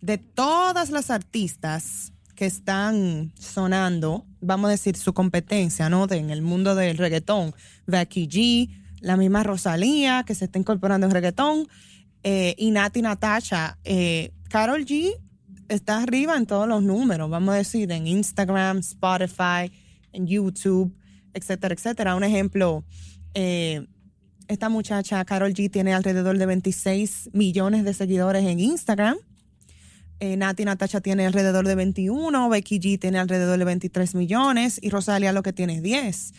de 0.00 0.16
todas 0.16 0.90
las 0.90 1.10
artistas 1.10 2.12
que 2.38 2.46
están 2.46 3.32
sonando, 3.36 4.24
vamos 4.40 4.68
a 4.68 4.70
decir 4.70 4.96
su 4.96 5.12
competencia, 5.12 5.90
¿no? 5.90 6.06
En 6.08 6.30
el 6.30 6.40
mundo 6.40 6.76
del 6.76 6.96
reggaetón, 6.96 7.52
Becky 7.88 8.28
G, 8.28 8.70
la 9.00 9.16
misma 9.16 9.42
Rosalía, 9.42 10.22
que 10.24 10.36
se 10.36 10.44
está 10.44 10.56
incorporando 10.56 11.08
en 11.08 11.12
reggaetón, 11.12 11.66
eh, 12.22 12.54
y 12.56 12.70
Nati 12.70 13.02
Natasha. 13.02 13.76
Eh, 13.82 14.30
Carol 14.48 14.84
G 14.84 15.16
está 15.68 16.00
arriba 16.00 16.36
en 16.36 16.46
todos 16.46 16.68
los 16.68 16.80
números, 16.80 17.28
vamos 17.28 17.54
a 17.54 17.58
decir, 17.58 17.90
en 17.90 18.06
Instagram, 18.06 18.78
Spotify, 18.78 19.72
en 20.12 20.28
YouTube, 20.28 20.96
etcétera, 21.34 21.74
etcétera. 21.74 22.14
Un 22.14 22.22
ejemplo, 22.22 22.84
eh, 23.34 23.84
esta 24.46 24.68
muchacha, 24.68 25.24
Carol 25.24 25.54
G, 25.54 25.72
tiene 25.72 25.92
alrededor 25.92 26.38
de 26.38 26.46
26 26.46 27.30
millones 27.32 27.82
de 27.82 27.94
seguidores 27.94 28.44
en 28.44 28.60
Instagram. 28.60 29.16
Eh, 30.20 30.36
Nati 30.36 30.64
Natasha 30.64 31.00
tiene 31.00 31.26
alrededor 31.26 31.66
de 31.66 31.76
21, 31.76 32.48
Becky 32.48 32.80
G 32.80 32.98
tiene 32.98 33.18
alrededor 33.18 33.58
de 33.58 33.64
23 33.64 34.14
millones 34.16 34.80
y 34.82 34.90
Rosalia 34.90 35.32
lo 35.32 35.42
que 35.42 35.52
tiene 35.52 35.76
es 35.76 35.82
10. 35.82 36.34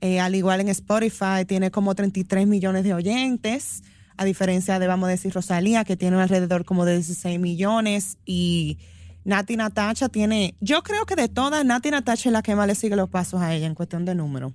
Eh, 0.00 0.18
al 0.18 0.34
igual 0.34 0.60
en 0.60 0.68
Spotify 0.68 1.44
tiene 1.46 1.70
como 1.70 1.94
33 1.94 2.48
millones 2.48 2.82
de 2.82 2.94
oyentes, 2.94 3.84
a 4.16 4.24
diferencia 4.24 4.80
de, 4.80 4.88
vamos 4.88 5.06
a 5.06 5.10
decir, 5.10 5.32
Rosalía, 5.32 5.84
que 5.84 5.96
tiene 5.96 6.20
alrededor 6.20 6.64
como 6.64 6.84
de 6.84 6.94
16 6.94 7.38
millones 7.38 8.18
y 8.26 8.78
Nati 9.24 9.56
Natasha 9.56 10.08
tiene, 10.08 10.56
yo 10.60 10.82
creo 10.82 11.06
que 11.06 11.14
de 11.14 11.28
todas, 11.28 11.64
Nati 11.64 11.92
Natasha 11.92 12.28
es 12.28 12.32
la 12.32 12.42
que 12.42 12.56
más 12.56 12.66
le 12.66 12.74
sigue 12.74 12.96
los 12.96 13.08
pasos 13.08 13.40
a 13.40 13.54
ella 13.54 13.68
en 13.68 13.76
cuestión 13.76 14.04
de 14.04 14.16
número. 14.16 14.52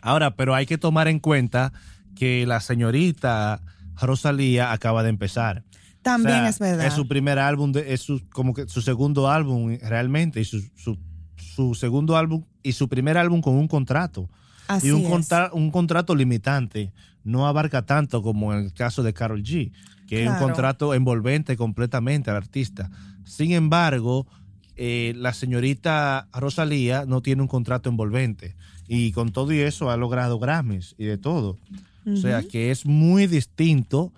ahora, 0.00 0.36
pero 0.36 0.54
hay 0.54 0.64
que 0.64 0.78
tomar 0.78 1.08
en 1.08 1.18
cuenta 1.18 1.74
que 2.14 2.46
la 2.46 2.60
señorita 2.60 3.60
Rosalía 4.00 4.72
acaba 4.72 5.02
de 5.02 5.10
empezar. 5.10 5.65
También 6.06 6.36
O 6.36 6.40
sea, 6.40 6.48
es 6.48 6.58
verdad. 6.60 6.86
Es 6.86 6.94
su 6.94 7.06
primer 7.08 7.38
álbum, 7.38 7.72
de- 7.72 7.92
es 7.92 8.00
su, 8.00 8.22
como 8.30 8.54
que 8.54 8.68
su 8.68 8.80
segundo 8.80 9.28
álbum 9.28 9.76
realmente, 9.82 10.40
y 10.40 10.44
su, 10.44 10.60
su, 10.76 10.96
su 11.36 11.74
segundo 11.74 12.16
álbum 12.16 12.44
y 12.62 12.72
su 12.72 12.88
primer 12.88 13.18
álbum 13.18 13.40
con 13.40 13.54
un 13.54 13.66
contrato. 13.68 14.28
Así 14.68 14.86
y 14.88 14.90
un, 14.92 15.02
es. 15.02 15.08
contra- 15.10 15.50
un 15.52 15.70
contrato 15.70 16.14
limitante. 16.14 16.92
No 17.24 17.48
abarca 17.48 17.84
tanto 17.84 18.22
como 18.22 18.54
en 18.54 18.66
el 18.66 18.72
caso 18.72 19.02
de 19.02 19.12
Carol 19.12 19.42
G, 19.42 19.72
que 20.06 20.22
es 20.22 20.28
un 20.30 20.36
contrato 20.46 20.94
envolvente 20.94 21.56
completamente 21.56 22.30
al 22.30 22.36
artista. 22.36 22.88
Sin 23.24 23.50
embargo, 23.52 24.28
eh, 24.76 25.12
la 25.16 25.32
señorita 25.34 26.28
Rosalía 26.32 27.04
no 27.04 27.22
tiene 27.22 27.42
un 27.42 27.48
contrato 27.48 27.88
envolvente. 27.90 28.54
Y 28.86 29.10
con 29.10 29.32
todo 29.32 29.52
y 29.52 29.58
eso 29.58 29.90
ha 29.90 29.96
logrado 29.96 30.38
Grammys 30.38 30.94
y 30.98 31.06
de 31.06 31.18
todo. 31.18 31.58
O 32.06 32.16
sea 32.16 32.44
que 32.44 32.70
es 32.70 32.86
muy 32.86 33.26
distinto. 33.26 34.12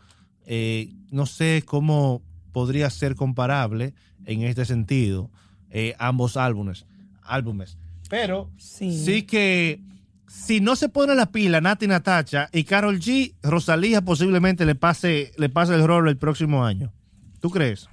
eh, 0.51 0.93
no 1.11 1.27
sé 1.27 1.63
cómo 1.67 2.23
podría 2.53 2.91
ser 2.91 3.15
comparable 3.15 3.95
en 4.25 4.43
este 4.43 4.65
sentido 4.65 5.31
eh, 5.71 5.95
ambos 5.99 6.37
álbumes, 6.37 6.87
álbumes. 7.23 7.77
Pero 8.09 8.51
Sí. 8.57 9.05
sí 9.05 9.23
que 9.23 9.81
si 10.27 10.61
no 10.61 10.77
se 10.77 10.89
pone 10.89 11.15
la 11.15 11.31
pila 11.31 11.61
Nati 11.61 11.87
Natacha 11.87 12.49
y 12.53 12.65
Carol 12.65 12.99
G, 13.01 13.35
Rosalía 13.43 14.01
posiblemente 14.03 14.65
le 14.67 14.75
pase, 14.75 15.33
le 15.37 15.49
pase 15.49 15.75
el 15.75 15.87
rol 15.87 16.09
el 16.09 16.17
próximo 16.17 16.65
año. 16.65 16.93
¿Tú 17.41 17.51
crees? 17.51 17.89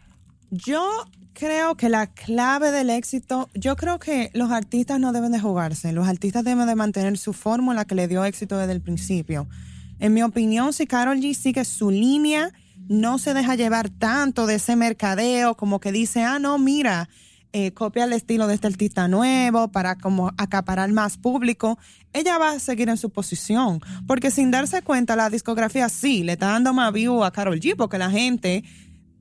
Yo 0.52 0.86
creo 1.34 1.76
que 1.76 1.90
la 1.90 2.08
clave 2.08 2.72
del 2.72 2.90
éxito, 2.90 3.50
yo 3.54 3.76
creo 3.76 4.00
que 4.00 4.32
los 4.34 4.52
artistas 4.52 5.00
no 5.00 5.12
deben 5.12 5.32
de 5.34 5.40
jugarse, 5.40 5.92
los 5.92 6.08
artistas 6.08 6.44
deben 6.46 6.66
de 6.68 6.76
mantener 6.76 7.18
su 7.18 7.34
fórmula 7.34 7.84
que 7.86 7.96
le 7.96 8.08
dio 8.08 8.24
éxito 8.24 8.58
desde 8.58 8.72
el 8.74 8.82
principio. 8.82 9.48
En 10.00 10.14
mi 10.14 10.24
opinión, 10.24 10.72
si 10.74 10.88
Carol 10.88 11.18
G 11.20 11.34
sigue 11.34 11.64
su 11.66 11.90
línea, 11.92 12.52
no 12.88 13.18
se 13.18 13.34
deja 13.34 13.56
llevar 13.56 13.90
tanto 13.90 14.46
de 14.46 14.56
ese 14.56 14.76
mercadeo, 14.76 15.56
como 15.56 15.80
que 15.80 15.92
dice, 15.92 16.24
ah, 16.24 16.40
no, 16.40 16.58
mira, 16.58 17.10
eh, 17.58 17.72
copia 17.72 18.04
el 18.04 18.12
estilo 18.12 18.48
de 18.48 18.56
este 18.56 18.68
artista 18.68 19.08
nuevo 19.08 19.70
para 19.70 19.96
como 19.96 20.32
acaparar 20.38 20.92
más 20.92 21.18
público, 21.18 21.80
ella 22.12 22.38
va 22.38 22.52
a 22.52 22.60
seguir 22.60 22.90
en 22.90 22.98
su 22.98 23.12
posición. 23.12 23.82
Porque 24.06 24.30
sin 24.30 24.52
darse 24.52 24.82
cuenta, 24.82 25.16
la 25.16 25.30
discografía 25.30 25.88
sí 25.88 26.24
le 26.24 26.34
está 26.34 26.48
dando 26.48 26.74
más 26.74 26.92
view 26.92 27.24
a 27.24 27.32
Carol 27.32 27.60
G, 27.60 27.76
porque 27.78 27.98
la 27.98 28.12
gente 28.12 28.66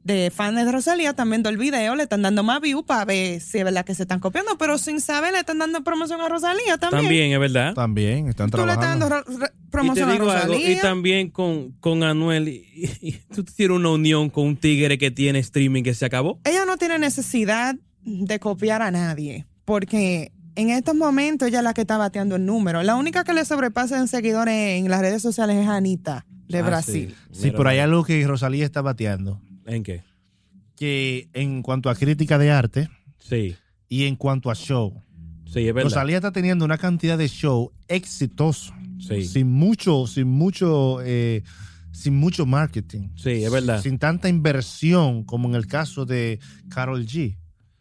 de 0.04 0.30
fans 0.30 0.54
de 0.64 0.70
Rosalía 0.70 1.14
también 1.14 1.42
viendo 1.42 1.48
el 1.48 1.56
video, 1.56 1.94
le 1.96 2.02
están 2.04 2.20
dando 2.22 2.42
más 2.42 2.60
view 2.60 2.84
para 2.84 3.04
ver 3.06 3.40
si 3.40 3.58
es 3.58 3.64
verdad 3.64 3.84
que 3.86 3.94
se 3.94 4.02
están 4.02 4.20
copiando, 4.20 4.56
pero 4.58 4.76
sin 4.78 5.00
saber 5.00 5.32
le 5.32 5.40
están 5.40 5.58
dando 5.58 5.82
promoción 5.82 6.20
a 6.20 6.28
Rosalía 6.28 6.76
también. 6.78 7.02
También, 7.04 7.32
es 7.32 7.40
verdad. 7.40 7.74
También 7.74 8.28
están 8.28 8.50
Tú 8.50 8.58
le 8.58 8.62
estás 8.64 8.78
trabajando. 8.78 9.08
dando 9.08 9.30
ro- 9.30 9.38
ro- 9.38 9.46
Y 9.46 9.48
te 9.64 9.70
promoción 9.70 10.08
a 10.10 10.12
algo, 10.12 10.24
Rosalía. 10.26 10.70
y 10.72 10.76
también 10.80 11.30
con, 11.30 11.72
con 11.80 12.02
Anuel, 12.04 12.48
y, 12.48 12.66
y- 13.00 13.12
tú 13.34 13.42
tienes 13.44 13.76
una 13.76 13.88
unión 13.90 14.28
con 14.30 14.46
un 14.46 14.56
tigre 14.56 14.98
que 14.98 15.10
tiene 15.10 15.38
streaming 15.40 15.82
que 15.82 15.94
se 15.94 16.04
acabó. 16.04 16.38
ella 16.44 16.64
no 16.66 16.76
tiene 16.76 16.98
necesidad 16.98 17.74
de 18.04 18.38
copiar 18.38 18.82
a 18.82 18.90
nadie, 18.90 19.46
porque 19.64 20.30
en 20.54 20.68
estos 20.68 20.94
momentos 20.94 21.48
ella 21.48 21.58
es 21.58 21.64
la 21.64 21.72
que 21.72 21.80
está 21.80 21.96
bateando 21.96 22.36
el 22.36 22.44
número. 22.44 22.82
La 22.82 22.94
única 22.96 23.24
que 23.24 23.32
le 23.32 23.44
sobrepasa 23.46 23.98
en 23.98 24.06
seguidores 24.06 24.78
en 24.78 24.90
las 24.90 25.00
redes 25.00 25.22
sociales 25.22 25.56
es 25.56 25.66
Anita, 25.66 26.26
de 26.46 26.58
Ah, 26.58 26.62
Brasil. 26.62 27.14
Sí, 27.32 27.44
Mira, 27.46 27.56
pero 27.56 27.70
hay 27.70 27.78
algo 27.78 28.04
que 28.04 28.24
Rosalía 28.26 28.66
está 28.66 28.82
bateando. 28.82 29.40
¿En 29.66 29.82
qué? 29.82 30.02
Que 30.76 31.28
en 31.32 31.62
cuanto 31.62 31.90
a 31.90 31.94
crítica 31.94 32.38
de 32.38 32.50
arte 32.50 32.88
Sí, 33.18 33.56
y 33.88 34.04
en 34.04 34.16
cuanto 34.16 34.50
a 34.50 34.54
show, 34.54 35.02
sí, 35.46 35.60
es 35.60 35.74
verdad. 35.74 35.90
Rosalía 35.90 36.16
está 36.16 36.32
teniendo 36.32 36.64
una 36.64 36.78
cantidad 36.78 37.16
de 37.16 37.28
show 37.28 37.72
exitoso. 37.88 38.74
Sí. 38.98 39.24
sin 39.24 39.50
mucho, 39.50 40.06
sin 40.06 40.28
mucho, 40.28 41.00
eh, 41.02 41.42
sin 41.92 42.16
mucho 42.16 42.46
marketing. 42.46 43.08
Sí, 43.16 43.44
es 43.44 43.50
verdad. 43.50 43.82
Sin 43.82 43.98
tanta 43.98 44.28
inversión 44.28 45.24
como 45.24 45.48
en 45.48 45.54
el 45.54 45.66
caso 45.66 46.06
de 46.06 46.38
Carol 46.68 47.06
G. 47.06 47.36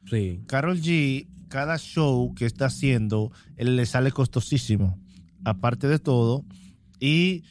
Sí. 0.09 0.41
Carol 0.47 0.81
G, 0.81 1.27
cada 1.49 1.77
show 1.77 2.34
que 2.36 2.45
está 2.45 2.65
haciendo, 2.65 3.31
él 3.57 3.75
le 3.75 3.86
sale 3.86 4.11
costosísimo, 4.11 4.99
aparte 5.45 5.88
de 5.88 5.99
todo, 5.99 6.45
y 6.99 7.43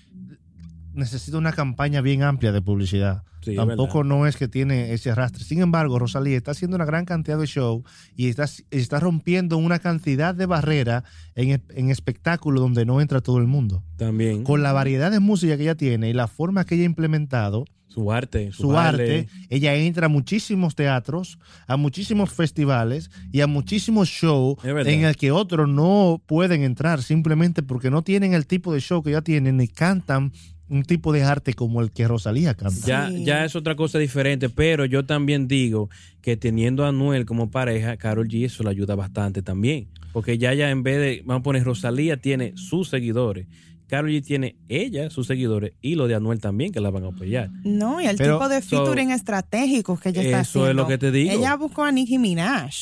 necesita 0.92 1.38
una 1.38 1.52
campaña 1.52 2.00
bien 2.00 2.22
amplia 2.22 2.52
de 2.52 2.60
publicidad. 2.60 3.22
Sí, 3.42 3.50
es 3.50 3.56
Tampoco 3.56 3.98
verdad. 3.98 4.16
no 4.16 4.26
es 4.26 4.36
que 4.36 4.48
tiene 4.48 4.92
ese 4.92 5.10
arrastre. 5.10 5.44
Sin 5.44 5.60
embargo, 5.60 5.98
Rosalía 5.98 6.36
está 6.36 6.52
haciendo 6.52 6.76
una 6.76 6.84
gran 6.84 7.04
cantidad 7.04 7.38
de 7.38 7.46
show 7.46 7.84
y 8.16 8.28
está, 8.28 8.46
está 8.70 9.00
rompiendo 9.00 9.58
una 9.58 9.78
cantidad 9.78 10.34
de 10.34 10.46
barreras 10.46 11.04
en, 11.34 11.62
en 11.70 11.90
espectáculos 11.90 12.62
donde 12.62 12.84
no 12.84 13.00
entra 13.00 13.20
todo 13.20 13.38
el 13.38 13.46
mundo. 13.46 13.82
También. 13.96 14.44
Con 14.44 14.62
la 14.62 14.72
variedad 14.72 15.10
de 15.10 15.20
música 15.20 15.56
que 15.56 15.64
ella 15.64 15.74
tiene 15.74 16.08
y 16.08 16.12
la 16.12 16.28
forma 16.28 16.64
que 16.64 16.76
ella 16.76 16.84
ha 16.84 16.86
implementado, 16.86 17.64
su 17.92 18.10
arte. 18.10 18.52
Su, 18.52 18.78
arte, 18.78 19.28
ella 19.50 19.74
entra 19.74 20.06
a 20.06 20.08
muchísimos 20.08 20.74
teatros, 20.74 21.38
a 21.66 21.76
muchísimos 21.76 22.30
festivales 22.30 23.10
y 23.30 23.42
a 23.42 23.46
muchísimos 23.46 24.08
shows 24.08 24.56
Es 24.64 24.86
en 24.86 25.04
el 25.04 25.14
que 25.16 25.30
otros 25.30 25.68
no 25.68 26.22
pueden 26.24 26.62
entrar 26.62 27.02
simplemente 27.02 27.62
porque 27.62 27.90
no 27.90 28.00
tienen 28.02 28.32
el 28.32 28.46
tipo 28.46 28.72
de 28.72 28.80
show 28.80 29.02
que 29.02 29.10
ella 29.10 29.20
tiene 29.20 29.52
ni 29.52 29.68
cantan 29.68 30.32
un 30.68 30.84
tipo 30.84 31.12
de 31.12 31.22
arte 31.22 31.52
como 31.54 31.80
el 31.82 31.90
que 31.90 32.08
Rosalía 32.08 32.54
canta. 32.54 32.86
Ya, 32.86 33.08
Sí. 33.10 33.24
ya 33.24 33.44
es 33.44 33.54
otra 33.56 33.76
cosa 33.76 33.98
diferente, 33.98 34.48
pero 34.48 34.84
yo 34.86 35.04
también 35.04 35.46
digo 35.48 35.90
que 36.22 36.36
teniendo 36.36 36.84
a 36.84 36.88
Anuel 36.88 37.26
como 37.26 37.50
pareja, 37.50 37.96
Carol 37.96 38.26
G 38.28 38.44
eso 38.46 38.62
le 38.62 38.70
ayuda 38.70 38.94
bastante 38.94 39.42
también. 39.42 39.88
Porque 40.12 40.38
ya 40.38 40.54
ya 40.54 40.70
en 40.70 40.82
vez 40.82 40.98
de, 40.98 41.22
vamos 41.26 41.40
a 41.40 41.42
poner, 41.44 41.64
Rosalía 41.64 42.16
tiene 42.18 42.52
sus 42.56 42.88
seguidores, 42.88 43.46
Carol 43.86 44.10
G 44.10 44.24
tiene 44.24 44.56
ella 44.68 45.10
sus 45.10 45.26
seguidores 45.26 45.72
y 45.82 45.94
lo 45.96 46.06
de 46.06 46.14
Anuel 46.14 46.40
también 46.40 46.72
que 46.72 46.80
la 46.80 46.88
van 46.90 47.04
a 47.04 47.08
apoyar. 47.08 47.50
No, 47.64 48.00
y 48.00 48.06
el 48.06 48.16
Pero, 48.16 48.36
tipo 48.38 48.48
de 48.48 48.62
so, 48.62 48.68
featuring 48.84 49.10
estratégicos 49.10 50.00
que 50.00 50.08
ella 50.10 50.22
está 50.22 50.40
eso 50.40 50.60
haciendo. 50.60 50.70
es 50.70 50.76
lo 50.76 50.86
que 50.86 50.96
te 50.98 51.10
digo. 51.12 51.30
Ella 51.32 51.56
buscó 51.56 51.84
a 51.84 51.92
Nicki 51.92 52.18
Minaj. 52.18 52.72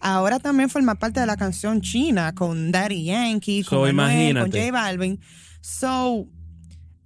Ahora 0.00 0.38
también 0.40 0.68
forma 0.68 0.96
parte 0.96 1.20
de 1.20 1.26
la 1.26 1.36
canción 1.36 1.80
China 1.80 2.34
con 2.34 2.72
Daddy 2.72 3.04
Yankee, 3.04 3.62
So, 3.62 3.80
con 3.82 4.00
Anuel, 4.00 4.38
con. 4.40 4.50
J 4.50 4.72
Balvin. 4.72 5.20
So, 5.60 6.26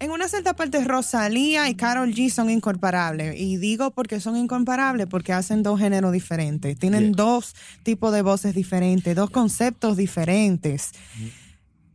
en 0.01 0.11
una 0.11 0.28
cierta 0.28 0.55
parte 0.57 0.82
Rosalía 0.82 1.68
y 1.68 1.74
Carol 1.74 2.12
G 2.14 2.30
son 2.30 2.51
incomparables. 2.51 3.38
Y 3.38 3.59
digo 3.59 3.90
porque 3.92 4.18
son 4.18 4.36
incomparables 4.36 5.07
porque 5.07 5.32
hacen 5.32 5.62
dos 5.62 5.78
géneros 5.78 6.12
diferentes. 6.12 6.78
Tienen 6.78 7.09
Yeah. 7.14 7.16
dos 7.16 7.55
tipos 7.82 8.12
de 8.12 8.22
voces 8.22 8.55
diferentes, 8.55 9.14
dos 9.14 9.30
conceptos 9.30 9.96
diferentes. 9.96 10.92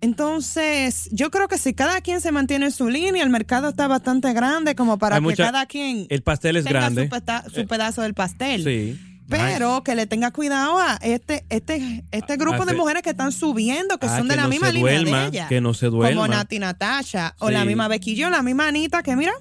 Entonces, 0.01 1.09
yo 1.11 1.31
creo 1.31 1.47
que 1.47 1.57
si 1.57 1.73
cada 1.73 2.01
quien 2.01 2.21
se 2.21 2.31
mantiene 2.31 2.65
en 2.67 2.71
su 2.71 2.89
línea, 2.89 3.23
el 3.23 3.29
mercado 3.29 3.69
está 3.69 3.87
bastante 3.87 4.33
grande 4.33 4.75
como 4.75 4.97
para 4.99 5.15
Hay 5.15 5.21
que 5.21 5.25
mucha- 5.29 5.45
cada 5.45 5.65
quien 5.65 6.05
El 6.09 6.21
pastel 6.21 6.57
es 6.57 6.65
tenga 6.65 6.79
grande. 6.81 7.03
Su, 7.05 7.09
peta- 7.09 7.45
su 7.51 7.61
Eh, 7.61 7.65
pedazo 7.67 8.01
del 8.03 8.13
pastel. 8.13 8.63
Sí. 8.63 8.99
Pero 9.27 9.83
que 9.83 9.95
le 9.95 10.05
tenga 10.05 10.31
cuidado 10.31 10.77
a 10.79 10.95
este, 11.01 11.45
este, 11.49 12.05
este 12.11 12.37
grupo 12.37 12.65
de 12.65 12.73
mujeres 12.75 13.01
que 13.01 13.09
están 13.09 13.31
subiendo, 13.31 13.97
que 13.97 14.05
Ah, 14.05 14.17
son 14.17 14.27
que 14.27 14.33
de 14.33 14.35
la 14.37 14.43
no 14.43 14.49
misma 14.49 14.69
línea 14.71 14.99
duerma, 15.01 15.21
de 15.23 15.27
ella. 15.29 15.47
que 15.47 15.61
no 15.61 15.73
se 15.73 15.87
duerma. 15.87 16.21
Como 16.21 16.33
Nati 16.33 16.59
Natasha, 16.59 17.35
o 17.39 17.49
la 17.49 17.65
misma 17.65 17.87
Becky 17.87 18.21
Joe, 18.21 18.29
la 18.29 18.43
misma 18.43 18.67
Anita, 18.67 19.01
que 19.01 19.15
mira, 19.15 19.33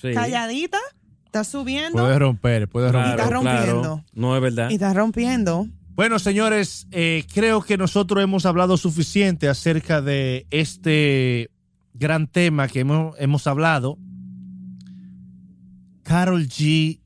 Sí. 0.00 0.12
calladita, 0.14 0.78
está 1.24 1.42
subiendo 1.42 2.02
Puede 2.02 2.18
romper, 2.18 2.68
puede 2.68 2.92
romper. 2.92 3.14
Claro, 3.16 3.22
está 3.22 3.34
rompiendo. 3.34 3.80
claro. 3.80 4.04
No 4.14 4.36
es 4.36 4.42
verdad. 4.42 4.70
y 4.70 4.74
está 4.74 4.92
rompiendo. 4.94 5.66
Bueno, 5.96 6.18
señores, 6.18 6.86
eh, 6.92 7.24
creo 7.32 7.62
que 7.62 7.76
nosotros 7.78 8.22
hemos 8.22 8.44
hablado 8.46 8.76
suficiente 8.76 9.48
acerca 9.48 10.02
de 10.02 10.46
este 10.50 11.50
gran 11.94 12.26
tema 12.28 12.68
que 12.68 12.80
hemos, 12.80 13.16
hemos 13.18 13.46
hablado. 13.46 13.98
Carol 16.02 16.46
G, 16.46 17.00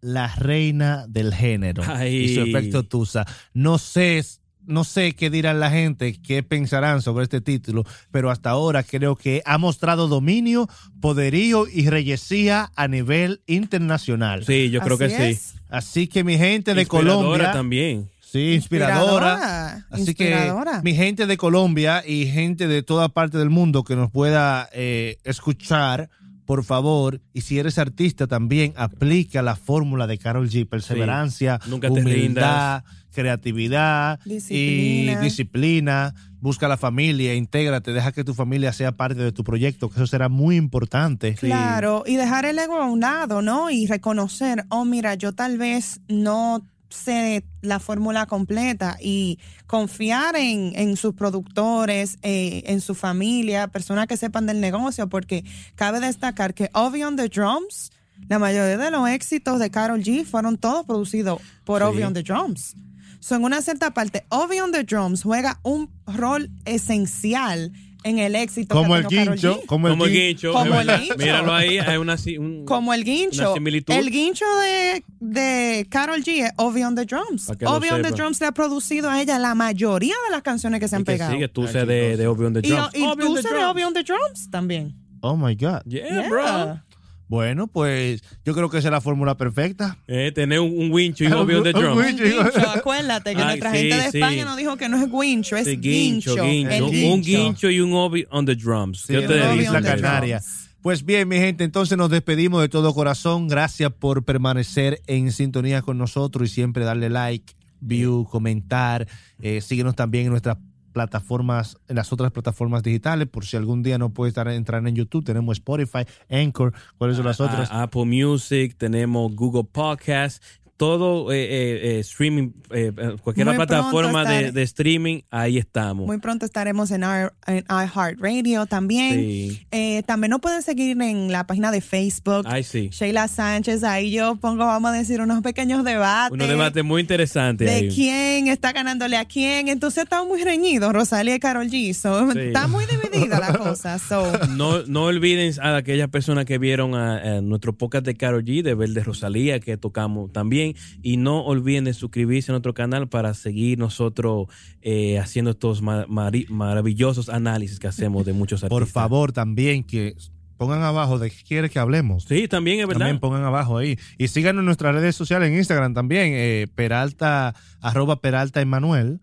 la 0.00 0.34
reina 0.36 1.06
del 1.08 1.34
género 1.34 1.82
Ay. 1.86 2.16
y 2.16 2.34
su 2.34 2.42
efecto 2.42 2.82
Tusa. 2.84 3.26
No 3.54 3.78
sé, 3.78 4.24
no 4.66 4.84
sé 4.84 5.14
qué 5.14 5.30
dirán 5.30 5.60
la 5.60 5.70
gente, 5.70 6.20
qué 6.22 6.42
pensarán 6.42 7.02
sobre 7.02 7.24
este 7.24 7.40
título, 7.40 7.84
pero 8.10 8.30
hasta 8.30 8.50
ahora 8.50 8.82
creo 8.82 9.16
que 9.16 9.42
ha 9.44 9.58
mostrado 9.58 10.08
dominio, 10.08 10.68
poderío 11.00 11.66
y 11.66 11.88
reyesía 11.88 12.70
a 12.76 12.86
nivel 12.88 13.40
internacional. 13.46 14.44
Sí, 14.44 14.70
yo 14.70 14.80
creo 14.80 14.96
Así 14.96 15.16
que 15.16 15.34
sí. 15.34 15.40
Así 15.68 16.06
que 16.08 16.24
mi 16.24 16.38
gente 16.38 16.74
de 16.74 16.82
Inspiradora 16.82 17.16
Colombia. 17.22 17.52
también. 17.52 18.08
Sí, 18.20 18.52
inspiradora. 18.52 19.32
Inspiradora, 19.32 19.86
Así 19.90 20.02
inspiradora. 20.02 20.72
que 20.76 20.82
mi 20.82 20.94
gente 20.94 21.26
de 21.26 21.36
Colombia 21.38 22.04
y 22.06 22.26
gente 22.26 22.68
de 22.68 22.82
toda 22.82 23.08
parte 23.08 23.38
del 23.38 23.48
mundo 23.48 23.84
que 23.84 23.96
nos 23.96 24.10
pueda 24.10 24.68
eh, 24.74 25.16
escuchar, 25.24 26.10
por 26.48 26.64
favor, 26.64 27.20
y 27.34 27.42
si 27.42 27.58
eres 27.58 27.76
artista 27.76 28.26
también, 28.26 28.72
aplica 28.74 29.42
la 29.42 29.54
fórmula 29.54 30.06
de 30.06 30.16
Carol 30.16 30.48
G. 30.48 30.66
Perseverancia, 30.66 31.60
Nunca 31.66 31.90
te 31.90 32.00
humildad, 32.00 32.84
creatividad 33.12 34.18
Disciplina. 34.24 35.12
y 35.12 35.16
disciplina. 35.24 36.14
Busca 36.40 36.66
la 36.66 36.78
familia, 36.78 37.34
intégrate, 37.34 37.92
deja 37.92 38.12
que 38.12 38.24
tu 38.24 38.32
familia 38.32 38.72
sea 38.72 38.92
parte 38.92 39.20
de 39.20 39.30
tu 39.30 39.44
proyecto, 39.44 39.90
que 39.90 39.96
eso 39.96 40.06
será 40.06 40.30
muy 40.30 40.56
importante. 40.56 41.34
Claro, 41.34 42.04
y 42.06 42.16
dejar 42.16 42.46
el 42.46 42.58
ego 42.58 42.76
a 42.76 42.86
un 42.86 43.00
lado, 43.00 43.42
¿no? 43.42 43.70
Y 43.70 43.86
reconocer, 43.86 44.64
oh, 44.70 44.86
mira, 44.86 45.16
yo 45.16 45.34
tal 45.34 45.58
vez 45.58 46.00
no 46.08 46.66
sé 46.88 47.44
la 47.60 47.80
fórmula 47.80 48.26
completa 48.26 48.96
y 49.00 49.38
confiar 49.66 50.36
en, 50.36 50.72
en 50.74 50.96
sus 50.96 51.14
productores, 51.14 52.18
eh, 52.22 52.62
en 52.66 52.80
su 52.80 52.94
familia, 52.94 53.68
personas 53.68 54.06
que 54.06 54.16
sepan 54.16 54.46
del 54.46 54.60
negocio, 54.60 55.08
porque 55.08 55.44
cabe 55.74 56.00
destacar 56.00 56.54
que 56.54 56.70
Ovi 56.72 57.02
on 57.02 57.16
the 57.16 57.28
Drums, 57.28 57.90
la 58.28 58.38
mayoría 58.38 58.76
de 58.76 58.90
los 58.90 59.08
éxitos 59.08 59.58
de 59.58 59.70
Carol 59.70 60.02
G 60.02 60.24
fueron 60.24 60.56
todos 60.58 60.84
producidos 60.86 61.40
por 61.64 61.82
Sí. 61.82 61.88
Ovi 61.88 62.02
on 62.02 62.14
the 62.14 62.22
Drums. 62.22 62.74
So, 63.20 63.34
en 63.34 63.44
una 63.44 63.60
cierta 63.62 63.92
parte, 63.92 64.24
Ovi 64.28 64.60
on 64.60 64.70
the 64.72 64.84
Drums 64.84 65.22
juega 65.22 65.58
un 65.62 65.90
rol 66.06 66.50
esencial 66.64 67.72
en 68.04 68.18
el 68.18 68.36
éxito 68.36 68.74
Como 68.74 68.94
el 68.96 69.06
guincho, 69.06 69.60
como 69.66 69.88
el 69.88 69.92
Como 69.94 70.04
el 70.06 70.12
guincho. 70.12 70.52
Como 70.52 70.74
es 70.80 70.88
el 70.88 70.98
guincho. 71.00 71.16
Míralo 71.16 71.52
ahí, 71.54 71.78
hay 71.78 71.96
una, 71.96 72.16
un- 72.38 72.64
Como 72.64 72.94
el 72.94 73.04
guincho. 73.04 73.42
Una 73.42 73.54
similitud. 73.54 73.92
El 73.94 74.10
guincho 74.10 74.44
de, 74.62 75.04
de 75.20 75.86
Carol 75.90 76.22
G 76.22 76.44
es 76.46 76.52
Ovi 76.56 76.82
on 76.84 76.94
the 76.94 77.04
Drums. 77.04 77.48
Ovi 77.66 77.88
on 77.90 78.02
the. 78.02 78.10
Drums 78.10 78.40
le 78.40 78.46
ha 78.46 78.52
producido 78.52 79.10
a 79.10 79.20
ella 79.20 79.38
la 79.38 79.54
mayoría 79.54 80.14
de 80.26 80.30
las 80.32 80.42
canciones 80.42 80.80
que 80.80 80.88
se 80.88 80.96
han 80.96 81.02
y 81.02 81.04
que 81.04 81.12
pegado. 81.12 81.32
sigue 81.32 81.48
tú 81.48 81.66
sé 81.66 81.84
de, 81.86 82.16
de 82.16 82.26
Obi 82.26 82.44
on 82.46 82.54
the 82.54 82.60
y 82.62 82.70
Drums. 82.70 82.90
y 82.94 83.02
on 83.02 83.18
tú 83.18 83.36
sabes 83.36 83.58
de. 83.60 83.64
Ovi 83.64 83.82
on 83.82 83.94
the 83.94 84.02
Drums 84.04 84.48
también. 84.50 84.94
Oh 85.20 85.36
my 85.36 85.54
God. 85.56 85.82
Yeah, 85.84 86.04
Yeah. 86.08 86.28
bro. 86.28 86.80
Bueno, 87.28 87.66
pues 87.66 88.22
yo 88.44 88.54
creo 88.54 88.70
que 88.70 88.78
esa 88.78 88.88
es 88.88 88.92
la 88.92 89.00
fórmula 89.00 89.36
perfecta. 89.36 89.98
Eh, 90.06 90.32
tener 90.34 90.60
un, 90.60 90.76
un 90.78 90.90
wincho 90.90 91.24
y 91.24 91.26
un 91.28 91.32
Obi 91.34 91.54
on 91.54 91.62
the 91.62 91.72
Un 91.74 91.80
Drums. 91.82 91.96
wincho. 92.06 92.24
Guincho, 92.24 92.70
acuérdate 92.70 93.34
que 93.34 93.40
Ay, 93.42 93.46
nuestra 93.46 93.70
sí, 93.72 93.76
gente 93.78 93.96
de 93.96 94.10
sí. 94.10 94.18
España 94.18 94.44
nos 94.46 94.56
dijo 94.56 94.76
que 94.76 94.88
no 94.88 94.96
es 95.02 95.10
guincho, 95.12 95.56
es 95.56 95.66
Sí, 95.66 95.76
guincho. 95.76 96.34
guincho, 96.36 96.44
guincho. 96.44 96.70
El 96.70 96.82
Un 97.12 97.22
guincho. 97.22 97.70
y 97.70 97.80
un 97.80 97.92
Obi 97.92 98.26
on 98.30 98.46
the 98.46 98.54
Drums. 98.56 99.00
Sí, 99.02 99.08
¿Qué 99.12 99.18
en 99.18 99.24
ustedes 99.24 99.70
la 99.72 99.80
de? 99.80 99.86
Canaria. 99.88 100.42
Pues 100.80 101.04
bien, 101.04 101.28
mi 101.28 101.36
gente, 101.36 101.64
entonces 101.64 101.98
nos 101.98 102.08
despedimos 102.08 102.62
de 102.62 102.68
todo 102.68 102.94
corazón. 102.94 103.48
Gracias 103.48 103.92
por 103.92 104.24
permanecer 104.24 105.02
en 105.06 105.32
sintonía 105.32 105.82
con 105.82 105.98
nosotros 105.98 106.48
y 106.50 106.54
siempre 106.54 106.84
darle 106.84 107.10
like, 107.10 107.52
view, 107.80 108.24
comentar. 108.30 109.06
Eh, 109.42 109.60
síguenos 109.60 109.96
también 109.96 110.24
en 110.26 110.30
nuestras 110.30 110.56
plataformas, 110.98 111.78
en 111.88 111.96
las 111.96 112.12
otras 112.12 112.32
plataformas 112.32 112.82
digitales. 112.82 113.28
Por 113.28 113.44
si 113.46 113.56
algún 113.56 113.82
día 113.82 113.98
no 113.98 114.10
puedes 114.10 114.36
entrar 114.36 114.86
en 114.86 114.94
YouTube, 114.94 115.24
tenemos 115.24 115.58
Spotify, 115.58 116.04
Anchor. 116.28 116.72
¿Cuáles 116.98 117.16
son 117.16 117.26
las 117.26 117.40
otras? 117.40 117.70
A- 117.70 117.82
Apple 117.84 118.04
Music, 118.04 118.74
tenemos 118.76 119.34
Google 119.34 119.64
Podcast, 119.64 120.42
todo 120.78 121.32
eh, 121.32 121.42
eh, 121.42 121.80
eh, 121.82 121.98
streaming, 121.98 122.50
eh, 122.70 122.92
eh, 122.96 123.16
cualquier 123.20 123.48
plataforma 123.56 124.24
de, 124.24 124.52
de 124.52 124.62
streaming, 124.62 125.22
ahí 125.28 125.58
estamos. 125.58 126.06
Muy 126.06 126.18
pronto 126.18 126.46
estaremos 126.46 126.92
en, 126.92 127.02
our- 127.02 127.34
en 127.48 127.64
iHeartRadio 127.68 128.64
también. 128.66 129.14
Sí. 129.14 129.66
Eh, 129.72 130.04
también 130.06 130.30
nos 130.30 130.40
pueden 130.40 130.62
seguir 130.62 130.96
en 131.02 131.32
la 131.32 131.46
página 131.48 131.72
de 131.72 131.80
Facebook. 131.80 132.44
Ay, 132.46 132.62
sí. 132.62 132.90
Sheila 132.92 133.26
Sánchez, 133.26 133.82
ahí 133.82 134.12
yo 134.12 134.36
pongo, 134.36 134.64
vamos 134.66 134.92
a 134.92 134.94
decir, 134.94 135.20
unos 135.20 135.42
pequeños 135.42 135.82
debates. 135.84 136.30
Unos 136.32 136.48
debates 136.48 136.84
muy 136.84 137.00
interesantes 137.02 137.68
de 137.68 137.74
ahí. 137.74 137.88
quién 137.92 138.46
está 138.46 138.72
ganándole 138.72 139.16
a 139.16 139.24
quién. 139.24 139.66
Entonces 139.66 140.04
está 140.04 140.22
muy 140.24 140.44
reñido 140.44 140.92
Rosalía 140.92 141.34
y 141.34 141.40
Carol 141.40 141.68
G. 141.68 141.92
So, 141.92 142.32
Sí. 142.32 142.38
Está 142.38 142.68
muy 142.68 142.84
dividida 142.86 143.40
la 143.40 143.52
cosa. 143.58 143.98
So, 143.98 144.30
No, 144.50 144.84
no 144.86 145.04
olviden 145.06 145.52
a 145.60 145.74
aquellas 145.76 146.08
personas 146.08 146.44
que 146.44 146.58
vieron 146.58 146.94
a, 146.94 147.38
a 147.38 147.40
nuestro 147.40 147.72
podcast 147.72 148.06
de 148.06 148.14
Karol 148.16 148.44
G, 148.44 148.62
de 148.62 148.74
Ver 148.74 148.90
de 148.90 149.02
Rosalía, 149.02 149.58
que 149.58 149.76
tocamos 149.76 150.32
también. 150.32 150.67
Y 151.02 151.16
no 151.16 151.40
olviden 151.44 151.84
de 151.84 151.94
suscribirse 151.94 152.50
a 152.50 152.54
nuestro 152.54 152.74
canal 152.74 153.08
para 153.08 153.34
seguir 153.34 153.78
nosotros 153.78 154.46
eh, 154.82 155.18
haciendo 155.18 155.50
estos 155.52 155.82
ma- 155.82 156.06
mari- 156.08 156.46
maravillosos 156.48 157.28
análisis 157.28 157.78
que 157.78 157.86
hacemos 157.88 158.24
de 158.26 158.32
muchos 158.32 158.62
artistas. 158.62 158.78
Por 158.78 158.86
favor, 158.86 159.32
también 159.32 159.84
que 159.84 160.14
pongan 160.56 160.82
abajo 160.82 161.18
de 161.20 161.30
qué 161.30 161.36
quiere 161.46 161.70
que 161.70 161.78
hablemos. 161.78 162.24
Sí, 162.24 162.48
también 162.48 162.80
es 162.80 162.86
verdad. 162.86 163.00
También 163.00 163.20
pongan 163.20 163.44
abajo 163.44 163.78
ahí. 163.78 163.96
Y 164.18 164.26
síganos 164.28 164.60
en 164.60 164.66
nuestras 164.66 164.94
redes 164.94 165.14
sociales, 165.14 165.50
en 165.50 165.56
Instagram 165.56 165.94
también, 165.94 166.32
eh, 166.34 166.66
Peralta, 166.74 167.54
arroba 167.80 168.20
Peralta 168.20 168.60
Emanuel. 168.60 169.20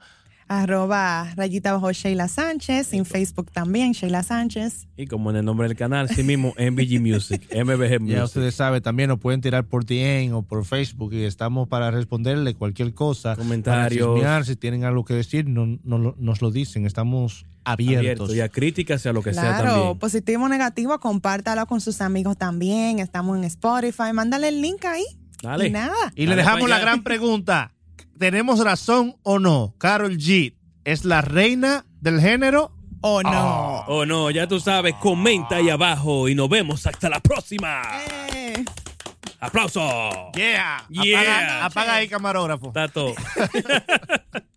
Arroba 0.48 1.32
rayita 1.36 1.74
bajo 1.74 1.92
Sheila 1.92 2.28
Sánchez. 2.28 2.94
En 2.94 3.06
Facebook 3.06 3.52
también, 3.52 3.94
Sheila 3.94 4.24
Sánchez. 4.24 4.88
Y 4.98 5.08
como 5.08 5.30
en 5.32 5.38
el 5.38 5.46
nombre 5.46 5.68
del 5.68 5.78
canal, 5.78 6.10
sí 6.10 6.24
mismo, 6.24 6.54
MBG 6.60 7.02
Music, 7.02 7.48
MBG 7.52 8.00
Music. 8.02 8.16
Ya 8.18 8.24
ustedes 8.24 8.56
saben, 8.56 8.82
también 8.82 9.10
nos 9.10 9.20
pueden 9.20 9.42
tirar 9.42 9.66
por 9.66 9.86
DM 9.86 10.34
o 10.34 10.44
por 10.44 10.66
Facebook 10.66 11.14
y 11.14 11.24
estamos 11.24 11.68
para 11.68 11.92
responderle 11.92 12.54
cualquier 12.54 12.94
cosa. 12.94 13.36
Comentarios. 13.36 14.08
Para 14.08 14.16
chismear, 14.18 14.46
si 14.46 14.56
tienen 14.56 14.84
algo 14.84 15.04
que 15.06 15.14
decir, 15.14 15.48
no, 15.48 15.80
no 15.84 16.16
nos 16.18 16.42
lo 16.42 16.52
dicen. 16.52 16.86
Estamos 16.86 17.46
abiertos. 17.64 18.00
abierto 18.00 18.36
y 18.36 18.42
a 18.42 18.50
críticas 18.50 19.04
y 19.06 19.10
a 19.10 19.14
lo 19.14 19.24
que 19.24 19.34
sea 19.34 19.42
Claro, 19.58 19.72
también. 19.74 20.00
positivo 20.00 20.44
o 20.46 20.50
negativo, 20.50 21.00
compártalo 21.00 21.66
con 21.66 21.82
sus 21.82 22.02
amigos 22.02 22.38
también. 22.38 23.00
Estamos 23.00 23.38
en 23.38 23.44
Spotify. 23.46 24.14
Mándale 24.14 24.50
el 24.50 24.62
link 24.62 24.86
ahí. 24.86 25.04
Dale. 25.42 25.68
Y 25.68 25.72
nada. 25.72 25.96
Y 26.16 26.28
le 26.28 26.36
dejamos 26.36 26.70
la 26.70 26.80
gran 26.80 27.04
pregunta. 27.04 27.72
¿Tenemos 28.18 28.64
razón 28.64 29.18
o 29.24 29.40
no? 29.40 29.76
Carol 29.78 30.18
G 30.18 30.56
es 30.86 31.04
la 31.04 31.22
reina 31.22 31.86
del 32.00 32.22
género. 32.22 32.72
¿O 33.02 33.22
no? 33.22 33.84
Oh 33.88 34.06
no, 34.06 34.32
ya 34.32 34.48
tú 34.48 34.60
sabes, 34.60 34.96
comenta 34.96 35.58
ahí 35.58 35.70
abajo 35.70 36.28
y 36.28 36.34
nos 36.34 36.50
vemos 36.50 36.88
hasta 36.88 37.10
la 37.10 37.20
próxima. 37.20 37.82
Eh. 38.34 38.66
¡Aplauso! 39.40 40.32
Yeah. 40.34 40.86
Yeah. 40.90 41.20
Apaga, 41.20 41.66
apaga 41.66 41.96
ahí, 41.96 42.08
camarógrafo. 42.08 42.72
Tato. 42.72 43.14